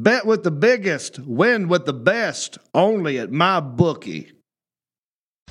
Bet 0.00 0.26
with 0.26 0.44
the 0.44 0.52
biggest, 0.52 1.18
win 1.18 1.66
with 1.66 1.84
the 1.84 1.92
best, 1.92 2.56
only 2.72 3.18
at 3.18 3.32
my 3.32 3.58
bookie. 3.58 4.30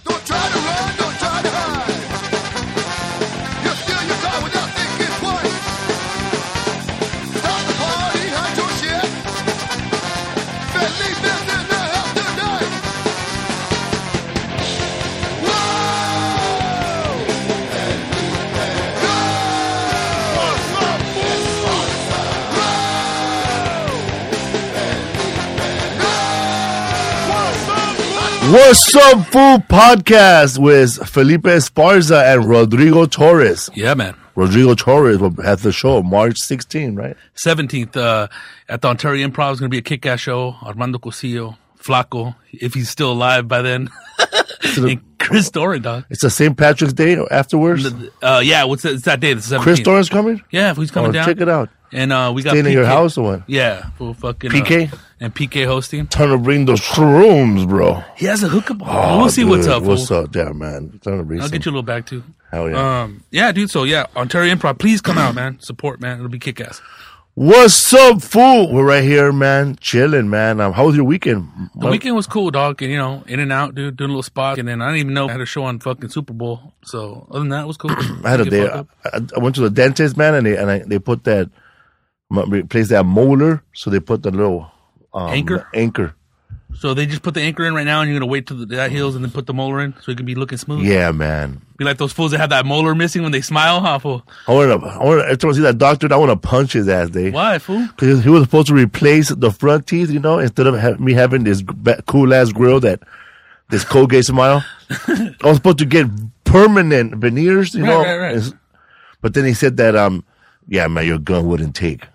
Don't 0.05 0.25
try 0.25 0.47
to 0.47 0.57
run, 0.59 1.06
What's 28.49 28.95
up, 28.95 29.25
Fool 29.27 29.57
Podcast 29.57 30.57
with 30.57 31.05
Felipe 31.09 31.41
Esparza 31.43 32.33
and 32.33 32.45
Rodrigo 32.45 33.05
Torres. 33.05 33.69
Yeah, 33.75 33.93
man. 33.93 34.15
Rodrigo 34.35 34.73
Torres 34.73 35.17
will 35.17 35.35
have 35.43 35.63
the 35.63 35.73
show 35.73 36.01
March 36.01 36.37
16, 36.37 36.95
right? 36.95 37.17
17th 37.35 37.97
uh, 37.97 38.27
at 38.69 38.81
the 38.81 38.87
Ontario 38.87 39.27
Improv 39.27 39.51
is 39.53 39.59
going 39.59 39.69
to 39.69 39.73
be 39.73 39.79
a 39.79 39.81
kick 39.81 40.05
ass 40.05 40.21
show. 40.21 40.55
Armando 40.63 40.97
Cosillo, 40.97 41.57
Flaco, 41.77 42.35
if 42.53 42.73
he's 42.73 42.89
still 42.89 43.11
alive 43.11 43.49
by 43.49 43.61
then. 43.61 43.89
and 44.77 45.01
Chris 45.19 45.49
Doran, 45.51 45.81
dog. 45.81 46.05
It's 46.09 46.23
a 46.23 46.29
St. 46.29 46.55
Patrick's 46.57 46.93
Day 46.93 47.17
afterwards. 47.29 47.85
Uh, 48.21 48.41
yeah, 48.43 48.63
what's 48.63 48.83
that? 48.83 48.93
It's 48.93 49.03
that 49.05 49.19
day, 49.19 49.33
the 49.33 49.41
17th. 49.41 49.59
Chris 49.59 49.79
Doran's 49.81 50.09
coming? 50.09 50.41
Yeah, 50.51 50.73
he's 50.73 50.91
coming 50.91 51.09
Oh, 51.09 51.13
down. 51.13 51.25
check 51.25 51.41
it 51.41 51.49
out. 51.49 51.69
And 51.91 52.13
uh, 52.13 52.31
we 52.33 52.43
got 52.43 52.51
Staying 52.51 52.67
in 52.67 52.71
your 52.71 52.85
house 52.85 53.17
or 53.17 53.23
what? 53.23 53.43
Yeah, 53.49 53.89
we'll 53.99 54.13
fucking 54.13 54.51
PK? 54.51 54.97
And 55.19 55.33
PK 55.33 55.65
hosting. 55.65 56.07
Time 56.07 56.29
to 56.29 56.37
bring 56.37 56.65
those 56.65 56.81
shrooms, 56.81 57.67
bro. 57.67 58.03
He 58.15 58.25
has 58.25 58.43
a 58.43 58.47
hookup. 58.47 58.77
Oh, 58.81 59.19
we'll 59.19 59.29
see 59.29 59.43
what's 59.43 59.67
up. 59.67 59.83
What's 59.83 60.07
fool. 60.07 60.23
up, 60.25 60.35
yeah, 60.35 60.51
man? 60.51 60.99
Time 61.03 61.19
to 61.19 61.23
bring 61.23 61.39
I'll 61.39 61.47
some. 61.47 61.51
get 61.51 61.65
you 61.65 61.71
a 61.71 61.73
little 61.73 61.83
back 61.83 62.05
too. 62.05 62.23
Hell 62.51 62.69
yeah. 62.69 63.01
Um, 63.01 63.23
yeah, 63.31 63.51
dude. 63.51 63.69
So 63.69 63.83
yeah, 63.83 64.05
Ontario 64.15 64.53
Improv. 64.53 64.79
Please 64.79 65.01
come 65.01 65.17
out, 65.17 65.35
man. 65.35 65.59
Support, 65.59 65.99
man. 66.01 66.17
It'll 66.17 66.29
be 66.29 66.39
kick 66.39 66.61
ass. 66.61 66.81
What's 67.33 67.93
up, 67.93 68.23
fool? 68.23 68.73
We're 68.73 68.83
right 68.83 69.03
here, 69.03 69.31
man. 69.31 69.75
Chilling, 69.79 70.27
man. 70.27 70.59
Um, 70.59 70.73
how 70.73 70.87
was 70.87 70.95
your 70.95 71.05
weekend? 71.05 71.47
The 71.75 71.87
weekend 71.87 72.15
was 72.15 72.25
cool, 72.25 72.49
dog. 72.49 72.81
And 72.81 72.91
you 72.91 72.97
know, 72.97 73.23
in 73.27 73.39
and 73.39 73.53
out, 73.53 73.75
dude, 73.75 73.95
doing 73.95 74.09
a 74.09 74.13
little 74.13 74.23
spot. 74.23 74.57
And 74.57 74.67
then 74.67 74.81
I 74.81 74.87
didn't 74.87 75.01
even 75.01 75.13
know 75.13 75.29
I 75.29 75.33
had 75.33 75.41
a 75.41 75.45
show 75.45 75.63
on 75.65 75.79
fucking 75.79 76.09
Super 76.09 76.33
Bowl. 76.33 76.73
So 76.83 77.27
other 77.29 77.39
than 77.39 77.49
that, 77.49 77.65
it 77.65 77.67
was 77.67 77.77
cool. 77.77 77.91
I 78.23 78.29
had 78.31 78.41
a 78.41 78.49
day. 78.49 78.67
I. 78.67 78.85
I 79.13 79.39
went 79.39 79.53
to 79.55 79.61
the 79.61 79.69
dentist, 79.69 80.17
man, 80.17 80.33
and 80.33 80.47
they 80.47 80.57
and 80.57 80.71
I, 80.71 80.79
they 80.79 80.97
put 80.97 81.25
that 81.25 81.51
replace 82.31 82.89
that 82.89 83.05
molar, 83.05 83.63
so 83.73 83.91
they 83.91 83.99
put 83.99 84.23
the 84.23 84.31
little 84.31 84.71
um, 85.13 85.29
Anchor? 85.29 85.67
Anchor. 85.73 86.13
So 86.75 86.93
they 86.93 87.05
just 87.07 87.23
put 87.23 87.33
the 87.33 87.41
anchor 87.41 87.65
in 87.65 87.73
right 87.73 87.85
now, 87.85 88.01
and 88.01 88.09
you're 88.11 88.19
gonna 88.19 88.29
wait 88.31 88.45
till 88.45 88.57
the, 88.57 88.65
that 88.75 88.91
heals, 88.91 89.15
and 89.15 89.23
then 89.23 89.31
put 89.31 89.47
the 89.47 89.53
molar 89.53 89.79
in, 89.81 89.95
so 90.01 90.11
it 90.11 90.17
can 90.17 90.25
be 90.27 90.35
looking 90.35 90.57
smooth. 90.59 90.85
Yeah, 90.85 91.11
man. 91.11 91.61
Be 91.77 91.85
like 91.85 91.97
those 91.97 92.11
fools 92.13 92.31
that 92.31 92.39
have 92.39 92.49
that 92.51 92.65
molar 92.67 92.93
missing 92.93 93.23
when 93.23 93.31
they 93.31 93.41
smile, 93.41 93.79
huh? 93.79 93.97
Fool? 93.97 94.23
I 94.47 94.53
want 94.53 94.81
to. 94.81 94.87
I 94.87 95.03
want 95.03 95.21
to. 95.21 95.25
Every 95.25 95.37
time 95.37 95.49
I 95.49 95.53
see 95.53 95.61
that 95.61 95.77
doctor, 95.79 96.13
I 96.13 96.17
want 96.17 96.29
to 96.29 96.35
punch 96.47 96.73
his 96.73 96.87
ass. 96.87 97.09
Day. 97.09 97.31
Why, 97.31 97.57
fool? 97.57 97.87
Because 97.95 98.23
he 98.23 98.29
was 98.29 98.43
supposed 98.43 98.67
to 98.67 98.75
replace 98.75 99.29
the 99.29 99.49
front 99.51 99.87
teeth, 99.87 100.11
you 100.11 100.19
know, 100.19 100.37
instead 100.39 100.67
of 100.67 100.77
ha- 100.79 100.97
me 100.99 101.13
having 101.13 101.45
this 101.45 101.63
cool 102.05 102.31
ass 102.33 102.51
grill 102.51 102.79
that 102.81 103.01
this 103.69 103.83
Colgate 103.83 104.25
smile. 104.25 104.63
I 105.07 105.33
was 105.43 105.57
supposed 105.57 105.79
to 105.79 105.85
get 105.85 106.07
permanent 106.43 107.15
veneers, 107.15 107.73
you 107.73 107.83
Right, 107.83 107.89
know. 107.89 108.01
right, 108.03 108.33
right. 108.35 108.53
But 109.21 109.33
then 109.33 109.45
he 109.45 109.53
said 109.53 109.77
that, 109.77 109.95
um, 109.95 110.23
yeah, 110.67 110.87
man, 110.87 111.05
your 111.07 111.17
gun 111.17 111.47
wouldn't 111.47 111.75
take. 111.75 112.05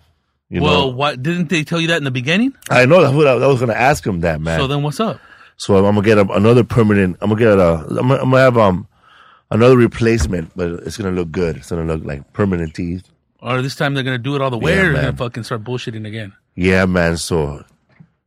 You 0.53 0.61
Well, 0.61 0.81
know, 0.83 0.87
what 0.89 1.23
didn't 1.23 1.49
they 1.49 1.65
tell 1.65 1.81
you 1.81 1.89
that 1.89 1.97
in 1.97 2.05
the 2.05 2.11
beginning? 2.11 2.53
I 2.69 2.85
know 2.85 3.01
that's 3.01 3.15
what 3.15 3.27
I, 3.27 3.33
I 3.33 3.47
was 3.47 3.59
going 3.61 3.71
to 3.73 3.81
ask 3.81 4.07
him 4.07 4.21
that, 4.21 4.39
man. 4.39 4.59
So 4.61 4.67
then, 4.67 4.83
what's 4.83 5.01
up? 5.01 5.19
So 5.57 5.77
I'm 5.77 5.95
gonna 5.95 6.03
get 6.03 6.19
a, 6.19 6.29
another 6.33 6.63
permanent. 6.63 7.17
I'm 7.21 7.31
gonna 7.31 7.41
get 7.41 7.59
a. 7.59 7.87
I'm 7.89 8.09
gonna, 8.09 8.15
I'm 8.17 8.31
gonna 8.31 8.39
have 8.39 8.59
um 8.59 8.87
another 9.51 9.77
replacement, 9.77 10.51
but 10.57 10.71
it's 10.71 10.97
gonna 10.99 11.13
look 11.13 11.31
good. 11.31 11.57
It's 11.57 11.71
gonna 11.71 11.85
look 11.85 12.05
like 12.05 12.33
permanent 12.33 12.75
teeth. 12.75 13.09
Or 13.41 13.63
this 13.63 13.77
time 13.77 13.95
they're 13.95 14.03
gonna 14.03 14.19
do 14.19 14.35
it 14.35 14.43
all 14.43 14.51
the 14.51 14.59
way, 14.59 14.77
or 14.79 14.93
they're 14.93 15.03
gonna 15.05 15.17
fucking 15.17 15.45
start 15.45 15.63
bullshitting 15.65 16.07
again? 16.07 16.33
Yeah, 16.55 16.85
man. 16.87 17.17
So 17.17 17.65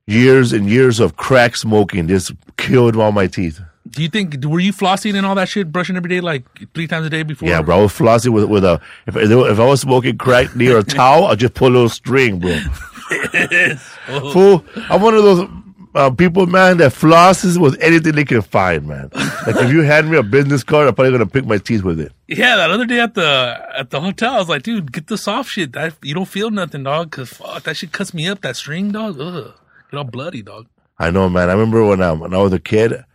years 0.08 0.54
and 0.54 0.70
years 0.70 1.00
of 1.00 1.18
crack 1.18 1.58
smoking 1.58 2.08
just 2.08 2.32
killed 2.58 2.96
all 2.96 3.12
my 3.12 3.28
teeth. 3.28 3.60
Do 3.88 4.02
you 4.02 4.10
think 4.10 4.44
were 4.44 4.60
you 4.60 4.74
flossing 4.74 5.16
and 5.16 5.26
all 5.26 5.36
that 5.36 5.48
shit, 5.48 5.72
brushing 5.72 5.96
every 5.96 6.10
day, 6.10 6.20
like 6.20 6.44
three 6.74 6.88
times 6.88 7.06
a 7.06 7.10
day 7.10 7.24
before? 7.24 7.48
Yeah, 7.48 7.62
bro. 7.62 7.80
I 7.80 7.82
was 7.84 7.92
flossing 7.92 8.30
with 8.34 8.46
with 8.46 8.66
a. 8.66 8.82
If 9.06 9.16
if 9.16 9.60
I 9.60 9.66
was 9.66 9.82
smoking 9.82 10.18
crack 10.18 10.56
near 10.56 10.80
a 10.80 10.84
towel, 11.00 11.26
I'd 11.26 11.40
just 11.40 11.54
pull 11.54 11.68
a 11.68 11.74
little 11.74 11.90
string, 11.90 12.40
bro. 12.40 12.58
Fool, 14.34 14.66
I'm 14.90 15.02
one 15.02 15.14
of 15.14 15.24
those. 15.24 15.50
Uh, 15.94 16.12
people, 16.12 16.46
man, 16.46 16.76
that 16.76 16.92
flosses 16.92 17.58
with 17.58 17.82
anything 17.82 18.16
they 18.16 18.26
can 18.26 18.42
find, 18.42 18.86
man. 18.86 19.10
Like 19.14 19.56
if 19.56 19.72
you 19.72 19.82
hand 19.84 20.12
me 20.12 20.18
a 20.18 20.24
business 20.24 20.62
card, 20.62 20.90
I'm 20.90 20.94
probably 20.96 21.14
gonna 21.14 21.26
pick 21.26 21.46
my 21.46 21.58
teeth 21.58 21.84
with 21.84 22.02
it. 22.02 22.12
Yeah, 22.28 22.58
that 22.58 22.70
other 22.70 22.86
day 22.86 23.00
at 23.00 23.14
the 23.14 23.66
at 23.78 23.92
the 23.92 24.02
hotel, 24.02 24.36
I 24.36 24.40
was 24.40 24.50
like, 24.50 24.64
dude, 24.64 24.92
get 24.92 25.08
the 25.08 25.18
soft 25.18 25.52
shit. 25.52 25.72
That 25.72 25.94
you 26.02 26.14
don't 26.14 26.28
feel 26.28 26.52
nothing, 26.52 26.84
dog. 26.84 27.12
Cause 27.12 27.30
fuck, 27.30 27.64
that 27.64 27.78
shit 27.78 27.94
cuts 27.94 28.14
me 28.14 28.28
up. 28.28 28.42
That 28.42 28.58
string, 28.58 28.92
dog. 28.92 29.22
Ugh, 29.22 29.54
get 29.90 29.98
all 29.98 30.04
bloody, 30.04 30.42
dog. 30.42 30.68
I 31.00 31.12
know, 31.12 31.30
man. 31.30 31.50
I 31.50 31.54
remember 31.54 31.86
when 31.86 32.02
um, 32.02 32.20
when 32.20 32.34
I 32.34 32.40
was 32.40 32.52
a 32.52 32.60
kid. 32.60 33.06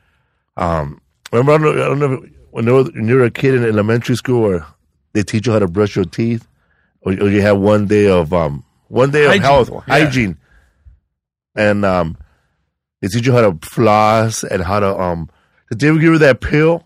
Um, 0.60 1.00
remember 1.32 1.52
I 1.52 1.58
don't 1.58 1.76
know, 1.76 1.82
I 1.84 1.88
don't 1.88 1.98
know 1.98 2.12
if- 2.24 2.30
when, 2.52 2.66
you 2.66 2.74
were, 2.74 2.82
when 2.84 3.06
you 3.08 3.14
were 3.16 3.24
a 3.24 3.30
kid 3.30 3.54
in 3.54 3.64
elementary 3.64 4.16
school, 4.16 4.42
where 4.42 4.66
they 5.12 5.22
teach 5.22 5.46
you 5.46 5.52
how 5.52 5.60
to 5.60 5.68
brush 5.68 5.94
your 5.96 6.04
teeth, 6.04 6.46
or, 7.02 7.12
or 7.12 7.28
you 7.30 7.40
have 7.42 7.58
one 7.58 7.86
day 7.86 8.08
of 8.08 8.32
um 8.32 8.64
one 8.88 9.10
day 9.12 9.24
Hygiene. 9.26 9.42
of 9.44 9.44
health 9.68 9.70
Yeah. 9.70 9.80
hygiene, 10.04 10.36
and 11.54 11.84
um 11.84 12.16
they 13.00 13.08
teach 13.08 13.26
you 13.26 13.32
how 13.32 13.50
to 13.50 13.58
floss 13.66 14.44
and 14.44 14.62
how 14.62 14.80
to 14.80 14.98
um. 15.00 15.28
Did 15.70 15.78
they 15.78 15.88
ever 15.88 15.98
give 16.00 16.12
you 16.12 16.18
that 16.18 16.40
pill, 16.40 16.84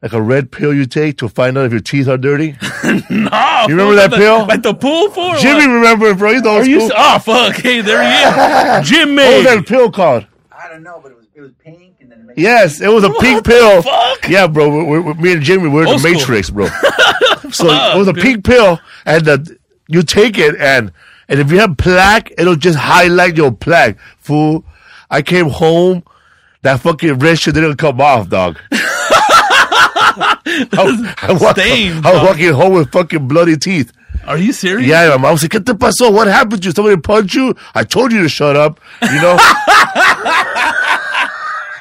like 0.00 0.14
a 0.14 0.22
red 0.22 0.50
pill 0.50 0.72
you 0.72 0.86
take 0.86 1.18
to 1.18 1.28
find 1.28 1.58
out 1.58 1.66
if 1.66 1.72
your 1.72 1.80
teeth 1.82 2.08
are 2.08 2.16
dirty? 2.18 2.56
No, 3.10 3.66
You 3.68 3.76
remember 3.76 3.94
that 3.96 4.10
the, 4.10 4.16
pill? 4.16 4.46
Like 4.46 4.62
the 4.62 4.74
pool 4.74 5.10
for 5.10 5.36
Jimmy, 5.36 5.66
remember 5.68 6.06
it, 6.06 6.18
bro? 6.18 6.32
He's 6.32 6.44
old 6.44 6.62
Are 6.62 6.68
you? 6.68 6.80
school. 6.80 6.92
Oh 6.96 7.18
fuck! 7.20 7.54
Hey, 7.56 7.80
there 7.82 8.02
he 8.02 8.80
is, 8.82 8.88
Jimmy. 8.90 9.16
What 9.22 9.36
was 9.36 9.44
that 9.44 9.66
pill 9.66 9.90
called? 9.92 10.26
I 10.50 10.68
don't 10.68 10.82
know, 10.82 10.98
but 11.02 11.12
it 11.12 11.16
was 11.18 11.21
it 11.34 11.40
was 11.40 11.50
pink 11.64 11.96
and 12.00 12.10
then 12.10 12.28
it 12.30 12.38
Yes, 12.38 12.80
it 12.80 12.88
was 12.88 13.04
a 13.04 13.10
pink 13.20 13.44
pill. 13.44 13.82
fuck? 13.82 14.28
Yeah, 14.28 14.46
bro. 14.46 14.68
We're, 14.84 15.00
we're, 15.00 15.14
me 15.14 15.32
and 15.32 15.42
Jimmy, 15.42 15.68
we're 15.68 15.82
in 15.82 15.88
Old 15.88 15.96
the 15.96 16.00
school. 16.00 16.12
Matrix, 16.12 16.50
bro. 16.50 16.66
so 17.50 17.66
it 17.68 17.96
was 17.98 18.08
a 18.08 18.12
dude. 18.12 18.22
pink 18.22 18.44
pill, 18.44 18.78
and 19.06 19.28
uh, 19.28 19.38
you 19.88 20.02
take 20.02 20.38
it, 20.38 20.56
and 20.58 20.92
and 21.28 21.40
if 21.40 21.50
you 21.50 21.58
have 21.60 21.76
plaque, 21.78 22.32
it'll 22.38 22.56
just 22.56 22.78
highlight 22.78 23.36
your 23.36 23.50
plaque. 23.52 23.98
Fool, 24.18 24.64
I 25.10 25.22
came 25.22 25.48
home 25.48 26.02
that 26.62 26.80
fucking 26.80 27.18
red 27.18 27.38
shit 27.38 27.54
didn't 27.54 27.76
come 27.76 28.00
off, 28.00 28.28
dog. 28.28 28.58
I, 30.14 31.16
I, 31.22 31.32
walk- 31.40 31.56
Stained, 31.56 32.06
I 32.06 32.10
was 32.12 32.20
dog. 32.20 32.26
walking 32.28 32.52
home 32.52 32.74
with 32.74 32.92
fucking 32.92 33.26
bloody 33.28 33.56
teeth. 33.56 33.92
Are 34.26 34.36
you 34.38 34.52
serious? 34.52 34.86
Yeah, 34.88 35.08
my 35.10 35.16
mom 35.16 35.36
said, 35.38 35.50
"¿Qué 35.50 35.64
te 35.64 35.72
pasó? 35.72 36.12
What 36.12 36.28
happened 36.28 36.62
to 36.62 36.66
you? 36.68 36.72
Somebody 36.72 37.00
punched 37.00 37.34
you? 37.34 37.54
I 37.74 37.82
told 37.84 38.12
you 38.12 38.22
to 38.22 38.28
shut 38.28 38.54
up." 38.56 38.78
You 39.02 39.20
know. 39.20 39.36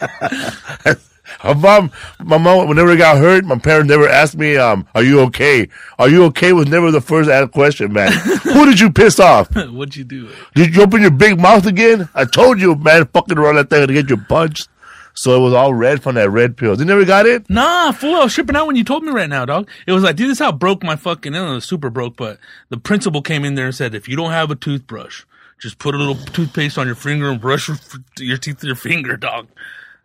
my 1.43 1.53
mom, 1.53 1.91
my 2.19 2.37
mom, 2.37 2.67
whenever 2.67 2.91
I 2.91 2.95
got 2.95 3.17
hurt, 3.17 3.45
my 3.45 3.57
parents 3.57 3.89
never 3.89 4.07
asked 4.07 4.37
me, 4.37 4.57
um, 4.57 4.87
"Are 4.95 5.03
you 5.03 5.21
okay? 5.21 5.67
Are 5.99 6.09
you 6.09 6.23
okay?" 6.25 6.53
Was 6.53 6.67
never 6.67 6.91
the 6.91 7.01
first 7.01 7.29
asked 7.29 7.51
question, 7.51 7.93
man. 7.93 8.11
Who 8.43 8.65
did 8.65 8.79
you 8.79 8.91
piss 8.91 9.19
off? 9.19 9.53
What'd 9.55 9.95
you 9.95 10.03
do? 10.03 10.29
Did 10.55 10.75
you 10.75 10.83
open 10.83 11.01
your 11.01 11.11
big 11.11 11.39
mouth 11.39 11.65
again? 11.65 12.09
I 12.15 12.25
told 12.25 12.59
you, 12.59 12.75
man, 12.75 13.05
fucking 13.07 13.37
around 13.37 13.55
that 13.55 13.69
thing 13.69 13.85
to 13.85 13.93
get 13.93 14.09
you 14.09 14.17
punched. 14.17 14.69
So 15.13 15.35
it 15.35 15.39
was 15.39 15.53
all 15.53 15.73
red 15.73 16.01
from 16.01 16.15
that 16.15 16.29
red 16.29 16.55
pill. 16.55 16.77
You 16.79 16.85
never 16.85 17.03
got 17.05 17.25
it? 17.25 17.49
Nah, 17.49 17.91
fool. 17.91 18.15
I 18.15 18.23
was 18.23 18.33
tripping 18.33 18.55
out 18.55 18.67
when 18.67 18.75
you 18.77 18.83
told 18.83 19.03
me 19.03 19.11
right 19.11 19.29
now, 19.29 19.45
dog. 19.45 19.69
It 19.85 19.91
was 19.91 20.03
like, 20.03 20.15
dude, 20.15 20.29
this 20.29 20.37
is 20.37 20.43
how 20.43 20.51
broke 20.51 20.83
my 20.83 20.95
fucking, 20.95 21.35
I 21.35 21.37
don't 21.37 21.53
know, 21.53 21.59
super 21.59 21.89
broke, 21.89 22.15
but 22.15 22.39
the 22.69 22.77
principal 22.77 23.21
came 23.21 23.43
in 23.43 23.55
there 23.55 23.65
and 23.65 23.75
said, 23.75 23.93
if 23.93 24.07
you 24.07 24.15
don't 24.15 24.31
have 24.31 24.51
a 24.51 24.55
toothbrush, 24.55 25.25
just 25.59 25.79
put 25.79 25.95
a 25.95 25.97
little 25.97 26.15
toothpaste 26.15 26.77
on 26.77 26.87
your 26.87 26.95
finger 26.95 27.29
and 27.29 27.41
brush 27.41 27.67
your, 27.67 27.77
your 28.19 28.37
teeth 28.37 28.57
with 28.57 28.63
your 28.63 28.75
finger, 28.75 29.17
dog. 29.17 29.47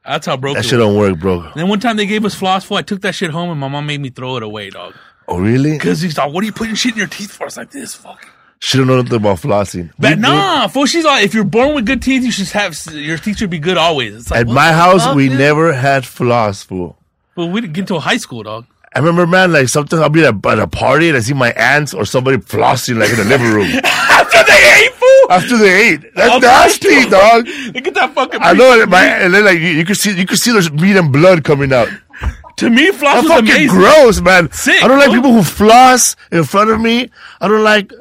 That's 0.06 0.26
how 0.26 0.36
broke 0.36 0.54
That 0.56 0.64
it 0.64 0.68
shit 0.68 0.78
was. 0.78 0.86
don't 0.88 0.96
work, 0.96 1.18
bro. 1.18 1.40
And 1.42 1.54
then 1.54 1.68
one 1.68 1.80
time 1.80 1.96
they 1.96 2.06
gave 2.06 2.24
us 2.24 2.34
floss, 2.34 2.64
fool. 2.64 2.76
I 2.76 2.82
took 2.82 3.00
that 3.02 3.14
shit 3.14 3.30
home 3.30 3.50
and 3.50 3.58
my 3.60 3.68
mom 3.68 3.86
made 3.86 4.00
me 4.00 4.10
throw 4.10 4.36
it 4.36 4.42
away, 4.42 4.70
dog. 4.70 4.94
Oh, 5.28 5.38
really? 5.40 5.78
Cause 5.78 6.00
he's 6.00 6.16
like, 6.16 6.32
what 6.32 6.42
are 6.42 6.46
you 6.46 6.52
putting 6.52 6.74
shit 6.76 6.92
in 6.92 6.98
your 6.98 7.08
teeth 7.08 7.32
for? 7.32 7.46
It's 7.46 7.56
like 7.56 7.70
this, 7.72 7.94
fuck. 7.94 8.28
She 8.60 8.78
don't 8.78 8.86
know 8.86 8.96
nothing 9.02 9.16
about 9.16 9.38
flossing. 9.38 9.90
But 9.98 10.18
nah, 10.18 10.68
fool. 10.68 10.86
She's 10.86 11.04
like, 11.04 11.24
if 11.24 11.34
you're 11.34 11.44
born 11.44 11.74
with 11.74 11.84
good 11.84 12.00
teeth, 12.02 12.22
you 12.22 12.30
should 12.32 12.48
have 12.50 12.74
your 12.92 13.18
teeth 13.18 13.38
should 13.38 13.50
be 13.50 13.58
good 13.58 13.76
always. 13.76 14.14
It's 14.14 14.30
like 14.30 14.40
At 14.42 14.46
my 14.48 14.72
house, 14.72 15.04
fuck, 15.04 15.16
we 15.16 15.28
dude? 15.28 15.38
never 15.38 15.72
had 15.72 16.06
floss, 16.06 16.62
fool. 16.62 16.96
But 17.34 17.46
we 17.46 17.60
didn't 17.60 17.74
get 17.74 17.88
to 17.88 17.98
high 17.98 18.16
school, 18.16 18.42
dog. 18.44 18.64
I 18.96 18.98
remember, 19.00 19.26
man, 19.26 19.52
like 19.52 19.68
sometimes 19.68 20.00
I'll 20.00 20.08
be 20.08 20.24
at, 20.24 20.44
at 20.46 20.58
a 20.58 20.66
party 20.66 21.08
and 21.08 21.18
I 21.18 21.20
see 21.20 21.34
my 21.34 21.52
aunts 21.52 21.92
or 21.92 22.06
somebody 22.06 22.38
flossing 22.38 22.98
like 22.98 23.10
in 23.10 23.16
the 23.16 23.24
living 23.24 23.52
room 23.52 23.66
After 23.84 24.42
they 24.42 24.84
ate, 24.84 24.92
fool. 24.94 25.30
after 25.30 25.58
they 25.58 25.88
ate. 25.92 26.14
That's 26.14 26.34
Oh, 26.34 26.38
nasty, 26.38 27.08
dog. 27.10 27.46
Look 27.74 27.86
at 27.88 27.94
that 27.94 28.14
fucking. 28.14 28.40
I 28.42 28.54
know 28.54 28.72
it, 28.80 28.88
my, 28.88 29.04
and 29.04 29.34
then 29.34 29.44
like 29.44 29.58
you, 29.58 29.68
you 29.68 29.84
can 29.84 29.94
see, 29.94 30.16
you 30.18 30.24
can 30.26 30.38
see 30.38 30.50
there's 30.52 30.70
meat 30.72 30.96
and 30.96 31.12
blood 31.12 31.44
coming 31.44 31.72
out. 31.74 31.88
To 32.58 32.70
me, 32.70 32.90
floss 32.90 33.16
That's 33.16 33.24
was 33.24 33.32
fucking 33.32 33.50
amazing. 33.50 33.68
gross, 33.68 34.20
man. 34.22 34.50
Sick, 34.50 34.82
I 34.82 34.88
don't 34.88 34.96
like 34.98 35.08
bro. 35.10 35.14
people 35.16 35.32
who 35.32 35.42
floss 35.42 36.16
in 36.32 36.44
front 36.44 36.70
of 36.70 36.80
me. 36.80 37.10
I 37.42 37.48
don't 37.48 37.62
like 37.62 37.92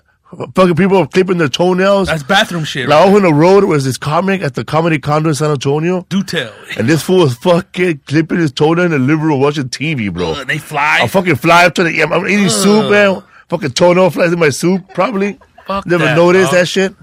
fucking 0.55 0.75
people 0.75 1.05
clipping 1.07 1.37
their 1.37 1.47
toenails. 1.49 2.07
That's 2.07 2.23
bathroom 2.23 2.63
shit. 2.63 2.87
Like, 2.89 2.99
I 2.99 3.05
went 3.11 3.25
on 3.25 3.31
the 3.31 3.37
road 3.37 3.63
was 3.65 3.85
this 3.85 3.97
comic 3.97 4.41
at 4.41 4.53
the 4.55 4.63
comedy 4.65 4.99
condo 4.99 5.29
in 5.29 5.35
San 5.35 5.51
Antonio, 5.51 6.05
Do 6.09 6.23
tell. 6.23 6.53
and 6.77 6.87
this 6.87 7.01
fool 7.03 7.19
was 7.19 7.35
fucking 7.35 7.99
clipping 8.05 8.37
his 8.39 8.51
toenail 8.51 8.85
in 8.85 8.91
the 8.91 8.99
living 8.99 9.25
room 9.25 9.39
watching 9.41 9.69
TV, 9.69 10.11
bro. 10.13 10.31
Uh, 10.31 10.43
they 10.43 10.57
fly. 10.57 10.99
I'll 11.01 11.07
fucking 11.07 11.35
fly 11.35 11.65
up 11.65 11.75
to 11.75 11.83
the. 11.83 12.01
I'm 12.03 12.27
eating 12.27 12.49
soup, 12.49 12.89
man. 12.91 13.23
Fucking 13.49 13.71
toenail 13.71 14.09
flies 14.09 14.33
in 14.33 14.39
my 14.39 14.49
soup, 14.49 14.87
probably. 14.93 15.39
Fuck 15.67 15.85
Never 15.85 16.05
that, 16.05 16.15
noticed 16.15 16.51
dog. 16.51 16.59
that 16.59 16.67
shit. 16.67 16.95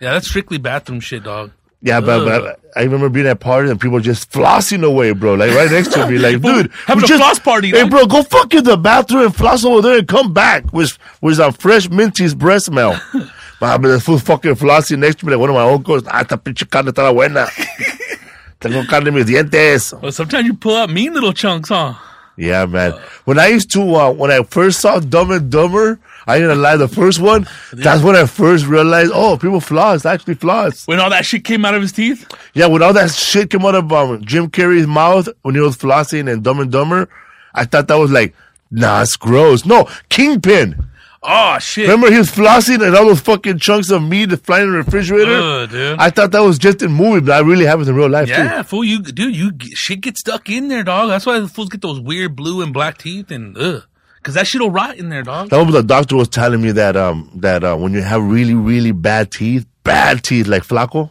yeah, 0.00 0.12
that's 0.14 0.28
strictly 0.28 0.58
bathroom 0.58 1.00
shit, 1.00 1.22
dog. 1.24 1.52
Yeah, 1.86 2.00
but, 2.00 2.24
but 2.24 2.60
I 2.74 2.82
remember 2.84 3.10
being 3.10 3.26
at 3.26 3.40
parties 3.40 3.70
and 3.70 3.78
people 3.78 4.00
just 4.00 4.32
flossing 4.32 4.82
away, 4.84 5.12
bro. 5.12 5.34
Like 5.34 5.50
right 5.54 5.70
next 5.70 5.92
to 5.92 6.08
me, 6.08 6.16
like, 6.16 6.40
dude, 6.42 6.72
having 6.86 7.04
a 7.04 7.06
just- 7.06 7.20
floss 7.22 7.38
party, 7.38 7.68
Hey, 7.70 7.82
dog. 7.82 7.90
bro, 7.90 8.06
go 8.06 8.22
fuck 8.22 8.54
in 8.54 8.64
the 8.64 8.78
bathroom 8.78 9.26
and 9.26 9.36
floss 9.36 9.64
over 9.66 9.82
there 9.82 9.98
and 9.98 10.08
come 10.08 10.32
back 10.32 10.72
with 10.72 10.96
with 11.20 11.36
some 11.36 11.52
fresh 11.52 11.90
minty's 11.90 12.34
breast 12.34 12.66
smell. 12.66 12.98
But 13.60 13.66
I 13.66 13.78
mean, 13.78 13.92
the 13.92 14.00
fool 14.00 14.18
fucking 14.18 14.56
flossing 14.56 14.98
next 14.98 15.20
to 15.20 15.26
me 15.26 15.32
like 15.32 15.40
one 15.40 15.48
of 15.50 15.54
my 15.54 15.62
uncles. 15.70 16.02
Ah, 16.08 16.20
esta 16.22 16.36
pinche 16.36 16.68
carne 16.68 16.86
está 16.88 17.12
buena. 17.14 17.46
Tengo 18.60 18.84
carne 18.86 19.08
en 19.08 19.14
mis 19.14 19.26
dientes. 19.26 19.92
Well, 20.02 20.10
sometimes 20.10 20.46
you 20.46 20.54
pull 20.54 20.76
out 20.76 20.90
mean 20.90 21.12
little 21.14 21.32
chunks, 21.32 21.68
huh? 21.68 21.94
Yeah, 22.36 22.66
man. 22.66 22.92
When 23.26 23.38
I 23.38 23.48
used 23.48 23.70
to, 23.72 23.80
uh, 23.94 24.10
when 24.12 24.30
I 24.32 24.42
first 24.42 24.80
saw 24.80 24.98
Dumb 24.98 25.30
and 25.30 25.50
Dumber, 25.52 26.00
I 26.26 26.36
ain't 26.36 26.44
gonna 26.44 26.60
lie, 26.60 26.76
the 26.76 26.88
first 26.88 27.20
one, 27.20 27.46
that's 27.72 28.02
when 28.02 28.16
I 28.16 28.26
first 28.26 28.66
realized, 28.66 29.12
oh, 29.14 29.36
people 29.36 29.60
floss, 29.60 30.06
actually 30.06 30.34
floss. 30.34 30.86
When 30.86 31.00
all 31.00 31.10
that 31.10 31.26
shit 31.26 31.44
came 31.44 31.64
out 31.64 31.74
of 31.74 31.82
his 31.82 31.92
teeth. 31.92 32.26
Yeah, 32.54 32.66
when 32.66 32.82
all 32.82 32.92
that 32.92 33.10
shit 33.10 33.50
came 33.50 33.64
out 33.64 33.74
of 33.74 33.92
um, 33.92 34.24
Jim 34.24 34.48
Carrey's 34.48 34.86
mouth 34.86 35.28
when 35.42 35.54
he 35.54 35.60
was 35.60 35.76
flossing 35.76 36.30
and 36.32 36.42
Dumb 36.42 36.60
and 36.60 36.72
Dumber, 36.72 37.08
I 37.54 37.64
thought 37.64 37.88
that 37.88 37.96
was 37.96 38.10
like, 38.10 38.34
nah, 38.70 39.02
it's 39.02 39.16
gross. 39.16 39.64
No, 39.64 39.88
Kingpin. 40.08 40.88
Oh 41.26 41.58
shit. 41.58 41.88
Remember 41.88 42.10
he 42.10 42.18
was 42.18 42.30
flossing 42.30 42.86
and 42.86 42.94
all 42.94 43.06
those 43.06 43.20
fucking 43.20 43.58
chunks 43.58 43.90
of 43.90 44.02
meat 44.02 44.30
flying 44.44 44.64
in 44.64 44.72
the 44.72 44.78
refrigerator? 44.78 45.66
Dude. 45.66 45.98
I 45.98 46.10
thought 46.10 46.32
that 46.32 46.40
was 46.40 46.58
just 46.58 46.82
in 46.82 46.92
movie, 46.92 47.20
but 47.20 47.32
I 47.32 47.38
really 47.40 47.64
have 47.64 47.80
it 47.80 47.88
in 47.88 47.94
real 47.94 48.10
life 48.10 48.28
too. 48.28 48.34
yeah, 48.34 48.58
too. 48.58 48.62
fool. 48.64 48.84
You, 48.84 49.00
dude, 49.00 49.34
you 49.34 49.52
shit 49.74 50.02
gets 50.02 50.20
stuck 50.20 50.50
in 50.50 50.68
there, 50.68 50.82
dog. 50.82 51.08
That's 51.08 51.24
why 51.24 51.40
the 51.40 51.48
fools 51.48 51.70
get 51.70 51.80
those 51.80 51.98
weird 51.98 52.36
blue 52.36 52.60
and 52.60 52.74
black 52.74 52.98
teeth, 52.98 53.30
and 53.30 53.56
ugh, 53.56 53.84
because 54.24 54.34
that 54.34 54.46
shit'll 54.46 54.70
rot 54.70 54.96
in 54.96 55.10
there, 55.10 55.22
dog. 55.22 55.50
That 55.50 55.62
was 55.62 55.74
the 55.74 55.82
doctor 55.82 56.16
was 56.16 56.28
telling 56.28 56.62
me 56.62 56.72
that 56.72 56.96
um 56.96 57.30
that 57.36 57.62
uh, 57.62 57.76
when 57.76 57.92
you 57.92 58.00
have 58.00 58.22
really 58.22 58.54
really 58.54 58.92
bad 58.92 59.30
teeth, 59.30 59.66
bad 59.82 60.22
teeth 60.24 60.46
like 60.46 60.62
Flaco, 60.62 61.10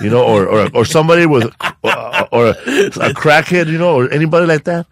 you 0.00 0.08
know, 0.08 0.24
or 0.24 0.46
or, 0.48 0.70
or 0.74 0.84
somebody 0.86 1.26
with 1.26 1.52
uh, 1.84 2.26
or 2.32 2.46
a, 2.46 2.50
a 2.50 3.12
crackhead, 3.12 3.66
you 3.68 3.76
know, 3.76 3.94
or 3.94 4.10
anybody 4.10 4.46
like 4.46 4.64
that, 4.64 4.86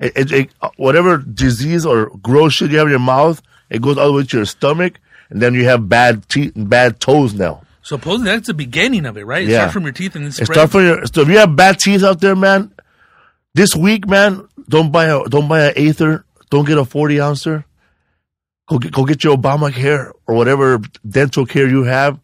it, 0.00 0.12
it, 0.16 0.32
it, 0.32 0.50
whatever 0.76 1.18
disease 1.18 1.84
or 1.84 2.06
gross 2.22 2.54
shit 2.54 2.70
you 2.70 2.78
have 2.78 2.86
in 2.86 2.92
your 2.92 2.98
mouth, 2.98 3.42
it 3.68 3.82
goes 3.82 3.98
all 3.98 4.06
the 4.06 4.14
way 4.14 4.24
to 4.24 4.36
your 4.38 4.46
stomach, 4.46 4.94
and 5.28 5.42
then 5.42 5.52
you 5.52 5.66
have 5.66 5.88
bad 5.90 6.26
teeth 6.30 6.56
and 6.56 6.70
bad 6.70 6.98
toes 6.98 7.34
now. 7.34 7.62
Supposedly 7.82 8.30
that's 8.30 8.46
the 8.46 8.54
beginning 8.54 9.04
of 9.04 9.18
it, 9.18 9.26
right? 9.26 9.42
It 9.42 9.50
Yeah. 9.50 9.58
starts 9.58 9.74
from 9.74 9.82
your 9.82 9.92
teeth 9.92 10.14
and 10.14 10.24
then 10.24 10.28
It 10.30 10.34
spreads. 10.34 10.52
starts 10.52 10.72
from 10.72 10.84
your. 10.86 11.04
So 11.06 11.20
if 11.20 11.28
you 11.28 11.36
have 11.38 11.54
bad 11.56 11.78
teeth 11.78 12.02
out 12.02 12.20
there, 12.20 12.34
man, 12.36 12.72
this 13.54 13.76
week, 13.76 14.08
man, 14.08 14.48
don't 14.68 14.90
buy 14.90 15.06
a 15.06 15.22
don't 15.28 15.46
buy 15.48 15.66
an 15.66 15.74
Aether. 15.76 16.24
Don't 16.52 16.66
get 16.66 16.76
a 16.76 16.84
forty 16.84 17.18
ouncer. 17.18 17.64
Go 18.68 18.78
get 18.78 18.92
go 18.92 19.06
get 19.06 19.24
your 19.24 19.38
Obamacare 19.38 20.12
or 20.26 20.34
whatever 20.34 20.80
dental 21.08 21.46
care 21.46 21.66
you 21.66 21.84
have. 21.84 22.20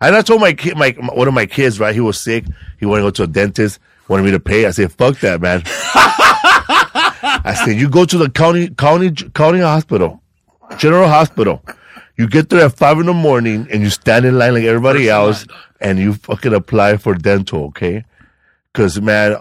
And 0.00 0.16
I 0.16 0.22
told 0.22 0.40
my 0.40 0.54
kid, 0.54 0.74
my 0.78 0.92
one 1.12 1.28
of 1.28 1.34
my 1.34 1.44
kids, 1.44 1.78
right? 1.78 1.94
He 1.94 2.00
was 2.00 2.18
sick. 2.18 2.46
He 2.80 2.86
wanted 2.86 3.02
to 3.02 3.06
go 3.06 3.10
to 3.10 3.22
a 3.24 3.26
dentist. 3.26 3.78
Wanted 4.08 4.22
me 4.22 4.30
to 4.30 4.40
pay. 4.40 4.64
I 4.64 4.70
said, 4.70 4.90
"Fuck 4.92 5.18
that, 5.20 5.42
man." 5.42 5.62
I 7.44 7.62
said, 7.62 7.76
"You 7.78 7.90
go 7.90 8.06
to 8.06 8.16
the 8.16 8.30
county 8.30 8.70
county 8.70 9.10
county 9.34 9.60
hospital, 9.60 10.22
general 10.78 11.06
hospital. 11.06 11.62
You 12.16 12.26
get 12.26 12.48
there 12.48 12.64
at 12.64 12.74
five 12.74 12.98
in 12.98 13.04
the 13.06 13.12
morning 13.12 13.68
and 13.70 13.82
you 13.82 13.90
stand 13.90 14.24
in 14.24 14.38
line 14.38 14.54
like 14.54 14.64
everybody 14.64 15.00
First 15.00 15.10
else, 15.10 15.46
line. 15.46 15.58
and 15.82 15.98
you 15.98 16.14
fucking 16.14 16.54
apply 16.54 16.96
for 16.96 17.14
dental, 17.14 17.64
okay? 17.66 18.04
Because 18.72 18.98
man, 18.98 19.36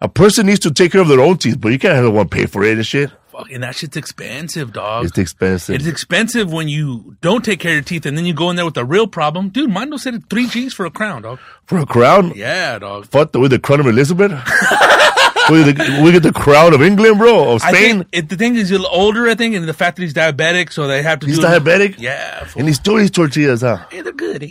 a 0.00 0.08
person 0.08 0.46
needs 0.46 0.60
to 0.60 0.70
take 0.70 0.92
care 0.92 1.00
of 1.00 1.08
their 1.08 1.20
own 1.20 1.36
teeth, 1.38 1.60
but 1.60 1.72
you 1.72 1.78
can't 1.80 1.96
have 1.96 2.12
one 2.12 2.28
pay 2.28 2.46
for 2.46 2.62
it 2.62 2.76
and 2.76 2.86
shit. 2.86 3.10
Fucking 3.36 3.60
that 3.60 3.74
shit's 3.74 3.96
expensive, 3.98 4.72
dog. 4.72 5.04
It's 5.04 5.18
expensive. 5.18 5.74
It's 5.74 5.86
expensive 5.86 6.50
when 6.52 6.68
you 6.68 7.16
don't 7.20 7.44
take 7.44 7.60
care 7.60 7.72
of 7.72 7.76
your 7.76 7.82
teeth 7.82 8.06
and 8.06 8.16
then 8.16 8.24
you 8.24 8.32
go 8.32 8.48
in 8.48 8.56
there 8.56 8.64
with 8.64 8.78
a 8.78 8.84
real 8.84 9.06
problem. 9.06 9.50
Dude, 9.50 9.68
Mondo 9.70 9.98
said 9.98 10.28
three 10.30 10.46
G's 10.46 10.72
for 10.72 10.86
a 10.86 10.90
crown, 10.90 11.20
dog. 11.22 11.38
for 11.66 11.76
a 11.78 11.84
crown, 11.84 12.32
Yeah, 12.34 12.78
dog. 12.78 13.06
fuck 13.06 13.32
the, 13.32 13.38
with 13.40 13.50
the 13.50 13.58
crown 13.58 13.80
of 13.80 13.86
Elizabeth. 13.86 14.30
with 15.50 15.76
the, 15.76 16.00
we 16.02 16.12
get 16.12 16.22
the 16.22 16.32
crown 16.34 16.72
of 16.72 16.80
England, 16.80 17.18
bro, 17.18 17.52
of 17.52 17.62
I 17.62 17.72
Spain. 17.72 18.06
it, 18.10 18.28
the 18.30 18.36
thing 18.36 18.54
is, 18.56 18.70
you're 18.70 18.80
older, 18.90 19.28
I 19.28 19.34
think, 19.34 19.54
and 19.54 19.68
the 19.68 19.74
fact 19.74 19.96
that 19.96 20.02
he's 20.02 20.14
diabetic, 20.14 20.72
so 20.72 20.86
they 20.86 21.02
have 21.02 21.20
to 21.20 21.26
He's 21.26 21.38
do 21.38 21.46
it- 21.46 21.62
diabetic? 21.62 21.96
Yeah. 21.98 22.44
fool. 22.44 22.60
and 22.60 22.68
he's 22.68 22.78
doing 22.78 23.02
his 23.02 23.10
tortillas, 23.10 23.60
huh? 23.60 23.84
Hey, 23.90 24.00
they're 24.00 24.12
good, 24.12 24.42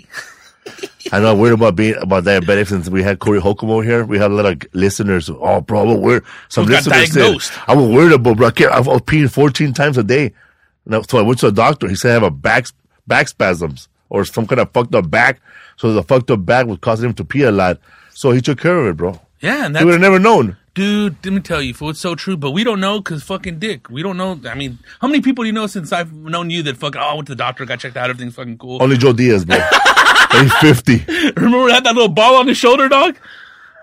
I 1.11 1.19
know 1.19 1.31
I'm 1.33 1.39
worried 1.39 1.53
about 1.53 1.75
being 1.75 1.95
about 2.01 2.23
diabetic 2.23 2.67
since 2.67 2.89
we 2.89 3.03
had 3.03 3.19
Corey 3.19 3.39
Holcomb 3.39 3.83
here. 3.83 4.05
We 4.05 4.17
had 4.17 4.31
a 4.31 4.33
lot 4.33 4.45
of 4.45 4.61
listeners. 4.73 5.29
Oh, 5.29 5.61
bro, 5.61 5.81
I'm 5.89 6.01
worried. 6.01 6.23
Some 6.49 6.65
Who 6.65 6.71
got 6.71 6.85
listeners 6.85 7.13
diagnosed. 7.13 7.53
said 7.53 7.63
I 7.67 7.75
was 7.75 7.87
worried 7.89 8.11
about, 8.13 8.37
bro. 8.37 8.47
I, 8.47 8.51
can't, 8.51 8.71
I 8.71 8.79
was 8.79 9.01
peeing 9.01 9.29
14 9.31 9.73
times 9.73 9.97
a 9.97 10.03
day. 10.03 10.33
No, 10.85 11.01
so 11.03 11.17
I 11.19 11.21
went 11.21 11.39
to 11.39 11.47
a 11.47 11.51
doctor. 11.51 11.87
He 11.87 11.95
said 11.95 12.11
I 12.11 12.13
have 12.15 12.23
a 12.23 12.31
back 12.31 12.67
back 13.07 13.27
spasms 13.27 13.87
or 14.09 14.25
some 14.25 14.47
kind 14.47 14.59
of 14.61 14.71
fucked 14.71 14.95
up 14.95 15.09
back. 15.09 15.39
So 15.77 15.93
the 15.93 16.03
fucked 16.03 16.31
up 16.31 16.45
back 16.45 16.65
was 16.67 16.79
causing 16.79 17.09
him 17.09 17.15
to 17.15 17.25
pee 17.25 17.43
a 17.43 17.51
lot. 17.51 17.79
So 18.13 18.31
he 18.31 18.41
took 18.41 18.59
care 18.59 18.77
of 18.79 18.87
it, 18.87 18.97
bro. 18.97 19.19
Yeah, 19.41 19.65
and 19.65 19.77
He 19.77 19.83
would 19.83 19.93
have 19.93 20.01
never 20.01 20.19
known. 20.19 20.57
Dude, 20.75 21.15
let 21.25 21.33
me 21.33 21.39
tell 21.39 21.61
you, 21.61 21.73
fool, 21.73 21.89
it's 21.89 21.99
so 21.99 22.13
true, 22.13 22.37
but 22.37 22.51
we 22.51 22.63
don't 22.63 22.79
know 22.79 22.99
because 22.99 23.23
fucking 23.23 23.57
dick. 23.59 23.89
We 23.89 24.03
don't 24.03 24.17
know. 24.17 24.39
I 24.47 24.53
mean, 24.53 24.77
how 25.01 25.07
many 25.07 25.21
people 25.21 25.43
do 25.43 25.47
you 25.47 25.53
know 25.53 25.65
since 25.67 25.91
I've 25.91 26.13
known 26.13 26.49
you 26.51 26.61
that 26.63 26.77
fucking, 26.77 27.01
oh, 27.01 27.03
I 27.05 27.13
went 27.15 27.27
to 27.27 27.31
the 27.31 27.37
doctor, 27.37 27.65
got 27.65 27.79
checked 27.79 27.97
out, 27.97 28.09
everything's 28.09 28.35
fucking 28.35 28.57
cool. 28.59 28.83
Only 28.83 28.97
Joe 28.97 29.13
Diaz, 29.13 29.45
bro. 29.45 29.57
He's 30.33 30.53
50. 30.57 31.05
Remember 31.37 31.67
that, 31.69 31.81
that 31.85 31.95
little 31.95 32.09
ball 32.09 32.35
on 32.35 32.47
his 32.47 32.57
shoulder, 32.57 32.87
dog? 32.89 33.17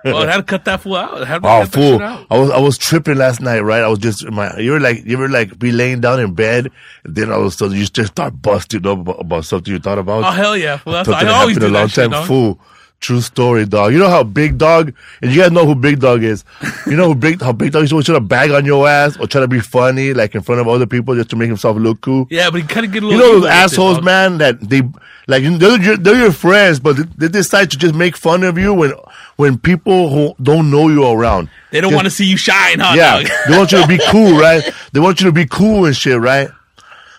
Oh, 0.04 0.16
I 0.16 0.26
had 0.32 0.36
to 0.38 0.42
cut 0.42 0.64
that 0.64 0.80
fool 0.80 0.96
out. 0.96 1.22
I 1.22 1.26
had 1.26 1.40
Oh, 1.44 1.64
fool! 1.64 1.92
shit 1.92 2.02
out. 2.02 2.26
I 2.28 2.36
was 2.36 2.50
I 2.50 2.58
was 2.58 2.76
tripping 2.76 3.18
last 3.18 3.40
night, 3.40 3.60
right? 3.60 3.84
I 3.84 3.86
was 3.88 4.00
just 4.00 4.28
my. 4.32 4.58
You 4.58 4.72
were 4.72 4.80
like 4.80 5.04
you 5.04 5.16
were 5.16 5.28
like 5.28 5.56
be 5.60 5.70
laying 5.70 6.00
down 6.00 6.18
in 6.18 6.34
bed, 6.34 6.72
and 7.04 7.14
then 7.14 7.30
all 7.30 7.38
of 7.42 7.46
a 7.46 7.50
sudden 7.52 7.76
you 7.78 7.86
just 7.86 8.10
start 8.10 8.42
busting 8.42 8.84
up 8.84 8.98
about, 8.98 9.20
about 9.20 9.44
something 9.44 9.72
you 9.72 9.78
thought 9.78 9.98
about. 9.98 10.24
Oh, 10.24 10.30
hell 10.32 10.56
yeah. 10.56 10.78
Fool. 10.78 10.94
That's, 10.94 11.08
I 11.08 11.28
always 11.28 11.56
do 11.56 11.66
a 11.66 11.68
long 11.68 11.84
that 11.84 11.90
shit, 11.92 12.02
time. 12.02 12.10
dog. 12.10 12.26
Fool, 12.26 12.58
True 13.02 13.20
story, 13.20 13.66
dog. 13.66 13.92
You 13.92 13.98
know 13.98 14.08
how 14.08 14.22
Big 14.22 14.58
Dog, 14.58 14.94
and 15.20 15.32
you 15.32 15.42
guys 15.42 15.50
know 15.50 15.66
who 15.66 15.74
Big 15.74 15.98
Dog 15.98 16.22
is. 16.22 16.44
You 16.86 16.94
know 16.94 17.08
who 17.08 17.16
Big 17.16 17.42
how 17.42 17.50
Big 17.50 17.72
Dog 17.72 17.82
used 17.82 17.90
to 17.90 17.96
always 17.96 18.06
try 18.06 18.14
to 18.14 18.20
bag 18.20 18.52
on 18.52 18.64
your 18.64 18.88
ass 18.88 19.16
or 19.18 19.26
try 19.26 19.40
to 19.40 19.48
be 19.48 19.58
funny, 19.58 20.14
like 20.14 20.36
in 20.36 20.40
front 20.40 20.60
of 20.60 20.68
other 20.68 20.86
people, 20.86 21.16
just 21.16 21.28
to 21.30 21.36
make 21.36 21.48
himself 21.48 21.76
look 21.76 22.00
cool. 22.00 22.28
Yeah, 22.30 22.48
but 22.48 22.60
he 22.60 22.66
kind 22.68 22.86
of 22.86 22.92
get 22.92 23.02
a 23.02 23.06
little. 23.06 23.20
You 23.20 23.32
know 23.32 23.40
those 23.40 23.50
assholes, 23.50 23.96
dog. 23.96 24.04
man, 24.04 24.38
that 24.38 24.60
they 24.60 24.82
like 25.26 25.42
they're 25.42 25.82
your, 25.82 25.96
they're 25.96 26.16
your 26.16 26.30
friends, 26.30 26.78
but 26.78 26.96
they 27.18 27.26
decide 27.26 27.72
to 27.72 27.76
just 27.76 27.92
make 27.96 28.16
fun 28.16 28.44
of 28.44 28.56
you 28.56 28.72
when 28.72 28.92
when 29.34 29.58
people 29.58 30.10
who 30.10 30.36
don't 30.40 30.70
know 30.70 30.88
you 30.88 31.02
are 31.02 31.18
around. 31.18 31.48
They 31.72 31.80
don't 31.80 31.94
want 31.94 32.04
to 32.04 32.10
see 32.10 32.26
you 32.26 32.36
shine, 32.36 32.78
huh? 32.78 32.94
yeah, 32.96 33.20
they 33.48 33.58
want 33.58 33.72
you 33.72 33.82
to 33.82 33.88
be 33.88 33.98
cool, 34.10 34.38
right? 34.38 34.62
They 34.92 35.00
want 35.00 35.20
you 35.20 35.26
to 35.26 35.32
be 35.32 35.46
cool 35.46 35.86
and 35.86 35.96
shit, 35.96 36.20
right? 36.20 36.50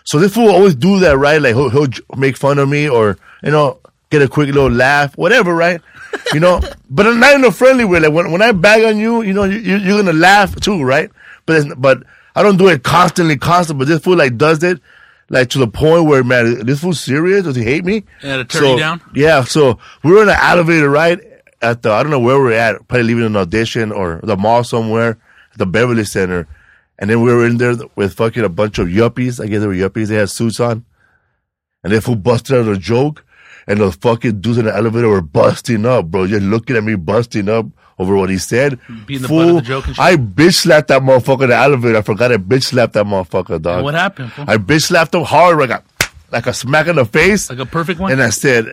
So 0.04 0.18
this 0.18 0.32
fool 0.32 0.48
always 0.48 0.74
do 0.74 1.00
that, 1.00 1.18
right? 1.18 1.42
Like 1.42 1.54
he'll, 1.54 1.68
he'll 1.68 1.88
make 2.16 2.38
fun 2.38 2.58
of 2.58 2.70
me 2.70 2.88
or 2.88 3.18
you 3.42 3.50
know 3.50 3.80
get 4.18 4.22
a 4.22 4.28
quick 4.28 4.46
little 4.48 4.70
laugh, 4.70 5.16
whatever, 5.16 5.54
right? 5.54 5.80
You 6.32 6.40
know, 6.40 6.60
but 6.90 7.06
I'm 7.06 7.20
not 7.20 7.34
in 7.34 7.44
a 7.44 7.52
friendly 7.52 7.84
way. 7.84 8.00
Like 8.00 8.12
when 8.12 8.30
when 8.32 8.42
I 8.42 8.52
bag 8.52 8.84
on 8.84 8.98
you, 8.98 9.22
you 9.22 9.32
know, 9.32 9.44
you, 9.44 9.58
you- 9.58 9.78
you're 9.78 9.98
gonna 10.02 10.12
laugh 10.16 10.54
too, 10.60 10.82
right? 10.82 11.10
But 11.46 11.80
but 11.80 12.02
I 12.36 12.42
don't 12.42 12.56
do 12.56 12.68
it 12.68 12.82
constantly, 12.82 13.36
constant. 13.36 13.78
But 13.78 13.88
this 13.88 14.00
fool 14.02 14.16
like 14.16 14.36
does 14.36 14.62
it. 14.62 14.80
Like 15.30 15.48
to 15.50 15.58
the 15.58 15.66
point 15.68 16.04
where 16.04 16.22
man, 16.22 16.46
is 16.46 16.64
this 16.64 16.80
fool 16.80 16.92
serious? 16.92 17.44
Does 17.44 17.56
he 17.56 17.62
hate 17.64 17.84
me? 17.84 18.04
Yeah, 18.22 18.36
to 18.38 18.44
turn 18.44 18.60
So- 18.62 18.72
you 18.74 18.78
down? 18.78 19.00
Yeah, 19.14 19.44
so 19.44 19.78
we 20.02 20.12
were 20.12 20.22
in 20.22 20.28
an 20.28 20.36
elevator, 20.38 20.90
right? 20.90 21.18
At 21.62 21.82
the 21.82 21.90
I 21.92 22.02
don't 22.02 22.10
know 22.10 22.20
where 22.20 22.38
we 22.40 22.50
are 22.54 22.58
at, 22.58 22.88
probably 22.88 23.04
leaving 23.04 23.24
an 23.24 23.36
audition 23.36 23.90
or 23.92 24.20
the 24.22 24.36
mall 24.36 24.64
somewhere 24.64 25.18
the 25.56 25.64
Beverly 25.66 26.04
Center. 26.04 26.46
And 26.98 27.08
then 27.08 27.22
we 27.22 27.32
were 27.32 27.46
in 27.46 27.56
there 27.58 27.74
with 27.96 28.14
fucking 28.14 28.44
a 28.44 28.48
bunch 28.48 28.78
of 28.78 28.88
yuppies. 28.88 29.42
I 29.42 29.46
guess 29.48 29.60
they 29.60 29.66
were 29.66 29.74
yuppies. 29.74 30.08
They 30.08 30.16
had 30.16 30.30
suits 30.30 30.60
on. 30.60 30.84
And 31.82 31.92
they 31.92 32.00
fool 32.00 32.16
busted 32.16 32.56
out 32.56 32.68
a 32.72 32.76
joke. 32.76 33.23
And 33.66 33.80
the 33.80 33.92
fucking 33.92 34.40
dudes 34.40 34.58
in 34.58 34.66
the 34.66 34.74
elevator 34.74 35.08
were 35.08 35.22
busting 35.22 35.86
up, 35.86 36.06
bro. 36.06 36.26
Just 36.26 36.42
looking 36.42 36.76
at 36.76 36.84
me 36.84 36.96
busting 36.96 37.48
up 37.48 37.66
over 37.98 38.16
what 38.16 38.30
he 38.30 38.38
said. 38.38 38.78
Beating 39.06 39.22
the 39.22 39.28
butt 39.28 39.48
of 39.48 39.54
the 39.56 39.62
joke 39.62 39.86
and 39.86 39.96
shit? 39.96 40.04
I 40.04 40.16
bitch 40.16 40.54
slapped 40.54 40.88
that 40.88 41.02
motherfucker 41.02 41.44
in 41.44 41.50
the 41.50 41.56
elevator. 41.56 41.98
I 41.98 42.02
forgot 42.02 42.32
I 42.32 42.36
bitch 42.36 42.64
slapped 42.64 42.94
that 42.94 43.06
motherfucker, 43.06 43.60
dog. 43.60 43.84
What 43.84 43.94
happened? 43.94 44.32
fool? 44.32 44.44
I 44.48 44.56
bitch 44.56 44.82
slapped 44.82 45.14
him 45.14 45.22
hard, 45.22 45.58
like 45.58 45.70
a, 45.70 45.82
like 46.30 46.46
a 46.46 46.52
smack 46.52 46.86
in 46.88 46.96
the 46.96 47.04
face. 47.04 47.48
Like 47.48 47.60
a 47.60 47.66
perfect 47.66 48.00
one. 48.00 48.12
And 48.12 48.22
I 48.22 48.30
said, 48.30 48.66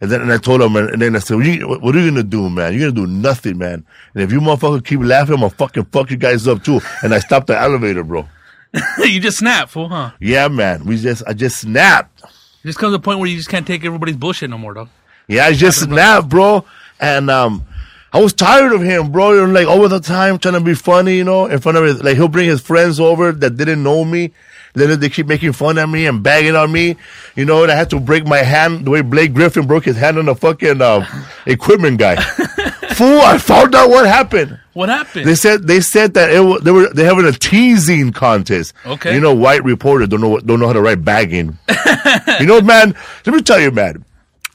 and 0.00 0.10
then 0.10 0.20
and 0.20 0.32
I 0.32 0.36
told 0.38 0.60
him, 0.60 0.76
and, 0.76 0.90
and 0.90 1.02
then 1.02 1.16
I 1.16 1.20
said, 1.20 1.36
what, 1.36 1.46
you, 1.46 1.66
what 1.66 1.96
are 1.96 2.00
you 2.00 2.10
gonna 2.10 2.22
do, 2.22 2.50
man? 2.50 2.74
You're 2.74 2.90
gonna 2.90 3.06
do 3.06 3.10
nothing, 3.10 3.58
man. 3.58 3.84
And 4.14 4.22
if 4.22 4.30
you 4.30 4.40
motherfucker 4.40 4.84
keep 4.84 5.00
laughing, 5.00 5.34
I'm 5.34 5.40
gonna 5.40 5.50
fucking 5.50 5.86
fuck 5.86 6.10
you 6.10 6.18
guys 6.18 6.46
up 6.46 6.62
too. 6.62 6.80
And 7.02 7.14
I 7.14 7.18
stopped 7.18 7.46
the 7.46 7.58
elevator, 7.58 8.04
bro. 8.04 8.28
you 8.98 9.20
just 9.20 9.38
snapped, 9.38 9.70
fool, 9.70 9.88
huh? 9.88 10.10
Yeah, 10.20 10.48
man. 10.48 10.84
We 10.84 10.98
just, 10.98 11.22
I 11.26 11.32
just 11.32 11.60
snapped. 11.60 12.22
It 12.66 12.70
just 12.70 12.80
comes 12.80 12.94
to 12.94 12.96
a 12.96 12.98
point 12.98 13.20
where 13.20 13.28
you 13.28 13.36
just 13.36 13.48
can't 13.48 13.64
take 13.64 13.84
everybody's 13.84 14.16
bullshit 14.16 14.50
no 14.50 14.58
more, 14.58 14.74
dog. 14.74 14.88
Yeah, 15.28 15.44
I 15.44 15.52
just 15.52 15.82
snapped, 15.82 16.28
bro. 16.28 16.64
And 16.98 17.30
um, 17.30 17.64
I 18.12 18.20
was 18.20 18.32
tired 18.32 18.72
of 18.72 18.82
him, 18.82 19.12
bro. 19.12 19.34
You're 19.34 19.46
like 19.46 19.68
all 19.68 19.88
the 19.88 20.00
time 20.00 20.36
trying 20.40 20.54
to 20.54 20.60
be 20.60 20.74
funny, 20.74 21.16
you 21.16 21.22
know, 21.22 21.46
in 21.46 21.60
front 21.60 21.78
of 21.78 21.84
his, 21.84 22.02
like 22.02 22.16
he'll 22.16 22.26
bring 22.26 22.48
his 22.48 22.60
friends 22.60 22.98
over 22.98 23.30
that 23.30 23.50
didn't 23.50 23.84
know 23.84 24.04
me. 24.04 24.32
Then 24.74 24.98
they 24.98 25.08
keep 25.08 25.28
making 25.28 25.52
fun 25.52 25.78
of 25.78 25.88
me 25.88 26.06
and 26.06 26.24
bagging 26.24 26.56
on 26.56 26.72
me, 26.72 26.96
you 27.36 27.44
know. 27.44 27.62
And 27.62 27.70
I 27.70 27.76
had 27.76 27.88
to 27.90 28.00
break 28.00 28.26
my 28.26 28.38
hand 28.38 28.84
the 28.84 28.90
way 28.90 29.00
Blake 29.00 29.32
Griffin 29.32 29.68
broke 29.68 29.84
his 29.84 29.96
hand 29.96 30.18
on 30.18 30.24
the 30.24 30.34
fucking 30.34 30.82
uh, 30.82 31.06
equipment 31.46 32.00
guy. 32.00 32.16
Fool! 32.96 33.20
I 33.20 33.36
found 33.36 33.74
out 33.74 33.90
what 33.90 34.06
happened. 34.06 34.58
What 34.72 34.88
happened? 34.88 35.26
They 35.26 35.34
said 35.34 35.66
they 35.66 35.80
said 35.80 36.14
that 36.14 36.30
it 36.30 36.64
they 36.64 36.70
were 36.70 36.88
they 36.92 37.04
having 37.04 37.26
a 37.26 37.32
teasing 37.32 38.12
contest. 38.12 38.72
Okay. 38.86 39.14
You 39.14 39.20
know, 39.20 39.34
white 39.34 39.64
reporter 39.64 40.06
don't 40.06 40.20
know 40.20 40.30
what, 40.30 40.46
don't 40.46 40.60
know 40.60 40.66
how 40.66 40.72
to 40.72 40.80
write 40.80 41.04
bagging. 41.04 41.58
you 42.40 42.46
know, 42.46 42.60
man. 42.62 42.94
Let 43.26 43.34
me 43.34 43.42
tell 43.42 43.60
you, 43.60 43.70
man. 43.70 44.04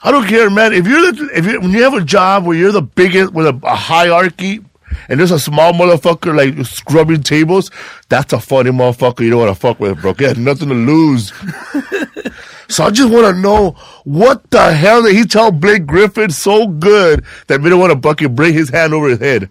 I 0.02 0.10
don't 0.10 0.26
care, 0.26 0.50
man. 0.50 0.72
If 0.72 0.88
you're 0.88 1.12
the, 1.12 1.30
if 1.32 1.46
you 1.46 1.60
when 1.60 1.70
you 1.70 1.84
have 1.84 1.94
a 1.94 2.04
job 2.04 2.44
where 2.44 2.56
you're 2.56 2.72
the 2.72 2.82
biggest 2.82 3.32
with 3.32 3.46
a, 3.46 3.60
a 3.62 3.76
hierarchy, 3.76 4.64
and 5.08 5.18
there's 5.18 5.30
a 5.30 5.38
small 5.38 5.72
motherfucker 5.72 6.36
like 6.36 6.66
scrubbing 6.66 7.22
tables, 7.22 7.70
that's 8.08 8.32
a 8.32 8.40
funny 8.40 8.70
motherfucker 8.70 9.20
you 9.20 9.30
don't 9.30 9.40
want 9.40 9.54
to 9.54 9.60
fuck 9.60 9.80
with, 9.80 10.00
bro. 10.00 10.14
He 10.14 10.24
has 10.24 10.38
nothing 10.38 10.68
to 10.68 10.74
lose. 10.74 11.32
so 12.68 12.84
I 12.84 12.90
just 12.90 13.12
want 13.12 13.34
to 13.34 13.40
know 13.40 13.72
what 14.04 14.50
the 14.50 14.72
hell 14.72 15.02
did 15.02 15.16
he 15.16 15.24
tell 15.24 15.50
Blake 15.50 15.86
Griffin 15.86 16.30
so 16.30 16.66
good 16.66 17.24
that 17.46 17.60
made 17.60 17.72
him 17.72 17.78
want 17.78 17.92
to 17.92 18.00
fucking 18.00 18.34
break 18.34 18.54
his 18.54 18.70
hand 18.70 18.94
over 18.94 19.08
his 19.08 19.18
head. 19.18 19.50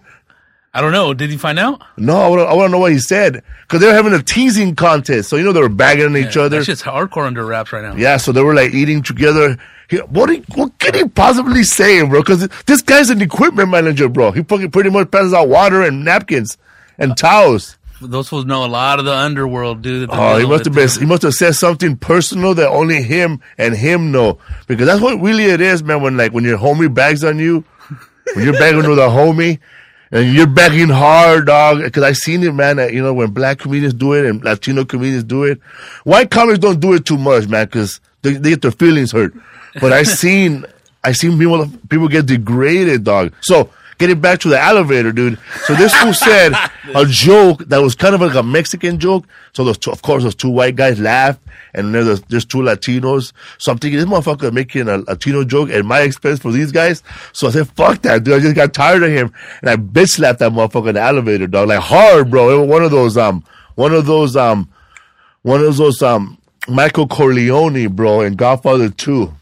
I 0.74 0.80
don't 0.80 0.92
know. 0.92 1.12
Did 1.12 1.28
he 1.28 1.36
find 1.36 1.58
out? 1.58 1.82
No, 1.98 2.16
I 2.16 2.54
want 2.54 2.68
to 2.68 2.72
know 2.72 2.78
what 2.78 2.92
he 2.92 2.98
said. 2.98 3.42
Because 3.62 3.80
they 3.80 3.86
were 3.86 3.92
having 3.92 4.14
a 4.14 4.22
teasing 4.22 4.74
contest. 4.74 5.28
So, 5.28 5.36
you 5.36 5.44
know, 5.44 5.52
they 5.52 5.60
were 5.60 5.68
bagging 5.68 6.06
on 6.06 6.16
each 6.16 6.36
other. 6.38 6.56
That's 6.56 6.66
just 6.66 6.82
hardcore 6.82 7.26
under 7.26 7.44
wraps 7.44 7.72
right 7.74 7.82
now. 7.82 7.94
Yeah, 7.94 8.16
so 8.16 8.32
they 8.32 8.42
were 8.42 8.54
like 8.54 8.72
eating 8.72 9.02
together. 9.02 9.58
He, 9.88 9.98
what, 9.98 10.30
he, 10.30 10.44
what 10.54 10.78
can 10.78 10.94
he 10.94 11.08
possibly 11.08 11.62
say, 11.64 12.04
bro? 12.06 12.20
Because 12.20 12.48
this 12.66 12.82
guy's 12.82 13.10
an 13.10 13.20
equipment 13.20 13.68
manager, 13.68 14.08
bro. 14.08 14.32
He 14.32 14.42
fucking 14.42 14.70
pretty 14.70 14.90
much 14.90 15.10
passes 15.10 15.34
out 15.34 15.48
water 15.48 15.82
and 15.82 16.04
napkins 16.04 16.56
and 16.98 17.16
towels. 17.16 17.76
Those 18.00 18.28
fools 18.28 18.44
know 18.44 18.64
a 18.64 18.66
lot 18.66 18.98
of 18.98 19.04
the 19.04 19.14
underworld, 19.14 19.82
dude. 19.82 20.10
Oh, 20.12 20.36
he 20.36 20.46
must 20.46 20.64
have 20.64 20.74
been. 20.74 20.88
He 20.88 21.06
must 21.06 21.22
have 21.22 21.34
said 21.34 21.54
something 21.54 21.96
personal 21.96 22.54
that 22.54 22.68
only 22.68 23.02
him 23.02 23.40
and 23.58 23.76
him 23.76 24.10
know. 24.10 24.38
Because 24.66 24.86
that's 24.86 25.00
what 25.00 25.20
really 25.20 25.44
it 25.44 25.60
is, 25.60 25.82
man. 25.82 26.02
When 26.02 26.16
like 26.16 26.32
when 26.32 26.44
your 26.44 26.58
homie 26.58 26.92
bags 26.92 27.22
on 27.22 27.38
you, 27.38 27.64
when 28.34 28.44
you're 28.44 28.54
bagging 28.54 28.88
with 28.88 28.98
a 28.98 29.02
homie, 29.02 29.60
and 30.10 30.34
you're 30.34 30.48
bagging 30.48 30.88
hard, 30.88 31.46
dog. 31.46 31.82
Because 31.82 32.02
I 32.02 32.12
seen 32.12 32.42
it, 32.42 32.52
man. 32.52 32.76
That, 32.76 32.92
you 32.92 33.02
know 33.02 33.14
when 33.14 33.30
black 33.30 33.60
comedians 33.60 33.94
do 33.94 34.14
it 34.14 34.26
and 34.26 34.42
Latino 34.42 34.84
comedians 34.84 35.24
do 35.24 35.44
it, 35.44 35.60
white 36.02 36.30
comics 36.30 36.58
don't 36.58 36.80
do 36.80 36.94
it 36.94 37.06
too 37.06 37.18
much, 37.18 37.46
man. 37.46 37.66
Because 37.66 38.00
they, 38.22 38.32
they 38.32 38.50
get 38.50 38.62
their 38.62 38.72
feelings 38.72 39.12
hurt. 39.12 39.32
But 39.80 39.92
I 39.92 40.02
seen, 40.02 40.64
I 41.02 41.12
seen 41.12 41.38
people 41.38 41.68
people 41.88 42.08
get 42.08 42.26
degraded, 42.26 43.04
dog. 43.04 43.32
So. 43.42 43.70
Getting 43.98 44.20
back 44.20 44.40
to 44.40 44.48
the 44.48 44.60
elevator, 44.60 45.12
dude. 45.12 45.38
So 45.66 45.74
this 45.74 45.94
fool 45.94 46.12
said 46.12 46.54
a 46.92 47.04
joke 47.06 47.60
that 47.66 47.80
was 47.80 47.94
kind 47.94 48.16
of 48.16 48.20
like 48.20 48.34
a 48.34 48.42
Mexican 48.42 48.98
joke. 48.98 49.28
So 49.52 49.62
those 49.62 49.78
two, 49.78 49.92
of 49.92 50.02
course, 50.02 50.24
those 50.24 50.34
two 50.34 50.48
white 50.48 50.74
guys 50.74 50.98
laughed, 50.98 51.40
and 51.72 51.94
there's, 51.94 52.20
there's 52.22 52.44
two 52.44 52.58
Latinos. 52.58 53.32
So 53.58 53.70
I'm 53.70 53.78
thinking 53.78 54.00
this 54.00 54.08
motherfucker 54.08 54.52
making 54.52 54.88
a 54.88 54.98
Latino 54.98 55.44
joke 55.44 55.70
at 55.70 55.84
my 55.84 56.00
expense 56.00 56.40
for 56.40 56.50
these 56.50 56.72
guys. 56.72 57.04
So 57.32 57.46
I 57.46 57.50
said, 57.50 57.68
"Fuck 57.68 58.02
that, 58.02 58.24
dude." 58.24 58.34
I 58.34 58.40
just 58.40 58.56
got 58.56 58.74
tired 58.74 59.04
of 59.04 59.10
him, 59.10 59.32
and 59.60 59.70
I 59.70 59.76
bitch 59.76 60.08
slapped 60.08 60.40
that 60.40 60.50
motherfucker 60.50 60.88
in 60.88 60.94
the 60.96 61.02
elevator, 61.02 61.46
dog, 61.46 61.68
like 61.68 61.78
hard, 61.78 62.28
bro. 62.28 62.50
It 62.50 62.60
was 62.60 62.68
one 62.68 62.82
of 62.82 62.90
those, 62.90 63.16
um, 63.16 63.44
one 63.76 63.92
of 63.92 64.06
those, 64.06 64.34
um, 64.34 64.68
one 65.42 65.62
of 65.62 65.76
those, 65.76 66.02
um, 66.02 66.38
Michael 66.66 67.06
Corleone, 67.06 67.86
bro, 67.86 68.22
in 68.22 68.34
Godfather 68.34 68.88
Two. 68.88 69.32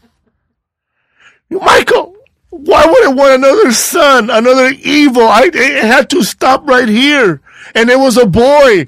Michael, 1.51 2.15
why 2.49 2.85
would 2.85 3.05
I 3.05 3.13
want 3.13 3.33
another 3.33 3.71
son, 3.71 4.29
another 4.29 4.73
evil? 4.81 5.23
I 5.23 5.49
it 5.53 5.83
had 5.83 6.09
to 6.11 6.23
stop 6.23 6.67
right 6.67 6.87
here. 6.87 7.41
And 7.75 7.89
it 7.89 7.99
was 7.99 8.17
a 8.17 8.25
boy. 8.25 8.87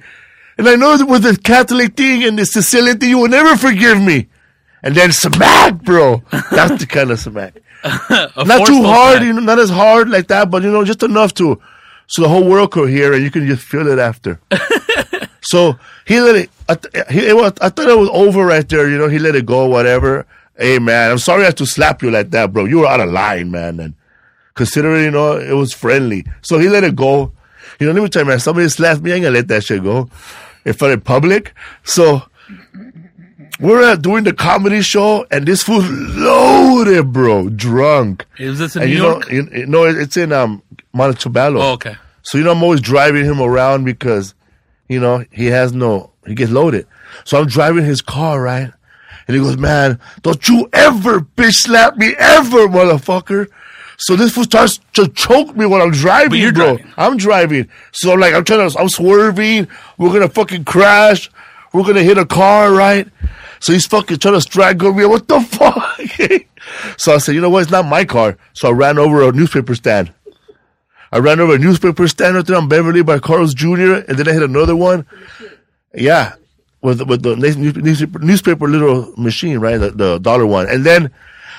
And 0.57 0.67
I 0.69 0.75
know 0.75 0.97
that 0.97 1.05
with 1.05 1.23
the 1.23 1.37
Catholic 1.37 1.95
thing 1.95 2.23
and 2.23 2.37
the 2.37 2.45
Sicilian 2.45 2.99
thing, 2.99 3.09
you 3.09 3.17
will 3.17 3.29
never 3.29 3.57
forgive 3.57 4.01
me. 4.01 4.27
And 4.83 4.95
then 4.95 5.11
smack, 5.11 5.81
bro. 5.81 6.23
That's 6.51 6.79
the 6.79 6.87
kind 6.87 7.11
of 7.11 7.19
smack. 7.19 7.55
Not 7.83 8.67
too 8.67 8.83
hard, 8.83 9.17
smack. 9.17 9.23
you 9.23 9.33
know, 9.33 9.41
not 9.41 9.59
as 9.59 9.69
hard 9.69 10.09
like 10.09 10.27
that, 10.27 10.49
but 10.51 10.63
you 10.63 10.71
know, 10.71 10.83
just 10.83 11.03
enough 11.03 11.33
to, 11.35 11.59
so 12.07 12.21
the 12.21 12.29
whole 12.29 12.47
world 12.47 12.71
could 12.71 12.89
hear 12.89 13.13
and 13.13 13.23
you 13.23 13.31
can 13.31 13.47
just 13.47 13.63
feel 13.63 13.87
it 13.87 13.99
after. 13.99 14.39
so 15.41 15.77
he 16.05 16.19
let 16.19 16.35
it, 16.35 16.49
I, 16.69 16.75
th- 16.75 17.05
he, 17.09 17.19
it 17.27 17.35
was, 17.35 17.53
I 17.61 17.69
thought 17.69 17.89
it 17.89 17.97
was 17.97 18.09
over 18.11 18.45
right 18.45 18.67
there, 18.67 18.89
you 18.89 18.97
know, 18.97 19.07
he 19.07 19.19
let 19.19 19.35
it 19.35 19.45
go, 19.45 19.67
whatever. 19.67 20.25
Hey 20.57 20.79
man, 20.79 21.11
I'm 21.11 21.17
sorry 21.17 21.43
I 21.43 21.45
had 21.47 21.57
to 21.57 21.65
slap 21.65 22.01
you 22.03 22.11
like 22.11 22.29
that, 22.31 22.53
bro. 22.53 22.65
You 22.65 22.79
were 22.79 22.87
out 22.87 22.99
of 22.99 23.09
line, 23.09 23.49
man. 23.51 23.79
And 23.79 23.93
considering, 24.53 25.03
you 25.05 25.11
know, 25.11 25.37
it 25.37 25.53
was 25.53 25.73
friendly. 25.73 26.25
So 26.41 26.59
he 26.59 26.69
let 26.69 26.83
it 26.83 26.95
go. 26.95 27.31
You 27.79 27.87
know, 27.87 27.93
let 27.93 28.03
me 28.03 28.09
tell 28.09 28.21
you, 28.23 28.29
man, 28.29 28.39
somebody 28.39 28.69
slapped 28.69 29.01
me, 29.01 29.11
I 29.11 29.15
ain't 29.15 29.23
gonna 29.23 29.33
let 29.35 29.47
that 29.47 29.63
shit 29.63 29.83
go 29.83 30.09
in 30.65 30.73
front 30.73 30.93
of 30.93 31.03
public. 31.03 31.53
So 31.83 32.21
we're 33.59 33.83
at 33.83 34.01
doing 34.01 34.23
the 34.23 34.33
comedy 34.33 34.81
show 34.81 35.25
and 35.31 35.45
this 35.47 35.63
fool's 35.63 35.89
loaded, 35.89 37.11
bro, 37.13 37.49
drunk. 37.49 38.25
Is 38.37 38.59
this 38.59 38.75
in 38.75 38.83
And 38.83 38.91
New 38.91 38.97
you 38.97 39.03
York? 39.03 39.25
know, 39.27 39.33
you, 39.33 39.49
you 39.51 39.65
know, 39.65 39.83
it's 39.85 40.17
in 40.17 40.31
um 40.31 40.61
Montebello. 40.93 41.59
oh, 41.61 41.71
okay. 41.73 41.95
So 42.21 42.37
you 42.37 42.43
know, 42.43 42.51
I'm 42.51 42.63
always 42.63 42.81
driving 42.81 43.25
him 43.25 43.41
around 43.41 43.85
because, 43.85 44.33
you 44.87 44.99
know, 44.99 45.25
he 45.31 45.47
has 45.47 45.73
no, 45.73 46.11
he 46.25 46.35
gets 46.35 46.51
loaded. 46.51 46.87
So 47.25 47.39
I'm 47.39 47.47
driving 47.47 47.85
his 47.85 48.01
car, 48.01 48.41
right? 48.41 48.71
And 49.27 49.35
he 49.37 49.41
goes, 49.41 49.57
man, 49.57 49.99
don't 50.21 50.47
you 50.47 50.69
ever 50.73 51.21
bitch 51.21 51.53
slap 51.53 51.95
me 51.97 52.13
ever, 52.17 52.67
motherfucker. 52.67 53.47
So 53.97 54.15
this 54.15 54.33
fool 54.33 54.43
starts 54.43 54.79
to 54.93 55.07
choke 55.07 55.55
me 55.55 55.65
while 55.65 55.81
I'm 55.81 55.91
driving, 55.91 56.41
you're 56.41 56.51
bro. 56.51 56.75
driving. 56.77 56.93
I'm 56.97 57.17
driving. 57.17 57.69
So 57.93 58.11
I'm 58.11 58.19
like, 58.19 58.33
I'm 58.33 58.43
trying 58.43 58.69
to, 58.69 58.79
I'm 58.79 58.89
swerving. 58.89 59.67
We're 59.97 60.11
gonna 60.11 60.27
fucking 60.29 60.65
crash. 60.65 61.29
We're 61.73 61.83
gonna 61.83 62.03
hit 62.03 62.17
a 62.17 62.25
car, 62.25 62.73
right? 62.73 63.07
So 63.61 63.71
he's 63.71 63.85
fucking 63.85 64.17
trying 64.17 64.33
to 64.33 64.41
strangle 64.41 64.93
me. 64.93 65.05
What 65.05 65.27
the 65.27 65.39
fuck? 65.41 66.99
so 66.99 67.13
I 67.13 67.17
said, 67.19 67.33
you 67.35 67.39
know 67.41 67.49
what? 67.49 67.61
It's 67.63 67.71
not 67.71 67.85
my 67.85 68.03
car. 68.03 68.37
So 68.53 68.67
I 68.67 68.71
ran 68.71 68.97
over 68.97 69.21
a 69.27 69.31
newspaper 69.31 69.73
stand. 69.75 70.11
I 71.11 71.19
ran 71.19 71.39
over 71.39 71.55
a 71.55 71.59
newspaper 71.59 72.07
stand 72.07 72.35
right 72.35 72.45
there 72.45 72.57
on 72.57 72.67
Beverly 72.67 73.03
by 73.03 73.19
Carl's 73.19 73.53
Jr. 73.53 74.01
and 74.07 74.17
then 74.17 74.27
I 74.27 74.33
hit 74.33 74.43
another 74.43 74.75
one. 74.75 75.05
Yeah, 75.93 76.33
with 76.83 77.01
with 77.03 77.23
the 77.23 77.35
newspaper, 77.35 78.19
newspaper 78.19 78.67
little 78.67 79.13
machine, 79.17 79.57
right? 79.57 79.77
The, 79.77 79.91
the 79.91 80.19
dollar 80.19 80.45
one. 80.45 80.67
And 80.67 80.85
then 80.85 81.11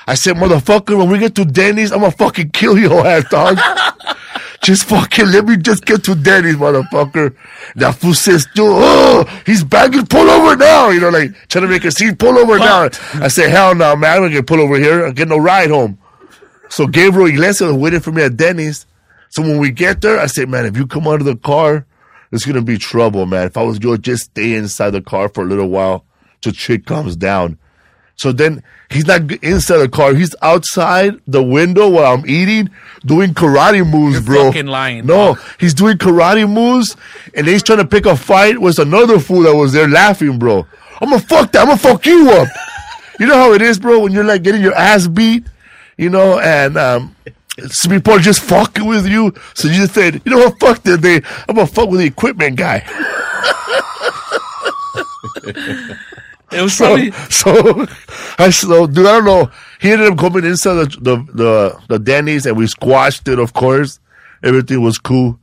I 0.07 0.13
said, 0.13 0.35
motherfucker, 0.35 0.97
when 0.97 1.09
we 1.09 1.17
get 1.17 1.35
to 1.35 1.45
Denny's, 1.45 1.91
I'm 1.91 1.99
gonna 1.99 2.11
fucking 2.11 2.51
kill 2.51 2.77
your 2.77 3.05
ass, 3.05 3.27
dog. 3.29 3.57
just 4.61 4.85
fucking 4.85 5.25
let 5.25 5.45
me 5.45 5.57
just 5.57 5.83
get 5.83 6.03
to 6.03 6.15
Denny's, 6.15 6.55
motherfucker. 6.55 7.35
That 7.75 7.95
fool 7.95 8.13
says, 8.13 8.45
dude, 8.53 8.67
oh, 8.67 9.43
he's 9.47 9.63
bagging, 9.63 10.05
pull 10.05 10.29
over 10.29 10.55
now. 10.55 10.89
You 10.91 11.01
know, 11.01 11.09
like 11.09 11.31
trying 11.49 11.63
to 11.63 11.69
make 11.69 11.83
a 11.85 11.91
scene, 11.91 12.15
pull 12.15 12.37
over 12.37 12.59
now. 12.59 12.89
I 13.15 13.27
said, 13.27 13.49
hell 13.49 13.73
no, 13.73 13.95
man, 13.95 14.17
I'm 14.17 14.21
gonna 14.21 14.33
get 14.33 14.47
pull 14.47 14.61
over 14.61 14.77
here. 14.77 15.07
I'm 15.07 15.13
get 15.13 15.27
no 15.27 15.37
ride 15.37 15.71
home. 15.71 15.97
So 16.69 16.85
Gabriel 16.85 17.27
Iglesias 17.27 17.71
was 17.71 17.73
waiting 17.73 17.99
for 17.99 18.11
me 18.11 18.21
at 18.21 18.37
Denny's. 18.37 18.85
So 19.29 19.41
when 19.41 19.57
we 19.57 19.71
get 19.71 20.01
there, 20.01 20.19
I 20.19 20.27
said, 20.27 20.49
man, 20.49 20.65
if 20.65 20.77
you 20.77 20.85
come 20.85 21.07
out 21.07 21.19
of 21.19 21.25
the 21.25 21.35
car, 21.35 21.85
it's 22.35 22.45
gonna 22.45 22.61
be 22.61 22.77
trouble, 22.77 23.25
man. 23.25 23.47
If 23.47 23.57
I 23.57 23.63
was 23.63 23.79
you, 23.81 23.97
just 23.97 24.25
stay 24.25 24.53
inside 24.55 24.91
the 24.91 25.01
car 25.01 25.29
for 25.29 25.43
a 25.43 25.47
little 25.47 25.69
while 25.69 26.05
till 26.41 26.51
chick 26.51 26.85
comes 26.85 27.15
down. 27.15 27.57
So 28.17 28.31
then 28.31 28.63
he's 28.89 29.05
not 29.05 29.29
inside 29.43 29.77
the 29.79 29.89
car. 29.89 30.13
He's 30.13 30.33
outside 30.41 31.19
the 31.27 31.43
window 31.43 31.89
while 31.89 32.13
I'm 32.13 32.25
eating, 32.29 32.69
doing 33.05 33.33
karate 33.33 33.89
moves, 33.89 34.21
bro. 34.21 34.45
fucking 34.47 34.67
lying, 34.67 35.05
No, 35.05 35.37
he's 35.59 35.73
doing 35.73 35.97
karate 35.97 36.49
moves, 36.49 36.95
and 37.33 37.45
then 37.45 37.53
he's 37.53 37.63
trying 37.63 37.79
to 37.79 37.85
pick 37.87 38.05
a 38.05 38.15
fight 38.15 38.59
with 38.59 38.79
another 38.79 39.19
fool 39.19 39.41
that 39.43 39.55
was 39.55 39.73
there 39.73 39.87
laughing, 39.87 40.39
bro. 40.39 40.65
I'm 41.01 41.09
gonna 41.09 41.21
fuck 41.21 41.51
that. 41.51 41.61
I'm 41.61 41.67
gonna 41.67 41.77
fuck 41.77 42.05
you 42.05 42.29
up. 42.31 42.47
you 43.19 43.27
know 43.27 43.35
how 43.35 43.53
it 43.53 43.61
is, 43.61 43.79
bro, 43.79 43.99
when 43.99 44.13
you're 44.13 44.23
like 44.23 44.43
getting 44.43 44.61
your 44.61 44.75
ass 44.75 45.07
beat, 45.07 45.45
you 45.97 46.09
know, 46.09 46.39
and 46.39 46.77
um, 46.77 47.15
some 47.67 47.91
people 47.91 48.13
are 48.13 48.19
just 48.19 48.41
fucking 48.41 48.85
with 48.85 49.07
you. 49.07 49.33
So 49.53 49.67
you 49.67 49.75
just 49.75 49.93
said, 49.93 50.21
you 50.25 50.31
know 50.31 50.37
what, 50.37 50.59
fuck 50.59 50.83
that 50.83 51.01
day. 51.01 51.21
I'm 51.47 51.55
gonna 51.55 51.67
fuck 51.67 51.89
with 51.89 52.01
the 52.01 52.05
equipment 52.05 52.57
guy. 52.57 52.83
It 56.51 56.61
was 56.61 56.73
So, 56.77 56.85
probably 56.85 57.11
so 57.29 57.85
I 58.37 58.49
so 58.49 58.87
dude, 58.87 59.05
I 59.05 59.13
don't 59.13 59.25
know. 59.25 59.51
He 59.81 59.91
ended 59.91 60.11
up 60.11 60.17
coming 60.17 60.45
inside 60.45 60.75
the 60.75 60.97
the 61.01 61.33
the, 61.33 61.81
the 61.89 61.99
Denny's 61.99 62.45
and 62.45 62.57
we 62.57 62.67
squashed 62.67 63.27
it. 63.27 63.39
Of 63.39 63.53
course, 63.53 63.99
everything 64.43 64.81
was 64.81 64.97
cool. 64.97 65.39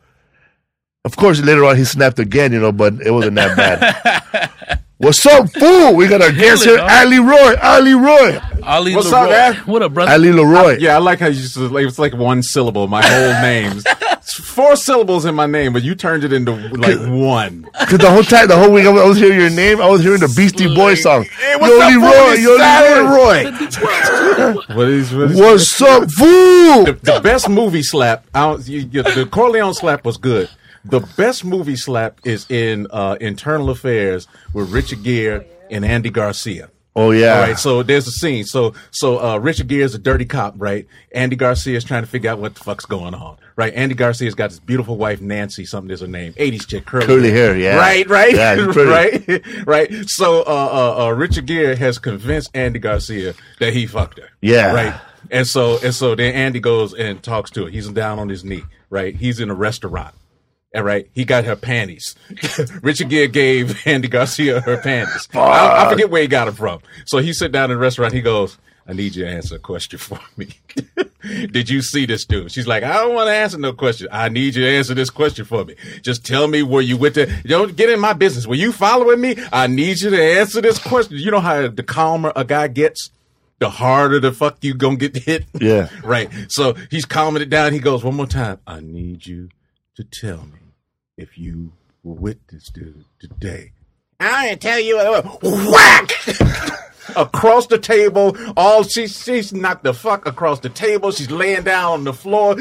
Of 1.04 1.16
course, 1.16 1.40
later 1.40 1.64
on 1.64 1.76
he 1.76 1.84
snapped 1.84 2.18
again, 2.18 2.52
you 2.52 2.60
know, 2.60 2.72
but 2.72 2.94
it 3.00 3.10
wasn't 3.10 3.34
that 3.36 3.56
bad. 3.56 4.80
What's 5.02 5.26
up, 5.26 5.50
fool? 5.50 5.96
We 5.96 6.06
got 6.06 6.22
our 6.22 6.30
guest 6.30 6.62
here. 6.62 6.78
Ali 6.78 7.18
Roy. 7.18 7.56
Ali 7.60 7.92
Roy. 7.92 8.38
Ali 8.62 8.94
What's 8.94 9.08
Leroi. 9.08 9.24
up, 9.24 9.30
man? 9.30 9.54
What 9.66 9.82
up, 9.82 9.94
brother? 9.94 10.12
Ali 10.12 10.28
Leroi. 10.28 10.78
Yeah, 10.78 10.94
I 10.94 10.98
like 10.98 11.18
how 11.18 11.26
you 11.26 11.42
just 11.42 11.56
like 11.56 11.84
it's 11.84 11.98
like 11.98 12.14
one 12.14 12.40
syllable. 12.40 12.86
My 12.86 13.02
whole 13.04 13.42
name. 13.42 13.80
It's 14.22 14.34
four 14.34 14.76
syllables 14.76 15.24
in 15.24 15.34
my 15.34 15.46
name, 15.46 15.72
but 15.72 15.82
you 15.82 15.96
turned 15.96 16.22
it 16.22 16.32
into 16.32 16.52
like 16.52 16.96
one. 17.10 17.66
Because 17.80 17.98
the 17.98 18.08
whole 18.08 18.22
time, 18.22 18.46
the 18.46 18.56
whole 18.56 18.70
week, 18.70 18.86
I 18.86 18.90
was, 18.90 19.18
hearing 19.18 19.40
your 19.40 19.50
name. 19.50 19.80
I 19.80 19.88
was 19.88 20.00
hearing 20.00 20.20
the 20.20 20.32
Beastie 20.36 20.72
Boys 20.72 21.02
song. 21.02 21.24
Hey, 21.24 21.56
Yo, 21.60 21.66
Leroy, 21.66 22.34
yo, 22.34 22.54
Leroy. 22.54 23.50
Roy. 23.50 24.76
What 24.76 24.88
is, 24.88 25.12
what 25.12 25.30
is 25.32 25.36
What's 25.36 25.82
up, 25.82 26.08
fool? 26.12 26.84
the, 26.84 26.98
the 27.02 27.20
best 27.20 27.48
movie 27.48 27.82
slap? 27.82 28.24
I 28.32 28.54
you, 28.54 28.88
you, 28.92 29.02
the 29.02 29.28
Corleone 29.28 29.74
slap 29.74 30.04
was 30.04 30.16
good. 30.18 30.48
The 30.84 31.00
best 31.16 31.44
movie 31.44 31.76
slap 31.76 32.20
is 32.24 32.50
in 32.50 32.86
uh, 32.90 33.16
Internal 33.20 33.70
Affairs 33.70 34.26
with 34.52 34.70
Richard 34.72 35.02
Gere 35.02 35.46
and 35.70 35.84
Andy 35.84 36.10
Garcia. 36.10 36.70
Oh 36.94 37.10
yeah. 37.10 37.34
All 37.36 37.40
right, 37.40 37.58
so 37.58 37.82
there's 37.82 38.06
a 38.06 38.10
scene. 38.10 38.44
So 38.44 38.74
so 38.90 39.18
uh, 39.18 39.38
Richard 39.38 39.68
Gere 39.68 39.82
is 39.84 39.94
a 39.94 39.98
dirty 39.98 40.26
cop, 40.26 40.54
right? 40.58 40.86
Andy 41.14 41.36
Garcia 41.36 41.76
is 41.76 41.84
trying 41.84 42.02
to 42.02 42.06
figure 42.08 42.30
out 42.30 42.38
what 42.38 42.54
the 42.54 42.60
fuck's 42.60 42.84
going 42.84 43.14
on, 43.14 43.38
right? 43.56 43.72
Andy 43.72 43.94
Garcia's 43.94 44.34
got 44.34 44.50
this 44.50 44.58
beautiful 44.58 44.98
wife, 44.98 45.20
Nancy, 45.22 45.64
something 45.64 45.90
is 45.90 46.00
her 46.02 46.06
name, 46.06 46.34
80s 46.34 46.66
chick, 46.66 46.84
curly, 46.84 47.06
Curly 47.06 47.30
hair, 47.30 47.56
yeah. 47.56 47.76
right, 47.76 48.06
right, 48.10 48.34
Yeah, 48.34 48.54
right, 48.76 49.42
right. 49.66 49.90
So 50.06 50.40
uh, 50.40 50.44
uh, 50.44 51.04
uh, 51.06 51.10
Richard 51.12 51.46
Gere 51.46 51.76
has 51.76 51.98
convinced 51.98 52.50
Andy 52.52 52.78
Garcia 52.78 53.32
that 53.58 53.72
he 53.72 53.86
fucked 53.86 54.18
her, 54.18 54.28
Yeah. 54.42 54.74
right. 54.74 55.00
And 55.30 55.46
so 55.46 55.78
and 55.82 55.94
so 55.94 56.14
then 56.14 56.34
Andy 56.34 56.60
goes 56.60 56.92
and 56.92 57.22
talks 57.22 57.50
to 57.52 57.64
her. 57.64 57.70
He's 57.70 57.88
down 57.88 58.18
on 58.18 58.28
his 58.28 58.44
knee, 58.44 58.64
right? 58.90 59.14
He's 59.16 59.40
in 59.40 59.48
a 59.48 59.54
restaurant. 59.54 60.14
All 60.74 60.82
right, 60.82 61.06
he 61.12 61.24
got 61.26 61.44
her 61.44 61.56
panties. 61.56 62.14
Richard 62.82 63.10
Gere 63.10 63.28
gave 63.28 63.86
Andy 63.86 64.08
Garcia 64.08 64.60
her 64.62 64.78
panties. 64.78 65.28
I, 65.34 65.84
I 65.86 65.90
forget 65.90 66.08
where 66.08 66.22
he 66.22 66.28
got 66.28 66.46
them 66.46 66.54
from. 66.54 66.80
So 67.04 67.18
he 67.18 67.34
sit 67.34 67.52
down 67.52 67.70
in 67.70 67.76
the 67.76 67.80
restaurant. 67.80 68.14
He 68.14 68.22
goes, 68.22 68.56
"I 68.86 68.94
need 68.94 69.14
you 69.14 69.24
to 69.26 69.30
answer 69.30 69.56
a 69.56 69.58
question 69.58 69.98
for 69.98 70.18
me. 70.38 70.48
Did 71.52 71.68
you 71.68 71.82
see 71.82 72.06
this 72.06 72.24
dude?" 72.24 72.50
She's 72.50 72.66
like, 72.66 72.84
"I 72.84 72.94
don't 72.94 73.14
want 73.14 73.28
to 73.28 73.34
answer 73.34 73.58
no 73.58 73.74
question. 73.74 74.08
I 74.10 74.30
need 74.30 74.54
you 74.54 74.62
to 74.64 74.70
answer 74.70 74.94
this 74.94 75.10
question 75.10 75.44
for 75.44 75.62
me. 75.66 75.74
Just 76.00 76.24
tell 76.24 76.48
me 76.48 76.62
where 76.62 76.82
you 76.82 76.96
went 76.96 77.16
to. 77.16 77.26
Don't 77.42 77.76
get 77.76 77.90
in 77.90 78.00
my 78.00 78.14
business. 78.14 78.46
Were 78.46 78.54
you 78.54 78.72
following 78.72 79.20
me? 79.20 79.36
I 79.52 79.66
need 79.66 80.00
you 80.00 80.08
to 80.08 80.22
answer 80.22 80.62
this 80.62 80.78
question. 80.78 81.18
You 81.18 81.30
know 81.32 81.40
how 81.40 81.68
the 81.68 81.82
calmer 81.82 82.32
a 82.34 82.44
guy 82.46 82.68
gets." 82.68 83.10
The 83.58 83.70
harder 83.70 84.18
the 84.18 84.32
fuck 84.32 84.56
you 84.62 84.74
gonna 84.74 84.96
get 84.96 85.16
hit. 85.16 85.44
Yeah. 85.60 85.88
right. 86.02 86.28
So 86.48 86.74
he's 86.90 87.04
calming 87.04 87.42
it 87.42 87.48
down. 87.48 87.72
He 87.72 87.78
goes, 87.78 88.02
one 88.02 88.16
more 88.16 88.26
time. 88.26 88.58
I 88.66 88.80
need 88.80 89.24
you 89.24 89.50
to 89.94 90.02
tell 90.02 90.38
me 90.38 90.58
if 91.16 91.38
you 91.38 91.72
were 92.02 92.14
with 92.14 92.46
to 92.48 92.60
today. 93.18 93.72
I 94.20 94.50
didn't 94.50 94.62
tell 94.62 94.80
you. 94.80 94.96
Whack! 95.42 96.10
across 97.16 97.66
the 97.66 97.78
table. 97.78 98.36
All 98.56 98.82
she 98.84 99.06
she's 99.06 99.52
knocked 99.52 99.84
the 99.84 99.94
fuck 99.94 100.26
across 100.26 100.60
the 100.60 100.68
table. 100.68 101.10
She's 101.10 101.30
laying 101.30 101.64
down 101.64 101.92
on 101.92 102.04
the 102.04 102.12
floor. 102.12 102.56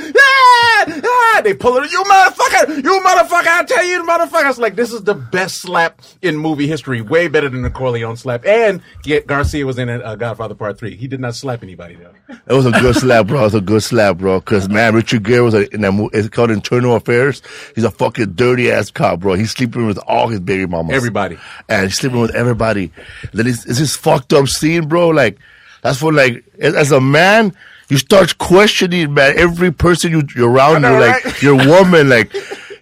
Ah! 0.64 1.02
Ah! 1.04 1.42
They 1.44 1.54
pull 1.54 1.78
it, 1.78 1.92
You 1.92 2.04
motherfucker! 2.04 2.84
You 2.84 3.00
motherfucker! 3.04 3.48
I 3.48 3.64
tell 3.68 3.86
you, 3.86 4.04
motherfucker! 4.04 4.50
It's 4.50 4.60
like 4.60 4.76
this 4.76 4.92
is 4.94 5.04
the 5.04 5.14
best 5.16 5.62
slap 5.62 6.02
in 6.22 6.38
movie 6.38 6.68
history. 6.68 7.02
Way 7.02 7.28
better 7.28 7.50
than 7.50 7.62
the 7.62 7.70
Corleone 7.70 8.18
slap. 8.18 8.46
And 8.46 8.82
Garcia 9.26 9.66
was 9.66 9.78
in 9.80 9.90
uh, 9.90 10.16
Godfather 10.16 10.56
Part 10.56 10.78
Three. 10.78 10.96
He 10.96 11.08
did 11.08 11.20
not 11.20 11.36
slap 11.36 11.64
anybody 11.64 11.96
though. 11.96 12.36
It 12.48 12.54
was 12.54 12.66
a 12.66 12.72
good 12.72 12.96
slap, 12.96 13.28
bro. 13.28 13.42
It 13.42 13.44
was 13.44 13.56
a 13.56 13.62
good 13.62 13.84
slap, 13.84 14.18
bro. 14.18 14.40
Because 14.40 14.70
man, 14.70 14.94
Richard 14.96 15.24
Gere 15.24 15.42
was 15.42 15.54
a, 15.54 15.74
in 15.74 15.82
that 15.82 15.92
movie. 15.94 16.18
It's 16.18 16.30
called 16.30 16.52
Internal 16.52 16.96
Affairs. 16.96 17.42
He's 17.76 17.84
a 17.84 17.92
fucking 17.92 18.34
dirty 18.34 18.72
ass 18.72 18.92
cop, 18.92 19.20
bro. 19.20 19.34
He's 19.34 19.52
sleeping 19.52 19.88
with 19.88 19.98
all 20.08 20.28
his 20.28 20.40
baby 20.40 20.66
mamas, 20.66 20.96
Everybody. 20.96 21.38
and 21.70 21.84
he's 21.86 21.98
sleeping 21.98 22.20
with 22.22 22.36
everybody. 22.36 22.92
Then 23.34 23.48
it's, 23.48 23.66
it's 23.66 23.80
this 23.80 23.96
fucked 23.96 24.34
up 24.34 24.48
scene, 24.48 24.88
bro. 24.88 25.10
Like 25.10 25.38
that's 25.82 26.00
for 26.00 26.14
like, 26.14 26.44
as 26.60 26.92
a 26.92 27.02
man, 27.02 27.56
you 27.92 27.98
start 27.98 28.38
questioning, 28.38 29.14
man, 29.14 29.38
every 29.38 29.72
person 29.72 30.12
you, 30.12 30.24
you're 30.36 30.50
around, 30.50 30.82
know, 30.82 30.94
you, 30.94 31.00
like 31.00 31.26
right? 31.26 31.42
your 31.42 31.58
woman, 31.58 32.10
like. 32.10 32.34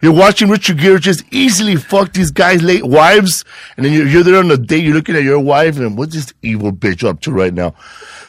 You're 0.02 0.14
watching 0.14 0.48
Richard 0.48 0.78
Gere 0.78 0.98
just 0.98 1.26
easily 1.30 1.76
fuck 1.76 2.14
these 2.14 2.32
guys' 2.32 2.64
late 2.64 2.86
wives, 2.86 3.44
and 3.76 3.86
then 3.86 3.92
you're, 3.92 4.08
you're 4.08 4.24
there 4.24 4.38
on 4.40 4.50
a 4.50 4.56
date. 4.56 4.86
You're 4.86 4.94
looking 4.94 5.18
at 5.18 5.24
your 5.24 5.42
wife, 5.42 5.78
and 5.78 5.98
what's 5.98 6.14
this 6.14 6.32
evil 6.42 6.72
bitch 6.72 7.04
up 7.04 7.20
to 7.24 7.34
right 7.34 7.54
now? 7.54 7.76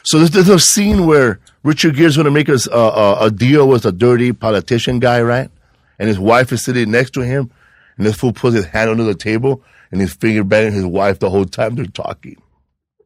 So 0.03 0.17
there's, 0.17 0.31
there's 0.31 0.49
a 0.49 0.59
scene 0.59 1.05
where 1.05 1.39
Richard 1.63 1.95
Gere's 1.95 2.17
going 2.17 2.25
to 2.25 2.31
make 2.31 2.49
us 2.49 2.67
uh, 2.67 2.89
uh, 2.89 3.17
a 3.21 3.31
deal 3.31 3.69
with 3.69 3.85
a 3.85 3.93
dirty 3.93 4.33
politician 4.33 4.99
guy, 4.99 5.21
right? 5.21 5.49
And 5.97 6.09
his 6.09 6.19
wife 6.19 6.51
is 6.51 6.61
sitting 6.61 6.91
next 6.91 7.11
to 7.11 7.21
him, 7.21 7.49
and 7.95 8.05
this 8.05 8.17
fool 8.17 8.33
puts 8.33 8.57
his 8.57 8.65
hand 8.65 8.89
under 8.89 9.05
the 9.05 9.15
table 9.15 9.63
and 9.91 10.01
his 10.01 10.13
finger 10.13 10.43
banging 10.43 10.73
his 10.73 10.85
wife 10.85 11.19
the 11.19 11.29
whole 11.29 11.45
time 11.45 11.75
they're 11.75 11.85
talking. 11.85 12.35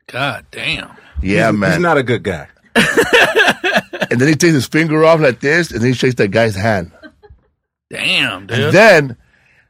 God 0.08 0.44
damn. 0.50 0.90
Yeah, 1.22 1.52
he's, 1.52 1.60
man. 1.60 1.72
He's 1.74 1.82
not 1.82 2.00
a 2.00 2.04
good 2.04 2.24
guy. 2.24 2.48
and 4.12 4.20
then 4.22 4.28
he 4.28 4.36
takes 4.36 4.54
his 4.54 4.68
finger 4.68 5.04
off 5.06 5.20
like 5.20 5.40
this, 5.40 5.72
and 5.72 5.82
then 5.82 5.88
he 5.90 5.94
shakes 5.94 6.16
that 6.16 6.30
guy's 6.30 6.56
hand. 6.56 6.92
Damn, 7.90 8.48
dude. 8.48 8.60
And 8.60 8.74
then, 8.74 9.18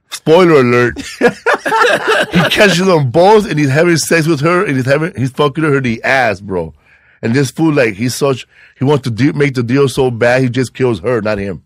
spoiler 0.09 0.61
alert, 0.61 0.99
he 1.19 2.39
catches 2.49 2.85
them 2.85 3.11
both, 3.11 3.49
and 3.49 3.59
he's 3.59 3.69
having 3.69 3.97
sex 3.97 4.27
with 4.27 4.39
her, 4.41 4.65
and 4.65 4.75
he's 4.75 4.85
having 4.85 5.13
he's 5.15 5.31
fucking 5.31 5.63
her 5.63 5.77
in 5.77 5.83
the 5.83 6.03
ass, 6.03 6.39
bro. 6.41 6.73
And 7.21 7.33
this 7.33 7.51
fool, 7.51 7.73
like, 7.73 7.95
he's 7.95 8.15
such 8.15 8.47
he 8.77 8.85
wants 8.85 9.03
to 9.03 9.11
de- 9.11 9.33
make 9.33 9.53
the 9.55 9.63
deal 9.63 9.87
so 9.89 10.11
bad, 10.11 10.41
he 10.43 10.49
just 10.49 10.73
kills 10.73 10.99
her, 11.01 11.21
not 11.21 11.37
him. 11.37 11.63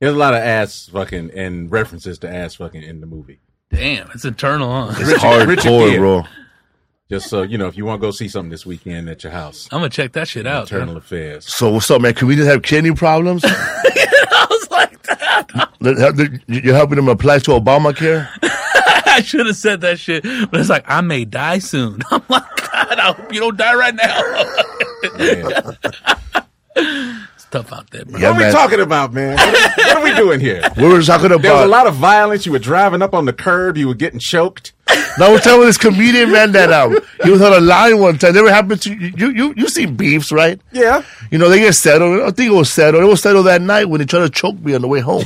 There's 0.00 0.14
a 0.14 0.18
lot 0.18 0.34
of 0.34 0.40
ass 0.40 0.88
fucking 0.92 1.30
and 1.34 1.70
references 1.70 2.18
to 2.20 2.32
ass 2.32 2.56
fucking 2.56 2.82
in 2.82 3.00
the 3.00 3.06
movie. 3.06 3.38
Damn, 3.70 4.10
it's 4.12 4.24
eternal, 4.24 4.70
huh? 4.70 4.88
It's 4.98 5.12
Richard- 5.12 5.48
Richard 5.48 5.64
hardcore, 5.64 5.88
Gere. 5.90 5.98
bro. 5.98 6.22
Just 7.12 7.28
so 7.28 7.42
you 7.42 7.58
know, 7.58 7.66
if 7.66 7.76
you 7.76 7.84
want 7.84 8.00
to 8.00 8.06
go 8.06 8.10
see 8.10 8.26
something 8.26 8.48
this 8.48 8.64
weekend 8.64 9.06
at 9.10 9.22
your 9.22 9.32
house, 9.32 9.68
I'm 9.70 9.80
gonna 9.80 9.90
check 9.90 10.12
that 10.12 10.28
shit 10.28 10.46
out. 10.46 10.62
Internal 10.62 10.94
dude. 10.94 11.02
Affairs. 11.02 11.54
So 11.54 11.70
what's 11.70 11.90
up, 11.90 12.00
man? 12.00 12.14
Can 12.14 12.26
we 12.26 12.36
just 12.36 12.48
have 12.48 12.62
kidney 12.62 12.92
problems? 12.92 13.42
I 13.46 14.46
was 14.48 14.70
like 14.70 15.02
that. 15.02 16.40
You're 16.46 16.74
helping 16.74 16.96
them 16.96 17.08
apply 17.08 17.40
to 17.40 17.50
Obamacare? 17.50 18.30
I 18.42 19.20
should 19.22 19.44
have 19.44 19.56
said 19.56 19.82
that 19.82 19.98
shit, 19.98 20.22
but 20.22 20.58
it's 20.58 20.70
like 20.70 20.86
I 20.88 21.02
may 21.02 21.26
die 21.26 21.58
soon. 21.58 22.00
I'm 22.10 22.22
like, 22.30 22.56
God, 22.72 22.98
I 22.98 23.12
hope 23.12 23.30
you 23.30 23.40
don't 23.40 23.58
die 23.58 23.74
right 23.74 23.94
now. 23.94 24.16
Man. 27.52 27.62
tough 27.62 27.72
out 27.72 27.90
there, 27.90 28.04
bro. 28.04 28.20
Yeah, 28.20 28.30
what 28.30 28.42
are 28.42 28.46
we 28.46 28.52
talking 28.52 28.80
about, 28.80 29.12
man? 29.12 29.36
What 29.36 29.48
are, 29.48 29.84
what 29.84 29.96
are 29.98 30.02
we 30.04 30.14
doing 30.14 30.40
here? 30.40 30.62
We 30.76 30.88
were 30.88 31.02
talking 31.02 31.26
about. 31.26 31.42
There 31.42 31.52
was 31.52 31.64
a 31.64 31.68
lot 31.68 31.86
of 31.86 31.94
violence. 31.94 32.46
You 32.46 32.52
were 32.52 32.58
driving 32.58 33.02
up 33.02 33.14
on 33.14 33.24
the 33.24 33.32
curb. 33.32 33.76
You 33.76 33.88
were 33.88 33.94
getting 33.94 34.18
choked. 34.18 34.72
No, 35.18 35.30
we're 35.32 35.40
telling 35.40 35.66
this 35.66 35.76
comedian 35.78 36.32
man 36.32 36.52
that 36.52 36.72
um 36.72 36.96
he 37.22 37.30
was 37.30 37.40
on 37.42 37.52
a 37.52 37.60
line 37.60 37.98
one 37.98 38.18
time. 38.18 38.34
Never 38.34 38.52
happened 38.52 38.82
to 38.82 38.92
you. 38.94 39.12
You 39.16 39.30
you, 39.30 39.54
you 39.56 39.68
see 39.68 39.86
beefs, 39.86 40.32
right? 40.32 40.60
Yeah. 40.72 41.02
You 41.30 41.38
know 41.38 41.48
they 41.48 41.60
get 41.60 41.74
settled. 41.74 42.22
I 42.22 42.30
think 42.30 42.50
it 42.50 42.54
was 42.54 42.72
settled. 42.72 43.02
It 43.02 43.06
was 43.06 43.22
settled 43.22 43.46
that 43.46 43.62
night 43.62 43.88
when 43.88 44.00
he 44.00 44.06
tried 44.06 44.20
to 44.20 44.30
choke 44.30 44.58
me 44.58 44.74
on 44.74 44.80
the 44.82 44.88
way 44.88 45.00
home. 45.00 45.24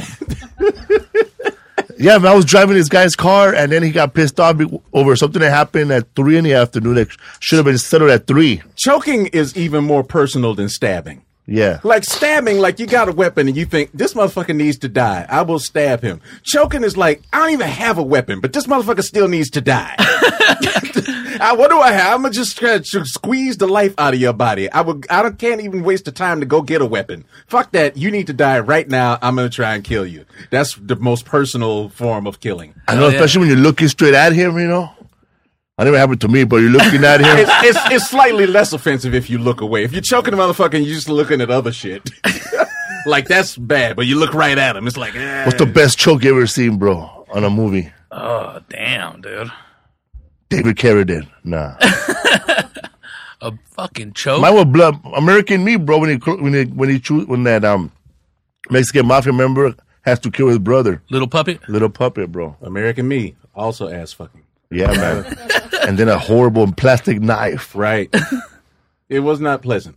Yeah, 1.98 2.18
man, 2.18 2.32
I 2.32 2.34
was 2.34 2.44
driving 2.44 2.76
this 2.76 2.90
guy's 2.90 3.16
car, 3.16 3.54
and 3.54 3.72
then 3.72 3.82
he 3.82 3.90
got 3.90 4.12
pissed 4.12 4.38
off 4.38 4.60
over 4.92 5.16
something 5.16 5.40
that 5.40 5.48
happened 5.48 5.90
at 5.90 6.14
three 6.14 6.36
in 6.36 6.44
the 6.44 6.52
afternoon 6.52 6.96
that 6.96 7.08
should 7.40 7.56
have 7.56 7.64
been 7.64 7.78
settled 7.78 8.10
at 8.10 8.26
three. 8.26 8.60
Choking 8.76 9.28
is 9.28 9.56
even 9.56 9.82
more 9.84 10.04
personal 10.04 10.54
than 10.54 10.68
stabbing. 10.68 11.22
Yeah, 11.48 11.78
Like 11.84 12.02
stabbing, 12.02 12.58
like 12.58 12.80
you 12.80 12.86
got 12.86 13.08
a 13.08 13.12
weapon 13.12 13.46
and 13.46 13.56
you 13.56 13.66
think 13.66 13.92
this 13.92 14.14
motherfucker 14.14 14.54
needs 14.54 14.78
to 14.78 14.88
die. 14.88 15.26
I 15.28 15.42
will 15.42 15.60
stab 15.60 16.02
him. 16.02 16.20
Choking 16.42 16.82
is 16.82 16.96
like 16.96 17.22
I 17.32 17.38
don't 17.38 17.50
even 17.50 17.68
have 17.68 17.98
a 17.98 18.02
weapon, 18.02 18.40
but 18.40 18.52
this 18.52 18.66
motherfucker 18.66 19.04
still 19.04 19.28
needs 19.28 19.50
to 19.50 19.60
die. 19.60 19.94
I, 21.40 21.54
what 21.56 21.70
do 21.70 21.78
I 21.78 21.92
have? 21.92 22.14
I'm 22.14 22.22
gonna 22.22 22.34
just 22.34 22.58
try 22.58 22.78
to 22.78 23.04
squeeze 23.04 23.58
the 23.58 23.66
life 23.66 23.94
out 23.98 24.14
of 24.14 24.20
your 24.20 24.32
body. 24.32 24.70
I 24.70 24.80
would. 24.80 25.06
I 25.10 25.22
don't, 25.22 25.38
can't 25.38 25.60
even 25.60 25.82
waste 25.82 26.04
the 26.04 26.12
time 26.12 26.40
to 26.40 26.46
go 26.46 26.62
get 26.62 26.82
a 26.82 26.86
weapon. 26.86 27.24
Fuck 27.46 27.72
that. 27.72 27.96
You 27.96 28.10
need 28.10 28.26
to 28.28 28.32
die 28.32 28.58
right 28.60 28.88
now. 28.88 29.18
I'm 29.22 29.36
gonna 29.36 29.48
try 29.48 29.74
and 29.74 29.84
kill 29.84 30.06
you. 30.06 30.24
That's 30.50 30.74
the 30.74 30.96
most 30.96 31.24
personal 31.24 31.90
form 31.90 32.26
of 32.26 32.40
killing. 32.40 32.74
I 32.88 32.94
know, 32.94 33.08
yeah. 33.08 33.14
especially 33.14 33.40
when 33.40 33.48
you're 33.48 33.58
looking 33.58 33.88
straight 33.88 34.14
at 34.14 34.32
him. 34.32 34.58
You 34.58 34.68
know, 34.68 34.90
I 35.78 35.84
never 35.84 35.98
happened 35.98 36.22
to 36.22 36.28
me, 36.28 36.44
but 36.44 36.56
you're 36.56 36.70
looking 36.70 37.04
at 37.04 37.20
him. 37.20 37.36
It's, 37.38 37.50
it's 37.78 37.92
it's 37.92 38.08
slightly 38.08 38.46
less 38.46 38.72
offensive 38.72 39.14
if 39.14 39.28
you 39.28 39.36
look 39.38 39.60
away. 39.60 39.84
If 39.84 39.92
you're 39.92 40.00
choking 40.00 40.32
a 40.32 40.36
motherfucker 40.36 40.74
and 40.74 40.86
you're 40.86 40.94
just 40.94 41.08
looking 41.08 41.40
at 41.42 41.50
other 41.50 41.70
shit, 41.72 42.08
like 43.06 43.28
that's 43.28 43.58
bad. 43.58 43.94
But 43.96 44.06
you 44.06 44.18
look 44.18 44.32
right 44.32 44.56
at 44.56 44.74
him, 44.74 44.86
it's 44.86 44.96
like 44.96 45.14
eh. 45.14 45.44
What's 45.44 45.58
the 45.58 45.66
best 45.66 45.98
choke 45.98 46.24
you 46.24 46.30
ever 46.34 46.46
seen, 46.46 46.78
bro, 46.78 47.26
on 47.30 47.44
a 47.44 47.50
movie? 47.50 47.92
Oh 48.10 48.60
damn, 48.70 49.20
dude. 49.20 49.52
David 50.48 50.76
Carradine. 50.76 51.28
Nah, 51.44 51.74
A 53.42 53.52
fucking 53.76 54.14
choke. 54.14 54.40
mine 54.40 54.54
was 54.54 54.64
blood. 54.64 54.98
American 55.14 55.62
Me, 55.62 55.76
bro. 55.76 55.98
When 55.98 56.08
he 56.08 56.16
when 56.16 56.54
he 56.54 56.64
when 56.64 56.88
he 56.88 56.98
choose 56.98 57.26
when 57.26 57.42
that 57.44 57.64
um 57.66 57.92
Mexican 58.70 59.06
mafia 59.06 59.34
member 59.34 59.74
has 60.02 60.18
to 60.20 60.30
kill 60.30 60.48
his 60.48 60.58
brother, 60.58 61.02
Little 61.10 61.28
puppet. 61.28 61.68
little 61.68 61.90
puppet, 61.90 62.32
bro. 62.32 62.56
American 62.62 63.06
Me 63.08 63.36
also 63.54 63.88
ass 63.90 64.14
fucking. 64.14 64.42
Yeah, 64.70 64.92
man. 64.92 65.38
and 65.86 65.98
then 65.98 66.08
a 66.08 66.18
horrible 66.18 66.70
plastic 66.72 67.20
knife. 67.20 67.74
Right. 67.74 68.14
it 69.08 69.20
was 69.20 69.40
not 69.40 69.62
pleasant. 69.62 69.96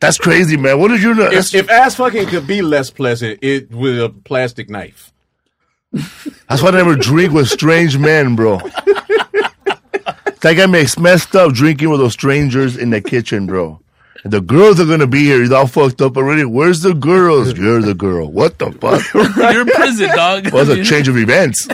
That's 0.00 0.18
crazy, 0.18 0.56
man. 0.56 0.78
What 0.78 0.88
did 0.88 1.02
you 1.02 1.14
know? 1.14 1.30
If, 1.30 1.54
if 1.54 1.70
ass 1.70 1.94
fucking 1.94 2.26
could 2.26 2.46
be 2.46 2.60
less 2.60 2.90
pleasant, 2.90 3.38
it 3.42 3.70
with 3.70 3.98
a 3.98 4.10
plastic 4.10 4.68
knife. 4.68 5.12
That's 6.48 6.62
why 6.62 6.68
I 6.68 6.72
never 6.72 6.94
drink 6.96 7.32
with 7.32 7.48
strange 7.48 7.96
men, 7.96 8.36
bro. 8.36 8.58
that 8.58 10.54
guy 10.56 10.66
makes 10.66 10.98
messed 10.98 11.34
up 11.34 11.54
drinking 11.54 11.88
with 11.88 12.00
those 12.00 12.12
strangers 12.12 12.76
in 12.76 12.90
the 12.90 13.00
kitchen, 13.00 13.46
bro. 13.46 13.80
And 14.22 14.32
the 14.32 14.40
girls 14.40 14.80
are 14.80 14.84
gonna 14.84 15.06
be 15.06 15.24
here. 15.24 15.40
He's 15.40 15.52
all 15.52 15.66
fucked 15.66 16.02
up 16.02 16.16
already. 16.16 16.44
Where's 16.44 16.80
the 16.82 16.92
girls? 16.94 17.56
You're 17.56 17.80
the 17.80 17.94
girl. 17.94 18.30
What 18.30 18.58
the 18.58 18.72
fuck? 18.72 19.02
You're 19.36 19.62
in 19.62 19.66
prison, 19.68 20.10
dog. 20.14 20.52
What's 20.52 20.68
a 20.68 20.84
change 20.84 21.08
of 21.08 21.16
events? 21.16 21.68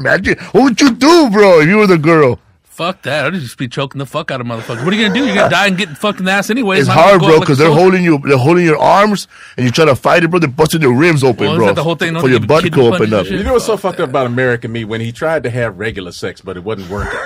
Imagine 0.00 0.38
what 0.52 0.64
would 0.64 0.80
you 0.80 0.90
do, 0.92 1.30
bro, 1.30 1.60
if 1.60 1.68
you 1.68 1.76
were 1.76 1.86
the 1.86 1.98
girl? 1.98 2.38
Fuck 2.64 3.02
that. 3.02 3.26
I'd 3.26 3.34
just 3.34 3.58
be 3.58 3.68
choking 3.68 3.98
the 3.98 4.06
fuck 4.06 4.30
out 4.30 4.40
of 4.40 4.46
motherfuckers. 4.46 4.82
What 4.84 4.94
are 4.94 4.96
you 4.96 5.06
gonna 5.08 5.18
do? 5.20 5.26
You're 5.26 5.34
gonna 5.34 5.50
die 5.50 5.66
and 5.66 5.76
get 5.76 5.90
fucking 5.98 6.26
ass 6.26 6.48
anyways. 6.48 6.80
It's 6.80 6.88
Might 6.88 6.94
as 6.94 6.96
well 6.98 7.08
hard, 7.10 7.20
go 7.20 7.26
bro, 7.26 7.34
out 7.34 7.38
like 7.38 7.40
because 7.42 7.58
they're 7.58 7.66
soldier. 7.68 7.80
holding 7.82 8.04
you. 8.04 8.18
They're 8.24 8.38
holding 8.38 8.64
your 8.64 8.78
arms, 8.78 9.28
and 9.58 9.66
you 9.66 9.70
try 9.72 9.84
to 9.84 9.94
fight 9.94 10.24
it, 10.24 10.30
bro. 10.30 10.38
They're 10.40 10.48
busting 10.48 10.80
your 10.80 10.94
ribs 10.96 11.22
open, 11.22 11.46
Well, 11.46 11.56
bro. 11.56 11.66
that 11.66 11.74
the 11.74 11.82
whole 11.82 11.96
thing? 11.96 12.14
Don't 12.14 12.22
For 12.22 12.30
your 12.30 12.40
butt 12.40 12.64
to 12.72 12.80
open 12.80 13.12
up. 13.12 13.26
You 13.26 13.42
know 13.42 13.52
what's 13.52 13.66
so 13.66 13.76
fucked 13.76 14.00
up 14.00 14.08
about 14.08 14.26
American 14.26 14.72
Me 14.72 14.84
when 14.84 15.02
he 15.02 15.12
tried 15.12 15.42
to 15.42 15.50
have 15.50 15.78
regular 15.78 16.10
sex, 16.12 16.40
but 16.40 16.56
it 16.56 16.64
wasn't 16.64 16.88
working. 16.90 17.18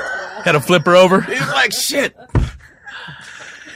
Had 0.44 0.52
to 0.52 0.60
flip 0.60 0.84
her 0.86 0.96
over. 0.96 1.20
He's 1.20 1.40
like 1.48 1.72
shit. 1.72 2.16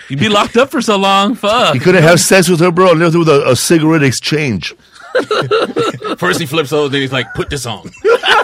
You'd 0.08 0.18
be 0.18 0.28
locked 0.28 0.56
up 0.56 0.70
for 0.70 0.80
so 0.82 0.96
long. 0.96 1.36
Fuck. 1.36 1.74
He 1.74 1.80
couldn't 1.80 2.02
have 2.02 2.18
sex 2.18 2.48
with 2.48 2.58
her, 2.60 2.72
bro, 2.72 2.90
unless 2.92 3.14
it 3.14 3.18
was 3.18 3.28
a, 3.28 3.50
a 3.50 3.54
cigarette 3.54 4.02
exchange. 4.02 4.74
First 6.18 6.40
he 6.40 6.46
flips 6.46 6.72
over, 6.72 6.88
then 6.88 7.00
he's 7.02 7.12
like, 7.12 7.32
"Put 7.34 7.50
this 7.50 7.66
on." 7.66 7.90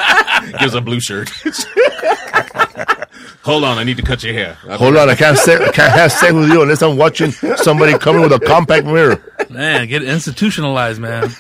Gives 0.59 0.75
a 0.75 0.81
blue 0.81 1.01
shirt. 1.01 1.31
Hold 3.43 3.64
on, 3.64 3.77
I 3.79 3.85
need 3.85 3.99
to 3.99 4.03
cut 4.03 4.23
your 4.23 4.33
hair. 4.33 4.55
Hold 4.55 4.97
on, 4.97 5.11
I 5.11 5.14
can't 5.14 5.37
se- 5.37 5.62
I 5.64 5.71
can't 5.71 5.93
have 5.93 6.11
sex 6.12 6.33
with 6.33 6.51
you 6.51 6.62
unless 6.62 6.83
I'm 6.83 6.97
watching 6.97 7.31
somebody 7.31 7.99
coming 7.99 8.23
with 8.23 8.33
a 8.33 8.40
compact 8.40 8.87
mirror. 8.87 9.23
Man, 9.51 9.87
get 9.87 10.03
institutionalized, 10.03 11.01
man. 11.01 11.31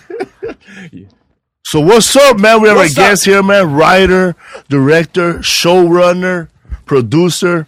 So 1.66 1.80
what's 1.80 2.14
up, 2.14 2.38
man? 2.38 2.60
We 2.60 2.68
have 2.68 2.76
What's 2.76 2.92
a 2.92 2.96
guest 2.96 3.24
here, 3.24 3.42
man. 3.42 3.72
Writer, 3.72 4.36
director, 4.68 5.34
showrunner, 5.38 6.48
producer, 6.84 7.66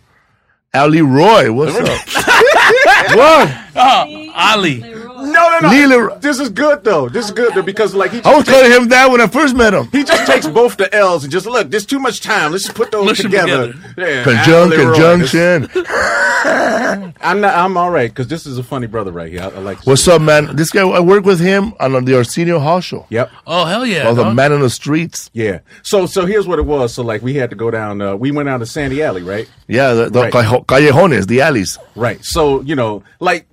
Ali 0.75 1.01
Roy. 1.01 1.51
What's 1.51 1.75
up? 1.75 1.87
what? 3.17 3.57
Uh, 3.75 4.33
Ali. 4.35 5.06
No, 5.27 5.51
no, 5.51 5.59
no. 5.61 5.69
Leela- 5.69 6.21
This 6.21 6.39
is 6.41 6.49
good 6.51 6.85
though. 6.85 7.09
This 7.09 7.27
is 7.27 7.31
good 7.33 7.55
though 7.55 7.63
because 7.63 7.95
like 7.95 8.13
he 8.13 8.23
I 8.23 8.35
was 8.35 8.45
just, 8.45 8.51
calling 8.57 8.71
him 8.73 8.89
that 8.89 9.11
when 9.11 9.21
I 9.21 9.27
first 9.27 9.55
met 9.57 9.75
him. 9.75 9.89
he 9.93 10.05
just 10.05 10.27
takes 10.27 10.47
both 10.47 10.77
the 10.77 10.93
L's 10.95 11.25
and 11.25 11.33
just 11.33 11.47
look. 11.47 11.71
There's 11.71 11.87
too 11.87 11.99
much 11.99 12.21
time. 12.21 12.53
Let's 12.53 12.65
just 12.65 12.77
put 12.77 12.91
those 12.93 13.05
Mush 13.07 13.21
'em 13.25 13.31
together. 13.31 13.73
together. 13.73 14.11
Yeah, 14.13 14.25
Conjunct, 14.25 14.75
conjunction. 14.77 15.69
I'm 17.21 17.41
not. 17.41 17.55
I'm 17.55 17.77
all 17.77 17.91
right 17.91 18.11
because 18.11 18.29
this 18.29 18.47
is 18.47 18.59
a 18.59 18.63
funny 18.63 18.87
brother 18.87 19.11
right 19.13 19.31
here. 19.31 19.43
I, 19.43 19.47
I 19.47 19.59
like. 19.59 19.87
What's 19.87 20.07
up, 20.09 20.23
man? 20.23 20.55
This 20.57 20.71
guy, 20.71 20.87
I 20.87 21.01
work 21.01 21.25
with 21.25 21.41
him 21.41 21.75
on 21.81 22.05
the 22.05 22.17
Arsenio 22.17 22.59
Hall 22.59 22.81
show. 22.81 23.07
Yep. 23.11 23.31
Oh 23.47 23.65
hell 23.65 23.85
yeah. 23.85 24.07
I 24.07 24.11
was 24.11 24.19
a 24.19 24.25
dog. 24.25 24.37
man 24.37 24.53
on 24.53 24.61
the 24.61 24.71
streets. 24.71 25.31
Yeah. 25.33 25.61
So 25.83 26.07
so 26.07 26.27
here's 26.27 26.47
what 26.47 26.59
it 26.59 26.67
was. 26.67 26.95
So 26.95 27.03
like 27.03 27.23
we 27.23 27.35
had 27.35 27.51
to 27.51 27.57
go 27.57 27.71
down. 27.71 28.01
Uh, 28.01 28.15
we 28.17 28.31
went 28.31 28.47
down 28.47 28.61
to 28.61 28.67
Sandy 28.67 29.03
Alley, 29.03 29.23
right? 29.23 29.49
Yeah, 29.69 29.95
the, 29.95 30.11
the 30.11 30.21
Right. 30.23 30.33
callejones, 30.33 31.27
the 31.27 31.41
alleys. 31.41 31.79
Right. 31.97 32.25
So, 32.25 32.61
you 32.63 32.77
know, 32.77 33.03
like 33.21 33.47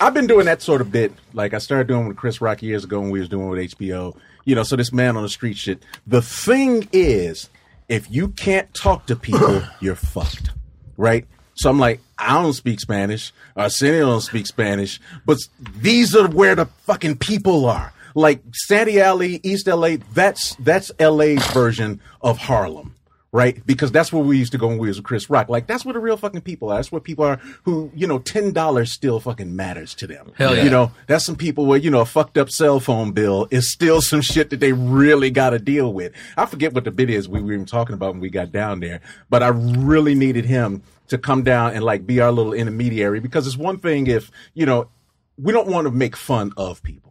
I've 0.00 0.12
been 0.12 0.26
doing 0.26 0.46
that 0.46 0.62
sort 0.62 0.80
of 0.80 0.92
bit. 0.92 1.12
Like 1.32 1.54
I 1.54 1.58
started 1.58 1.86
doing 1.86 2.08
with 2.08 2.16
Chris 2.16 2.40
Rock 2.40 2.62
years 2.62 2.84
ago 2.84 3.00
when 3.00 3.10
we 3.10 3.20
was 3.20 3.28
doing 3.28 3.48
with 3.48 3.58
HBO. 3.58 4.16
You 4.44 4.54
know, 4.54 4.62
so 4.62 4.76
this 4.76 4.92
man 4.92 5.16
on 5.16 5.22
the 5.22 5.28
street 5.28 5.56
shit. 5.56 5.82
The 6.06 6.22
thing 6.22 6.88
is, 6.92 7.48
if 7.88 8.10
you 8.10 8.28
can't 8.28 8.72
talk 8.74 9.06
to 9.06 9.16
people, 9.16 9.62
you're 9.80 9.94
fucked. 9.94 10.50
Right? 10.96 11.26
So 11.54 11.70
I'm 11.70 11.78
like, 11.78 12.00
I 12.18 12.34
don't 12.42 12.52
speak 12.52 12.80
Spanish. 12.80 13.32
Uh, 13.56 13.62
Arsenio 13.62 14.06
don't 14.06 14.20
speak 14.20 14.46
Spanish. 14.46 15.00
But 15.24 15.38
these 15.58 16.14
are 16.14 16.28
where 16.28 16.54
the 16.54 16.66
fucking 16.66 17.16
people 17.16 17.66
are. 17.66 17.92
Like 18.14 18.42
Sandy 18.52 19.00
Alley, 19.00 19.40
East 19.42 19.66
LA, 19.66 19.96
that's 20.14 20.54
that's 20.56 20.90
LA's 20.98 21.46
version 21.48 22.00
of 22.22 22.38
Harlem 22.38 22.95
right? 23.36 23.64
Because 23.66 23.92
that's 23.92 24.12
where 24.12 24.22
we 24.22 24.38
used 24.38 24.52
to 24.52 24.58
go 24.58 24.66
when 24.66 24.78
we 24.78 24.88
was 24.88 24.96
with 24.96 25.04
Chris 25.04 25.28
Rock. 25.28 25.50
Like 25.50 25.66
that's 25.66 25.84
where 25.84 25.92
the 25.92 26.00
real 26.00 26.16
fucking 26.16 26.40
people 26.40 26.70
are. 26.70 26.76
That's 26.76 26.90
where 26.90 27.02
people 27.02 27.24
are 27.26 27.36
who, 27.64 27.92
you 27.94 28.06
know, 28.06 28.18
ten 28.18 28.52
dollars 28.52 28.92
still 28.92 29.20
fucking 29.20 29.54
matters 29.54 29.94
to 29.96 30.06
them. 30.06 30.32
Hell 30.36 30.56
yeah. 30.56 30.64
You 30.64 30.70
know, 30.70 30.92
that's 31.06 31.26
some 31.26 31.36
people 31.36 31.66
where, 31.66 31.78
you 31.78 31.90
know, 31.90 32.00
a 32.00 32.06
fucked 32.06 32.38
up 32.38 32.48
cell 32.50 32.80
phone 32.80 33.12
bill 33.12 33.46
is 33.50 33.70
still 33.70 34.00
some 34.00 34.22
shit 34.22 34.48
that 34.50 34.60
they 34.60 34.72
really 34.72 35.30
gotta 35.30 35.58
deal 35.58 35.92
with. 35.92 36.14
I 36.38 36.46
forget 36.46 36.72
what 36.72 36.84
the 36.84 36.90
bit 36.90 37.10
is 37.10 37.28
we 37.28 37.42
were 37.42 37.52
even 37.52 37.66
talking 37.66 37.94
about 37.94 38.14
when 38.14 38.20
we 38.20 38.30
got 38.30 38.52
down 38.52 38.80
there, 38.80 39.02
but 39.28 39.42
I 39.42 39.48
really 39.48 40.14
needed 40.14 40.46
him 40.46 40.82
to 41.08 41.18
come 41.18 41.42
down 41.42 41.74
and 41.74 41.84
like 41.84 42.06
be 42.06 42.20
our 42.20 42.32
little 42.32 42.54
intermediary 42.54 43.20
because 43.20 43.46
it's 43.46 43.56
one 43.56 43.78
thing 43.78 44.06
if, 44.06 44.30
you 44.54 44.64
know, 44.64 44.88
we 45.36 45.52
don't 45.52 45.68
want 45.68 45.86
to 45.86 45.90
make 45.90 46.16
fun 46.16 46.52
of 46.56 46.82
people. 46.82 47.05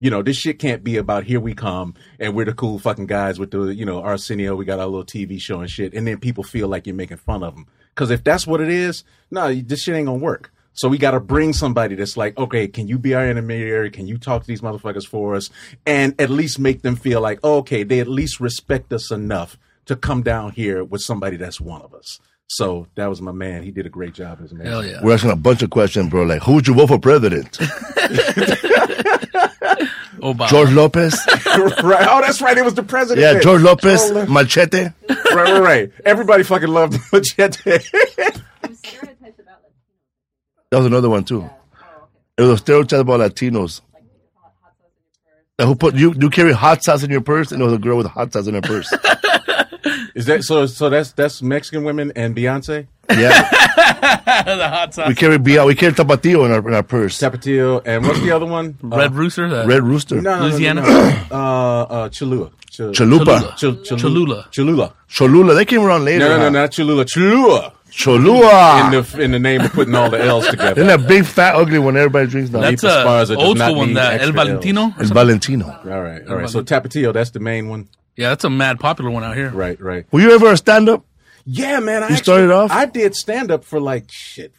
You 0.00 0.10
know, 0.10 0.22
this 0.22 0.36
shit 0.36 0.58
can't 0.58 0.82
be 0.82 0.96
about 0.96 1.24
here 1.24 1.40
we 1.40 1.54
come 1.54 1.94
and 2.18 2.34
we're 2.34 2.46
the 2.46 2.54
cool 2.54 2.78
fucking 2.78 3.06
guys 3.06 3.38
with 3.38 3.50
the, 3.50 3.74
you 3.74 3.84
know, 3.84 4.02
Arsenio. 4.02 4.56
We 4.56 4.64
got 4.64 4.80
our 4.80 4.86
little 4.86 5.04
TV 5.04 5.40
show 5.40 5.60
and 5.60 5.70
shit. 5.70 5.92
And 5.92 6.06
then 6.06 6.18
people 6.18 6.42
feel 6.42 6.68
like 6.68 6.86
you're 6.86 6.96
making 6.96 7.18
fun 7.18 7.42
of 7.42 7.54
them. 7.54 7.66
Cause 7.96 8.10
if 8.10 8.24
that's 8.24 8.46
what 8.46 8.62
it 8.62 8.70
is, 8.70 9.04
no, 9.30 9.54
this 9.54 9.82
shit 9.82 9.94
ain't 9.94 10.06
gonna 10.06 10.18
work. 10.18 10.52
So 10.72 10.88
we 10.88 10.98
got 10.98 11.10
to 11.10 11.20
bring 11.20 11.52
somebody 11.52 11.94
that's 11.94 12.16
like, 12.16 12.38
okay, 12.38 12.68
can 12.68 12.88
you 12.88 12.98
be 12.98 13.14
our 13.14 13.28
intermediary? 13.28 13.90
Can 13.90 14.06
you 14.06 14.16
talk 14.16 14.42
to 14.42 14.46
these 14.46 14.60
motherfuckers 14.62 15.06
for 15.06 15.34
us? 15.34 15.50
And 15.84 16.18
at 16.20 16.30
least 16.30 16.58
make 16.58 16.82
them 16.82 16.96
feel 16.96 17.20
like, 17.20 17.40
oh, 17.42 17.58
okay, 17.58 17.82
they 17.82 18.00
at 18.00 18.08
least 18.08 18.40
respect 18.40 18.92
us 18.92 19.10
enough 19.10 19.58
to 19.86 19.96
come 19.96 20.22
down 20.22 20.52
here 20.52 20.84
with 20.84 21.02
somebody 21.02 21.36
that's 21.36 21.60
one 21.60 21.82
of 21.82 21.92
us. 21.92 22.20
So 22.46 22.86
that 22.94 23.08
was 23.08 23.20
my 23.20 23.32
man. 23.32 23.62
He 23.62 23.70
did 23.70 23.86
a 23.86 23.90
great 23.90 24.14
job 24.14 24.40
as 24.42 24.52
a 24.52 24.54
man. 24.54 24.66
Hell 24.66 24.84
yeah. 24.84 25.00
We're 25.02 25.14
asking 25.14 25.30
a 25.30 25.36
bunch 25.36 25.62
of 25.62 25.70
questions, 25.70 26.08
bro. 26.08 26.22
Like, 26.22 26.42
who 26.42 26.54
would 26.54 26.66
you 26.66 26.74
vote 26.74 26.88
for 26.88 26.98
president? 26.98 27.58
Obama. 30.20 30.48
George 30.48 30.70
Lopez? 30.72 31.18
right. 31.46 32.06
Oh, 32.08 32.20
that's 32.20 32.40
right. 32.40 32.56
It 32.56 32.64
was 32.64 32.74
the 32.74 32.82
president. 32.82 33.24
Yeah. 33.34 33.40
George 33.40 33.62
Lopez, 33.62 34.10
George 34.10 34.28
Machete. 34.28 34.88
right, 35.08 35.24
right, 35.34 35.60
right. 35.62 35.92
Everybody 36.04 36.42
fucking 36.42 36.68
loved 36.68 36.98
Machete. 37.12 37.78
stereotypes 37.80 38.38
about 39.38 39.62
Latinos. 39.62 39.70
That 40.70 40.76
was 40.78 40.86
another 40.86 41.10
one 41.10 41.24
too. 41.24 41.48
It 42.36 42.42
was 42.42 42.50
a 42.50 42.56
stereotype 42.58 43.00
about 43.00 43.20
Latinos. 43.20 43.80
That 45.58 45.66
Who 45.66 45.74
put 45.74 45.94
you? 45.94 46.14
Do 46.14 46.26
you 46.26 46.30
carry 46.30 46.52
hot 46.52 46.82
sauce 46.82 47.02
in 47.02 47.10
your 47.10 47.20
purse, 47.20 47.52
and 47.52 47.60
there 47.60 47.66
was 47.66 47.74
a 47.74 47.78
girl 47.78 47.98
with 47.98 48.06
hot 48.06 48.32
sauce 48.32 48.46
in 48.46 48.54
her 48.54 48.62
purse. 48.62 48.90
Is 50.14 50.26
that 50.26 50.42
so? 50.42 50.66
So 50.66 50.88
that's 50.90 51.12
that's 51.12 51.42
Mexican 51.42 51.84
women 51.84 52.12
and 52.16 52.34
Beyonce, 52.34 52.86
Yeah, 53.10 53.48
the 54.00 54.68
hot 54.68 54.94
sauce. 54.94 55.08
we 55.08 55.14
carry 55.14 55.38
Bia, 55.38 55.64
we 55.64 55.74
carry 55.74 55.92
Tapatio 55.92 56.44
in 56.46 56.52
our 56.52 56.66
in 56.68 56.74
our 56.74 56.82
purse. 56.82 57.18
Tapatio, 57.18 57.82
and 57.84 58.04
what's 58.06 58.20
the 58.20 58.30
other 58.32 58.46
one? 58.46 58.76
Red 58.82 59.14
Rooster. 59.14 59.48
The 59.48 59.66
Red 59.66 59.82
Rooster, 59.82 60.16
No, 60.16 60.22
no, 60.22 60.30
no, 60.30 60.42
no, 60.42 60.48
Louisiana? 60.48 60.80
no. 60.82 61.26
Uh, 61.30 61.82
uh, 61.82 62.08
Cholula. 62.08 62.50
Ch- 62.70 62.78
Chalupa, 62.96 63.40
Chul- 63.58 63.84
Chul- 63.84 63.98
Cholula. 63.98 64.46
Cholula. 64.52 64.94
Cholula. 65.08 65.54
They 65.54 65.64
came 65.64 65.82
around 65.82 66.04
later. 66.04 66.20
No, 66.20 66.28
no, 66.28 66.36
no, 66.36 66.42
huh? 66.44 66.48
not 66.50 66.70
Cholula. 66.72 67.04
Cholula. 67.04 67.72
Cholula. 67.90 68.84
in 68.84 68.90
the 69.02 69.20
in 69.22 69.30
the 69.32 69.38
name 69.40 69.60
of 69.62 69.72
putting 69.72 69.94
all 69.96 70.08
the 70.08 70.20
L's 70.22 70.46
together. 70.48 70.80
Isn't 70.80 70.86
that 71.00 71.08
big, 71.08 71.24
fat, 71.24 71.56
ugly 71.56 71.78
one 71.80 71.96
everybody 71.96 72.28
drinks 72.28 72.50
now? 72.50 72.60
That's 72.60 72.82
Deep 72.82 72.90
a 72.90 72.94
Esparza 72.94 73.18
does 73.28 73.30
old 73.32 73.58
school 73.58 73.74
one. 73.76 73.94
That 73.94 74.20
El 74.20 74.32
Valentino. 74.32 74.94
El? 74.98 75.06
Valentino. 75.06 75.66
all 75.84 76.00
right, 76.00 76.26
all 76.28 76.36
right. 76.36 76.48
So 76.48 76.62
Tapatio, 76.62 77.12
that's 77.12 77.30
the 77.30 77.40
main 77.40 77.68
one. 77.68 77.88
Yeah, 78.16 78.28
that's 78.30 78.44
a 78.44 78.50
mad 78.50 78.78
popular 78.80 79.10
one 79.10 79.24
out 79.24 79.34
here. 79.36 79.50
Right, 79.50 79.80
right. 79.80 80.04
Were 80.12 80.20
you 80.20 80.32
ever 80.32 80.52
a 80.52 80.56
stand-up? 80.56 81.04
Yeah, 81.52 81.80
man. 81.80 82.02
I 82.02 82.08
You 82.08 82.14
actually- 82.14 82.22
started 82.22 82.50
off? 82.52 82.70
I 82.70 82.86
did 82.86 83.14
stand 83.14 83.50
up 83.50 83.64
for 83.64 83.80
like 83.80 84.04
shit, 84.10 84.52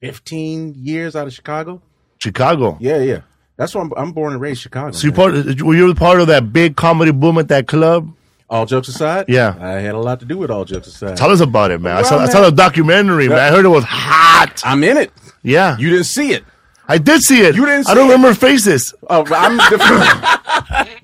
fifteen 0.00 0.74
years 0.76 1.16
out 1.16 1.26
of 1.26 1.32
Chicago. 1.32 1.80
Chicago. 2.18 2.76
Yeah, 2.80 2.98
yeah. 2.98 3.20
That's 3.56 3.74
why 3.74 3.82
I'm, 3.82 3.92
I'm 3.96 4.12
born 4.12 4.32
and 4.32 4.40
raised 4.42 4.60
Chicago. 4.60 4.90
So 4.92 5.06
you 5.06 5.12
part? 5.12 5.32
Were 5.62 5.74
you 5.74 5.94
part 5.94 6.20
of 6.20 6.26
that 6.26 6.52
big 6.52 6.76
comedy 6.76 7.12
boom 7.12 7.38
at 7.38 7.48
that 7.48 7.66
club? 7.66 8.10
all 8.50 8.66
jokes 8.66 8.88
aside, 8.88 9.24
Yeah. 9.26 9.56
I 9.58 9.80
had 9.80 9.94
a 9.94 9.98
lot 9.98 10.20
to 10.20 10.26
do 10.26 10.36
with 10.38 10.50
all 10.50 10.64
jokes 10.64 10.86
aside. 10.86 11.16
Tell 11.16 11.30
us 11.30 11.40
about 11.40 11.70
it, 11.72 11.80
man. 11.80 11.96
I 11.96 12.02
saw, 12.02 12.16
Well, 12.18 12.28
I 12.28 12.30
saw 12.30 12.42
the 12.42 12.52
documentary, 12.52 13.26
man. 13.28 13.38
I 13.38 13.48
heard 13.48 13.64
it 13.64 13.68
was 13.68 13.84
hot. 13.84 14.60
I'm 14.64 14.84
in 14.84 14.96
it. 14.98 15.10
Yeah, 15.42 15.76
You 15.78 15.88
didn't 15.90 16.04
see 16.04 16.32
it. 16.32 16.44
I 16.86 16.98
did 16.98 17.22
see 17.22 17.40
it. 17.40 17.56
You 17.56 17.64
didn't 17.64 17.88
I 17.88 17.94
don't 17.94 18.08
it? 18.10 18.12
remember 18.12 18.34
faces. 18.34 18.94
Oh, 19.08 19.24
I'm 19.34 19.56
the 19.56 19.78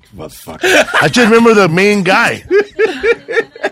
motherfucker. 0.15 0.87
I 1.01 1.07
just 1.09 1.25
remember 1.29 1.53
the 1.55 1.67
main 1.67 2.03
guy. 2.03 2.43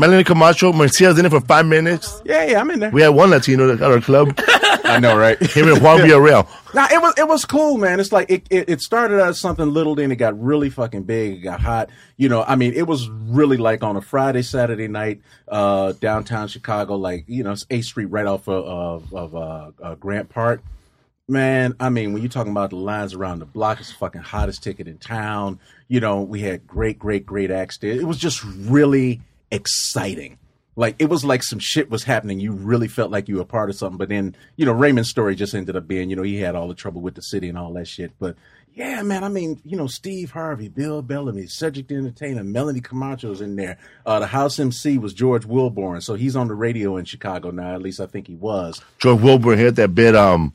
Melanie 0.00 0.24
Comarcho, 0.24 0.72
Marcia's 0.74 1.18
in 1.18 1.26
it 1.26 1.28
for 1.30 1.42
five 1.42 1.66
minutes. 1.66 2.22
Yeah, 2.24 2.44
yeah, 2.46 2.60
I'm 2.60 2.70
in 2.70 2.80
there. 2.80 2.90
We 2.90 3.02
had 3.02 3.10
one 3.10 3.28
Latino 3.28 3.70
at 3.70 3.82
our 3.82 4.00
club. 4.00 4.34
I 4.84 4.98
know, 4.98 5.16
right? 5.16 5.38
Him 5.38 5.68
and 5.68 5.82
Juan 5.82 6.00
Villarreal. 6.00 6.48
Nah, 6.74 6.88
it 6.90 7.02
was 7.02 7.14
it 7.18 7.28
was 7.28 7.44
cool, 7.44 7.76
man. 7.76 8.00
It's 8.00 8.10
like 8.10 8.30
it, 8.30 8.46
it, 8.48 8.68
it 8.70 8.80
started 8.80 9.20
as 9.20 9.38
something 9.38 9.70
little, 9.70 9.94
then 9.94 10.10
it 10.10 10.16
got 10.16 10.40
really 10.40 10.70
fucking 10.70 11.02
big. 11.02 11.34
It 11.34 11.40
got 11.40 11.60
hot. 11.60 11.90
You 12.16 12.30
know, 12.30 12.42
I 12.42 12.56
mean, 12.56 12.72
it 12.72 12.86
was 12.86 13.10
really 13.10 13.58
like 13.58 13.82
on 13.82 13.96
a 13.96 14.00
Friday, 14.00 14.40
Saturday 14.40 14.88
night, 14.88 15.20
uh, 15.48 15.92
downtown 15.92 16.48
Chicago, 16.48 16.96
like 16.96 17.24
you 17.26 17.42
know, 17.42 17.52
it's 17.52 17.66
Eighth 17.68 17.84
Street, 17.84 18.06
right 18.06 18.26
off 18.26 18.48
of 18.48 18.64
of, 18.64 19.14
of 19.14 19.36
uh, 19.36 19.70
uh, 19.82 19.94
Grant 19.96 20.30
Park. 20.30 20.62
Man, 21.28 21.76
I 21.78 21.90
mean, 21.90 22.12
when 22.12 22.22
you're 22.22 22.30
talking 22.30 22.52
about 22.52 22.70
the 22.70 22.76
lines 22.76 23.14
around 23.14 23.38
the 23.40 23.46
block, 23.46 23.80
it's 23.80 23.90
the 23.90 23.96
fucking 23.96 24.22
hottest 24.22 24.64
ticket 24.64 24.88
in 24.88 24.96
town. 24.98 25.60
You 25.88 26.00
know, 26.00 26.22
we 26.22 26.40
had 26.40 26.66
great, 26.66 26.98
great, 26.98 27.26
great 27.26 27.50
acts 27.50 27.78
there. 27.78 27.92
It 27.92 28.06
was 28.06 28.18
just 28.18 28.42
really 28.42 29.20
exciting. 29.50 30.38
Like 30.76 30.96
it 30.98 31.10
was 31.10 31.24
like 31.24 31.42
some 31.42 31.58
shit 31.58 31.90
was 31.90 32.04
happening. 32.04 32.40
You 32.40 32.52
really 32.52 32.88
felt 32.88 33.10
like 33.10 33.28
you 33.28 33.36
were 33.36 33.44
part 33.44 33.70
of 33.70 33.76
something. 33.76 33.98
But 33.98 34.08
then, 34.08 34.36
you 34.56 34.64
know, 34.64 34.72
Raymond's 34.72 35.10
story 35.10 35.34
just 35.34 35.54
ended 35.54 35.76
up 35.76 35.86
being, 35.86 36.08
you 36.10 36.16
know, 36.16 36.22
he 36.22 36.40
had 36.40 36.54
all 36.54 36.68
the 36.68 36.74
trouble 36.74 37.02
with 37.02 37.16
the 37.16 37.22
city 37.22 37.48
and 37.48 37.58
all 37.58 37.72
that 37.74 37.88
shit. 37.88 38.12
But 38.18 38.36
yeah, 38.74 39.02
man, 39.02 39.24
I 39.24 39.28
mean, 39.28 39.60
you 39.64 39.76
know, 39.76 39.86
Steve 39.86 40.30
Harvey, 40.30 40.68
Bill 40.68 41.02
Bellamy, 41.02 41.46
Cedric 41.46 41.88
the 41.88 41.96
Entertainer, 41.96 42.44
Melanie 42.44 42.80
Comarcho's 42.80 43.40
in 43.40 43.56
there. 43.56 43.78
Uh, 44.06 44.20
the 44.20 44.26
house 44.26 44.58
MC 44.58 44.98
was 44.98 45.12
George 45.12 45.46
Wilborn, 45.46 46.02
so 46.02 46.14
he's 46.14 46.36
on 46.36 46.48
the 46.48 46.54
radio 46.54 46.96
in 46.96 47.04
Chicago 47.04 47.50
now. 47.50 47.74
At 47.74 47.82
least 47.82 48.00
I 48.00 48.06
think 48.06 48.26
he 48.26 48.36
was. 48.36 48.80
George 48.98 49.20
Wilbur 49.20 49.56
hit 49.56 49.76
that 49.76 49.94
bit. 49.94 50.14
Um, 50.14 50.54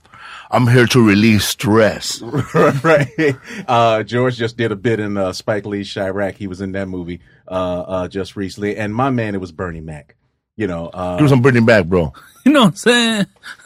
I'm 0.51 0.67
here 0.67 0.86
to 0.88 1.06
relieve 1.06 1.43
stress. 1.43 2.21
right. 2.84 3.36
Uh, 3.67 4.04
George 4.04 4.38
just 4.38 4.58
did 4.58 4.71
a 4.71 4.75
bit 4.75 4.99
in 4.99 5.17
uh, 5.17 5.34
Spike 5.34 5.65
Lee's 5.65 5.93
Chi-Raq. 5.93 6.36
He 6.36 6.47
was 6.47 6.62
in 6.62 6.71
that 6.73 6.88
movie 6.88 7.19
uh, 7.47 7.51
uh, 7.88 8.08
just 8.08 8.36
recently. 8.36 8.78
And 8.78 8.93
my 8.95 9.10
man, 9.10 9.36
it 9.36 9.41
was 9.41 9.51
Bernie 9.51 9.82
Mac. 9.82 10.15
You 10.56 10.67
know, 10.67 10.88
uh, 10.88 11.17
Give 11.17 11.28
some 11.30 11.41
Bernie 11.41 11.62
back, 11.62 11.86
bro. 11.86 12.13
You 12.45 12.51
know 12.51 12.60
what 12.65 12.67
I'm 12.67 12.75
saying? 12.75 13.25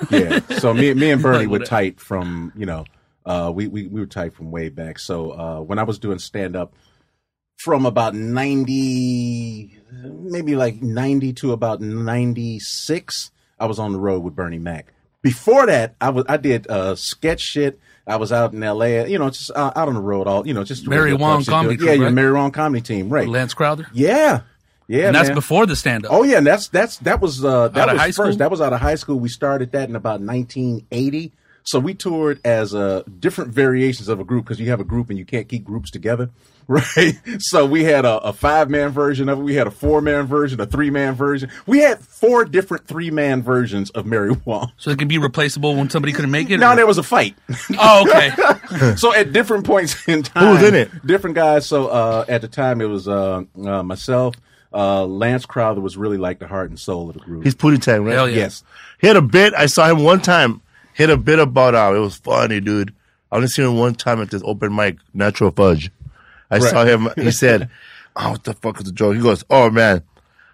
yeah. 0.09 0.39
So 0.59 0.73
me, 0.73 0.93
me 0.93 1.11
and 1.11 1.21
Bernie 1.21 1.39
Like 1.39 1.49
were 1.49 1.65
tight 1.65 1.99
from 1.99 2.53
you 2.55 2.65
know, 2.65 2.85
uh, 3.29 3.51
we, 3.53 3.67
we 3.67 3.87
we 3.87 3.99
were 4.01 4.07
tight 4.07 4.33
from 4.33 4.49
way 4.51 4.69
back. 4.69 4.97
So 4.99 5.31
uh, 5.31 5.59
when 5.61 5.77
I 5.79 5.83
was 5.83 5.99
doing 5.99 6.17
stand 6.19 6.55
up 6.55 6.73
from 7.57 7.85
about 7.85 8.15
ninety, 8.15 9.79
maybe 9.91 10.55
like 10.55 10.81
ninety 10.81 11.33
to 11.33 11.51
about 11.51 11.81
ninety 11.81 12.59
six, 12.59 13.31
I 13.59 13.65
was 13.65 13.79
on 13.79 13.93
the 13.93 13.99
road 13.99 14.21
with 14.23 14.35
Bernie 14.35 14.59
Mac. 14.59 14.93
Before 15.21 15.65
that, 15.65 15.95
I 15.99 16.09
was 16.09 16.25
I 16.29 16.37
did 16.37 16.67
uh, 16.69 16.95
sketch 16.95 17.41
shit. 17.41 17.79
I 18.07 18.15
was 18.15 18.31
out 18.31 18.53
in 18.53 18.63
L.A. 18.63 19.07
You 19.07 19.19
know, 19.19 19.29
just 19.29 19.51
uh, 19.51 19.71
out 19.75 19.87
on 19.87 19.93
the 19.93 20.01
road, 20.01 20.25
all 20.27 20.47
you 20.47 20.53
know, 20.53 20.63
just 20.63 20.87
Mary 20.87 21.13
Wong 21.13 21.43
comedy 21.43 21.77
doing- 21.77 21.99
Yeah, 21.99 22.05
right? 22.05 22.13
Mary 22.13 22.33
Wong 22.33 22.51
comedy 22.51 22.81
team, 22.81 23.09
right? 23.09 23.27
Lance 23.27 23.53
Crowther. 23.53 23.85
Yeah, 23.93 24.41
yeah, 24.87 25.07
and 25.07 25.15
that's 25.15 25.27
man. 25.29 25.35
before 25.35 25.65
the 25.67 25.75
stand 25.75 26.05
up. 26.05 26.13
Oh 26.13 26.23
yeah, 26.23 26.37
and 26.37 26.47
that's 26.47 26.69
that's 26.69 26.97
that 26.99 27.21
was 27.21 27.43
uh 27.45 27.67
that 27.67 27.81
Out 27.81 27.89
of 27.89 27.93
was 27.93 28.01
high 28.01 28.07
first. 28.07 28.15
school? 28.15 28.37
That 28.37 28.49
was 28.49 28.61
out 28.61 28.73
of 28.73 28.79
high 28.79 28.95
school. 28.95 29.19
We 29.19 29.29
started 29.29 29.71
that 29.73 29.87
in 29.89 29.95
about 29.95 30.21
1980. 30.21 31.33
So 31.69 31.79
we 31.79 31.93
toured 31.93 32.39
as 32.43 32.73
uh 32.73 33.03
different 33.19 33.51
variations 33.53 34.09
of 34.09 34.19
a 34.19 34.23
group 34.23 34.45
because 34.45 34.59
you 34.59 34.71
have 34.71 34.79
a 34.79 34.83
group 34.83 35.11
and 35.11 35.19
you 35.19 35.25
can't 35.25 35.47
keep 35.47 35.63
groups 35.63 35.91
together, 35.91 36.31
right? 36.67 37.13
So 37.37 37.63
we 37.67 37.83
had 37.83 38.05
a, 38.05 38.17
a 38.21 38.33
five 38.33 38.71
man 38.71 38.89
version 38.89 39.29
of 39.29 39.37
it. 39.37 39.43
We 39.43 39.53
had 39.53 39.67
a 39.67 39.71
four 39.71 40.01
man 40.01 40.25
version, 40.25 40.59
a 40.59 40.65
three 40.65 40.89
man 40.89 41.13
version. 41.13 41.51
We 41.67 41.77
had 41.77 41.99
four 41.99 42.43
different 42.43 42.87
three 42.87 43.11
man 43.11 43.43
versions 43.43 43.91
of 43.91 44.07
Mary 44.07 44.31
Wong. 44.45 44.71
So 44.77 44.89
it 44.89 44.97
can 44.97 45.07
be 45.07 45.19
replaceable 45.19 45.75
when 45.75 45.91
somebody 45.91 46.11
couldn't 46.11 46.31
make 46.31 46.49
it? 46.49 46.57
Now 46.57 46.73
or- 46.73 46.75
there 46.75 46.87
was 46.87 46.97
a 46.97 47.03
fight. 47.03 47.35
oh, 47.77 48.01
okay. 48.09 48.95
so 48.95 49.13
at 49.13 49.31
different 49.31 49.63
points 49.63 50.07
in 50.07 50.23
time, 50.23 50.43
Who 50.45 50.51
was 50.53 50.63
in 50.63 50.73
it? 50.73 51.05
Different 51.05 51.35
guys. 51.35 51.67
So 51.67 51.85
uh, 51.89 52.25
at 52.27 52.41
the 52.41 52.47
time, 52.47 52.81
it 52.81 52.85
was 52.85 53.07
uh, 53.07 53.43
uh, 53.63 53.83
myself. 53.83 54.33
Uh, 54.73 55.05
Lance 55.05 55.45
Crowther 55.45 55.81
was 55.81 55.97
really 55.97 56.17
like 56.17 56.39
the 56.39 56.47
heart 56.47 56.71
and 56.71 56.79
soul 56.79 57.09
of 57.09 57.13
the 57.13 57.19
group. 57.19 57.43
He's 57.43 57.53
Pootie 57.55 57.79
Tang, 57.79 58.05
right? 58.05 58.13
Hell 58.15 58.27
yeah. 58.29 58.37
yes. 58.37 58.63
He 58.99 59.05
had 59.05 59.17
a 59.17 59.21
bit. 59.21 59.53
I 59.53 59.67
saw 59.67 59.87
him 59.87 60.03
one 60.03 60.19
time. 60.19 60.61
Had 60.99 61.09
a 61.11 61.17
bit 61.17 61.39
about 61.39 61.73
uh, 61.75 61.93
it 61.95 61.99
was 61.99 62.17
funny, 62.17 62.59
dude. 62.59 62.93
I 63.31 63.37
only 63.37 63.47
seen 63.47 63.63
him 63.65 63.77
one 63.77 63.95
time 63.95 64.21
at 64.21 64.29
this 64.31 64.41
open 64.43 64.75
mic, 64.75 64.97
Natural 65.13 65.49
Fudge. 65.49 65.91
I 66.51 66.57
Right. 66.57 66.69
saw 66.69 66.83
him. 66.83 67.07
He 67.15 67.31
said, 67.31 67.69
"Oh, 68.17 68.31
what 68.31 68.43
the 68.43 68.53
fuck 68.53 68.79
is 68.79 68.83
the 68.85 68.91
joke?" 68.91 69.15
He 69.15 69.21
goes, 69.21 69.45
"Oh 69.49 69.69
man, 69.69 70.01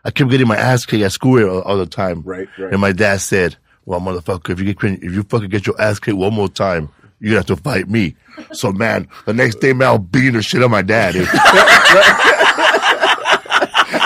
I 0.04 0.12
kept 0.12 0.30
getting 0.30 0.48
my 0.48 0.56
ass 0.56 0.86
kicked 0.86 1.04
at 1.04 1.12
school 1.14 1.44
all, 1.50 1.62
all 1.64 1.78
the 1.78 1.88
time." 1.88 2.22
Right, 2.24 2.48
right. 2.60 2.72
And 2.72 2.80
my 2.80 2.92
dad 2.92 3.22
said, 3.22 3.56
"Well, 3.86 4.00
motherfucker, 4.00 4.52
if 4.52 4.60
you 4.60 4.72
get 4.72 4.84
if 5.04 5.14
you 5.14 5.24
fucking 5.24 5.50
get 5.50 5.66
your 5.66 5.82
ass 5.82 5.98
kicked 6.00 6.16
one 6.18 6.34
more 6.36 6.48
time, 6.50 6.90
you 7.20 7.36
have 7.38 7.48
to 7.48 7.56
fight 7.56 7.90
me." 7.90 8.16
So 8.52 8.72
man, 8.72 9.08
the 9.26 9.34
next 9.34 9.56
day, 9.62 9.74
man, 9.74 9.88
I 9.88 9.92
was 9.94 10.02
beating 10.12 10.34
the 10.34 10.44
shit 10.44 10.62
out 10.62 10.66
of 10.66 10.72
my 10.72 10.84
dad. 10.84 11.16
he 11.16 11.24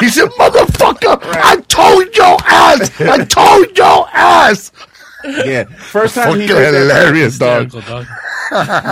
said, 0.08 0.30
"Motherfucker, 0.40 1.20
I 1.22 1.60
told 1.68 2.16
your 2.16 2.38
ass, 2.46 2.92
I 3.02 3.26
told 3.26 3.78
your 3.78 4.08
ass." 4.14 4.72
Yeah, 5.24 5.64
first 5.66 6.16
time 6.16 6.26
Fucking 6.26 6.42
he 6.42 6.48
did, 6.48 6.56
that, 6.56 6.74
hilarious, 6.74 7.38
dog. 7.38 7.72
Dog. 7.72 8.06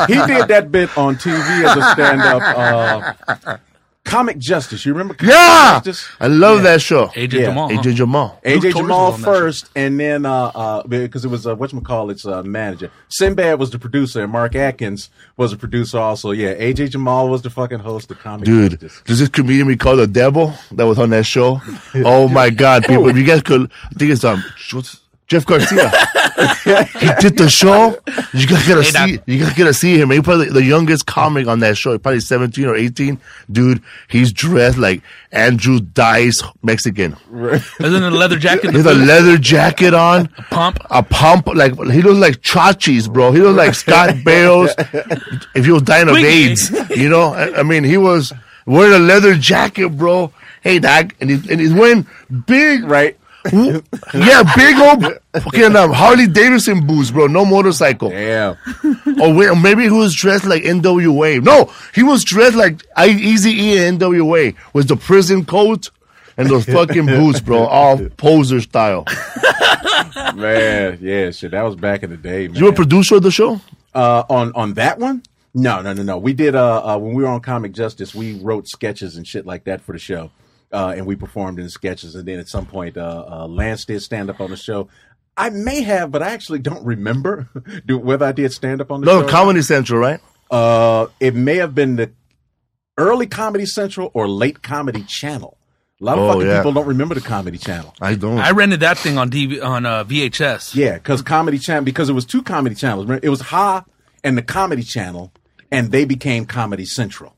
he 0.09 0.15
did 0.33 0.47
that 0.49 0.69
bit 0.71 0.95
on 0.97 1.15
TV 1.15 1.63
as 1.65 1.77
a 1.77 1.91
stand-up. 1.93 2.41
Uh, 3.45 3.57
Comic 4.03 4.37
Justice, 4.37 4.85
you 4.85 4.93
remember? 4.93 5.13
Comic 5.15 5.33
Yeah, 5.35 5.81
Justice? 5.83 6.09
I 6.21 6.27
love 6.27 6.63
that 6.63 6.81
show. 6.81 7.07
AJ 7.07 7.33
Yeah. 7.33 7.45
Jamal. 7.47 7.69
huh? 7.69 7.81
AJ 7.81 7.95
Jamal. 7.95 8.39
AJ 8.45 8.61
Luke 8.63 8.75
Jamal 8.77 9.05
was 9.07 9.15
on 9.15 9.21
that 9.21 9.27
first, 9.27 9.69
and 9.75 9.99
then 9.99 10.25
uh, 10.25 10.51
uh, 10.55 10.83
because 10.87 11.25
it 11.25 11.27
was 11.27 11.45
uh, 11.45 11.55
what 11.55 11.71
call 11.83 12.09
its 12.09 12.25
uh, 12.25 12.41
manager. 12.43 12.89
Sinbad 13.09 13.59
was 13.59 13.71
the 13.71 13.79
producer, 13.79 14.23
and 14.23 14.31
Mark 14.31 14.55
Atkins 14.55 15.09
was 15.35 15.51
a 15.51 15.57
producer 15.57 15.97
also. 15.99 16.31
Yeah, 16.31 16.53
AJ 16.55 16.91
Jamal 16.91 17.27
was 17.27 17.41
the 17.41 17.49
fucking 17.49 17.79
host 17.79 18.09
of 18.09 18.19
Comic 18.19 18.45
Dude, 18.45 18.71
Justice. 18.79 19.01
there's 19.05 19.19
this 19.19 19.27
comedian 19.29 19.67
we 19.67 19.75
call 19.75 19.97
the 19.97 20.07
Devil 20.07 20.53
that 20.71 20.85
was 20.85 20.97
on 20.99 21.09
that 21.09 21.25
show. 21.25 21.61
Oh 21.95 22.29
my 22.29 22.49
God, 22.49 22.85
people! 22.85 23.09
If 23.09 23.17
you 23.17 23.25
guys 23.25 23.41
could, 23.41 23.69
I 23.85 23.89
think 23.95 24.11
it's 24.11 24.23
um, 24.23 24.41
what's, 24.71 25.01
Jeff 25.27 25.45
Garcia. 25.45 25.89
he 26.99 27.09
did 27.19 27.37
the 27.37 27.49
show. 27.49 27.97
You 28.33 28.47
guys 28.47 28.67
gotta 28.67 28.81
Hey, 28.83 28.89
see. 28.91 29.15
Doc. 29.17 29.23
You 29.27 29.39
guys 29.39 29.53
gotta 29.57 29.73
see 29.73 29.99
him. 29.99 30.11
He's 30.11 30.21
probably 30.21 30.49
the 30.49 30.63
youngest 30.63 31.05
comic 31.05 31.47
on 31.47 31.59
that 31.59 31.77
show. 31.77 31.91
He's 31.91 31.99
probably 32.01 32.21
17 32.21 32.65
or 32.65 32.75
18. 32.75 33.19
Dude, 33.51 33.81
he's 34.07 34.31
dressed 34.31 34.77
like 34.77 35.01
Andrew 35.31 35.79
Dice 35.81 36.41
Mexican. 36.63 37.17
Isn't 37.33 38.03
it 38.03 38.13
a 38.13 38.15
leather 38.15 38.37
jacket? 38.37 38.71
He 38.71 38.77
has 38.77 38.85
a 38.85 38.93
leather 38.93 39.37
jacket 39.37 39.93
on. 39.93 40.29
A 40.37 40.43
pump. 40.43 40.77
a 40.89 41.03
pump 41.03 41.47
like 41.47 41.73
he 41.91 42.01
looks 42.01 42.19
like 42.19 42.41
Chachis, 42.41 43.11
bro. 43.11 43.31
He 43.33 43.41
looks 43.41 43.57
like 43.57 43.73
Scott 43.75 44.15
Bales 44.23 44.71
if 45.55 45.65
he 45.65 45.71
was 45.71 45.81
dying 45.81 46.07
of 46.07 46.15
Twiggy. 46.15 46.27
AIDS. 46.51 46.71
You 46.95 47.09
know, 47.09 47.33
I, 47.33 47.59
I 47.59 47.63
mean, 47.63 47.83
he 47.83 47.97
was 47.97 48.31
wearing 48.65 48.93
a 48.93 48.99
leather 48.99 49.35
jacket, 49.35 49.89
bro. 49.89 50.31
Hey, 50.61 50.79
dog, 50.79 51.13
and 51.19 51.29
he's 51.29 51.49
and 51.49 51.59
he's 51.59 51.73
wearing 51.73 52.07
big, 52.45 52.83
Right? 52.85 53.17
Yeah, 53.51 54.43
big 54.55 54.77
old 54.77 55.19
fucking 55.33 55.75
um, 55.75 55.91
Harley 55.93 56.27
Davidson 56.27 56.85
boots, 56.85 57.11
bro. 57.11 57.27
No 57.27 57.45
motorcycle. 57.45 58.09
Damn. 58.09 58.57
Or 59.19 59.33
wait, 59.33 59.57
maybe 59.57 59.83
he 59.83 59.89
was 59.89 60.13
dressed 60.13 60.45
like 60.45 60.61
NWA. 60.63 61.41
No, 61.41 61.73
he 61.95 62.03
was 62.03 62.23
dressed 62.23 62.55
like 62.55 62.85
I 62.95 63.07
Easy 63.07 63.49
E 63.51 63.77
and 63.79 63.99
NWA 63.99 64.55
with 64.73 64.87
the 64.87 64.95
prison 64.95 65.43
coat. 65.43 65.89
And 66.39 66.47
those 66.47 66.65
fucking 66.65 67.07
boots, 67.07 67.39
bro, 67.39 67.65
all 67.65 67.97
poser 68.09 68.61
style. 68.61 69.05
Man, 70.35 70.99
yeah, 71.01 71.31
shit. 71.31 71.49
That 71.49 71.63
was 71.63 71.75
back 71.75 72.03
in 72.03 72.11
the 72.11 72.17
day, 72.17 72.47
man. 72.47 72.55
You 72.55 72.65
were 72.65 72.71
a 72.71 72.75
producer 72.75 73.15
of 73.15 73.23
the 73.23 73.31
show? 73.31 73.59
uh, 73.97 74.23
on 74.29 74.51
on 74.53 74.73
that 74.75 74.99
one? 74.99 75.23
No, 75.53 75.81
no, 75.81 75.91
no, 75.93 76.03
no. 76.03 76.17
We 76.17 76.33
did 76.33 76.55
uh, 76.55 76.95
uh 76.95 76.97
when 76.99 77.13
we 77.13 77.23
were 77.23 77.29
on 77.29 77.41
Comic 77.41 77.73
Justice, 77.73 78.13
we 78.13 78.39
wrote 78.39 78.67
sketches 78.67 79.17
and 79.17 79.27
shit 79.27 79.45
like 79.45 79.63
that 79.63 79.81
for 79.81 79.91
the 79.91 79.99
show, 79.99 80.29
uh, 80.71 80.93
and 80.95 81.05
we 81.05 81.15
performed 81.15 81.59
in 81.59 81.69
sketches. 81.69 82.15
And 82.15 82.27
then 82.27 82.39
at 82.39 82.47
some 82.47 82.65
point, 82.65 82.97
uh, 82.97 83.25
uh 83.29 83.47
Lance 83.47 83.85
did 83.85 84.01
stand 84.01 84.29
up 84.29 84.39
on 84.41 84.49
the 84.51 84.57
show. 84.57 84.89
I 85.35 85.49
may 85.51 85.81
have, 85.81 86.11
but 86.11 86.23
I 86.23 86.29
actually 86.31 86.59
don't 86.59 86.83
remember 86.85 87.47
do, 87.85 87.97
whether 87.97 88.25
I 88.25 88.31
did 88.31 88.51
stand 88.53 88.81
up 88.81 88.91
on 88.91 89.01
the 89.01 89.05
No, 89.05 89.21
show. 89.21 89.25
No, 89.27 89.31
Comedy 89.31 89.61
Central, 89.61 89.99
right? 89.99 90.19
Uh, 90.49 91.07
it 91.19 91.35
may 91.35 91.57
have 91.57 91.75
been 91.75 91.95
the 91.95 92.11
early 92.97 93.27
Comedy 93.27 93.65
Central 93.65 94.09
or 94.13 94.27
late 94.27 94.61
Comedy 94.63 95.03
Channel. 95.03 95.57
A 95.99 96.03
lot 96.03 96.17
of 96.17 96.23
Oh, 96.25 96.33
fucking 96.33 96.47
yeah. 96.47 96.57
people 96.57 96.73
don't 96.73 96.87
remember 96.87 97.15
the 97.15 97.21
Comedy 97.21 97.57
Channel. 97.57 97.93
I 98.01 98.15
don't. 98.15 98.37
I 98.39 98.51
rented 98.51 98.79
that 98.81 98.97
thing 98.97 99.17
on 99.17 99.29
DV 99.29 99.63
on 99.63 99.85
uh, 99.85 100.03
VHS. 100.03 100.75
Yeah, 100.75 100.93
because 100.95 101.21
Comedy 101.21 101.57
Channel 101.59 101.83
because 101.83 102.09
it 102.09 102.13
was 102.13 102.25
two 102.25 102.41
comedy 102.43 102.75
channels. 102.75 103.09
It 103.23 103.29
was 103.29 103.41
Ha 103.41 103.83
and 104.23 104.37
the 104.37 104.41
Comedy 104.43 104.83
Channel, 104.83 105.31
and 105.71 105.91
they 105.91 106.05
became 106.05 106.45
Comedy 106.45 106.85
Central. 106.85 107.35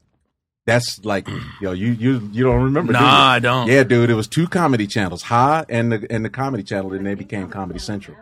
That's 0.69 1.03
like 1.03 1.27
yo, 1.61 1.71
you 1.73 1.91
you 1.91 2.29
you 2.31 2.43
don't 2.45 2.63
remember? 2.63 2.93
Nah, 2.93 2.99
you? 2.99 3.05
I 3.35 3.39
don't. 3.39 3.67
Yeah, 3.67 3.83
dude, 3.83 4.09
it 4.09 4.13
was 4.15 4.27
two 4.27 4.47
comedy 4.47 4.87
channels, 4.87 5.23
Ha 5.23 5.65
and 5.69 5.91
the 5.91 6.07
and 6.09 6.23
the 6.23 6.29
Comedy 6.29 6.63
Channel, 6.63 6.93
and 6.93 7.05
they 7.05 7.15
became 7.15 7.49
Comedy 7.49 7.79
Central. 7.79 8.15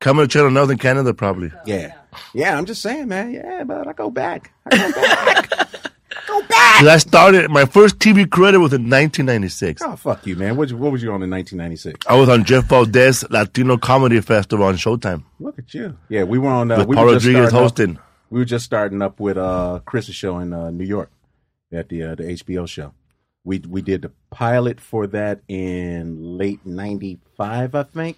Comedy 0.00 0.28
Channel 0.28 0.50
now 0.52 0.62
in 0.64 0.78
Canada, 0.78 1.12
probably. 1.12 1.50
Yeah, 1.66 1.92
yeah. 2.34 2.56
I'm 2.56 2.66
just 2.66 2.82
saying, 2.82 3.08
man. 3.08 3.32
Yeah, 3.32 3.64
but 3.64 3.88
I 3.88 3.92
go 3.92 4.10
back. 4.10 4.52
I 4.70 4.76
go 4.76 4.92
back. 4.92 5.72
I 6.80 6.96
started, 6.98 7.50
my 7.50 7.64
first 7.64 7.98
TV 7.98 8.28
credit 8.30 8.58
was 8.60 8.72
in 8.72 8.82
1996. 8.82 9.82
oh 9.82 9.96
fuck 9.96 10.24
you, 10.26 10.36
man. 10.36 10.56
What, 10.56 10.70
what 10.72 10.92
was 10.92 11.02
you 11.02 11.08
on 11.12 11.22
in 11.22 11.30
1996? 11.30 12.06
I 12.06 12.14
was 12.14 12.28
on 12.28 12.44
Jeff 12.44 12.64
Valdez 12.66 13.24
Latino 13.30 13.76
Comedy 13.76 14.20
Festival 14.20 14.66
on 14.66 14.74
Showtime 14.76 15.24
Look 15.40 15.58
at 15.58 15.74
you. 15.74 15.96
Yeah, 16.08 16.22
we 16.24 16.38
were 16.38 16.50
on. 16.50 16.70
Uh, 16.70 16.78
with 16.78 16.88
we 16.88 16.96
Paul 16.96 17.06
were 17.06 17.14
just 17.14 17.26
Rodriguez 17.26 17.48
starting 17.50 17.56
up- 17.56 17.62
hosting. 17.62 17.98
we 18.30 18.38
were 18.38 18.44
just 18.44 18.64
starting 18.64 19.02
up 19.02 19.18
with 19.20 19.36
uh 19.36 19.80
Chris's 19.84 20.14
show 20.14 20.38
in 20.38 20.52
uh, 20.52 20.70
New 20.70 20.84
York 20.84 21.10
at 21.72 21.88
the 21.88 22.02
uh, 22.02 22.14
the 22.14 22.24
HBO 22.24 22.68
show. 22.68 22.94
We 23.44 23.58
we 23.60 23.82
did 23.82 24.02
the 24.02 24.12
pilot 24.30 24.80
for 24.80 25.06
that 25.08 25.40
in 25.48 26.36
late 26.38 26.64
'95, 26.66 27.74
I 27.74 27.82
think. 27.82 28.16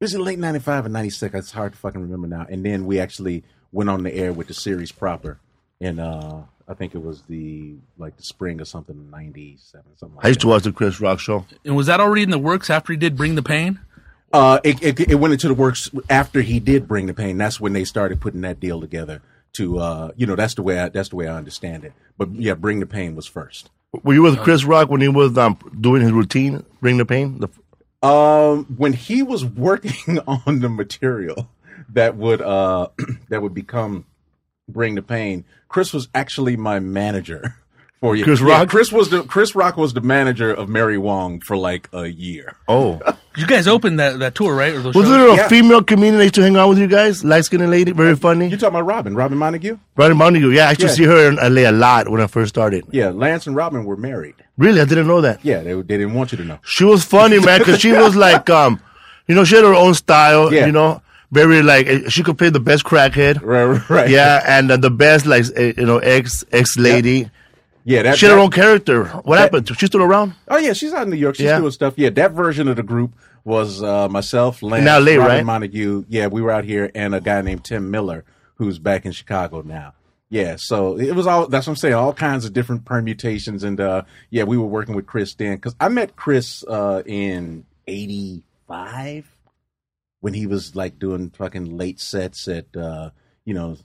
It 0.00 0.04
was 0.04 0.14
in 0.14 0.22
late 0.24 0.38
'95 0.38 0.86
or 0.86 0.88
'96. 0.88 1.34
It's 1.34 1.52
hard 1.52 1.72
to 1.72 1.78
fucking 1.78 2.00
remember 2.00 2.26
now. 2.26 2.46
And 2.48 2.64
then 2.64 2.86
we 2.86 2.98
actually 2.98 3.44
went 3.72 3.90
on 3.90 4.02
the 4.02 4.14
air 4.14 4.32
with 4.32 4.48
the 4.48 4.54
series 4.54 4.92
proper 4.92 5.38
and 5.80 6.00
uh 6.00 6.40
I 6.68 6.74
think 6.74 6.94
it 6.96 7.02
was 7.02 7.22
the 7.22 7.76
like 7.96 8.16
the 8.16 8.24
spring 8.24 8.60
or 8.60 8.64
something 8.64 9.08
'97, 9.10 9.84
something 9.96 10.16
like 10.16 10.24
I 10.24 10.28
used 10.28 10.40
that. 10.40 10.42
to 10.42 10.48
watch 10.48 10.62
the 10.64 10.72
Chris 10.72 11.00
Rock 11.00 11.20
show. 11.20 11.46
And 11.64 11.76
was 11.76 11.86
that 11.86 12.00
already 12.00 12.22
in 12.22 12.30
the 12.30 12.38
works 12.38 12.70
after 12.70 12.92
he 12.92 12.96
did 12.96 13.16
Bring 13.16 13.36
the 13.36 13.42
Pain? 13.42 13.78
Uh, 14.32 14.58
it, 14.64 14.82
it 14.82 15.00
it 15.12 15.14
went 15.14 15.32
into 15.32 15.46
the 15.46 15.54
works 15.54 15.90
after 16.10 16.42
he 16.42 16.58
did 16.58 16.88
bring 16.88 17.06
the 17.06 17.14
pain. 17.14 17.38
That's 17.38 17.60
when 17.60 17.72
they 17.72 17.84
started 17.84 18.20
putting 18.20 18.40
that 18.40 18.58
deal 18.58 18.80
together. 18.80 19.22
To 19.56 19.78
uh, 19.78 20.10
you 20.16 20.26
know, 20.26 20.36
that's 20.36 20.54
the 20.54 20.62
way 20.62 20.78
I, 20.80 20.88
that's 20.88 21.10
the 21.10 21.16
way 21.16 21.28
I 21.28 21.36
understand 21.36 21.84
it. 21.84 21.92
But 22.18 22.32
yeah, 22.34 22.54
bring 22.54 22.80
the 22.80 22.86
pain 22.86 23.14
was 23.14 23.26
first. 23.26 23.70
Were 24.02 24.14
you 24.14 24.22
with 24.22 24.38
Chris 24.38 24.64
Rock 24.64 24.90
when 24.90 25.00
he 25.00 25.08
was 25.08 25.38
um, 25.38 25.58
doing 25.80 26.02
his 26.02 26.12
routine, 26.12 26.64
Bring 26.80 26.98
the 26.98 27.06
Pain? 27.06 27.40
The, 27.40 27.48
Um, 28.06 28.64
when 28.76 28.92
he 28.92 29.22
was 29.22 29.44
working 29.44 30.18
on 30.26 30.60
the 30.60 30.68
material 30.68 31.48
that 31.90 32.16
would 32.16 32.42
uh 32.42 32.88
that 33.28 33.42
would 33.42 33.54
become 33.54 34.04
bring 34.68 34.96
the 34.96 35.02
pain, 35.02 35.44
Chris 35.68 35.92
was 35.92 36.08
actually 36.14 36.56
my 36.56 36.78
manager 36.80 37.56
for 38.00 38.14
you. 38.16 38.24
Chris 38.24 38.40
Yeah, 38.40 38.46
Rock? 38.48 38.68
Chris 38.68 38.92
was 38.92 39.10
the 39.10 39.22
Chris 39.24 39.54
Rock 39.54 39.76
was 39.76 39.94
the 39.94 40.00
manager 40.00 40.52
of 40.52 40.68
Mary 40.68 40.98
Wong 40.98 41.40
for 41.40 41.56
like 41.56 41.88
a 41.92 42.06
year. 42.06 42.56
oh. 42.68 43.00
You 43.38 43.46
guys 43.46 43.68
opened 43.68 44.00
that, 44.00 44.18
that 44.20 44.34
tour, 44.34 44.54
right? 44.54 44.72
Those 44.72 44.94
Was 44.94 44.94
shows? 44.94 45.08
there 45.10 45.28
a 45.28 45.36
Yeah. 45.36 45.48
female 45.48 45.82
comedian 45.82 46.16
that 46.16 46.22
used 46.24 46.36
to 46.36 46.42
hang 46.42 46.56
out 46.56 46.70
with 46.70 46.78
you 46.78 46.86
guys? 46.86 47.22
Light 47.22 47.44
skinned 47.44 47.68
lady, 47.70 47.92
very 47.92 48.16
funny. 48.16 48.48
You 48.48 48.56
talking 48.56 48.68
about 48.76 48.86
Robin? 48.86 49.14
Robin 49.14 49.36
Montague? 49.36 49.76
Robin 49.94 50.16
Montague. 50.16 50.48
Yeah, 50.52 50.68
I 50.68 50.70
used 50.70 50.80
to 50.80 50.88
see 50.88 51.04
her 51.04 51.28
in 51.28 51.36
LA 51.36 51.68
a 51.68 51.72
lot 51.72 52.08
when 52.08 52.22
I 52.22 52.28
first 52.28 52.48
started. 52.48 52.84
Yeah, 52.92 53.10
Lance 53.10 53.46
and 53.46 53.54
Robin 53.54 53.84
were 53.84 53.98
married. 53.98 54.36
Really? 54.56 54.80
I 54.80 54.86
didn't 54.86 55.06
know 55.06 55.20
that. 55.20 55.44
Yeah, 55.44 55.60
they 55.62 55.74
they 55.74 55.98
didn't 55.98 56.14
want 56.14 56.32
you 56.32 56.38
to 56.38 56.44
know. 56.44 56.58
She 56.64 56.84
was 56.84 57.04
funny, 57.04 57.38
man, 57.38 57.58
because 57.58 57.78
she 57.78 57.92
was 57.92 58.16
like, 58.26 58.48
um, 58.48 58.80
you 59.28 59.34
know, 59.34 59.44
she 59.44 59.56
had 59.56 59.64
her 59.64 59.74
own 59.74 59.92
style, 59.92 60.50
Yeah. 60.50 60.64
you 60.64 60.72
know, 60.72 61.02
very 61.30 61.60
like, 61.62 61.86
eh, 61.88 62.08
she 62.08 62.22
could 62.22 62.38
play 62.38 62.48
the 62.48 62.60
best 62.60 62.84
crackhead. 62.84 63.42
Right, 63.42 63.90
right. 63.90 64.08
Yeah, 64.08 64.42
and 64.46 64.70
uh, 64.70 64.78
the 64.78 64.90
best, 64.90 65.26
like, 65.26 65.44
eh, 65.56 65.74
you 65.76 65.84
know, 65.84 65.98
ex 65.98 66.42
ex 66.52 66.78
lady. 66.78 67.28
Yeah. 67.86 68.02
That, 68.02 68.18
She 68.18 68.26
had 68.26 68.32
her 68.32 68.38
own 68.38 68.50
character. 68.50 69.04
What 69.06 69.36
that- 69.36 69.40
happened? 69.52 69.68
She's 69.78 69.86
still 69.88 70.02
around? 70.02 70.34
Oh 70.48 70.58
yeah, 70.58 70.74
she's 70.74 70.92
out 70.92 71.04
in 71.04 71.10
New 71.10 71.16
York. 71.16 71.36
She's 71.36 71.44
Yeah. 71.46 71.58
doing 71.58 71.70
stuff. 71.70 71.94
Yeah, 71.96 72.10
that 72.10 72.32
version 72.32 72.68
of 72.68 72.76
the 72.76 72.82
group 72.82 73.14
was 73.44 73.82
uh, 73.82 74.08
myself, 74.10 74.62
Lance, 74.62 74.84
LA, 74.84 75.12
Robin 75.12 75.26
right? 75.26 75.44
Montague. 75.46 76.04
Yeah, 76.08 76.26
we 76.26 76.42
were 76.42 76.50
out 76.50 76.64
here, 76.64 76.90
and 76.94 77.14
a 77.14 77.20
guy 77.22 77.40
named 77.40 77.64
Tim 77.64 77.90
Miller, 77.90 78.24
who's 78.56 78.78
back 78.78 79.06
in 79.06 79.12
Chicago 79.12 79.62
now. 79.62 79.94
Yeah, 80.28 80.56
so 80.58 80.98
it 80.98 81.14
was 81.14 81.28
all. 81.28 81.46
That's 81.46 81.68
what 81.68 81.72
I'm 81.72 81.76
saying. 81.76 81.94
All 81.94 82.12
kinds 82.12 82.44
of 82.44 82.52
different 82.52 82.84
permutations, 82.84 83.62
and 83.62 83.80
uh, 83.80 84.02
yeah, 84.30 84.42
we 84.42 84.58
were 84.58 84.66
working 84.66 84.96
with 84.96 85.06
Chris 85.06 85.34
then 85.34 85.54
because 85.54 85.76
I 85.80 85.88
met 85.88 86.16
Chris 86.16 86.64
uh, 86.64 87.04
in 87.06 87.64
'85 87.86 89.30
when 90.20 90.34
he 90.34 90.46
was 90.46 90.74
like 90.74 90.98
doing 90.98 91.30
fucking 91.30 91.76
late 91.76 92.00
sets 92.00 92.48
at 92.48 92.76
uh, 92.76 93.10
you 93.44 93.54
know 93.54 93.76